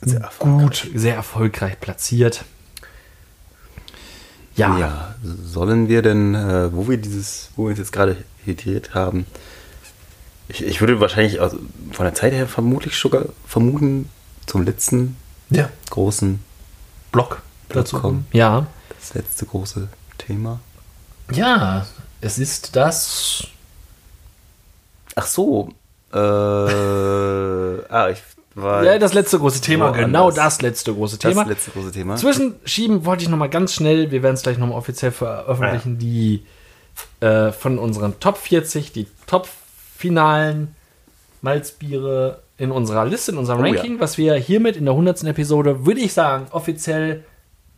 Sehr 0.00 0.30
gut, 0.38 0.88
sehr 0.94 1.14
erfolgreich 1.14 1.80
platziert. 1.80 2.44
Ja, 4.54 4.76
Ja, 4.78 5.14
sollen 5.22 5.88
wir 5.88 6.02
denn, 6.02 6.34
äh, 6.34 6.72
wo 6.72 6.88
wir 6.88 6.96
dieses, 6.96 7.50
wo 7.56 7.64
wir 7.64 7.70
uns 7.70 7.78
jetzt 7.78 7.92
gerade 7.92 8.16
hydriert 8.44 8.94
haben, 8.94 9.26
ich, 10.48 10.64
ich 10.64 10.80
würde 10.80 11.00
wahrscheinlich 11.00 11.40
also 11.40 11.58
von 11.92 12.04
der 12.04 12.14
Zeit 12.14 12.32
her 12.32 12.46
vermutlich 12.46 12.96
sogar 12.96 13.26
vermuten, 13.46 14.08
zum 14.46 14.62
letzten 14.62 15.16
ja. 15.50 15.68
großen, 15.90 16.40
Block 17.12 17.42
dazu 17.68 17.98
kommen. 18.00 18.26
Ja. 18.32 18.66
das 18.98 19.14
letzte 19.14 19.46
große 19.46 19.88
Thema. 20.18 20.60
Ja, 21.32 21.86
es 22.20 22.38
ist 22.38 22.74
das. 22.76 23.46
Ach 25.14 25.26
so, 25.26 25.70
äh, 26.12 26.16
ah, 26.18 28.08
ich 28.10 28.22
war 28.54 28.82
Ja, 28.84 28.98
das 28.98 29.12
letzte 29.14 29.38
große 29.38 29.60
Thema, 29.60 29.90
genau 29.90 30.30
das 30.30 30.62
letzte 30.62 30.94
große 30.94 31.18
das 31.18 31.30
Thema. 31.30 31.44
letzte 31.44 31.70
große 31.72 31.92
Thema. 31.92 32.16
Zwischenschieben 32.16 33.04
wollte 33.04 33.22
ich 33.24 33.28
noch 33.28 33.38
mal 33.38 33.48
ganz 33.48 33.74
schnell, 33.74 34.10
wir 34.10 34.22
werden 34.22 34.34
es 34.34 34.42
gleich 34.42 34.58
noch 34.58 34.68
mal 34.68 34.74
offiziell 34.74 35.10
veröffentlichen, 35.12 35.98
die 35.98 36.44
äh, 37.20 37.52
von 37.52 37.78
unseren 37.78 38.18
Top 38.20 38.38
40, 38.38 38.92
die 38.92 39.06
Top-finalen 39.26 40.74
Malzbiere 41.42 42.42
in 42.56 42.70
unserer 42.72 43.04
Liste, 43.04 43.32
in 43.32 43.38
unserem 43.38 43.60
Oh 43.60 43.64
ja. 43.64 43.74
Ranking, 43.74 44.00
was 44.00 44.18
wir 44.18 44.34
hiermit 44.34 44.76
in 44.76 44.84
der 44.84 44.92
100. 44.94 45.24
Episode, 45.24 45.86
würde 45.86 46.00
ich 46.00 46.12
sagen, 46.12 46.46
offiziell 46.50 47.24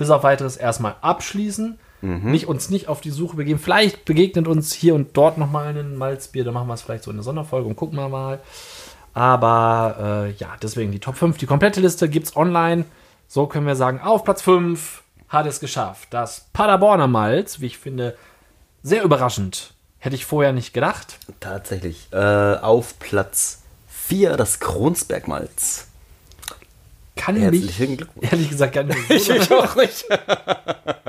bis 0.01 0.09
auf 0.09 0.22
weiteres 0.22 0.56
erstmal 0.56 0.97
abschließen. 1.02 1.78
Mhm. 2.01 2.31
Nicht 2.31 2.48
uns 2.48 2.70
nicht 2.70 2.89
auf 2.89 3.02
die 3.02 3.10
Suche 3.10 3.36
begeben. 3.36 3.59
Vielleicht 3.59 4.06
begegnet 4.06 4.48
uns 4.48 4.72
hier 4.72 4.94
und 4.94 5.14
dort 5.14 5.36
noch 5.36 5.51
mal 5.51 5.66
ein 5.66 5.97
Malzbier, 5.97 6.43
dann 6.43 6.55
machen 6.55 6.68
wir 6.68 6.74
es 6.74 6.81
vielleicht 6.81 7.05
so 7.05 7.10
in 7.10 7.18
der 7.18 7.24
Sonderfolge 7.24 7.68
und 7.68 7.77
gucken 7.77 7.98
wir 7.98 8.09
mal. 8.09 8.40
Aber 9.12 10.24
äh, 10.27 10.31
ja, 10.32 10.56
deswegen 10.62 10.90
die 10.90 11.01
Top 11.01 11.16
5, 11.16 11.36
die 11.36 11.44
komplette 11.44 11.81
Liste 11.81 12.09
gibt's 12.09 12.35
online. 12.35 12.86
So 13.28 13.47
können 13.47 13.66
wir 13.66 13.77
sagen, 13.77 14.01
auf 14.01 14.24
Platz 14.24 14.40
5 14.40 15.02
hat 15.28 15.44
es 15.47 15.60
geschafft. 15.60 16.09
Das 16.10 16.47
Paderborner 16.55 17.06
Malz, 17.06 17.60
wie 17.60 17.66
ich 17.66 17.77
finde, 17.77 18.16
sehr 18.82 19.02
überraschend. 19.02 19.74
Hätte 19.98 20.16
ich 20.16 20.24
vorher 20.24 20.55
nicht 20.55 20.72
gedacht. 20.72 21.18
Tatsächlich. 21.40 22.09
Äh, 22.10 22.16
auf 22.16 22.98
Platz 22.98 23.60
4 23.90 24.39
das 24.39 24.60
Kronsbergmalz. 24.60 25.90
Kann 27.21 27.37
Herzlichen 27.37 27.89
mich, 27.91 27.99
Glückwunsch. 27.99 28.33
ehrlich 28.33 28.49
gesagt, 28.49 28.73
gar 28.75 28.85
nicht. 28.85 29.11
Ich 29.11 29.31
auch 29.53 29.77
nicht. 29.77 30.07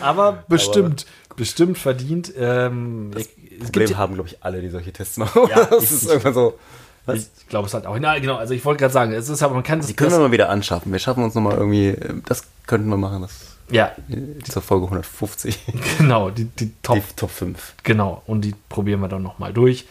Aber 0.00 0.44
bestimmt, 0.48 1.06
bestimmt 1.36 1.76
verdient. 1.78 2.32
Ähm, 2.38 3.10
es 3.16 3.28
gibt 3.36 3.64
Problem 3.72 3.96
haben, 3.96 4.14
glaube 4.14 4.28
ich, 4.28 4.42
alle, 4.42 4.60
die 4.60 4.68
solche 4.68 4.92
Tests 4.92 5.16
machen. 5.16 5.42
Ja, 5.50 5.64
das 5.70 5.84
ich- 5.84 5.90
ist 5.92 6.08
irgendwann 6.08 6.34
so. 6.34 6.58
Was? 7.06 7.30
ich 7.40 7.48
glaube, 7.48 7.66
es 7.66 7.74
hat 7.74 7.86
auch. 7.86 7.98
Na, 7.98 8.18
genau, 8.18 8.36
also 8.36 8.52
ich 8.54 8.64
wollte 8.64 8.80
gerade 8.80 8.92
sagen, 8.92 9.12
es 9.12 9.28
ist 9.28 9.42
aber, 9.42 9.54
man 9.54 9.62
kann 9.62 9.80
es. 9.80 9.86
Die 9.86 9.94
können 9.94 10.10
wir 10.12 10.18
mal 10.18 10.32
wieder 10.32 10.50
anschaffen. 10.50 10.92
Wir 10.92 10.98
schaffen 10.98 11.24
uns 11.24 11.34
nochmal 11.34 11.56
irgendwie, 11.56 11.88
äh, 11.88 12.14
das 12.26 12.44
könnten 12.66 12.88
wir 12.88 12.98
machen, 12.98 13.22
das 13.22 13.32
Ja, 13.70 13.90
äh, 14.10 14.38
zur 14.44 14.62
Folge 14.62 14.84
150. 14.84 15.58
genau, 15.98 16.30
die, 16.30 16.44
die 16.44 16.72
Top 16.82 16.96
Die 16.96 17.16
Top 17.16 17.30
5. 17.30 17.74
Genau, 17.82 18.22
und 18.26 18.42
die 18.42 18.54
probieren 18.68 19.00
wir 19.00 19.08
dann 19.08 19.22
nochmal 19.22 19.52
durch. 19.52 19.86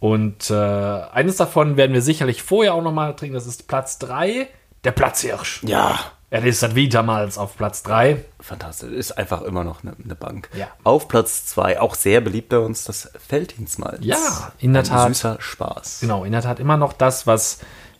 Und 0.00 0.50
äh, 0.50 0.54
eines 0.54 1.36
davon 1.36 1.76
werden 1.76 1.92
wir 1.94 2.02
sicherlich 2.02 2.42
vorher 2.42 2.74
auch 2.74 2.82
nochmal 2.82 3.16
trinken. 3.16 3.34
Das 3.34 3.46
ist 3.46 3.66
Platz 3.66 3.98
3, 3.98 4.46
der 4.84 4.92
Platzhirsch. 4.92 5.62
Ja. 5.64 5.98
Er 6.32 6.44
ist 6.44 6.62
das 6.62 6.76
Vitamals 6.76 7.38
auf 7.38 7.56
Platz 7.56 7.82
3. 7.82 8.24
Fantastisch. 8.38 8.92
Ist 8.92 9.18
einfach 9.18 9.42
immer 9.42 9.64
noch 9.64 9.82
eine, 9.82 9.96
eine 10.02 10.14
Bank. 10.14 10.48
Ja. 10.56 10.68
Auf 10.84 11.08
Platz 11.08 11.46
2, 11.46 11.80
auch 11.80 11.96
sehr 11.96 12.20
beliebt 12.20 12.50
bei 12.50 12.58
uns, 12.58 12.84
das 12.84 13.10
Felddienstmalz. 13.18 13.98
Ja, 14.02 14.52
in 14.58 14.72
der 14.72 14.82
Ein 14.82 14.88
Tat. 14.88 15.08
Süßer 15.08 15.36
Spaß. 15.40 15.98
Genau, 16.00 16.24
in 16.24 16.30
der 16.30 16.42
Tat 16.42 16.60
immer 16.60 16.76
noch 16.76 16.92
das, 16.92 17.26
was 17.26 17.58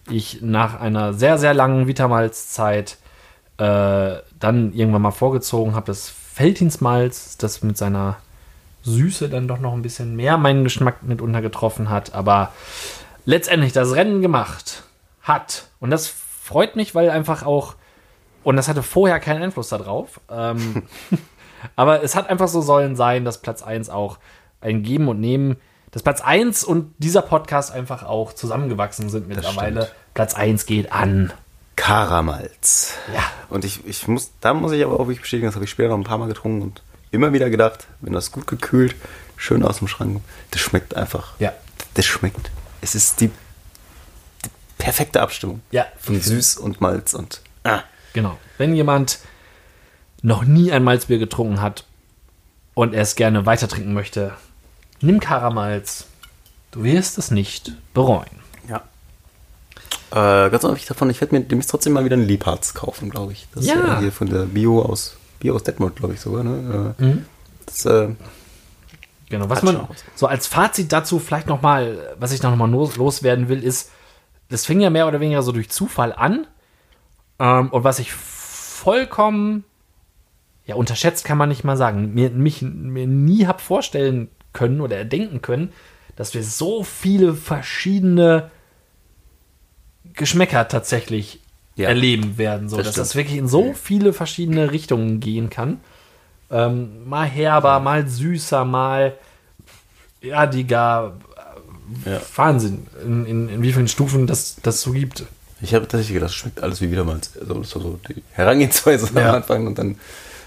ich 0.08 0.42
nach 0.42 0.80
einer 0.80 1.12
sehr, 1.12 1.38
sehr 1.38 1.54
langen 1.54 1.88
Vitamals-Zeit 1.88 2.98
äh, 3.58 4.18
dann 4.38 4.72
irgendwann 4.72 5.02
mal 5.02 5.10
vorgezogen 5.10 5.74
habe. 5.74 5.86
Das 5.86 6.08
Felddienstmalz, 6.08 7.36
das 7.36 7.62
mit 7.64 7.76
seiner 7.76 8.16
Süße 8.82 9.28
dann 9.28 9.48
doch 9.48 9.58
noch 9.58 9.74
ein 9.74 9.82
bisschen 9.82 10.14
mehr 10.14 10.38
meinen 10.38 10.62
Geschmack 10.62 11.02
mitunter 11.02 11.42
getroffen 11.42 11.90
hat. 11.90 12.14
Aber 12.14 12.52
letztendlich 13.24 13.72
das 13.72 13.92
Rennen 13.94 14.22
gemacht 14.22 14.84
hat. 15.22 15.64
Und 15.80 15.90
das 15.90 16.06
freut 16.50 16.74
mich, 16.74 16.96
weil 16.96 17.10
einfach 17.10 17.46
auch, 17.46 17.76
und 18.42 18.56
das 18.56 18.66
hatte 18.66 18.82
vorher 18.82 19.20
keinen 19.20 19.40
Einfluss 19.40 19.68
darauf, 19.68 20.20
ähm, 20.28 20.82
aber 21.76 22.02
es 22.02 22.16
hat 22.16 22.28
einfach 22.28 22.48
so 22.48 22.60
sollen 22.60 22.96
sein, 22.96 23.24
dass 23.24 23.38
Platz 23.38 23.62
1 23.62 23.88
auch 23.88 24.18
ein 24.60 24.82
Geben 24.82 25.06
und 25.06 25.20
Nehmen, 25.20 25.58
dass 25.92 26.02
Platz 26.02 26.20
1 26.20 26.64
und 26.64 26.92
dieser 26.98 27.22
Podcast 27.22 27.70
einfach 27.70 28.02
auch 28.02 28.32
zusammengewachsen 28.32 29.10
sind 29.10 29.28
mittlerweile. 29.28 29.92
Platz 30.12 30.34
1 30.34 30.66
geht 30.66 30.90
an. 30.90 31.32
Karamalz. 31.76 32.94
Ja. 33.14 33.22
Und 33.48 33.64
ich, 33.64 33.86
ich 33.86 34.08
muss, 34.08 34.32
da 34.40 34.52
muss 34.52 34.72
ich 34.72 34.84
aber 34.84 34.94
auch 34.94 35.06
wirklich 35.06 35.20
bestätigen, 35.20 35.46
das 35.46 35.54
habe 35.54 35.66
ich 35.66 35.70
später 35.70 35.90
noch 35.90 35.98
ein 35.98 36.04
paar 36.04 36.18
Mal 36.18 36.26
getrunken 36.26 36.62
und 36.62 36.82
immer 37.12 37.32
wieder 37.32 37.48
gedacht, 37.48 37.86
wenn 38.00 38.12
das 38.12 38.32
gut 38.32 38.48
gekühlt, 38.48 38.96
schön 39.36 39.62
aus 39.62 39.78
dem 39.78 39.86
Schrank, 39.86 40.20
das 40.50 40.60
schmeckt 40.60 40.96
einfach. 40.96 41.34
Ja. 41.38 41.52
Das 41.94 42.06
schmeckt. 42.06 42.50
Es 42.80 42.96
ist 42.96 43.20
die 43.20 43.30
perfekte 44.80 45.20
Abstimmung. 45.20 45.60
Ja. 45.70 45.86
Von 45.98 46.20
Süß 46.20 46.56
und 46.56 46.80
Malz 46.80 47.14
und. 47.14 47.40
Ah. 47.64 47.80
Genau. 48.12 48.36
Wenn 48.58 48.74
jemand 48.74 49.18
noch 50.22 50.44
nie 50.44 50.72
ein 50.72 50.82
Malzbier 50.82 51.18
getrunken 51.18 51.60
hat 51.62 51.84
und 52.74 52.92
er 52.94 53.02
es 53.02 53.14
gerne 53.14 53.46
weiter 53.46 53.68
trinken 53.68 53.94
möchte, 53.94 54.32
nimm 55.00 55.20
Karamalz. 55.20 56.06
Du 56.72 56.82
wirst 56.84 57.18
es 57.18 57.30
nicht 57.30 57.72
bereuen. 57.94 58.28
Ja. 58.68 58.82
Äh, 60.10 60.50
ganz 60.50 60.64
unabhängig 60.64 60.86
davon, 60.86 61.10
ich 61.10 61.20
werde 61.20 61.34
mir 61.36 61.40
demnächst 61.44 61.70
trotzdem 61.70 61.92
mal 61.92 62.04
wieder 62.04 62.14
einen 62.16 62.26
Liebharz 62.26 62.74
kaufen, 62.74 63.10
glaube 63.10 63.32
ich. 63.32 63.46
Das 63.54 63.64
ist 63.64 63.70
Ja. 63.70 63.76
ja 63.86 63.98
hier 64.00 64.12
von 64.12 64.28
der 64.28 64.44
Bio 64.46 64.82
aus, 64.82 65.16
Bio 65.38 65.54
aus 65.54 65.62
Detmold, 65.62 65.96
glaube 65.96 66.14
ich 66.14 66.20
sogar. 66.20 66.42
Ne? 66.44 66.94
Äh, 66.98 67.04
Das, 67.66 67.84
äh, 67.86 68.08
Genau, 69.28 69.48
was 69.48 69.62
man 69.62 69.86
so 70.16 70.26
als 70.26 70.48
Fazit 70.48 70.90
dazu 70.92 71.20
vielleicht 71.20 71.46
noch 71.46 71.62
mal, 71.62 72.14
was 72.18 72.32
ich 72.32 72.42
noch 72.42 72.54
mal 72.56 72.68
los, 72.68 72.96
loswerden 72.96 73.48
will, 73.48 73.62
ist, 73.62 73.90
das 74.50 74.66
fing 74.66 74.80
ja 74.80 74.90
mehr 74.90 75.08
oder 75.08 75.20
weniger 75.20 75.42
so 75.42 75.52
durch 75.52 75.70
Zufall 75.70 76.12
an 76.12 76.46
ähm, 77.38 77.68
und 77.70 77.84
was 77.84 77.98
ich 77.98 78.12
vollkommen 78.12 79.64
ja 80.66 80.74
unterschätzt 80.74 81.24
kann 81.24 81.38
man 81.38 81.48
nicht 81.48 81.64
mal 81.64 81.76
sagen, 81.76 82.12
mir 82.14 82.30
mich 82.30 82.60
mir 82.62 83.06
nie 83.06 83.46
hab 83.46 83.60
vorstellen 83.60 84.28
können 84.52 84.80
oder 84.80 84.96
erdenken 84.98 85.40
können, 85.42 85.72
dass 86.16 86.34
wir 86.34 86.42
so 86.44 86.82
viele 86.84 87.34
verschiedene 87.34 88.50
Geschmäcker 90.14 90.66
tatsächlich 90.68 91.40
Ja. 91.76 91.88
erleben 91.88 92.36
werden, 92.36 92.68
so 92.68 92.76
Das 92.76 92.86
dass 92.86 92.94
stimmt. 92.94 93.06
das 93.06 93.14
wirklich 93.16 93.38
in 93.38 93.48
so 93.48 93.72
viele 93.74 94.12
verschiedene 94.12 94.70
Richtungen 94.72 95.20
gehen 95.20 95.50
kann. 95.50 95.80
Ähm, 96.50 97.08
mal 97.08 97.26
herber, 97.26 97.78
mal 97.80 98.06
süßer, 98.08 98.64
mal 98.64 99.16
erdiger. 100.20 101.16
Ja. 102.04 102.20
Wahnsinn, 102.36 102.86
in, 103.04 103.26
in, 103.26 103.48
in 103.48 103.62
wie 103.62 103.72
vielen 103.72 103.88
Stufen 103.88 104.26
das, 104.26 104.56
das 104.62 104.80
so 104.82 104.92
gibt. 104.92 105.24
Ich 105.62 105.74
habe 105.74 105.86
tatsächlich 105.86 106.14
gedacht, 106.14 106.30
das 106.30 106.36
schmeckt 106.36 106.62
alles 106.62 106.80
wie 106.80 106.90
Wiedermalz. 106.90 107.30
Also 107.40 107.62
so 107.62 107.98
die 108.08 108.22
Herangehensweise 108.32 109.08
Ja. 109.14 109.30
am 109.30 109.34
Anfang 109.36 109.66
und 109.66 109.78
dann 109.78 109.96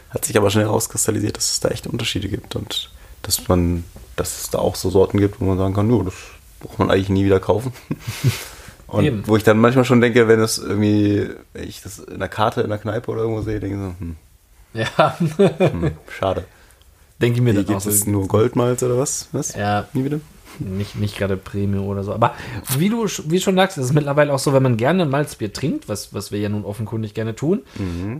hat 0.09 0.25
sich 0.25 0.37
aber 0.37 0.49
schnell 0.49 0.65
herauskristallisiert, 0.65 1.37
dass 1.37 1.51
es 1.51 1.59
da 1.59 1.69
echt 1.69 1.87
Unterschiede 1.87 2.29
gibt 2.29 2.55
und 2.55 2.89
dass 3.23 3.47
man, 3.47 3.83
dass 4.15 4.41
es 4.41 4.49
da 4.49 4.59
auch 4.59 4.75
so 4.75 4.89
Sorten 4.89 5.19
gibt, 5.19 5.39
wo 5.39 5.45
man 5.45 5.57
sagen 5.57 5.73
kann, 5.73 5.87
nur 5.87 6.03
das 6.05 6.13
braucht 6.59 6.79
man 6.79 6.89
eigentlich 6.91 7.09
nie 7.09 7.25
wieder 7.25 7.39
kaufen. 7.39 7.73
Und 8.87 9.05
Eben. 9.05 9.23
wo 9.25 9.35
ich 9.37 9.43
dann 9.43 9.57
manchmal 9.57 9.85
schon 9.85 10.01
denke, 10.01 10.27
wenn 10.27 10.39
das 10.39 10.59
irgendwie, 10.59 11.27
wenn 11.53 11.67
ich 11.67 11.81
das 11.81 11.97
in 11.97 12.19
der 12.19 12.27
Karte 12.29 12.61
in 12.61 12.69
der 12.69 12.77
Kneipe 12.77 13.09
oder 13.09 13.21
irgendwo 13.21 13.41
sehe, 13.41 13.59
denke 13.59 13.75
ich 13.75 13.81
so, 13.81 13.95
hm, 13.99 14.15
Ja, 14.75 15.17
hm, 15.71 15.91
schade. 16.15 16.45
denke 17.21 17.37
ich 17.37 17.41
mir 17.43 17.53
Wie 17.53 17.63
dann 17.63 17.75
auch 17.75 17.81
gibt 17.83 17.91
es 17.91 18.01
so. 18.01 18.11
nur 18.11 18.27
Goldmalz 18.27 18.83
oder 18.83 18.95
was? 18.99 19.29
Was? 19.31 19.55
Ja, 19.55 19.87
Nie 19.93 20.05
wieder? 20.05 20.19
Nicht, 20.59 20.95
nicht 20.95 21.17
gerade 21.17 21.37
Premium 21.37 21.87
oder 21.87 22.03
so. 22.03 22.13
Aber 22.13 22.33
wie 22.77 22.89
du 22.89 23.05
wie 23.27 23.39
schon 23.39 23.55
sagst, 23.55 23.77
ist 23.77 23.85
es 23.85 23.93
mittlerweile 23.93 24.33
auch 24.33 24.39
so, 24.39 24.53
wenn 24.53 24.63
man 24.63 24.77
gerne 24.77 25.03
ein 25.03 25.09
Malzbier 25.09 25.51
trinkt, 25.53 25.89
was, 25.89 26.13
was 26.13 26.31
wir 26.31 26.39
ja 26.39 26.49
nun 26.49 26.65
offenkundig 26.65 27.13
gerne 27.13 27.35
tun, 27.35 27.61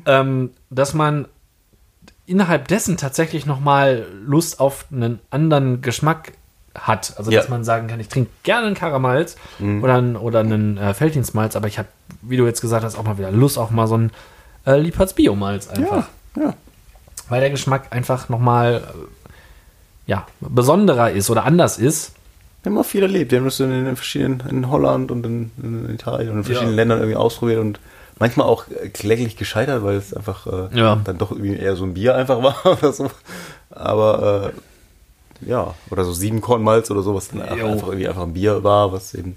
ähm, 0.06 0.52
dass 0.70 0.94
man 0.94 1.28
innerhalb 2.26 2.68
dessen 2.68 2.98
tatsächlich 2.98 3.46
nochmal 3.46 4.06
Lust 4.26 4.60
auf 4.60 4.86
einen 4.92 5.20
anderen 5.30 5.82
Geschmack 5.82 6.32
hat. 6.76 7.14
Also, 7.18 7.30
Ja. 7.32 7.40
dass 7.40 7.50
man 7.50 7.64
sagen 7.64 7.88
kann, 7.88 8.00
ich 8.00 8.08
trinke 8.08 8.32
gerne 8.44 8.68
einen 8.68 8.76
Karamalz 8.76 9.36
oder, 9.60 9.96
einen- 9.96 10.16
oder 10.16 10.40
einen 10.40 10.78
äh, 10.78 10.94
Felddienstmalz, 10.94 11.56
aber 11.56 11.68
ich 11.68 11.78
habe, 11.78 11.88
wie 12.22 12.38
du 12.38 12.46
jetzt 12.46 12.62
gesagt 12.62 12.84
hast, 12.84 12.96
auch 12.98 13.04
mal 13.04 13.18
wieder 13.18 13.32
Lust 13.32 13.58
auf 13.58 13.70
mal 13.72 13.88
so 13.88 13.98
ein 13.98 14.12
äh, 14.66 14.78
Liebhards 14.78 15.14
Biomalz 15.14 15.68
einfach. 15.68 16.08
ja. 16.38 16.54
Weil 17.30 17.42
der 17.42 17.50
Geschmack 17.52 17.88
einfach 17.92 18.28
nochmal 18.30 18.84
äh, 18.86 20.10
ja, 20.12 20.26
besonderer 20.40 21.12
ist 21.12 21.30
oder 21.30 21.44
anders 21.46 21.78
ist. 21.78 22.14
Wir 22.64 22.72
haben 22.72 22.78
auch 22.78 22.86
viel 22.86 23.02
erlebt. 23.04 23.32
Wir 23.32 23.40
haben 23.40 23.46
das 23.46 23.60
in 23.60 23.70
den 23.70 23.96
verschiedenen, 23.96 24.42
in 24.50 24.70
Holland 24.70 25.12
und 25.12 25.26
in, 25.26 25.52
in 25.62 25.90
Italien 25.94 26.32
und 26.32 26.38
in 26.38 26.44
verschiedenen 26.46 26.74
Ja. 26.74 26.78
Ländern 26.78 27.00
irgendwie 27.00 27.18
ausprobiert 27.18 27.60
und 27.60 27.80
manchmal 28.20 28.48
auch 28.48 28.66
äh, 28.70 28.90
kläglich 28.90 29.36
gescheitert, 29.36 29.84
weil 29.84 29.98
es 29.98 30.14
einfach 30.14 30.48
äh, 30.48 30.78
Ja. 30.80 30.96
dann 31.04 31.18
doch 31.18 31.32
irgendwie 31.32 31.56
eher 31.58 31.76
so 31.76 31.84
ein 31.84 31.94
Bier 31.94 32.16
einfach 32.16 32.42
war 32.42 32.56
oder 32.78 32.94
so. 32.94 33.12
Aber 33.70 34.54
äh, 34.54 35.50
ja, 35.50 35.74
oder 35.90 36.04
so 36.06 36.14
Siebenkornmalz 36.14 36.90
oder 36.90 37.02
so, 37.02 37.14
was 37.16 37.30
dann 37.30 37.42
einfach, 37.42 37.58
Jo. 37.58 37.68
einfach 37.68 37.88
irgendwie 37.88 38.08
einfach 38.08 38.24
ein 38.24 38.34
Bier 38.34 38.64
war, 38.64 38.94
was 38.94 39.14
eben 39.14 39.36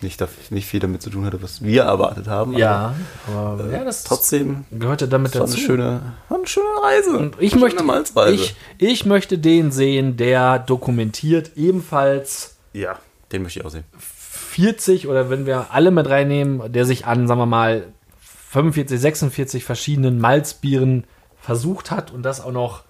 nicht, 0.00 0.22
nicht 0.50 0.66
viel 0.66 0.80
damit 0.80 1.00
zu 1.02 1.08
tun 1.10 1.24
hatte, 1.24 1.42
was 1.42 1.62
wir 1.62 1.82
erwartet 1.84 2.26
haben. 2.28 2.56
Ja, 2.56 2.94
aber 3.26 3.38
Aber, 3.62 3.64
äh, 3.70 3.72
ja, 3.72 3.84
das 3.84 4.04
trotzdem 4.04 4.64
gehörte 4.70 5.08
damit 5.08 5.34
das 5.34 5.40
war 5.40 5.46
dazu. 5.46 5.58
eine 5.58 5.66
schöne, 5.66 6.00
war 6.28 6.38
eine 6.38 6.46
schöne 6.46 6.66
Reise. 6.82 7.10
Und 7.18 7.36
ich 7.40 7.52
Eine 7.52 7.60
möchte, 7.62 7.78
schöne 7.78 7.86
Malzreise. 7.92 8.34
ich, 8.34 8.54
ich 8.78 9.06
möchte 9.06 9.38
den 9.38 9.70
sehen, 9.70 10.16
der 10.16 10.58
dokumentiert 10.58 11.52
ebenfalls 11.56 12.53
ja, 12.74 12.98
den 13.32 13.42
möchte 13.42 13.60
ich 13.60 13.64
auch 13.64 13.70
sehen. 13.70 13.84
40 13.98 15.08
oder 15.08 15.30
wenn 15.30 15.46
wir 15.46 15.68
alle 15.70 15.90
mit 15.90 16.08
reinnehmen, 16.08 16.70
der 16.72 16.84
sich 16.84 17.06
an, 17.06 17.26
sagen 17.26 17.40
wir 17.40 17.46
mal, 17.46 17.86
45, 18.50 19.00
46 19.00 19.64
verschiedenen 19.64 20.20
Malzbieren 20.20 21.04
versucht 21.40 21.90
hat 21.90 22.12
und 22.12 22.22
das 22.22 22.40
auch 22.40 22.52
noch 22.52 22.82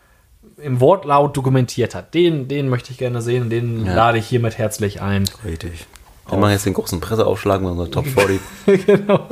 im 0.58 0.80
Wortlaut 0.80 1.36
dokumentiert 1.36 1.94
hat. 1.94 2.12
Den, 2.14 2.48
den 2.48 2.68
möchte 2.68 2.90
ich 2.92 2.98
gerne 2.98 3.22
sehen 3.22 3.44
und 3.44 3.50
den 3.50 3.86
Ja. 3.86 3.94
lade 3.94 4.18
ich 4.18 4.26
hiermit 4.26 4.58
herzlich 4.58 5.00
ein. 5.00 5.24
Richtig. 5.44 5.86
Wir 6.28 6.38
machen 6.38 6.52
jetzt 6.52 6.66
den 6.66 6.74
großen 6.74 7.00
Presseaufschlag 7.00 7.60
mit 7.60 7.70
unserer 7.70 7.90
Top 7.90 8.06
40 8.06 8.40
genau. 8.86 9.28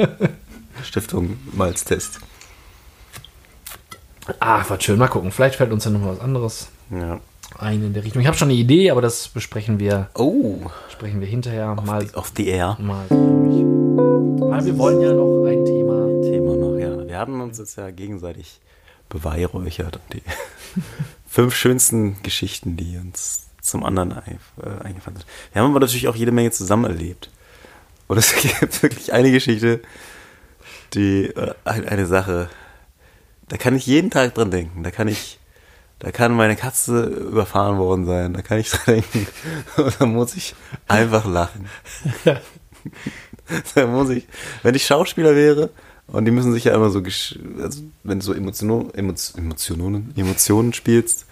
Stiftung 0.83 1.39
Malztest. 1.53 2.21
Ah, 4.41 4.65
war 4.69 4.81
schön. 4.81 4.99
Mal 4.99 5.09
gucken. 5.09 5.33
Vielleicht 5.33 5.57
fällt 5.57 5.73
uns 5.73 5.85
ja 5.85 5.91
noch 5.91 6.07
was 6.07 6.21
anderes 6.21 6.69
Ja. 6.91 7.21
Ein 7.59 7.83
in 7.85 7.93
der 7.95 8.05
Richtung. 8.05 8.21
Ich 8.23 8.27
habe 8.29 8.37
schon 8.37 8.49
eine 8.49 8.59
Idee, 8.59 8.91
aber 8.91 9.01
das 9.03 9.29
besprechen 9.29 9.79
wir, 9.79 10.09
Oh, 10.15 10.57
sprechen 10.91 11.21
wir 11.21 11.27
hinterher 11.29 11.75
mal. 11.75 12.07
auf 12.15 12.31
die 12.31 12.49
Air. 12.49 12.77
mal. 12.81 13.05
Weil 13.11 14.65
wir 14.67 14.79
wollen 14.79 15.01
ja 15.01 15.13
noch 15.13 15.45
ein 15.47 15.65
Thema. 15.65 16.23
Thema 16.23 16.57
noch, 16.57 16.77
ja. 16.79 17.07
Wir 17.09 17.19
haben 17.19 17.41
uns 17.41 17.59
jetzt 17.59 17.77
ja 17.77 17.91
gegenseitig 17.91 18.61
beweihräuchert 19.09 19.97
und 19.97 20.13
die 20.15 20.23
fünf 21.29 21.55
schönsten 21.55 22.23
Geschichten, 22.23 22.77
die 22.77 22.97
uns 22.99 23.47
zum 23.61 23.85
anderen 23.85 24.13
äh, 24.13 24.85
eingefallen 24.85 25.19
sind. 25.19 25.27
Wir 25.53 25.63
haben 25.63 25.71
aber 25.71 25.81
natürlich 25.81 26.09
auch 26.09 26.17
jede 26.17 26.33
Menge 26.33 26.51
zusammen 26.51 26.85
erlebt. 26.85 27.31
Und 28.09 28.19
es 28.19 28.35
gibt 28.61 28.83
wirklich 28.83 29.13
eine 29.13 29.31
Geschichte, 29.31 29.81
die, 30.95 31.27
äh, 31.27 31.55
ein- 31.65 31.89
eine 31.89 32.07
Sache, 32.07 32.49
da 33.49 33.57
kann 33.57 33.77
ich 33.77 33.87
jeden 33.87 34.11
Tag 34.11 34.35
dran 34.35 34.51
denken. 34.51 34.83
Da 34.83 34.91
kann 34.91 35.09
ich, 35.09 35.39
da 36.03 36.11
kann 36.11 36.35
meine 36.35 36.57
Katze 36.57 37.05
überfahren 37.05 37.79
worden 37.79 38.07
sein. 38.07 38.35
Da 38.35 38.43
kann 38.43 38.59
ich 38.59 38.71
dran 38.71 38.97
denken. 38.97 39.29
Und 39.77 40.01
da 40.01 40.07
muss 40.07 40.35
ich 40.35 40.57
einfach 40.89 41.25
lachen. 41.25 41.67
da 43.77 43.87
muss 43.87 44.11
ich, 44.11 44.27
wenn 44.65 44.75
ich 44.75 44.85
Schauspieler 44.85 45.37
wäre, 45.37 45.71
und 46.09 46.25
die 46.25 46.33
müssen 46.33 46.53
sich 46.53 46.65
ja 46.65 46.75
immer 46.75 46.91
so, 46.91 46.99
also 46.99 47.83
wenn 48.03 48.19
du 48.19 48.25
so 48.25 48.35
Emotionen, 48.35 48.93
Emotionen, 48.93 50.13
Emotionen 50.17 50.73
spielst, 50.73 51.27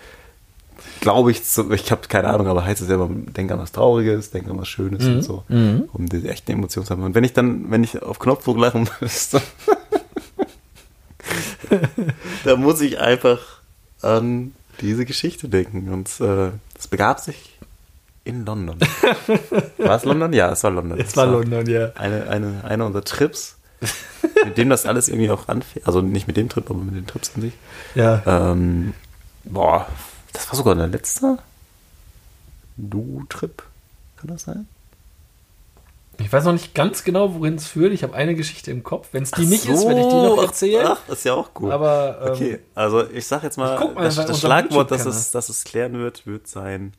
glaube 1.01 1.33
ich, 1.33 1.45
so, 1.45 1.71
ich 1.73 1.91
habe 1.91 2.07
keine 2.09 2.29
Ahnung, 2.29 2.47
aber 2.47 2.65
heißt 2.65 2.81
es 2.81 2.89
ja 2.89 2.95
immer, 2.95 3.11
denk 3.11 3.51
an 3.51 3.59
was 3.59 3.73
Trauriges, 3.73 4.31
denk 4.31 4.49
an 4.49 4.59
was 4.59 4.69
Schönes 4.69 5.05
und 5.05 5.23
so, 5.23 5.45
um 5.49 6.09
die 6.09 6.27
echten 6.29 6.53
Emotionen 6.53 6.87
zu 6.87 6.93
haben. 6.93 7.03
Und 7.03 7.17
wenn 7.17 7.25
ich 7.25 7.33
dann, 7.33 7.71
wenn 7.71 7.83
ich 7.83 8.01
auf 8.01 8.21
Knopfdruck 8.21 8.57
lachen 8.57 8.89
müsste, 9.01 9.43
da 12.45 12.57
muss 12.57 12.81
ich 12.81 13.01
einfach 13.01 13.61
an 14.01 14.53
diese 14.81 15.05
Geschichte 15.05 15.49
denken. 15.49 15.93
Und 15.93 16.09
äh, 16.21 16.51
es 16.79 16.89
begab 16.89 17.21
sich 17.21 17.59
in 18.25 18.45
London. 18.45 18.79
War 19.79 19.97
es 19.97 20.05
London? 20.05 20.33
Ja, 20.33 20.53
es 20.53 20.63
war 20.63 20.71
London. 20.71 21.01
Es 21.01 21.17
war 21.17 21.27
London, 21.27 21.67
ja. 21.67 21.93
Eine, 21.95 22.29
eine, 22.29 22.65
einer 22.65 22.87
unserer 22.87 23.05
Trips, 23.05 23.57
mit 24.45 24.59
dem 24.59 24.69
das 24.69 24.87
alles 24.87 25.09
irgendwie 25.09 25.31
auch 25.31 25.49
anfängt. 25.49 25.87
Also 25.87 26.01
nicht 26.01 26.27
mit 26.27 26.37
dem 26.37 26.49
Trip, 26.49 26.69
aber 26.71 26.81
mit 26.81 26.95
den 26.95 27.07
Trips 27.07 27.33
an 27.35 27.43
sich. 27.43 27.55
Ja. 27.95 28.23
Ähm, 28.27 28.95
boah, 29.45 29.87
das 30.33 30.49
war 30.49 30.55
sogar 30.55 30.75
der 30.75 30.89
letzte 30.89 31.39
Du-Trip. 32.77 33.63
Kann 34.19 34.31
das 34.31 34.43
sein? 34.43 34.69
Ich 36.21 36.33
weiß 36.33 36.45
noch 36.45 36.53
nicht 36.53 36.75
ganz 36.75 37.05
genau, 37.05 37.35
wohin 37.35 37.55
es 37.55 37.67
führt. 37.67 37.93
Ich 37.93 38.03
habe 38.03 38.15
eine 38.15 38.35
Geschichte 38.35 38.71
im 38.71 38.83
Kopf. 38.83 39.09
Wenn 39.13 39.23
es 39.23 39.31
die 39.31 39.47
nicht 39.47 39.67
ist, 39.67 39.87
werde 39.87 40.01
ich 40.01 40.07
die 40.07 40.15
noch 40.15 40.43
erzählen. 40.43 40.87
Ach, 40.87 41.09
ist 41.09 41.25
ja 41.25 41.35
auch 41.35 41.53
gut. 41.55 41.71
Aber 41.71 42.21
ähm, 42.23 42.33
okay, 42.33 42.59
also 42.75 43.09
ich 43.09 43.27
sag 43.27 43.43
jetzt 43.43 43.57
mal, 43.57 43.79
mal 43.95 44.05
das, 44.05 44.17
das 44.17 44.41
Schlagwort, 44.41 44.91
das 44.91 45.07
es, 45.07 45.31
das 45.31 45.49
es 45.49 45.65
klären 45.65 45.95
wird, 45.95 46.27
wird 46.27 46.47
sein. 46.47 46.93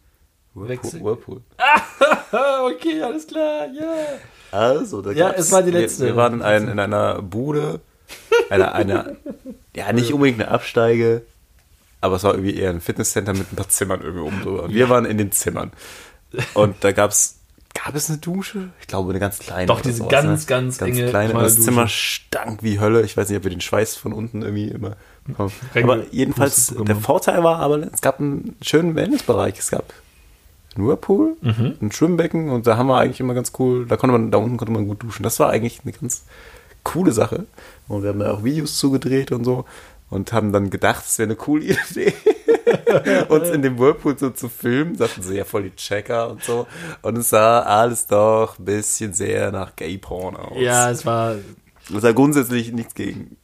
Whirlpool. 0.54 1.02
Whirlpool. 1.02 1.42
ah, 1.58 2.66
okay, 2.66 3.02
alles 3.02 3.26
klar, 3.28 3.68
ja. 3.68 3.94
Also, 4.52 5.02
da 5.02 5.12
Ja, 5.12 5.32
es 5.32 5.52
war 5.52 5.64
die 5.64 5.72
letzte. 5.72 6.04
Wir, 6.04 6.10
wir 6.10 6.16
waren 6.18 6.34
in, 6.34 6.42
ein, 6.42 6.68
in 6.68 6.80
einer 6.80 7.22
Bude, 7.22 7.80
eine, 8.50 8.74
eine, 8.74 9.18
ja, 9.76 9.94
nicht 9.94 10.12
unbedingt 10.12 10.42
eine 10.42 10.52
Absteige, 10.52 11.22
aber 12.02 12.18
es 12.18 12.24
war 12.24 12.34
irgendwie 12.34 12.56
eher 12.56 12.72
ein 12.72 12.82
Fitnesscenter 12.82 13.34
mit 13.34 13.54
ein 13.54 13.56
paar 13.56 13.70
Zimmern 13.70 14.02
irgendwie 14.02 14.24
oben 14.24 14.42
drüber. 14.42 14.64
Und 14.64 14.74
wir 14.74 14.90
waren 14.90 15.06
in 15.06 15.18
den 15.18 15.32
Zimmern. 15.32 15.72
Und 16.54 16.84
da 16.84 16.92
gab's, 16.92 17.41
gab 17.74 17.96
es 17.96 18.10
eine 18.10 18.18
Dusche? 18.20 18.70
Ich 18.82 18.88
glaube, 18.88 19.10
eine 19.12 19.20
ganz 19.20 19.40
kleine. 19.40 19.66
Doch, 19.68 19.82
diese 19.82 19.98
sowas, 19.98 20.12
ganz, 20.12 20.42
ne? 20.42 20.48
ganz 20.48 20.82
enge, 20.82 21.08
kleine. 21.10 21.34
Das 21.34 21.56
Dusche. 21.56 21.66
Zimmer 21.66 21.88
stank 21.88 22.64
wie 22.64 22.80
Hölle. 22.80 23.02
Ich 23.04 23.16
weiß 23.18 23.30
nicht, 23.30 23.38
ob 23.38 23.44
wir 23.44 23.52
den 23.52 23.62
Schweiß 23.62 23.96
von 23.96 24.14
unten 24.14 24.42
irgendwie 24.42 24.68
immer 24.70 24.96
bekommen. 25.26 25.52
Aber 25.76 26.04
jedenfalls, 26.12 26.74
der. 26.78 26.96
Vorteil 26.96 27.44
war 27.44 27.60
aber, 27.60 27.80
es 27.94 28.02
gab 28.02 28.20
einen 28.20 28.56
schönen 28.62 28.96
Wellnessbereich. 28.96 29.58
Es 29.60 29.72
gab 29.72 29.94
einen 30.76 30.88
Whirlpool, 30.88 31.36
Mhm. 31.42 31.74
ein 31.82 31.92
Schwimmbecken 31.92 32.50
und 32.50 32.66
da 32.66 32.78
haben 32.78 32.88
wir 32.88 32.98
eigentlich 32.98 33.20
immer 33.20 33.34
ganz 33.34 33.52
cool, 33.60 33.86
da 33.88 33.98
konnte 33.98 34.14
man, 34.14 34.32
da 34.32 34.38
unten 34.38 34.56
konnte 34.58 34.72
man 34.72 34.88
gut 34.88 35.04
duschen. 35.04 35.24
Das 35.24 35.38
war 35.40 35.50
eigentlich 35.50 35.82
eine 35.84 35.92
ganz 35.92 36.24
coole 36.84 37.12
Sache. 37.12 37.46
Und 37.88 38.04
wir 38.04 38.10
haben 38.10 38.20
da 38.20 38.32
auch 38.32 38.44
Videos 38.44 38.78
zugedreht 38.78 39.32
und 39.34 39.44
so 39.44 39.66
und 40.12 40.32
haben 40.34 40.52
dann 40.52 40.70
gedacht, 40.70 41.04
es 41.08 41.18
wäre 41.18 41.28
eine 41.28 41.36
coole 41.36 41.64
Idee, 41.64 42.14
uns 43.30 43.50
in 43.50 43.64
dem 43.64 43.80
Whirlpool 43.80 44.20
so 44.20 44.30
zu 44.30 44.50
filmen. 44.50 44.96
Sagten 44.96 45.24
sie 45.24 45.38
ja 45.38 45.46
voll 45.46 45.64
die 45.64 45.76
Checker 45.76 46.30
und 46.30 46.44
so. 46.44 46.68
Und 47.02 47.18
es 47.18 47.30
sah 47.30 47.62
alles 47.62 48.06
doch 48.06 48.60
ein 48.60 48.66
bisschen 48.66 49.14
sehr 49.14 49.52
nach 49.52 49.76
Gay-Porn 49.76 50.36
aus. 50.36 50.58
Ja, 50.60 50.92
es 50.92 51.06
war. 51.06 51.36
Es 51.94 52.02
sah 52.02 52.12
grundsätzlich 52.12 52.72
nichts 52.72 52.94
gegen 52.94 53.38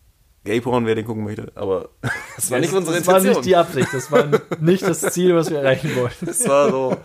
Gay-Porn, 0.44 0.86
wer 0.86 0.96
den 0.96 1.06
gucken 1.06 1.24
möchte, 1.24 1.52
aber 1.56 1.90
das 2.36 2.52
war 2.52 2.60
nicht 2.60 2.74
unsere 2.74 2.98
das 2.98 3.08
war 3.08 3.18
Intention. 3.18 3.38
nicht 3.38 3.46
die 3.46 3.56
Absicht. 3.56 3.88
Das 3.94 4.12
war 4.12 4.26
nicht 4.60 4.84
das 4.84 5.02
Ziel, 5.02 5.36
was 5.36 5.50
wir 5.50 5.60
erreichen 5.60 5.96
wollten. 5.96 6.30
Es 6.30 6.48
war 6.48 6.70
so, 6.70 6.98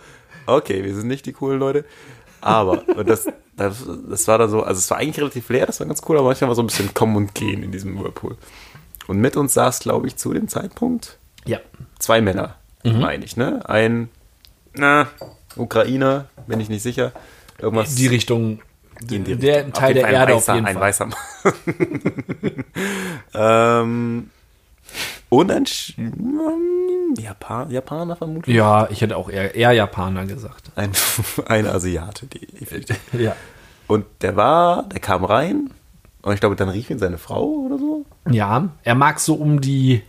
okay, 0.45 0.83
wir 0.83 0.93
sind 0.93 1.07
nicht 1.07 1.25
die 1.25 1.33
coolen 1.33 1.59
Leute. 1.59 1.85
Aber 2.41 2.83
das, 3.05 3.27
das, 3.55 3.85
das 4.09 4.27
war 4.27 4.37
dann 4.37 4.49
so, 4.49 4.63
also 4.63 4.77
es 4.77 4.89
war 4.91 4.97
eigentlich 4.97 5.17
relativ 5.17 5.47
leer, 5.47 5.65
das 5.65 5.79
war 5.79 5.87
ganz 5.87 6.01
cool, 6.07 6.17
aber 6.17 6.27
manchmal 6.27 6.49
war 6.49 6.55
so 6.55 6.61
ein 6.63 6.67
bisschen 6.67 6.93
Kommen 6.93 7.15
und 7.15 7.33
Gehen 7.33 7.63
in 7.63 7.71
diesem 7.71 7.97
Whirlpool. 7.97 8.35
Und 9.07 9.19
mit 9.19 9.35
uns 9.35 9.53
saß, 9.53 9.79
glaube 9.79 10.07
ich, 10.07 10.15
zu 10.15 10.33
dem 10.33 10.47
Zeitpunkt 10.47 11.17
Ja. 11.45 11.59
zwei 11.99 12.21
Männer, 12.21 12.55
Mhm. 12.83 12.99
meine 12.99 13.25
ich, 13.25 13.37
ne? 13.37 13.67
Ein, 13.69 14.09
na, 14.73 15.07
Ukrainer, 15.55 16.25
bin 16.47 16.59
ich 16.59 16.69
nicht 16.69 16.81
sicher. 16.83 17.11
Irgendwas. 17.59 17.95
Die 17.95 18.07
Richtung. 18.07 18.61
in 19.09 19.23
die 19.23 19.35
der. 19.35 19.71
Teil 19.73 19.93
der 19.93 20.05
ein 20.07 20.13
Erde 20.13 20.33
weißer, 20.35 20.51
auf 20.51 20.55
jeden 20.55 20.67
ein 20.67 20.73
Fall. 20.75 20.81
weißer 20.83 21.05
Mann. 21.07 21.17
ähm, 23.33 24.29
und 25.29 25.51
ein 25.51 25.65
Sch 25.65 25.93
Japan 27.17 27.69
Japaner 27.71 28.15
vermutlich. 28.15 28.55
Ja, 28.55 28.87
ich 28.89 29.01
hätte 29.01 29.17
auch 29.17 29.29
eher, 29.29 29.53
eher 29.55 29.71
Japaner 29.71 30.25
gesagt. 30.25 30.71
Ein, 30.75 30.91
ein 31.47 31.67
Asiate, 31.67 32.25
die. 32.27 32.47
Ja. 33.17 33.35
Und 33.87 34.05
der 34.21 34.35
war, 34.35 34.83
der 34.83 34.99
kam 34.99 35.23
rein 35.25 35.69
und 36.23 36.33
ich 36.33 36.39
glaube, 36.39 36.55
dann 36.55 36.69
rief 36.69 36.89
ihn 36.89 36.97
seine 36.99 37.17
Frau 37.19 37.43
oder 37.65 37.77
so. 37.77 38.05
Ja, 38.29 38.69
er 38.83 38.95
mag 38.95 39.19
so 39.19 39.35
um 39.35 39.61
die. 39.61 40.01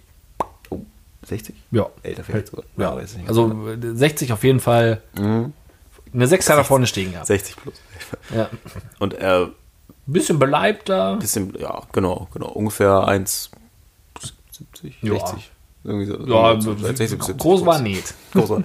Oh, 0.71 0.81
60? 1.25 1.55
Ja. 1.71 1.87
Älter 2.03 2.25
vielleicht 2.25 2.47
sogar. 2.49 2.65
Ja, 2.79 2.95
nicht. 2.95 3.29
also 3.29 3.69
äh, 3.71 3.77
60 3.95 4.33
auf 4.33 4.43
jeden 4.45 4.61
Fall. 4.61 5.03
Eine 5.17 6.27
6 6.27 6.49
hat 6.49 6.57
er 6.57 6.65
vorne 6.65 6.87
stehen 6.87 7.13
gehabt. 7.13 7.27
60 7.27 7.57
plus. 7.57 7.75
Ja. 8.35 8.49
Und 8.99 9.15
er, 9.15 9.51
Bisschen 10.07 10.39
beleibter. 10.39 11.17
bisschen, 11.17 11.55
ja, 11.59 11.83
genau, 11.93 12.29
genau, 12.33 12.49
ungefähr 12.49 12.91
1,70, 13.09 13.51
Ja. 15.01 15.15
60. 15.19 15.51
Irgendwie 15.83 16.07
so. 16.07 16.19
Ja, 16.27 16.61
so 16.61 16.75
60 16.77 17.19
bis 17.19 17.27
70 17.27 17.39
groß 17.39 17.67
war 17.67 17.79
nicht. 17.81 18.15
groß 18.33 18.51
war. 18.51 18.63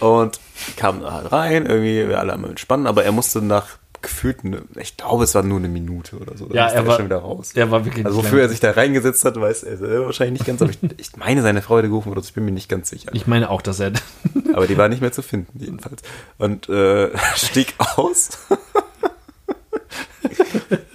Und 0.00 0.38
kam 0.76 1.02
halt 1.04 1.32
rein, 1.32 1.66
irgendwie, 1.66 2.08
wir 2.08 2.18
alle 2.20 2.32
einmal 2.34 2.50
entspannen, 2.50 2.86
aber 2.86 3.04
er 3.04 3.12
musste 3.12 3.40
nach 3.42 3.78
gefühlt, 4.02 4.44
eine, 4.44 4.62
ich 4.76 4.96
glaube, 4.96 5.24
es 5.24 5.34
war 5.34 5.42
nur 5.42 5.58
eine 5.58 5.68
Minute 5.68 6.16
oder 6.16 6.36
so. 6.36 6.46
Dann 6.46 6.56
Ja, 6.56 6.68
er 6.68 6.86
war- 6.86 6.96
schon 6.96 7.06
wieder 7.06 7.18
raus. 7.18 7.52
er 7.54 7.70
war 7.70 7.84
wirklich 7.84 8.04
Also 8.06 8.18
wofür 8.18 8.42
er 8.42 8.48
sich 8.48 8.60
da 8.60 8.70
reingesetzt 8.70 9.24
hat, 9.24 9.40
weiß 9.40 9.62
er 9.64 9.76
selber 9.76 10.06
wahrscheinlich 10.06 10.40
nicht 10.40 10.46
ganz, 10.46 10.62
aber 10.62 10.70
ich, 10.70 10.78
ich 10.98 11.16
meine, 11.16 11.42
seine 11.42 11.62
Frau 11.62 11.78
hätte 11.78 11.88
gerufen 11.88 12.10
oder 12.10 12.20
ich 12.20 12.32
bin 12.32 12.44
mir 12.44 12.52
nicht 12.52 12.68
ganz 12.68 12.90
sicher. 12.90 13.10
Ich 13.12 13.26
meine 13.26 13.50
auch, 13.50 13.62
dass 13.62 13.80
er. 13.80 13.92
Aber 14.54 14.66
die 14.66 14.76
war 14.78 14.88
nicht 14.88 15.00
mehr 15.00 15.12
zu 15.12 15.22
finden, 15.22 15.58
jedenfalls. 15.60 16.02
Und 16.38 16.68
äh, 16.68 17.10
stieg 17.36 17.74
aus. 17.78 18.30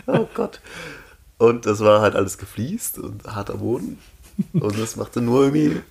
oh 0.08 0.28
Gott. 0.34 0.60
Und 1.38 1.66
das 1.66 1.80
war 1.80 2.02
halt 2.02 2.16
alles 2.16 2.38
gefliest 2.38 2.98
und 3.00 3.24
harter 3.26 3.58
Boden. 3.58 4.00
Und 4.54 4.80
das 4.80 4.96
machte 4.96 5.22
nur 5.22 5.44
irgendwie 5.44 5.82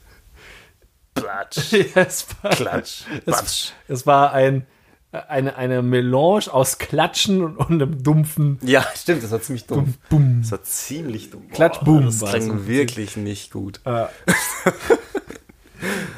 Platsch, 1.14 1.74
es, 1.94 2.26
war, 2.42 2.50
Klatsch, 2.52 3.02
es, 3.26 3.72
es 3.86 4.06
war 4.06 4.32
ein 4.32 4.66
eine, 5.12 5.56
eine 5.56 5.82
Melange 5.82 6.52
aus 6.52 6.78
Klatschen 6.78 7.42
und, 7.44 7.56
und 7.56 7.70
einem 7.82 8.02
dumpfen 8.02 8.58
Ja, 8.62 8.84
stimmt, 8.96 9.22
das 9.22 9.30
war 9.30 9.42
ziemlich 9.42 9.66
dumm. 9.66 9.94
Boom. 10.08 10.38
Das 10.42 10.52
war 10.52 10.62
ziemlich 10.62 11.30
dumm. 11.30 11.48
Klatsch, 11.50 11.78
Boah, 11.80 11.84
Boom 11.84 12.06
Das 12.06 12.20
war 12.22 12.30
klang 12.30 12.66
wirklich 12.66 13.16
nicht 13.16 13.52
gut. 13.52 13.80
Äh, 13.84 14.06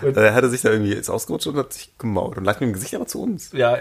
Also 0.02 0.20
er 0.20 0.34
hatte 0.34 0.50
sich 0.50 0.60
da 0.60 0.70
irgendwie 0.70 0.92
jetzt 0.92 1.08
ausgerutscht 1.08 1.46
und 1.46 1.56
hat 1.56 1.72
sich 1.72 1.90
gemault 1.96 2.36
und 2.36 2.44
lag 2.44 2.60
mit 2.60 2.68
dem 2.68 2.72
Gesicht 2.74 2.94
aber 2.94 3.06
zu 3.06 3.22
uns. 3.22 3.50
ja, 3.52 3.78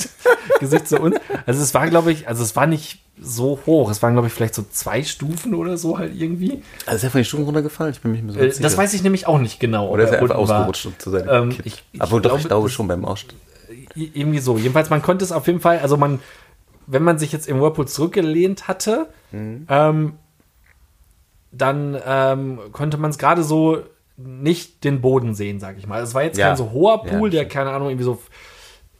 Gesicht 0.60 0.86
zu 0.86 1.00
uns. 1.00 1.16
Also 1.46 1.62
es 1.62 1.72
war, 1.72 1.88
glaube 1.88 2.12
ich, 2.12 2.28
also 2.28 2.42
es 2.42 2.54
war 2.56 2.66
nicht 2.66 3.02
so 3.18 3.58
hoch. 3.64 3.90
Es 3.90 4.02
waren, 4.02 4.12
glaube 4.12 4.26
ich, 4.28 4.34
vielleicht 4.34 4.54
so 4.54 4.62
zwei 4.70 5.02
Stufen 5.02 5.54
oder 5.54 5.78
so 5.78 5.96
halt 5.98 6.14
irgendwie. 6.14 6.62
Also 6.84 6.96
ist 6.98 7.04
er 7.04 7.10
von 7.10 7.20
den 7.20 7.24
Stufen 7.24 7.44
runtergefallen? 7.46 7.94
Ich 7.94 8.02
bin 8.02 8.12
nicht 8.12 8.22
mehr 8.24 8.34
so 8.34 8.40
Äh, 8.40 8.52
das 8.60 8.76
weiß 8.76 8.92
ich 8.92 9.02
nämlich 9.02 9.26
auch 9.26 9.38
nicht 9.38 9.58
genau. 9.60 9.88
Oder 9.88 10.04
ist 10.04 10.10
er 10.10 10.20
einfach 10.20 10.34
ausgerutscht 10.36 10.84
und 10.84 11.00
zu 11.00 11.08
seinem 11.10 11.28
Ähm, 11.30 11.56
ich- 11.64 11.82
ich 11.92 12.02
Obwohl 12.02 12.20
doch, 12.20 12.28
glaube, 12.32 12.40
ich 12.42 12.48
glaube 12.48 12.68
schon 12.68 12.86
beim 12.88 13.06
Ausstieg. 13.06 13.38
Irgendwie 13.94 14.38
so. 14.40 14.56
Jedenfalls, 14.58 14.90
man 14.90 15.02
konnte 15.02 15.24
es 15.24 15.32
auf 15.32 15.46
jeden 15.46 15.60
Fall, 15.60 15.78
also 15.78 15.96
man, 15.96 16.20
wenn 16.86 17.02
man 17.02 17.18
sich 17.18 17.32
jetzt 17.32 17.46
im 17.48 17.60
Whirlpool 17.60 17.86
zurückgelehnt 17.88 18.68
hatte, 18.68 19.08
Mhm. 19.32 19.66
ähm, 19.68 20.12
dann 21.52 21.96
ähm, 22.04 22.58
konnte 22.72 22.96
man 22.98 23.10
es 23.10 23.18
gerade 23.18 23.42
so 23.44 23.82
nicht 24.16 24.84
den 24.84 25.00
Boden 25.00 25.34
sehen, 25.34 25.60
sag 25.60 25.76
ich 25.78 25.86
mal. 25.86 26.02
Es 26.02 26.14
war 26.14 26.22
jetzt 26.22 26.38
Ja. 26.38 26.48
kein 26.48 26.56
so 26.56 26.70
hoher 26.72 27.02
Ja, 27.04 27.12
Pool, 27.12 27.30
der, 27.30 27.40
stimmt. 27.40 27.52
keine 27.52 27.70
Ahnung, 27.70 27.88
irgendwie 27.88 28.04
so 28.04 28.20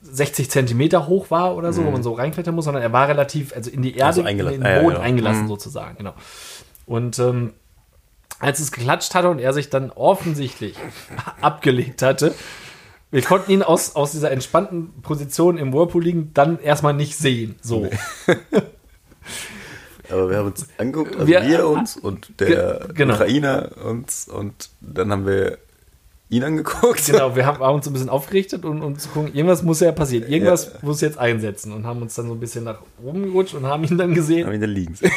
60 0.02 0.50
Zentimeter 0.50 1.06
hoch 1.06 1.30
war 1.30 1.56
oder 1.56 1.72
so, 1.72 1.82
Mhm. 1.82 1.86
wo 1.86 1.90
man 1.92 2.02
so 2.02 2.12
reinklettern 2.12 2.54
muss, 2.54 2.64
sondern 2.66 2.82
er 2.82 2.92
war 2.92 3.08
relativ, 3.08 3.54
also 3.54 3.70
in 3.70 3.82
die 3.82 3.96
Erde, 3.96 4.20
in 4.20 4.26
eingelassen. 4.26 4.60
den 4.60 4.66
Ja, 4.66 4.76
ja, 4.76 4.82
Boden 4.82 4.94
genau. 4.94 5.04
eingelassen 5.06 5.42
Mhm. 5.44 5.48
sozusagen, 5.48 5.96
genau. 5.98 6.14
Und 6.86 7.18
ähm, 7.18 7.54
als 8.40 8.58
es 8.60 8.70
geklatscht 8.72 9.14
hatte 9.14 9.30
und 9.30 9.38
er 9.38 9.52
sich 9.52 9.70
dann 9.70 9.90
offensichtlich 9.90 10.76
abgelegt 11.40 12.02
hatte, 12.02 12.34
wir 13.14 13.22
konnten 13.22 13.50
ihn 13.52 13.62
aus, 13.62 13.94
aus 13.96 14.10
dieser 14.12 14.30
entspannten 14.32 14.92
Position 15.02 15.56
im 15.56 15.72
Whirlpool 15.72 16.02
liegen 16.02 16.30
dann 16.34 16.58
erstmal 16.60 16.92
nicht 16.94 17.16
sehen. 17.16 17.54
So. 17.62 17.88
Aber 20.10 20.28
wir 20.28 20.36
haben 20.36 20.46
uns 20.48 20.66
angeguckt, 20.76 21.14
also 21.14 21.26
Wir- 21.26 21.42
wir, 21.46 21.66
uns 21.66 21.96
und 21.96 22.38
der 22.40 22.46
Ge- 22.48 22.78
genau. 22.94 23.14
Ukrainer 23.14 23.70
uns 23.84 24.28
und 24.28 24.68
dann 24.80 25.10
haben 25.10 25.26
wir 25.26 25.58
ihn 26.28 26.44
angeguckt. 26.44 27.06
Genau, 27.06 27.34
wir 27.36 27.46
haben, 27.46 27.60
haben 27.60 27.76
uns 27.76 27.86
ein 27.86 27.92
bisschen 27.94 28.08
aufgerichtet 28.10 28.64
und 28.64 28.82
um 28.82 28.98
zu 28.98 29.08
gucken, 29.08 29.32
irgendwas 29.34 29.62
muss 29.62 29.80
ja 29.80 29.92
passieren. 29.92 30.28
Irgendwas 30.30 30.66
Ja. 30.66 30.72
muss 30.82 31.00
jetzt 31.00 31.16
einsetzen 31.18 31.72
und 31.72 31.86
haben 31.86 32.02
uns 32.02 32.14
dann 32.16 32.26
so 32.26 32.32
ein 32.34 32.40
bisschen 32.40 32.64
nach 32.64 32.80
oben 33.02 33.22
gerutscht 33.24 33.54
und 33.54 33.64
haben 33.66 33.84
ihn 33.84 33.96
dann 33.96 34.12
gesehen, 34.14 34.46
Haben 34.46 34.54
ihn 34.54 34.60
da 34.60 34.66
liegen 34.66 34.94
sehen. 34.96 35.10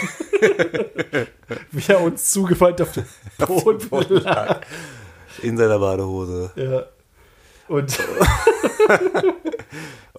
wie 1.72 1.92
er 1.92 2.02
uns 2.02 2.32
zugefallen 2.32 2.76
auf 2.82 2.92
den 2.94 3.06
Boden 3.90 4.22
lag. 4.24 4.62
In 5.42 5.58
seiner 5.58 5.80
Badehose. 5.80 6.52
Ja. 6.56 6.86
Und 7.68 8.00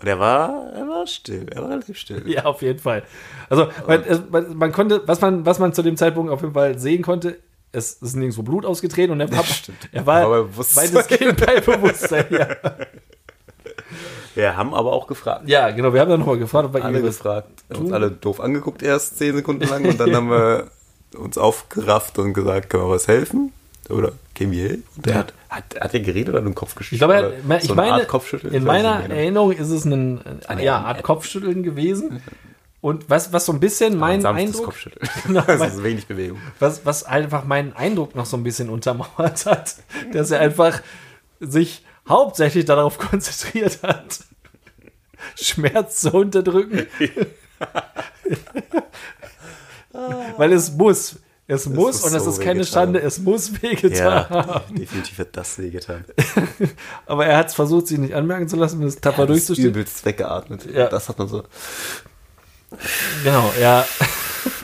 Und 0.01 0.07
er 0.07 0.19
war, 0.21 0.73
er 0.75 0.89
war 0.89 1.07
still, 1.09 1.47
er 1.51 1.63
war 1.63 1.71
relativ 1.71 1.99
still. 1.99 2.23
ja, 2.31 2.45
auf 2.45 2.63
jeden 2.63 2.79
Fall. 2.79 3.03
Also 3.51 3.69
man, 3.87 4.05
man, 4.31 4.57
man 4.57 4.73
konnte, 4.73 5.03
was 5.07 5.21
man, 5.21 5.45
was 5.45 5.59
man 5.59 5.73
zu 5.73 5.83
dem 5.83 5.97
Zeitpunkt 5.97 6.31
auf 6.31 6.41
jeden 6.41 6.55
Fall 6.55 6.79
sehen 6.79 7.03
konnte, 7.03 7.39
es 7.73 7.95
ist 7.95 8.15
nirgendwo 8.15 8.43
Blut 8.43 8.65
ausgetreten 8.65 9.13
und 9.13 9.21
er 9.21 9.31
war, 9.33 9.45
er 9.93 10.07
war 10.07 10.45
Bewusstsein. 10.45 10.95
weitestgehend 10.95 11.45
bei 11.45 11.61
Bewusstsein. 11.61 12.27
Ja. 12.31 12.49
Wir 14.35 14.57
haben 14.57 14.73
aber 14.73 14.93
auch 14.93 15.09
gefragt. 15.09 15.49
ja, 15.49 15.71
genau, 15.73 15.93
wir 15.93 16.01
haben 16.01 16.11
dann 16.11 16.21
nochmal 16.21 16.39
gefragt, 16.39 16.67
ob 16.67 16.75
wir 16.75 16.85
Alle 16.85 17.03
gefragt. 17.03 17.49
Wir 17.67 17.77
haben 17.77 17.87
uns 17.87 17.93
alle 17.93 18.11
doof 18.13 18.39
angeguckt 18.41 18.85
erst 18.85 19.19
zehn 19.19 19.35
Sekunden 19.35 19.67
lang 19.67 19.85
und 19.85 19.99
dann 19.99 20.15
haben 20.15 20.31
wir 20.31 20.69
uns 21.17 21.37
aufgerafft 21.37 22.21
und 22.21 22.35
gesagt, 22.35 22.71
können 22.71 22.85
wir 22.85 22.91
was 22.91 23.09
helfen? 23.09 23.53
Oder 23.89 24.13
gehen 24.35 24.51
wir 24.51 24.69
hin? 24.69 24.83
Und 24.97 25.07
er 25.07 25.15
hat, 25.15 25.33
hat, 25.49 25.65
hat 25.81 25.95
er 25.95 26.01
geredet 26.01 26.31
oder 26.35 26.39
einen 26.41 26.55
Kopf 26.55 26.75
geschüttelt? 26.75 26.95
Ich 26.95 26.99
glaube, 27.01 27.15
er- 27.49 27.57
ich 27.59 27.65
so 27.69 27.73
eine 27.73 27.83
meine, 27.83 28.03
in 28.03 28.09
Ich 28.55 28.63
meiner 28.63 28.99
mehr. 28.99 29.11
Erinnerung 29.17 29.53
ist 29.53 29.71
es 29.71 29.85
ein 29.85 30.21
nee, 30.57 30.65
ja, 30.65 30.79
ein- 30.79 30.85
Art 30.85 31.03
Kopfschütteln 31.03 31.63
gewesen. 31.63 32.21
Und 32.81 33.11
was, 33.11 33.33
was 33.33 33.47
so 33.47 33.53
ein 33.53 33.59
bisschen 33.61 33.95
Ein 33.95 33.99
mein 33.99 34.21
sanftes 34.21 34.47
Eindruck, 34.49 34.65
Kopfschütteln. 34.67 35.09
Genau, 35.27 35.41
das 35.43 35.75
ist 35.75 35.83
wenig 35.83 36.07
Bewegung. 36.07 36.39
was, 36.61 36.85
was 36.87 37.03
einfach 37.05 37.45
meinen 37.45 37.73
Eindruck 37.75 38.15
noch 38.15 38.27
so 38.27 38.37
ein 38.37 38.45
bisschen 38.45 38.69
untermauert 38.71 39.47
hat, 39.47 39.77
dass 40.13 40.31
er 40.31 40.39
einfach 40.41 40.81
sich 41.41 41.85
hauptsächlich 42.09 42.67
darauf 42.67 42.99
konzentriert 42.99 43.81
hat, 43.83 44.21
Schmerz 45.35 46.01
zu 46.03 46.13
unterdrücken. 46.13 46.87
Weil 50.37 50.53
es 50.53 50.73
muss. 50.73 51.17
Es 51.51 51.67
muss 51.67 51.97
ist 51.97 52.05
und 52.05 52.15
es 52.15 52.25
so 52.25 52.31
ist 52.31 52.41
keine 52.41 52.61
wehgetan. 52.61 52.73
Schande, 52.85 53.01
es 53.01 53.19
muss 53.21 53.51
wehgetan 53.63 53.97
Ja, 53.97 54.29
haben. 54.29 54.75
definitiv 54.77 55.19
hat 55.19 55.29
das 55.33 55.59
wehgetan. 55.59 56.05
Aber 57.07 57.25
er 57.27 57.39
hat 57.39 57.49
es 57.49 57.55
versucht, 57.55 57.87
sich 57.89 57.99
nicht 57.99 58.15
anmerken 58.15 58.49
zu 58.49 58.57
lassen 58.57 58.81
und 58.83 58.87
es 58.87 59.01
tapfer 59.01 59.27
Das 59.27 59.39
ist 59.39 59.49
durchzustehen. 59.49 59.69
übelst 59.75 60.05
weggeatmet. 60.05 60.67
Ja. 60.75 60.89
Das 60.89 61.09
hat 61.09 61.19
man 61.19 61.27
so. 61.29 61.43
Genau, 63.25 63.51
ja. 63.61 63.85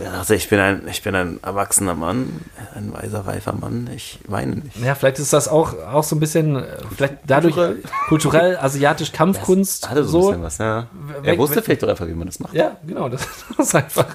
Ja, 0.02 0.12
also 0.18 0.34
ich 0.34 0.48
bin 0.48 0.60
ein, 0.60 0.86
ich 0.88 1.02
bin 1.02 1.14
ein 1.14 1.40
erwachsener 1.42 1.94
Mann, 1.94 2.40
ein 2.74 2.92
weiser, 2.92 3.26
reifer 3.26 3.52
Mann. 3.54 3.88
Ich 3.94 4.18
weine 4.26 4.56
nicht. 4.56 4.76
Ja, 4.78 4.94
vielleicht 4.94 5.18
ist 5.18 5.32
das 5.32 5.48
auch, 5.48 5.74
auch 5.78 6.04
so 6.04 6.16
ein 6.16 6.20
bisschen, 6.20 6.56
äh, 6.56 6.64
vielleicht 6.94 7.14
dadurch 7.26 7.56
kulturell, 8.08 8.56
asiatisch 8.58 9.12
Kampfkunst. 9.12 9.88
Hatte 9.90 10.04
so, 10.04 10.30
ein 10.30 10.42
bisschen 10.42 10.42
was, 10.42 10.58
ja. 10.58 10.86
Er 11.22 11.38
wusste 11.38 11.62
vielleicht 11.62 11.82
doch 11.82 11.88
einfach, 11.88 12.06
wie 12.06 12.14
man 12.14 12.26
das 12.26 12.40
macht. 12.40 12.54
Ja, 12.54 12.76
genau, 12.86 13.08
das 13.08 13.26
einfach 13.74 14.06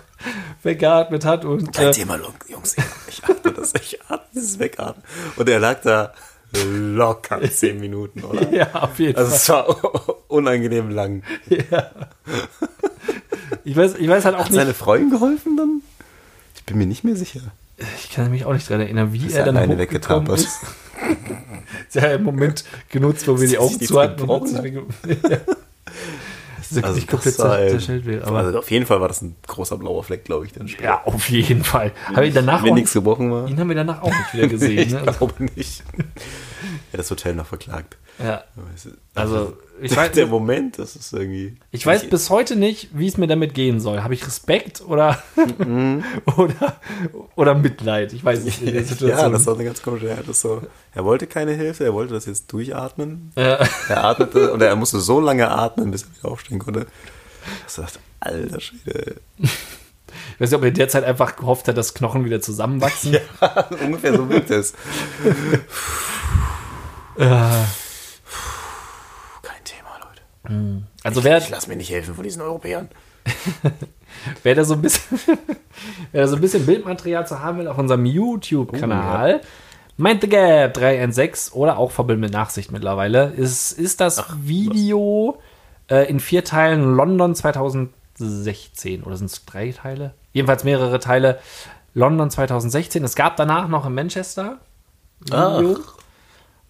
weggeatmet 0.64 1.26
hat 1.26 1.46
und 1.46 1.74
Kein 1.74 1.88
äh, 1.88 1.92
Thema, 1.92 2.20
Jungs. 2.48 2.76
Ich 3.08 3.24
atme 3.24 3.52
das. 3.54 3.74
Ich 3.82 4.00
atme 4.08 4.26
dieses 4.34 4.60
Wegatmen. 4.60 5.04
Und 5.36 5.50
er 5.50 5.60
lag 5.60 5.82
da 5.82 6.14
locker 6.54 7.42
zehn 7.52 7.80
Minuten, 7.80 8.24
oder? 8.24 8.52
ja, 8.52 8.74
auf 8.74 9.00
jeden 9.00 9.18
Also 9.18 9.36
es 9.36 9.50
war 9.50 9.68
unangenehm 10.32 10.90
lang. 10.90 11.24
Fall. 11.70 11.92
Ich 13.64 13.76
weiß, 13.76 13.96
ich 13.96 14.08
weiß 14.08 14.26
halt 14.26 14.36
auch 14.36 14.46
Hat 14.46 14.52
seine 14.54 14.70
nicht, 14.70 14.78
Freundin 14.78 15.12
geholfen 15.12 15.58
dann? 15.58 15.82
Ich 16.56 16.64
bin 16.64 16.78
mir 16.78 16.88
nicht 16.88 17.04
mehr 17.04 17.16
sicher. 17.16 17.42
ich 17.98 18.12
kann 18.12 18.32
mich 18.32 18.46
auch 18.46 18.54
nicht 18.54 18.70
dran 18.70 18.82
erinnern, 18.82 19.14
wie 19.14 19.26
Ist 19.28 19.36
er 19.36 19.46
dann 19.46 19.58
alleine 19.58 19.78
weggetapert. 19.78 20.40
ist. 20.40 20.60
Sie 21.90 22.02
hat 22.02 22.10
einen 22.10 22.24
Moment 22.24 22.64
genutzt, 22.90 23.28
wo 23.28 23.40
wir 23.40 23.48
die 23.48 23.58
Augen 23.58 23.80
zu 23.80 24.00
hatten 24.00 24.28
hat 26.78 26.86
gebrochen 26.86 26.94
sich 26.94 27.08
hat? 27.08 27.10
wegge- 27.10 27.16
Ja. 27.16 27.18
Das 27.18 27.26
ist 27.26 27.38
wirklich 27.38 27.38
komplett 27.38 27.70
zerschellt 27.72 28.06
wird. 28.06 28.24
Aber 28.26 28.38
also 28.40 28.60
auf 28.60 28.72
jeden 28.72 28.86
Fall 28.86 29.02
war 29.02 29.08
das 29.08 29.22
ein 29.22 29.36
großer 29.48 29.78
blauer 29.78 30.04
Fleck, 30.04 30.26
glaube 30.26 30.46
ich, 30.46 30.54
dann 30.54 30.68
später. 30.68 30.84
ja, 30.86 31.02
auf 31.06 31.30
jeden 31.30 31.64
Fall. 31.64 31.92
Habe 32.14 32.28
ich 32.28 32.34
danach 32.34 32.64
Wenn 32.64 32.72
auch, 32.72 32.76
nichts 32.76 32.94
gebrochen 32.94 33.32
war. 33.32 33.48
ihn 33.48 33.60
haben 33.60 33.68
wir 33.70 33.76
danach 33.76 34.02
auch 34.02 34.12
nicht 34.12 34.34
wieder 34.34 34.48
gesehen. 34.56 34.80
ich 34.80 34.94
Ne? 34.94 35.02
glaube 35.04 35.34
nicht. 35.56 35.84
Er 36.92 36.94
hat 36.94 37.00
das 37.00 37.12
Hotel 37.12 37.36
noch 37.36 37.46
verklagt. 37.46 37.98
Ja. 38.22 38.44
Also, 39.16 39.58
ich 39.82 39.96
weiß, 39.96 40.12
der 40.16 40.28
Moment, 40.28 40.78
das 40.78 40.96
ist 40.98 41.14
irgendwie. 41.14 41.56
Ich 41.72 41.86
weiß 41.86 42.10
bis 42.10 42.30
heute 42.30 42.56
nicht, 42.58 42.90
wie 42.92 43.08
es 43.08 43.18
mir 43.18 43.28
damit 43.28 43.54
gehen 43.54 43.80
soll. 43.80 44.02
Habe 44.04 44.14
ich 44.14 44.26
Respekt 44.28 44.82
oder, 44.82 45.22
oder, 46.38 46.76
oder 47.36 47.56
Mitleid? 47.56 48.12
Ich 48.14 48.24
weiß 48.26 48.44
nicht. 48.44 48.62
in 48.62 48.74
der 48.74 48.84
Ja, 49.10 49.30
das 49.30 49.46
war 49.46 49.56
eine 49.56 49.64
ganz 49.64 49.82
komische. 49.82 50.10
Er, 50.10 50.22
so, 50.34 50.62
er 50.94 51.06
wollte 51.06 51.28
keine 51.28 51.54
Hilfe, 51.54 51.86
er 51.86 51.94
wollte 51.94 52.14
das 52.14 52.26
jetzt 52.26 52.52
durchatmen. 52.52 53.32
Äh, 53.36 53.58
Er 53.88 54.04
atmete 54.04 54.52
und 54.52 54.62
er 54.62 54.76
musste 54.76 55.00
so 55.00 55.20
lange 55.22 55.50
atmen, 55.50 55.92
bis 55.92 56.04
er 56.04 56.10
wieder 56.20 56.32
aufstehen 56.32 56.60
konnte. 56.60 56.86
Ich 57.68 57.74
dachte, 57.76 58.00
alter 58.20 58.60
Schwede. 58.60 59.16
ich 59.38 59.50
weiß 60.40 60.50
nicht, 60.52 60.58
ob 60.58 60.64
er 60.64 60.72
derzeit 60.72 61.06
einfach 61.06 61.38
gehofft 61.38 61.70
hat, 61.70 61.78
dass 61.78 61.94
Knochen 61.94 62.26
wieder 62.26 62.42
zusammenwachsen. 62.42 63.14
Ja, 63.14 63.70
ungefähr 63.84 64.14
so 64.14 64.30
wirkt 64.30 64.52
es. 64.52 64.74
Kein 67.18 67.28
Thema, 67.28 67.66
Leute. 70.50 70.84
Also 71.04 71.24
wer, 71.24 71.38
Ich 71.38 71.50
lass 71.50 71.68
mir 71.68 71.76
nicht 71.76 71.92
helfen 71.92 72.16
von 72.16 72.24
diesen 72.24 72.42
Europäern. 72.42 72.90
wer 74.44 74.56
da 74.56 74.64
so 74.64 74.74
ein 74.74 74.82
bisschen, 74.82 75.20
wer 76.12 76.22
da 76.22 76.28
so 76.28 76.36
ein 76.36 76.42
bisschen 76.42 76.66
Bildmaterial 76.66 77.28
zu 77.28 77.40
haben 77.40 77.60
will 77.60 77.68
auf 77.68 77.78
unserem 77.78 78.06
YouTube-Kanal, 78.06 79.42
Mind 79.98 80.22
the 80.22 80.30
Gap 80.30 80.74
316 80.76 81.54
oder 81.54 81.78
auch 81.78 81.92
Verbünden 81.92 82.22
mit 82.22 82.34
Nachsicht 82.34 82.72
mittlerweile, 82.72 83.26
ist, 83.32 83.74
ist 83.74 84.00
das 84.00 84.24
Video 84.42 85.40
äh, 85.90 86.10
in 86.10 86.20
vier 86.20 86.44
Teilen 86.44 86.96
London 86.96 87.36
2016 87.36 89.04
oder 89.04 89.18
sind 89.18 89.28
es 89.28 89.46
drei 89.46 89.72
Teile? 89.72 90.14
Jedenfalls 90.32 90.64
mehrere 90.64 91.00
Teile. 91.00 91.40
London 91.94 92.30
2016. 92.30 93.04
Es 93.04 93.16
gab 93.16 93.36
danach 93.36 93.68
noch 93.68 93.86
in 93.86 93.94
Manchester 93.94 94.60
Video. 95.20 95.72
Ähm, 95.72 95.78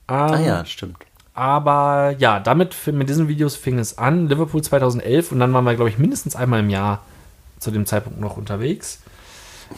Ah 0.08 0.40
ja, 0.40 0.66
stimmt. 0.66 0.98
Aber 1.40 2.16
ja, 2.18 2.42
damit, 2.42 2.76
mit 2.92 3.08
diesen 3.08 3.30
Videos 3.30 3.56
fing 3.56 3.80
es 3.80 3.98
an. 3.98 4.28
Liverpool 4.28 4.62
2011 4.62 5.32
und 5.32 5.40
dann 5.40 5.54
waren 5.54 5.64
wir, 5.64 5.74
glaube 5.76 5.90
ich, 5.90 5.98
mindestens 5.98 6.36
einmal 6.36 6.60
im 6.60 6.70
Jahr 6.70 7.02
zu 7.60 7.72
dem 7.72 7.86
Zeitpunkt 7.86 8.20
noch 8.20 8.36
unterwegs. 8.36 9.00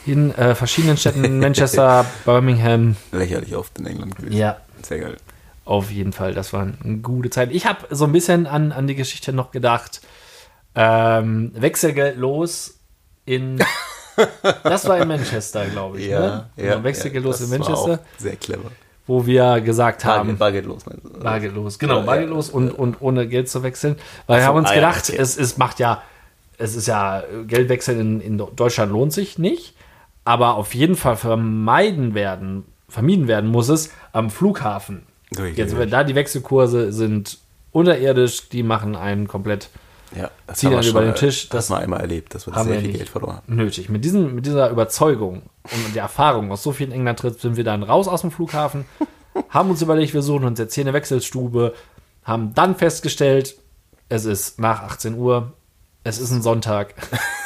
In 0.07 0.33
äh, 0.33 0.55
verschiedenen 0.55 0.97
Städten, 0.97 1.39
Manchester, 1.39 2.05
Birmingham. 2.25 2.95
Lächerlich 3.11 3.55
oft 3.55 3.77
in 3.77 3.85
England 3.85 4.15
gewesen. 4.15 4.35
Ja, 4.35 4.57
Sehr 4.81 4.97
geil. 4.99 5.17
auf 5.63 5.91
jeden 5.91 6.13
Fall. 6.13 6.33
Das 6.33 6.51
war 6.51 6.61
eine 6.83 6.97
gute 6.97 7.29
Zeit. 7.29 7.51
Ich 7.51 7.67
habe 7.67 7.85
so 7.91 8.05
ein 8.05 8.11
bisschen 8.11 8.47
an, 8.47 8.71
an 8.71 8.87
die 8.87 8.95
Geschichte 8.95 9.31
noch 9.31 9.51
gedacht. 9.51 10.01
Ähm, 10.73 11.51
Wechselgeld 11.53 12.17
los 12.17 12.79
in. 13.25 13.63
Das 14.63 14.87
war 14.87 14.97
in 14.99 15.07
Manchester, 15.07 15.65
glaube 15.67 15.99
ich. 15.99 16.09
ne? 16.09 16.49
Genau, 16.57 16.83
Wechselgeld 16.83 17.23
los 17.23 17.39
das 17.39 17.49
in 17.49 17.57
Manchester. 17.57 17.99
Sehr 18.17 18.35
clever. 18.35 18.69
Wo 19.07 19.25
wir 19.25 19.61
gesagt 19.61 20.05
haben, 20.05 20.37
Bargeldlos, 20.37 20.85
meinst 20.85 21.03
du? 21.03 21.19
bargeldlos, 21.19 21.79
genau, 21.79 21.99
Ja, 21.99 22.05
bargeldlos 22.05 22.49
ja. 22.49 22.55
und, 22.55 22.71
und 22.71 23.01
ohne 23.01 23.27
Geld 23.27 23.49
zu 23.49 23.63
wechseln. 23.63 23.95
Weil 24.27 24.39
wir 24.39 24.45
haben 24.45 24.57
uns 24.57 24.69
ah, 24.69 24.75
ja, 24.75 24.75
gedacht, 24.75 25.09
okay. 25.09 25.17
es, 25.19 25.37
es 25.37 25.57
macht 25.57 25.79
ja, 25.79 26.01
es 26.57 26.75
ist 26.75 26.87
ja, 26.87 27.23
Geldwechsel 27.47 27.99
in, 27.99 28.21
in 28.21 28.37
Deutschland 28.37 28.91
lohnt 28.91 29.13
sich 29.13 29.37
nicht, 29.37 29.73
aber 30.23 30.55
auf 30.55 30.75
jeden 30.75 30.95
Fall 30.95 31.17
vermeiden 31.17 32.13
werden, 32.13 32.65
vermieden 32.87 33.27
werden 33.27 33.49
muss 33.49 33.69
es 33.69 33.91
am 34.13 34.29
Flughafen. 34.29 35.03
Ui, 35.39 35.49
Jetzt, 35.49 35.75
da 35.89 36.03
die 36.03 36.15
Wechselkurse 36.15 36.91
sind 36.91 37.39
unterirdisch, 37.71 38.49
die 38.49 38.63
machen 38.63 38.95
einen 38.95 39.27
komplett 39.27 39.69
Ja, 40.15 40.29
das 40.47 40.61
wir 40.63 40.77
einen 40.77 40.87
über 40.87 41.01
den 41.01 41.15
Tisch, 41.15 41.49
Das 41.49 41.67
das 41.67 41.69
haben 41.69 41.79
wir 41.79 41.83
einmal 41.83 42.01
erlebt, 42.01 42.35
dass 42.35 42.45
wir 42.45 42.53
haben 42.53 42.67
sehr 42.67 42.75
wir 42.75 42.81
viel 42.81 42.97
Geld 42.97 43.09
verloren 43.09 43.37
haben. 43.37 43.55
nötig. 43.55 43.89
Mit, 43.89 44.03
diesen, 44.03 44.35
mit 44.35 44.45
dieser 44.45 44.69
Überzeugung 44.69 45.43
und 45.63 45.95
der 45.95 46.03
Erfahrung 46.03 46.51
aus 46.51 46.63
so 46.63 46.71
vielen 46.71 46.91
England-Trips 46.91 47.41
sind 47.41 47.55
wir 47.55 47.63
dann 47.63 47.83
raus 47.83 48.07
aus 48.07 48.21
dem 48.21 48.31
Flughafen, 48.31 48.85
haben 49.49 49.69
uns 49.69 49.81
überlegt, 49.81 50.13
wir 50.13 50.21
suchen 50.21 50.45
uns 50.45 50.59
jetzt 50.59 50.75
hier 50.75 50.83
eine 50.83 50.93
Wechselstube, 50.93 51.73
haben 52.23 52.53
dann 52.53 52.75
festgestellt, 52.75 53.55
es 54.09 54.25
ist 54.25 54.59
nach 54.59 54.83
18 54.83 55.15
Uhr, 55.15 55.53
es 56.03 56.19
ist 56.19 56.31
ein 56.31 56.41
Sonntag. 56.41 56.95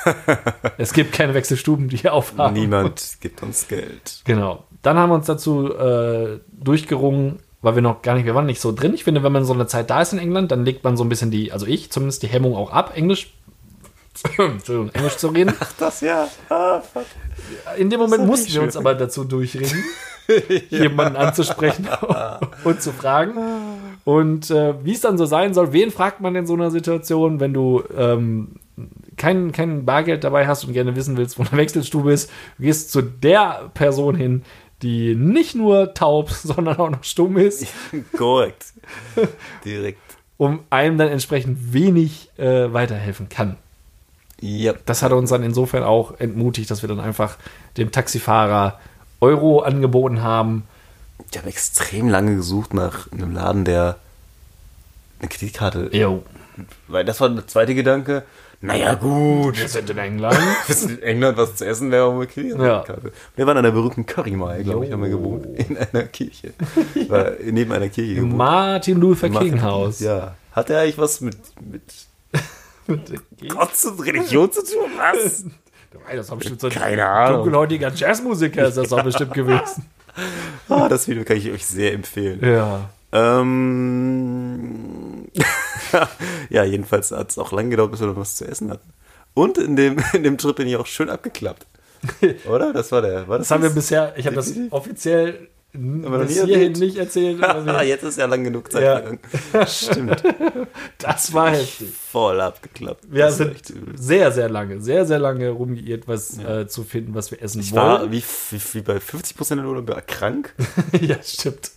es 0.77 0.93
gibt 0.93 1.11
keine 1.13 1.33
Wechselstuben, 1.33 1.89
die 1.89 1.97
hier 1.97 2.13
aufhaben. 2.13 2.53
Niemand 2.53 3.17
gibt 3.19 3.43
uns 3.43 3.67
Geld. 3.67 4.21
Genau. 4.23 4.63
Dann 4.81 4.97
haben 4.97 5.09
wir 5.09 5.15
uns 5.15 5.25
dazu 5.25 5.73
äh, 5.75 6.39
durchgerungen, 6.51 7.39
weil 7.65 7.73
wir 7.73 7.81
noch 7.81 8.03
gar 8.03 8.13
nicht, 8.13 8.27
wir 8.27 8.35
waren 8.35 8.45
nicht 8.45 8.61
so 8.61 8.71
drin. 8.71 8.93
Ich 8.93 9.03
finde, 9.03 9.23
wenn 9.23 9.31
man 9.31 9.43
so 9.43 9.53
eine 9.53 9.65
Zeit 9.65 9.89
da 9.89 9.99
ist 9.99 10.13
in 10.13 10.19
England, 10.19 10.51
dann 10.51 10.63
legt 10.63 10.83
man 10.83 10.95
so 10.97 11.03
ein 11.03 11.09
bisschen 11.09 11.31
die, 11.31 11.51
also 11.51 11.65
ich 11.65 11.91
zumindest 11.91 12.21
die 12.21 12.27
Hemmung 12.27 12.55
auch 12.55 12.71
ab, 12.71 12.91
Englisch, 12.95 13.33
Englisch 14.37 15.17
zu 15.17 15.29
reden. 15.29 15.51
Das 15.79 16.01
ja. 16.01 16.27
Ah. 16.47 16.83
In 17.75 17.89
dem 17.89 17.99
Moment 17.99 18.27
mussten 18.27 18.53
wir 18.53 18.61
uns 18.61 18.77
aber 18.77 18.93
dazu 18.93 19.23
durchringen, 19.23 19.83
jemanden 20.69 21.15
anzusprechen 21.15 21.89
und 22.63 22.83
zu 22.83 22.91
fragen. 22.91 23.33
Und 24.03 24.51
äh, 24.51 24.75
wie 24.85 24.93
es 24.93 25.01
dann 25.01 25.17
so 25.17 25.25
sein 25.25 25.55
soll, 25.55 25.73
wen 25.73 25.89
fragt 25.89 26.21
man 26.21 26.35
in 26.35 26.45
so 26.45 26.53
einer 26.53 26.69
Situation, 26.69 27.39
wenn 27.39 27.53
du 27.53 27.83
ähm, 27.97 28.59
kein, 29.17 29.51
kein 29.53 29.85
Bargeld 29.85 30.23
dabei 30.23 30.45
hast 30.45 30.65
und 30.65 30.73
gerne 30.73 30.95
wissen 30.95 31.17
willst, 31.17 31.39
wo 31.39 31.43
eine 31.43 31.51
Wechselstube 31.53 32.13
ist, 32.13 32.29
du 32.57 32.63
gehst 32.63 32.91
zu 32.91 33.01
der 33.01 33.71
Person 33.73 34.15
hin, 34.15 34.43
die 34.85 35.15
nicht 35.15 35.55
nur 35.55 35.93
taub, 35.95 36.29
sondern 36.43 36.77
auch 36.77 36.89
noch 36.89 37.03
stumm 37.03 37.37
ist, 37.37 37.65
Korrekt. 38.17 38.73
Direkt. 39.65 39.99
um 40.37 40.59
einem 40.69 40.97
dann 40.97 41.07
entsprechend 41.09 41.73
wenig 41.73 42.29
äh, 42.37 42.71
weiterhelfen 42.71 43.27
kann. 43.27 43.57
Ja. 44.41 44.73
das 44.85 45.01
hat 45.01 45.11
uns 45.11 45.31
dann 45.31 45.43
insofern 45.43 45.83
auch 45.83 46.19
entmutigt, 46.19 46.69
dass 46.69 46.83
wir 46.83 46.89
dann 46.89 46.99
einfach 46.99 47.37
dem 47.77 47.91
Taxifahrer 47.91 48.79
Euro 49.21 49.61
angeboten 49.61 50.21
haben. 50.21 50.63
Ich 51.31 51.37
habe 51.37 51.49
extrem 51.49 52.09
lange 52.09 52.35
gesucht 52.35 52.73
nach 52.73 53.11
einem 53.11 53.33
Laden, 53.33 53.65
der 53.65 53.95
eine 55.19 55.29
Kreditkarte. 55.29 55.89
Jo. 55.93 56.23
Weil 56.87 57.05
das 57.05 57.21
war 57.21 57.29
der 57.29 57.47
zweite 57.47 57.73
Gedanke. 57.73 58.23
Naja, 58.65 58.95
gut. 58.95 59.57
Wir 59.59 59.67
sind 59.69 59.89
in 59.89 59.97
England. 59.97 60.37
Wir 60.67 60.75
sind 60.75 60.91
in 60.99 61.03
England, 61.03 61.37
was 61.37 61.55
zu 61.55 61.65
essen 61.65 61.91
wäre, 61.91 62.11
eine 62.11 62.25
Kreditkarte. 62.27 63.11
Wir 63.35 63.45
waren 63.47 63.57
an 63.57 63.63
der 63.63 63.71
berühmten 63.71 64.05
Curry-Mile, 64.05 64.63
glaube 64.63 64.85
ich, 64.85 64.91
haben 64.91 65.03
wir 65.03 65.09
gewohnt. 65.09 65.45
In 65.45 65.77
einer 65.77 66.03
Kirche. 66.03 66.53
War 67.07 67.31
neben 67.43 67.71
einer 67.71 67.89
Kirche 67.89 68.15
gewohnt. 68.15 68.35
Martin 68.35 68.99
Luther 68.99 69.29
King 69.29 69.61
Haus. 69.61 69.99
Ja. 69.99 70.35
Hat 70.51 70.69
er 70.69 70.81
eigentlich 70.81 70.97
was 70.97 71.21
mit, 71.21 71.37
mit 71.69 71.81
Gott 73.49 73.69
und 73.85 73.99
Religion 74.05 74.51
zu 74.51 74.61
tun? 74.63 74.89
Was? 74.97 75.45
Das 76.13 76.29
war 76.29 76.37
bestimmt 76.37 76.59
so 76.59 76.67
ein 76.67 76.73
Keine 76.73 77.05
Ahnung. 77.05 77.37
dunkelhäutiger 77.43 77.89
Jazzmusiker, 77.91 78.67
ist 78.67 78.77
das 78.77 78.91
auch 78.91 79.01
bestimmt 79.01 79.33
gewesen. 79.33 79.85
Ah, 80.69 80.89
das 80.89 81.07
Video 81.07 81.23
kann 81.23 81.37
ich 81.37 81.49
euch 81.49 81.65
sehr 81.65 81.93
empfehlen. 81.93 82.39
Ja. 82.43 82.89
Ähm, 83.95 85.27
ja, 86.49 86.63
jedenfalls 86.63 87.11
hat 87.11 87.31
es 87.31 87.37
auch 87.37 87.51
lange 87.51 87.69
gedauert, 87.69 87.91
bis 87.91 87.99
wir 88.01 88.07
noch 88.07 88.17
was 88.17 88.35
zu 88.35 88.45
essen 88.47 88.71
hatten. 88.71 88.91
Und 89.33 89.57
in 89.57 89.75
dem, 89.75 89.97
in 90.13 90.23
dem 90.23 90.37
Trip 90.37 90.55
bin 90.55 90.67
ich 90.67 90.75
auch 90.77 90.85
schön 90.87 91.09
abgeklappt. 91.09 91.65
Oder? 92.49 92.71
Das 92.73 92.91
war 92.91 93.01
der. 93.01 93.27
War 93.27 93.37
Das 93.39 93.49
haben 93.51 93.63
wir 93.63 93.69
bisher, 93.71 94.13
ich 94.17 94.25
habe 94.25 94.35
das 94.35 94.53
offiziell 94.69 95.47
noch 95.73 96.19
bis 96.21 96.41
hierhin 96.41 96.71
nicht 96.73 96.95
erzählt. 96.95 97.43
aber 97.43 97.83
Jetzt 97.87 98.03
ist 98.03 98.17
ja 98.17 98.27
lang 98.27 98.45
genug 98.45 98.71
Zeit 98.71 98.83
Ja. 98.83 98.93
vergangen. 99.01 99.19
Stimmt. 99.67 100.23
Das 100.99 101.33
war 101.33 101.49
heftig. 101.51 101.89
Voll 102.11 102.39
abgeklappt. 102.39 103.03
Wir 103.11 103.25
Das 103.25 103.39
war 103.39 103.47
sind 103.47 103.73
sehr, 103.95 104.31
sehr 104.31 104.47
lange, 104.47 104.79
sehr, 104.79 105.05
sehr 105.05 105.19
lange 105.19 105.49
rumgeirrt, 105.49 106.07
was 106.07 106.37
äh, 106.37 106.65
zu 106.67 106.83
finden, 106.85 107.13
was 107.13 107.31
wir 107.31 107.41
essen 107.41 107.59
Ich 107.59 107.73
war 107.75 107.99
wollen. 108.01 108.11
wie, 108.13 108.23
wie, 108.51 108.61
wie 108.73 108.81
bei 108.81 108.97
50% 108.97 109.55
der 109.55 109.65
Urlaub 109.65 110.07
krank. 110.07 110.53
ja, 111.01 111.17
stimmt. 111.21 111.71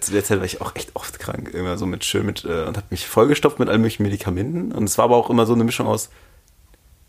Zu 0.00 0.12
der 0.12 0.24
Zeit 0.24 0.38
war 0.38 0.44
ich 0.46 0.60
auch 0.60 0.74
echt 0.76 0.90
oft 0.94 1.18
krank. 1.18 1.50
Immer 1.54 1.76
so 1.78 1.86
mit 1.86 2.04
schön 2.04 2.24
mit 2.26 2.44
äh, 2.44 2.64
und 2.64 2.76
habe 2.76 2.86
mich 2.90 3.06
vollgestopft 3.06 3.58
mit 3.58 3.68
allen 3.68 3.80
möglichen 3.80 4.02
Medikamenten. 4.04 4.72
Und 4.72 4.84
es 4.84 4.96
war 4.98 5.06
aber 5.06 5.16
auch 5.16 5.28
immer 5.30 5.44
so 5.46 5.54
eine 5.54 5.64
Mischung 5.64 5.86
aus, 5.86 6.10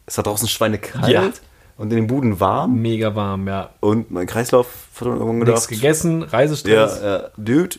es 0.05 0.17
war 0.17 0.23
draußen 0.23 0.47
schweinekalt 0.47 1.07
Ja. 1.11 1.23
und 1.77 1.91
in 1.91 1.95
den 1.97 2.07
Buden 2.07 2.39
warm. 2.39 2.81
Mega 2.81 3.15
warm, 3.15 3.47
ja. 3.47 3.69
Und 3.79 4.11
mein 4.11 4.25
Kreislauf 4.27 4.67
hat 4.95 5.07
irgendwann 5.07 5.39
Nichts 5.39 5.67
gedacht. 5.67 5.81
gegessen, 5.81 6.21
Ja, 6.21 6.27
Reisestress. 6.27 7.01
ja, 7.03 7.29
Dude, 7.37 7.77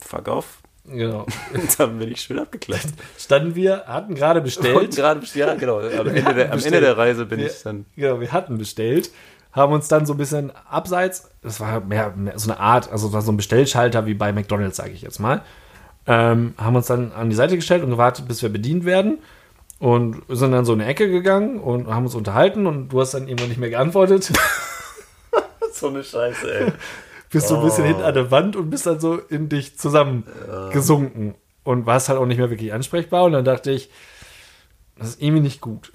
fuck 0.00 0.28
off. 0.28 0.58
Genau. 0.86 1.26
Dann 1.78 1.98
bin 1.98 2.10
ich 2.10 2.20
schön 2.22 2.38
abgeklappt. 2.38 2.86
Standen 3.18 3.54
wir, 3.54 3.84
hatten 3.86 4.14
gerade 4.14 4.40
bestellt. 4.40 4.96
gerade, 4.96 5.20
ja, 5.34 5.54
genau. 5.54 5.78
Am 5.80 6.06
Ende, 6.08 6.12
der, 6.12 6.26
am 6.26 6.34
Ende 6.34 6.50
bestellt. 6.56 6.82
der 6.82 6.96
Reise 6.98 7.26
bin 7.26 7.38
Wir- 7.40 7.46
ich 7.46 7.62
dann. 7.62 7.84
Genau, 7.96 8.18
wir 8.20 8.32
hatten 8.32 8.58
bestellt, 8.58 9.10
haben 9.52 9.72
uns 9.72 9.88
dann 9.88 10.06
so 10.06 10.14
ein 10.14 10.18
bisschen 10.18 10.52
abseits, 10.70 11.30
das 11.42 11.60
war 11.60 11.80
mehr, 11.80 12.12
mehr 12.16 12.38
so 12.38 12.50
eine 12.50 12.60
Art, 12.60 12.90
also 12.90 13.12
war 13.12 13.22
so 13.22 13.32
ein 13.32 13.36
Bestellschalter 13.36 14.06
wie 14.06 14.14
bei 14.14 14.32
McDonalds, 14.32 14.76
sage 14.76 14.90
ich 14.90 15.02
jetzt 15.02 15.18
mal, 15.18 15.42
ähm, 16.06 16.54
haben 16.56 16.76
uns 16.76 16.86
dann 16.86 17.12
an 17.12 17.30
die 17.30 17.36
Seite 17.36 17.56
gestellt 17.56 17.82
und 17.82 17.90
gewartet, 17.90 18.28
bis 18.28 18.42
wir 18.42 18.48
bedient 18.48 18.84
werden 18.84 19.18
und 19.78 20.22
sind 20.28 20.52
dann 20.52 20.64
so 20.64 20.72
in 20.72 20.80
eine 20.80 20.90
Ecke 20.90 21.10
gegangen 21.10 21.58
und 21.58 21.88
haben 21.88 22.04
uns 22.04 22.14
unterhalten 22.14 22.66
und 22.66 22.88
du 22.90 23.00
hast 23.00 23.14
dann 23.14 23.26
irgendwann 23.28 23.48
nicht 23.48 23.58
mehr 23.58 23.70
geantwortet. 23.70 24.32
So 25.72 25.88
eine 25.88 26.04
Scheiße, 26.04 26.52
ey. 26.52 26.72
bist 27.30 27.48
so 27.48 27.56
ein 27.56 27.62
bisschen 27.64 27.84
Oh. 27.84 27.86
hinten 27.86 28.02
an 28.02 28.12
der 28.12 28.30
Wand 28.30 28.54
und 28.56 28.68
bist 28.68 28.86
dann 28.86 29.00
so 29.00 29.14
in 29.16 29.48
dich 29.48 29.78
zusammen 29.78 30.24
gesunken 30.72 31.34
und 31.64 31.86
warst 31.86 32.08
halt 32.10 32.18
auch 32.18 32.26
nicht 32.26 32.36
mehr 32.38 32.50
wirklich 32.50 32.74
ansprechbar 32.74 33.24
und 33.24 33.32
dann 33.32 33.44
dachte 33.46 33.70
ich, 33.70 33.88
das 34.98 35.10
ist 35.10 35.22
irgendwie 35.22 35.40
nicht 35.42 35.60
gut. 35.62 35.90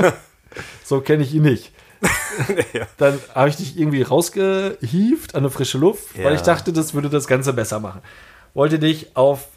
so 0.84 1.00
kenne 1.00 1.22
ich 1.22 1.32
ihn 1.34 1.42
nicht. 1.42 1.72
Ja. 2.72 2.86
Dann 2.98 3.18
habe 3.34 3.48
ich 3.48 3.56
dich 3.56 3.78
irgendwie 3.78 4.02
rausgehievt 4.02 5.34
an 5.34 5.40
eine 5.42 5.50
frische 5.50 5.78
Luft, 5.78 6.16
weil 6.16 6.24
Ja. 6.26 6.32
ich 6.34 6.42
dachte, 6.42 6.72
das 6.72 6.94
würde 6.94 7.08
das 7.08 7.26
Ganze 7.26 7.52
besser 7.52 7.80
machen. 7.80 8.00
Wollte 8.54 8.78
dich 8.78 9.16
auf, 9.16 9.48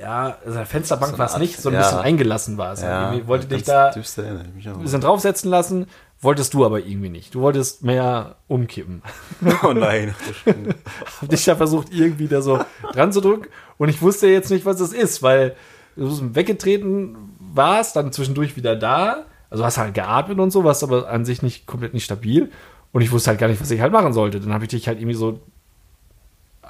ja, 0.00 0.36
also 0.44 0.56
der 0.56 0.66
Fensterbank 0.66 1.12
So 1.12 1.18
war 1.18 1.26
es 1.26 1.38
nicht, 1.38 1.60
so 1.60 1.68
ein 1.68 1.74
ja. 1.74 1.80
bisschen 1.82 1.98
eingelassen 1.98 2.58
war 2.58 2.72
es. 2.72 2.82
Ja, 2.82 3.14
wollte 3.26 3.46
dich 3.46 3.64
da 3.64 3.90
düster 3.90 4.24
ein 4.24 4.80
bisschen 4.82 5.00
draufsetzen 5.00 5.50
lassen, 5.50 5.86
wolltest 6.20 6.54
du 6.54 6.64
aber 6.64 6.80
irgendwie 6.80 7.08
nicht. 7.10 7.34
Du 7.34 7.40
wolltest 7.40 7.82
mehr 7.84 8.36
umkippen. 8.48 9.02
Oh 9.62 9.72
nein. 9.72 10.14
Hab 11.20 11.28
dich 11.28 11.44
da 11.44 11.56
versucht, 11.56 11.88
irgendwie 11.92 12.28
da 12.28 12.40
so 12.42 12.60
dran 12.92 13.12
zu 13.12 13.20
drücken. 13.20 13.46
Und 13.78 13.88
ich 13.88 14.00
wusste 14.02 14.26
jetzt 14.28 14.50
nicht, 14.50 14.64
was 14.66 14.80
es 14.80 14.92
ist, 14.92 15.22
weil 15.22 15.54
du 15.96 16.08
so 16.08 16.34
weggetreten 16.34 17.16
warst, 17.38 17.96
dann 17.96 18.12
zwischendurch 18.12 18.56
wieder 18.56 18.76
da. 18.76 19.24
Also 19.50 19.64
hast 19.64 19.78
halt 19.78 19.94
geatmet 19.94 20.38
und 20.38 20.50
so, 20.50 20.64
warst 20.64 20.82
aber 20.84 21.08
an 21.08 21.24
sich 21.24 21.42
nicht 21.42 21.66
komplett 21.66 21.92
nicht 21.92 22.04
stabil. 22.04 22.50
Und 22.92 23.02
ich 23.02 23.12
wusste 23.12 23.30
halt 23.30 23.40
gar 23.40 23.48
nicht, 23.48 23.60
was 23.60 23.70
ich 23.70 23.80
halt 23.80 23.92
machen 23.92 24.12
sollte. 24.12 24.40
Dann 24.40 24.52
habe 24.52 24.64
ich 24.64 24.70
dich 24.70 24.88
halt 24.88 24.98
irgendwie 24.98 25.16
so 25.16 25.40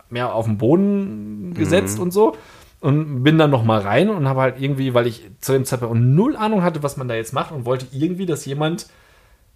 mehr 0.08 0.34
auf 0.34 0.46
den 0.46 0.58
Boden 0.58 1.54
gesetzt 1.54 1.98
und 1.98 2.10
so. 2.10 2.36
Und 2.80 3.22
bin 3.22 3.36
dann 3.36 3.50
noch 3.50 3.62
mal 3.62 3.80
rein 3.80 4.08
und 4.08 4.26
habe 4.26 4.40
halt 4.40 4.60
irgendwie, 4.60 4.94
weil 4.94 5.06
ich 5.06 5.30
zu 5.40 5.52
dem 5.52 5.66
Zeitpunkt 5.66 5.96
null 5.96 6.34
Ahnung 6.34 6.62
hatte, 6.62 6.82
was 6.82 6.96
man 6.96 7.08
da 7.08 7.14
jetzt 7.14 7.34
macht 7.34 7.52
und 7.52 7.66
wollte 7.66 7.86
irgendwie, 7.92 8.24
dass 8.24 8.46
jemand 8.46 8.86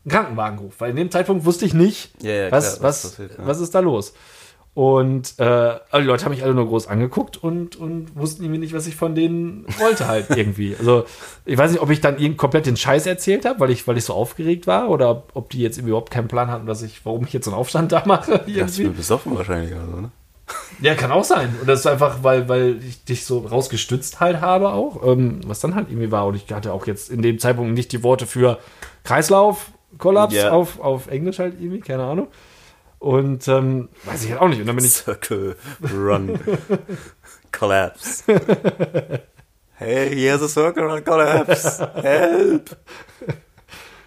einen 0.04 0.12
Krankenwagen 0.12 0.58
ruft. 0.58 0.80
Weil 0.80 0.90
in 0.90 0.96
dem 0.96 1.10
Zeitpunkt 1.10 1.46
wusste 1.46 1.64
ich 1.64 1.72
nicht, 1.72 2.22
Ja, 2.22 2.32
ja, 2.32 2.52
was, 2.52 2.76
klar, 2.76 2.88
was, 2.88 3.04
was 3.04 3.10
passiert, 3.12 3.38
ja. 3.38 3.46
was 3.46 3.60
ist 3.60 3.74
da 3.74 3.80
los. 3.80 4.12
Und 4.74 5.38
äh, 5.38 5.74
die 5.94 5.98
Leute 6.02 6.24
haben 6.24 6.32
mich 6.32 6.42
alle 6.42 6.52
nur 6.52 6.66
groß 6.66 6.88
angeguckt 6.88 7.36
und, 7.36 7.76
und 7.76 8.16
wussten 8.16 8.42
irgendwie 8.42 8.58
nicht, 8.58 8.74
was 8.74 8.88
ich 8.88 8.96
von 8.96 9.14
denen 9.14 9.64
wollte 9.78 10.08
halt 10.08 10.30
irgendwie. 10.36 10.74
Also 10.76 11.04
ich 11.44 11.56
weiß 11.56 11.70
nicht, 11.70 11.80
ob 11.80 11.90
ich 11.90 12.00
dann 12.00 12.18
ihnen 12.18 12.36
komplett 12.36 12.66
den 12.66 12.76
Scheiß 12.76 13.06
erzählt 13.06 13.44
habe, 13.44 13.60
weil 13.60 13.70
ich, 13.70 13.86
weil 13.86 13.96
ich 13.96 14.04
so 14.04 14.14
aufgeregt 14.14 14.66
war 14.66 14.88
oder 14.90 15.22
ob, 15.34 15.50
die 15.50 15.60
jetzt 15.60 15.78
überhaupt 15.78 16.10
keinen 16.10 16.26
Plan 16.26 16.50
hatten, 16.50 16.66
dass 16.66 16.82
ich, 16.82 17.06
warum 17.06 17.22
ich 17.24 17.32
jetzt 17.32 17.44
so 17.44 17.52
einen 17.52 17.60
Aufstand 17.60 17.92
da 17.92 18.02
mache. 18.04 18.32
Ja, 18.46 18.62
Irgendwie. 18.64 18.82
bin 18.84 18.96
besoffen 18.96 19.36
wahrscheinlich 19.36 19.72
oder 19.72 19.86
so, 19.86 20.00
ne? 20.00 20.10
Ja, 20.80 20.94
kann 20.96 21.12
auch 21.12 21.24
sein. 21.24 21.54
Und 21.60 21.68
das 21.68 21.80
ist 21.80 21.86
einfach, 21.86 22.22
weil, 22.22 22.48
weil 22.48 22.76
ich 22.86 23.04
dich 23.04 23.24
so 23.24 23.38
rausgestützt 23.38 24.18
halt 24.20 24.40
habe 24.40 24.70
auch, 24.72 25.06
ähm, 25.06 25.40
was 25.46 25.60
dann 25.60 25.74
halt 25.76 25.88
irgendwie 25.88 26.10
war. 26.10 26.26
Und 26.26 26.34
ich 26.34 26.52
hatte 26.52 26.72
auch 26.72 26.86
jetzt 26.88 27.10
in 27.10 27.22
dem 27.22 27.38
Zeitpunkt 27.38 27.72
nicht 27.74 27.92
die 27.92 28.02
Worte 28.02 28.26
für 28.26 28.58
Kreislauf, 29.04 29.70
Kollaps 29.98 30.34
Ja. 30.34 30.50
auf, 30.50 30.80
auf 30.80 31.06
Englisch 31.06 31.38
halt 31.38 31.54
irgendwie, 31.60 31.80
keine 31.80 32.02
Ahnung. 32.02 32.26
Und 33.04 33.46
ähm, 33.48 33.90
weiß 34.04 34.24
ich 34.24 34.30
halt 34.30 34.40
auch 34.40 34.48
nicht. 34.48 34.60
Und 34.60 34.66
dann 34.66 34.76
bin 34.76 34.84
ich, 34.84 34.92
Circle 34.92 35.56
Run 35.94 36.38
Collapse. 37.52 38.24
Hey, 39.74 40.08
here's 40.14 40.40
a 40.42 40.48
circle 40.48 40.84
run 40.84 41.04
collapse. 41.04 41.86
Help. 42.00 42.76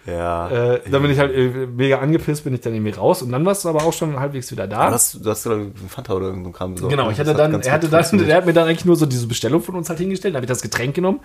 Ja. 0.06 0.48
Äh, 0.74 0.80
dann 0.90 1.02
bin 1.02 1.10
ich 1.12 1.18
halt 1.18 1.32
mega 1.76 1.98
angepisst, 1.98 2.42
bin 2.42 2.54
ich 2.54 2.60
dann 2.62 2.74
irgendwie 2.74 2.92
raus 2.92 3.20
und 3.22 3.30
dann 3.30 3.44
warst 3.44 3.64
du 3.64 3.68
aber 3.68 3.84
auch 3.84 3.92
schon 3.92 4.18
halbwegs 4.18 4.50
wieder 4.50 4.66
da. 4.66 4.88
Du 4.88 4.94
hast, 4.94 5.24
du 5.24 5.30
hast 5.30 5.42
glaub 5.44 5.58
ich, 5.58 5.64
einen 5.80 5.88
Fanta 5.88 6.14
oder 6.14 6.26
irgendeinen 6.28 6.54
Kram 6.54 6.74
besorgt. 6.74 6.90
Genau, 6.90 7.10
ich 7.10 7.18
Das 7.18 7.28
hatte 7.28 7.30
hat 7.34 7.38
dann, 7.38 7.52
ganz 7.52 7.66
er 7.66 7.72
hatte 7.74 7.88
dann, 7.88 8.18
der 8.26 8.36
hat 8.36 8.46
mir 8.46 8.54
dann 8.54 8.66
eigentlich 8.66 8.86
nur 8.86 8.96
so 8.96 9.04
diese 9.06 9.26
Bestellung 9.28 9.60
von 9.62 9.74
uns 9.76 9.90
halt 9.90 9.98
hingestellt, 9.98 10.34
dann 10.34 10.38
habe 10.38 10.46
ich 10.46 10.48
das 10.48 10.62
Getränk 10.62 10.94
genommen, 10.94 11.20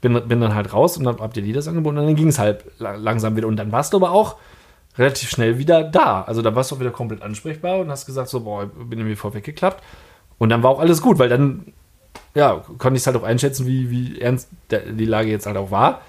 bin, 0.00 0.20
bin 0.28 0.40
dann 0.40 0.54
halt 0.54 0.72
raus 0.74 0.98
und 0.98 1.04
dann 1.04 1.20
habt 1.20 1.36
ihr 1.36 1.44
Lieders 1.44 1.68
angeboten 1.68 1.96
und 1.98 2.06
dann 2.06 2.16
ging 2.16 2.28
es 2.28 2.38
halt 2.40 2.64
la- 2.78 2.96
langsam 2.96 3.36
wieder 3.36 3.46
und 3.46 3.56
dann 3.56 3.70
warst 3.72 3.92
du 3.92 3.96
aber 3.98 4.10
auch 4.10 4.36
relativ 4.96 5.30
schnell 5.30 5.58
wieder 5.58 5.84
da. 5.84 6.22
Also 6.22 6.42
da 6.42 6.54
warst 6.54 6.70
du 6.70 6.76
auch 6.76 6.80
wieder 6.80 6.90
komplett 6.90 7.22
ansprechbar 7.22 7.78
und 7.78 7.90
hast 7.90 8.06
gesagt 8.06 8.28
so, 8.28 8.40
boah, 8.40 8.66
bin 8.66 8.98
irgendwie 8.98 9.16
voll 9.16 9.34
weggeklappt 9.34 9.82
und 10.38 10.48
dann 10.48 10.62
war 10.62 10.70
auch 10.70 10.80
alles 10.80 11.00
gut, 11.00 11.18
weil 11.18 11.28
dann, 11.28 11.72
ja, 12.34 12.64
konnte 12.78 12.96
ich 12.96 13.02
es 13.02 13.06
halt 13.06 13.16
auch 13.16 13.22
einschätzen, 13.22 13.66
wie, 13.66 13.90
wie 13.90 14.20
ernst 14.20 14.48
die 14.70 15.06
Lage 15.06 15.30
jetzt 15.30 15.46
halt 15.46 15.56
auch 15.56 15.70
war. 15.70 16.02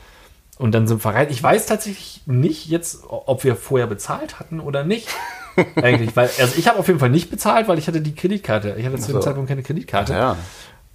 Und 0.57 0.72
dann 0.72 0.88
sind 0.88 1.03
wir 1.03 1.14
rein. 1.14 1.28
Ich 1.30 1.44
weiß 1.44 1.66
tatsächlich 1.66 2.22
nicht 2.26 2.68
jetzt, 2.68 3.03
ob 3.10 3.44
wir 3.44 3.56
vorher 3.56 3.88
bezahlt 3.88 4.40
hatten 4.40 4.60
oder 4.60 4.84
nicht. 4.84 5.10
Eigentlich, 5.76 6.16
weil, 6.16 6.30
also 6.40 6.57
ich 6.57 6.68
habe 6.68 6.80
auf 6.80 6.88
jeden 6.88 6.99
Fall 6.99 7.10
nicht 7.10 7.30
bezahlt, 7.30 7.68
weil 7.68 7.78
ich 7.78 7.88
hatte 7.88 8.02
die 8.02 8.16
Kreditkarte. 8.16 8.76
Ich 8.78 8.86
hatte 8.86 8.98
zu 8.98 9.07
dem 9.07 9.16
so. 9.16 9.20
Zeitpunkt 9.20 9.49
keine 9.49 9.64
Kreditkarte. 9.64 10.14
Ja. 10.14 10.38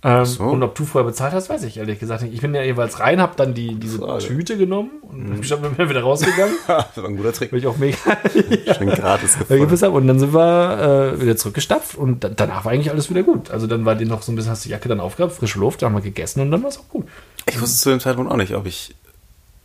Ähm, 0.02 0.24
so. 0.24 0.44
Und 0.44 0.62
ob 0.62 0.74
du 0.74 0.86
vorher 0.86 1.08
bezahlt 1.08 1.34
hast, 1.34 1.50
weiß 1.50 1.62
ich 1.64 1.76
ehrlich 1.76 1.98
gesagt 1.98 2.22
nicht. 2.22 2.32
Ich 2.32 2.40
bin 2.40 2.54
ja 2.54 2.62
jeweils 2.62 3.00
rein, 3.00 3.20
habe 3.20 3.34
dann 3.36 3.52
die, 3.52 3.74
diese 3.74 3.98
Frage. 3.98 4.24
Tüte 4.24 4.56
genommen 4.56 4.90
und 5.02 5.26
bin 5.26 5.44
schon 5.44 5.62
wieder 5.62 6.00
rausgegangen, 6.00 6.54
das 6.66 6.96
war 6.96 7.04
ein 7.04 7.16
guter 7.16 7.34
Trick. 7.34 7.52
weil 7.52 7.58
ich 7.58 7.66
auch 7.66 7.76
mega 7.76 7.96
Schön 8.78 8.88
gratis 8.88 9.38
gefunden. 9.38 9.82
hab. 9.82 9.92
Und 9.92 10.06
dann 10.06 10.18
sind 10.18 10.32
wir 10.32 11.14
äh, 11.16 11.20
wieder 11.20 11.36
zurückgestapft 11.36 11.96
und 11.96 12.24
da, 12.24 12.30
danach 12.30 12.64
war 12.64 12.72
eigentlich 12.72 12.90
alles 12.90 13.10
wieder 13.10 13.22
gut. 13.22 13.50
Also 13.50 13.66
dann 13.66 13.84
war 13.84 13.94
die 13.94 14.06
noch 14.06 14.22
so 14.22 14.32
ein 14.32 14.36
bisschen, 14.36 14.52
hast 14.52 14.64
die 14.64 14.70
Jacke 14.70 14.88
dann 14.88 15.00
aufgehabt, 15.00 15.34
frische 15.34 15.58
Luft, 15.58 15.82
dann 15.82 15.90
haben 15.90 15.96
wir 15.96 16.02
gegessen 16.02 16.40
und 16.40 16.50
dann 16.50 16.62
war 16.62 16.70
es 16.70 16.78
auch 16.78 16.88
gut. 16.88 17.06
Ich 17.46 17.60
wusste 17.60 17.78
zu 17.78 17.90
dem 17.90 18.00
Zeitpunkt 18.00 18.32
auch 18.32 18.36
nicht, 18.36 18.54
ob 18.54 18.64
ich 18.66 18.94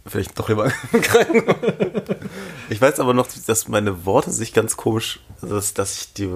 vielleicht 0.06 0.38
doch 0.38 0.50
lieber 0.50 0.66
angreifen 0.94 1.44
Ich 2.70 2.82
weiß 2.82 3.00
aber 3.00 3.14
noch, 3.14 3.28
dass 3.48 3.68
meine 3.70 4.06
Worte 4.06 4.32
sich 4.32 4.54
ganz 4.54 4.76
komisch, 4.76 5.22
also 5.42 5.56
dass, 5.56 5.74
dass 5.74 5.98
ich 5.98 6.14
die 6.14 6.30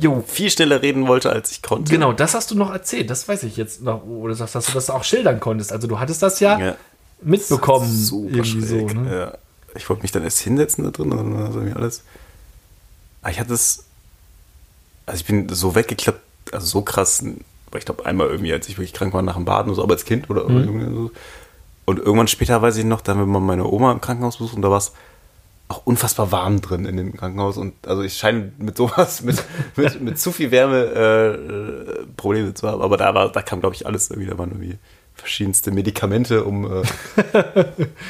Jo, 0.00 0.22
viel 0.26 0.50
schneller 0.50 0.82
reden 0.82 1.06
wollte, 1.06 1.30
als 1.30 1.50
ich 1.50 1.62
konnte. 1.62 1.90
Genau, 1.92 2.12
das 2.12 2.34
hast 2.34 2.50
du 2.50 2.54
noch 2.54 2.70
erzählt. 2.72 3.08
Das 3.10 3.28
weiß 3.28 3.42
ich 3.44 3.56
jetzt 3.56 3.82
noch. 3.82 4.04
Oder 4.04 4.34
sagst, 4.34 4.54
dass 4.54 4.66
du 4.66 4.72
das 4.72 4.90
auch 4.90 5.04
schildern 5.04 5.40
konntest. 5.40 5.72
Also 5.72 5.86
du 5.88 5.98
hattest 5.98 6.22
das 6.22 6.40
ja, 6.40 6.58
Ja. 6.58 6.76
mitbekommen. 7.22 7.90
Super 7.90 8.36
irgendwie 8.36 8.66
schräg. 8.66 8.90
so. 8.90 8.96
Ne? 8.98 9.16
ja. 9.18 9.38
Ich 9.74 9.88
wollte 9.88 10.02
mich 10.02 10.12
dann 10.12 10.22
erst 10.22 10.40
hinsetzen 10.40 10.84
da 10.84 10.90
drin 10.90 11.12
und 11.12 11.18
dann 11.18 11.34
war 11.34 11.52
so 11.52 11.58
irgendwie 11.60 11.76
alles. 11.76 12.02
Aber 13.22 13.30
ich 13.30 13.40
hatte 13.40 13.54
es. 13.54 13.84
Also 15.06 15.20
ich 15.20 15.26
bin 15.26 15.48
so 15.50 15.74
weggeklappt, 15.74 16.20
also 16.52 16.66
so 16.66 16.82
krass, 16.82 17.22
weil 17.22 17.78
ich 17.78 17.84
glaube 17.84 18.04
einmal 18.06 18.26
irgendwie, 18.28 18.52
als 18.52 18.68
ich 18.68 18.76
wirklich 18.76 18.92
krank 18.92 19.14
war 19.14 19.22
nach 19.22 19.36
dem 19.36 19.44
Baden 19.44 19.68
oder 19.68 19.76
so, 19.76 19.82
aber 19.82 19.94
als 19.94 20.04
Kind 20.04 20.28
oder 20.30 20.48
Mhm. 20.48 20.56
irgendwie 20.64 20.94
so. 20.94 21.10
Und 21.84 21.98
irgendwann 22.00 22.26
später 22.26 22.60
weiß 22.60 22.76
ich 22.78 22.84
noch, 22.84 23.00
da 23.00 23.12
haben 23.12 23.20
wir 23.20 23.26
mal 23.26 23.38
meine 23.40 23.64
Oma 23.66 23.92
im 23.92 24.00
Krankenhaus 24.00 24.38
besucht 24.38 24.56
und 24.56 24.62
da 24.62 24.70
war 24.70 24.78
es 24.78 24.92
auch 25.68 25.82
unfassbar 25.84 26.30
warm 26.32 26.60
drin 26.60 26.84
in 26.86 26.96
dem 26.96 27.16
Krankenhaus 27.16 27.56
und 27.58 27.74
also 27.86 28.02
ich 28.02 28.14
scheine 28.14 28.52
mit 28.58 28.76
sowas, 28.76 29.22
mit, 29.24 29.42
mit, 29.76 30.00
mit 30.00 30.18
zu 30.18 30.30
viel 30.32 30.50
Wärme 30.50 30.76
äh, 30.84 31.28
äh, 32.02 32.06
Probleme 32.16 32.54
zu 32.54 32.68
haben, 32.68 32.82
aber 32.82 32.96
da 32.96 33.14
war, 33.14 33.30
da 33.32 33.42
kam 33.42 33.60
glaube 33.60 33.74
ich 33.74 33.86
alles 33.86 34.10
irgendwie, 34.10 34.30
da 34.30 34.38
waren 34.38 34.50
irgendwie 34.50 34.78
verschiedenste 35.14 35.70
Medikamente, 35.70 36.44
um 36.44 36.66
äh, 36.66 36.82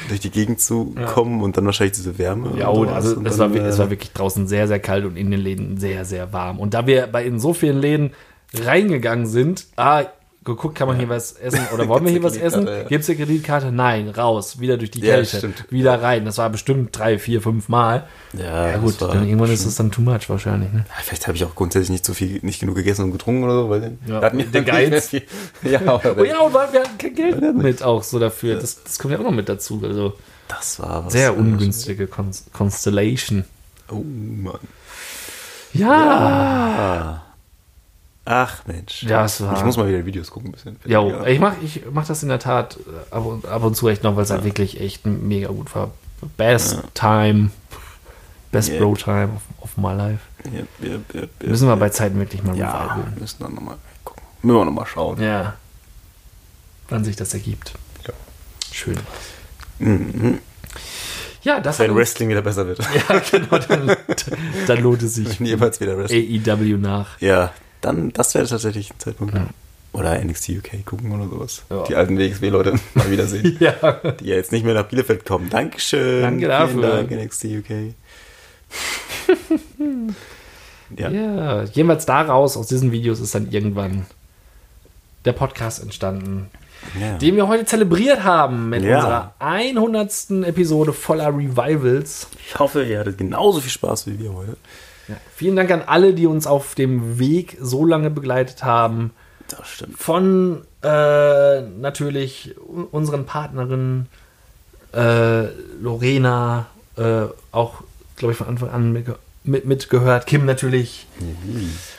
durch 0.09 0.19
die 0.19 0.29
Gegend 0.29 0.59
zu 0.59 0.93
kommen 1.13 1.41
und 1.41 1.55
dann 1.57 1.65
wahrscheinlich 1.65 1.95
diese 1.95 2.17
Wärme. 2.17 2.51
Ja, 2.57 2.67
und 2.67 2.81
und 2.81 2.87
sowas. 2.89 3.05
also 3.05 3.17
Und 3.17 3.25
es 3.27 3.37
dann, 3.37 3.49
war, 3.49 3.55
wir- 3.55 3.65
es 3.65 3.77
war 3.79 3.87
äh, 3.87 3.89
wirklich 3.91 4.11
draußen 4.11 4.47
sehr, 4.47 4.67
sehr 4.67 4.79
kalt 4.79 5.05
und 5.05 5.15
in 5.15 5.31
den 5.31 5.39
Läden 5.39 5.77
sehr, 5.77 6.03
sehr 6.05 6.33
warm. 6.33 6.59
Und 6.59 6.73
da 6.73 6.85
wir 6.85 7.07
bei 7.07 7.25
in 7.25 7.39
so 7.39 7.53
vielen 7.53 7.79
Läden 7.79 8.11
reingegangen 8.53 9.25
sind, 9.25 9.67
ah, 9.77 10.03
geguckt, 10.47 10.73
kann 10.75 10.87
man 10.87 10.97
hier 10.99 11.07
was 11.09 11.33
essen 11.33 11.59
oder 11.73 11.87
wollen 11.87 12.03
wir 12.05 12.11
hier 12.11 12.23
was 12.23 12.35
essen? 12.35 12.65
Ja. 12.65 12.83
Gibt 12.83 13.03
es 13.03 13.09
eine 13.09 13.17
Kreditkarte? 13.19 13.71
Nein, 13.71 14.09
raus, 14.09 14.59
wieder 14.59 14.77
durch 14.77 14.89
die 14.89 15.01
Ja, 15.01 15.15
Kälte, 15.15 15.37
stimmt. 15.37 15.65
wieder 15.69 16.01
rein. 16.01 16.25
Das 16.25 16.39
war 16.39 16.49
bestimmt 16.49 16.97
drei, 16.97 17.19
vier, 17.19 17.41
fünf 17.41 17.69
Mal. 17.69 18.07
Ja, 18.33 18.69
Ja 18.69 18.77
gut, 18.77 18.99
das 19.01 19.11
dann 19.11 19.27
irgendwann 19.27 19.51
ist 19.51 19.65
es 19.65 19.75
dann 19.75 19.91
too 19.91 20.01
much 20.01 20.29
wahrscheinlich. 20.29 20.71
Ne? 20.73 20.85
Ja, 20.87 20.95
vielleicht 21.03 21.27
habe 21.27 21.37
ich 21.37 21.43
auch 21.45 21.53
grundsätzlich 21.53 21.91
nicht 21.91 22.05
so 22.05 22.13
viel, 22.13 22.39
nicht 22.41 22.59
genug 22.59 22.75
gegessen 22.75 23.03
und 23.03 23.11
getrunken 23.11 23.43
oder 23.43 23.53
so, 23.53 23.69
weil 23.69 23.97
Ja, 24.07 24.21
wir 24.21 24.21
hatten 24.21 24.37
mehr 24.51 24.61
Geiz. 24.63 25.09
viel- 25.09 25.23
Ja, 25.63 25.79
Oh 25.85 26.23
ja, 26.23 26.39
und 26.39 26.53
weil 26.53 26.73
wir 26.73 26.79
hatten 26.81 26.97
kein 26.97 27.13
Geld 27.13 27.55
mit 27.55 27.83
auch 27.83 28.01
so 28.03 28.17
dafür. 28.17 28.55
Das, 28.59 28.83
das 28.83 28.97
kommt 28.97 29.13
ja 29.13 29.19
auch 29.19 29.23
noch 29.23 29.31
mit 29.31 29.47
dazu. 29.49 29.81
Also 29.83 30.13
das 30.47 30.79
war 30.79 31.05
was. 31.05 31.13
sehr 31.13 31.37
ungünstige 31.37 32.07
Con 32.07 32.31
Constellation. 32.53 33.43
Oh 33.91 33.95
Mann. 34.03 34.59
Ja. 35.73 37.23
Ach 38.29 38.65
Mensch. 38.65 39.03
Ja, 39.03 39.23
es 39.25 39.39
war- 39.41 39.55
Ich 39.57 39.63
muss 39.63 39.77
mal 39.77 39.87
wieder 39.87 40.05
Videos 40.05 40.29
gucken 40.31 40.49
ein 40.49 40.51
bisschen. 40.51 40.75
Ja, 40.85 41.25
ich 41.25 41.39
mach, 41.39 41.53
ich 41.63 41.83
mach 41.91 42.05
das 42.05 42.23
in 42.23 42.29
der 42.29 42.39
Tat 42.39 42.77
äh, 42.77 43.15
ab 43.15 43.25
und, 43.25 43.45
ab 43.45 43.63
und 43.63 43.75
zu 43.75 43.87
echt 43.87 44.03
noch, 44.03 44.15
weil 44.17 44.23
es 44.23 44.29
halt 44.31 44.43
wirklich 44.43 44.81
echt 44.81 45.05
mega 45.05 45.47
gut 45.47 45.73
war. 45.75 45.91
Best 46.35 46.79
time, 46.93 47.51
best 48.51 48.69
Yeah. 48.69 48.79
bro 48.79 48.95
time 48.95 49.29
of, 49.35 49.41
of 49.63 49.77
my 49.77 49.93
life. 49.93 50.19
Ja, 50.45 50.59
ja, 50.87 50.95
ja, 51.13 51.21
ja, 51.41 51.47
Müssen 51.49 51.67
wir 51.67 51.73
ja. 51.73 51.75
bei 51.75 51.89
Zeiten 51.89 52.19
wirklich 52.19 52.43
mal 52.43 52.57
Ja, 52.57 52.85
revival. 52.95 53.13
müssen 53.19 53.43
dann 53.43 53.55
nochmal 53.55 53.77
gucken. 54.03 54.23
Müssen 54.41 54.57
wir 54.57 54.65
nochmal 54.65 54.85
schauen. 54.87 55.21
Ja. 55.21 55.53
Wann 56.89 57.03
sich 57.05 57.15
das 57.15 57.33
ergibt. 57.33 57.73
Ja. 58.07 58.13
Schön. 58.73 58.97
Mhm. 59.79 60.39
Ja, 61.43 61.59
das 61.61 61.79
Wenn 61.79 61.95
Wrestling 61.95 62.29
wieder 62.29 62.41
besser 62.41 62.67
wird. 62.67 62.79
Ja, 63.09 63.19
genau, 63.31 63.57
dann, 63.59 63.95
dann 64.67 64.81
lohnt 64.81 65.01
es 65.03 65.15
sich. 65.15 65.39
Wenn 65.39 65.47
jemals 65.47 65.79
wieder 65.79 65.97
Wrestling. 65.97 66.43
AEW 66.45 66.77
nach. 66.77 67.19
Ja, 67.21 67.51
dann, 67.87 68.11
das 68.13 68.35
wäre 68.35 68.45
tatsächlich 68.45 68.91
ein 68.91 68.99
Zeitpunkt. 68.99 69.35
Oder 69.93 70.23
NXT 70.23 70.49
UK 70.49 70.85
gucken 70.85 71.11
oder 71.11 71.27
sowas. 71.27 71.63
Ja. 71.71 71.83
Die 71.85 71.95
alten 71.95 72.17
WXW-Leute 72.19 72.73
mal 72.93 73.09
wiedersehen. 73.09 73.57
Ja. 73.59 73.71
die 74.19 74.25
ja 74.25 74.35
jetzt 74.35 74.51
nicht 74.51 74.63
mehr 74.65 74.73
nach 74.75 74.85
Bielefeld 74.87 75.25
kommen. 75.25 75.49
Dankeschön. 75.49 76.21
Danke 76.21 76.47
dafür. 76.47 76.81
Vielen 77.07 77.09
Dank, 77.09 77.25
NXT 77.25 77.45
UK. 77.45 77.93
ja. 80.97 81.09
Ja, 81.09 81.63
jedenfalls 81.63 82.05
daraus, 82.05 82.57
aus 82.57 82.67
diesen 82.67 82.91
Videos, 82.91 83.19
ist 83.19 83.33
dann 83.35 83.49
irgendwann 83.51 84.05
der 85.25 85.33
Podcast 85.33 85.81
entstanden, 85.81 86.49
Ja. 86.99 87.17
den 87.17 87.35
wir 87.35 87.47
heute 87.47 87.65
zelebriert 87.65 88.23
haben 88.23 88.69
mit 88.69 88.83
Ja. 88.83 88.97
unserer 88.97 89.33
100. 89.39 90.45
Episode 90.45 90.93
voller 90.93 91.29
Revivals. 91.29 92.27
Ich 92.45 92.57
hoffe, 92.59 92.83
ihr 92.83 92.99
hattet 92.99 93.17
genauso 93.17 93.59
viel 93.61 93.71
Spaß 93.71 94.07
wie 94.07 94.19
wir 94.19 94.33
heute. 94.33 94.57
Vielen 95.35 95.55
Dank 95.55 95.71
an 95.71 95.83
alle, 95.85 96.13
die 96.13 96.27
uns 96.27 96.47
auf 96.47 96.75
dem 96.75 97.19
Weg 97.19 97.57
so 97.61 97.85
lange 97.85 98.09
begleitet 98.09 98.63
haben. 98.63 99.11
Das 99.47 99.67
stimmt. 99.69 99.97
Von 99.97 100.63
äh, 100.83 101.61
natürlich 101.61 102.55
unseren 102.91 103.25
Partnerinnen 103.25 104.07
äh, 104.93 105.45
Lorena, 105.81 106.67
äh, 106.97 107.23
auch, 107.51 107.83
glaube 108.17 108.31
ich, 108.33 108.37
von 108.37 108.47
Anfang 108.47 108.69
an 108.69 108.93
mitge- 108.93 109.15
mit, 109.43 109.65
mitgehört. 109.65 110.25
Kim 110.25 110.45
natürlich. 110.45 111.07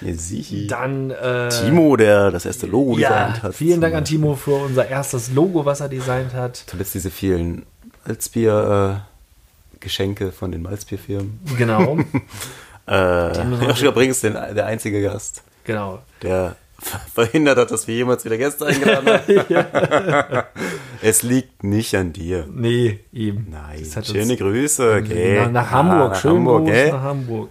Ja, 0.02 0.12
sicher. 0.14 0.66
Dann 0.68 1.10
äh, 1.10 1.48
Timo, 1.48 1.96
der 1.96 2.30
das 2.30 2.44
erste 2.44 2.66
Logo 2.66 2.98
Ja, 2.98 3.08
designt 3.28 3.42
hat. 3.42 3.54
vielen 3.54 3.80
Dank 3.80 3.94
an 3.94 4.04
Timo 4.04 4.34
für 4.34 4.64
unser 4.66 4.86
erstes 4.86 5.30
Logo, 5.32 5.64
was 5.64 5.80
er 5.80 5.88
designt 5.88 6.34
hat. 6.34 6.62
Zuletzt 6.66 6.94
diese 6.94 7.10
vielen 7.10 7.64
Malzbier-Geschenke 8.06 10.32
von 10.32 10.52
den 10.52 10.60
Malzbierfirmen. 10.62 11.40
Genau, 11.56 11.98
Äh, 12.88 13.64
Joshua 13.66 13.90
Brings, 13.90 14.20
den, 14.20 14.32
der 14.34 14.66
einzige 14.66 15.02
Gast, 15.02 15.42
genau. 15.64 16.00
der 16.22 16.56
ver- 16.78 17.00
verhindert 17.14 17.58
hat, 17.58 17.70
dass 17.70 17.86
wir 17.86 17.94
jemals 17.94 18.24
wieder 18.24 18.38
Gäste 18.38 18.66
eingeladen 18.66 19.08
haben. 19.08 20.44
es 21.02 21.22
liegt 21.22 21.62
nicht 21.64 21.94
an 21.94 22.12
dir. 22.12 22.46
Nee, 22.50 23.00
eben. 23.12 23.46
Nein, 23.50 23.86
Das 23.94 24.06
schöne 24.06 24.36
Grüße. 24.36 25.02
gell? 25.02 25.42
nach, 25.46 25.50
nach 25.52 25.66
Ah, 25.66 25.70
Hamburg, 25.72 26.10
nach 26.12 26.20
schön 26.20 26.30
Hamburg, 26.36 26.64
Gruß 26.64 26.72
gell? 26.72 26.92
nach 26.92 27.02
Hamburg. 27.02 27.50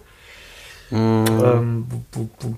Ähm, 0.90 1.86
bu- 1.88 2.02
bu- 2.10 2.28
bu- 2.40 2.54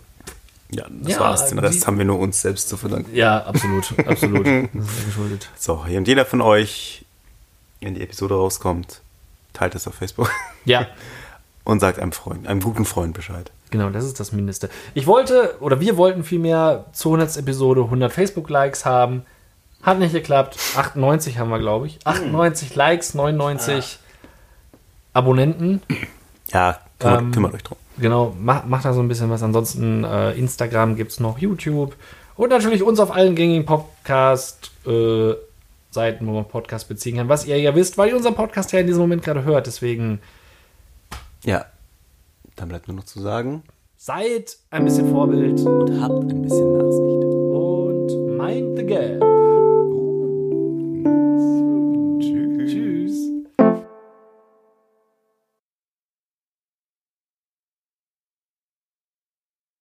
Ja, 0.70 0.84
das 0.88 1.12
Ja, 1.14 1.20
war's. 1.20 1.48
Den 1.48 1.58
Rest 1.58 1.86
haben 1.86 1.98
wir 1.98 2.04
nur 2.04 2.18
uns 2.20 2.40
selbst 2.40 2.68
zu 2.68 2.76
verdanken. 2.76 3.14
ja, 3.14 3.42
absolut, 3.44 3.92
absolut. 4.06 4.46
Das 4.72 5.04
geschuldet. 5.06 5.48
So, 5.58 5.84
und 5.86 6.06
jeder 6.08 6.24
von 6.24 6.40
euch, 6.40 7.04
wenn 7.80 7.94
die 7.94 8.02
Episode 8.02 8.34
rauskommt, 8.34 9.00
teilt 9.52 9.74
es 9.74 9.88
auf 9.88 9.94
Facebook 9.96 10.30
Ja, 10.64 10.86
und 11.64 11.80
sagt 11.80 11.98
einem 11.98 12.12
Freund, 12.12 12.46
einem 12.46 12.60
guten 12.60 12.84
Freund 12.84 13.14
Bescheid. 13.14 13.50
genau, 13.70 13.90
das 13.90 14.04
ist 14.04 14.20
das 14.20 14.32
Mindeste. 14.32 14.68
Ich 14.94 15.06
wollte, 15.06 15.56
oder 15.60 15.80
wir 15.80 15.96
wollten 15.96 16.24
vielmehr 16.24 16.86
zur 16.92 17.12
100. 17.14 17.36
Episode 17.38 17.82
100 17.82 18.12
Facebook-Likes 18.12 18.84
haben. 18.84 19.24
Hat 19.82 19.98
nicht 19.98 20.12
geklappt. 20.12 20.58
98 20.76 21.38
haben 21.38 21.48
wir, 21.50 21.58
glaube 21.58 21.86
ich. 21.86 21.98
98 22.04 22.74
Likes, 22.74 23.14
99 23.14 23.98
Abonnenten. 25.12 25.82
Ja, 26.52 26.78
kümmert, 26.98 27.20
Ähm, 27.20 27.30
kümmert 27.32 27.54
euch 27.54 27.62
drum. 27.62 27.78
Genau, 27.98 28.34
macht, 28.38 28.66
macht 28.66 28.84
da 28.84 28.92
so 28.92 29.00
ein 29.00 29.08
bisschen 29.08 29.30
was. 29.30 29.42
Ansonsten 29.42 30.04
äh, 30.04 30.32
Instagram 30.32 30.96
gibt 30.96 31.12
es 31.12 31.20
noch, 31.20 31.38
YouTube 31.38 31.94
und 32.36 32.50
natürlich 32.50 32.82
uns 32.82 33.00
auf 33.00 33.14
allen 33.14 33.34
gängigen 33.34 33.66
Podcast-Seiten, 33.66 36.26
wo 36.26 36.32
man 36.32 36.44
Podcast 36.46 36.88
beziehen 36.88 37.16
kann. 37.16 37.28
Was 37.28 37.44
ihr 37.46 37.58
ja 37.58 37.74
wisst, 37.74 37.98
weil 37.98 38.08
ihr 38.10 38.16
unseren 38.16 38.34
Podcast 38.34 38.72
ja 38.72 38.80
in 38.80 38.86
diesem 38.86 39.02
Moment 39.02 39.22
gerade 39.22 39.44
hört. 39.44 39.66
Deswegen 39.66 40.20
ja, 41.44 41.64
dann 42.56 42.68
bleibt 42.68 42.88
nur 42.88 42.96
noch 42.96 43.04
zu 43.04 43.20
sagen. 43.20 43.62
Seid 43.96 44.58
ein 44.70 44.84
bisschen 44.84 45.10
Vorbild 45.10 45.60
und 45.60 46.00
habt 46.00 46.30
ein 46.30 46.42
bisschen 46.42 46.72
Nachsicht. 46.72 47.24
Und 47.24 48.36
mind 48.36 48.76
the 48.78 48.84
gap. 48.84 49.22
Oh, 49.22 50.26
nice. 51.02 51.79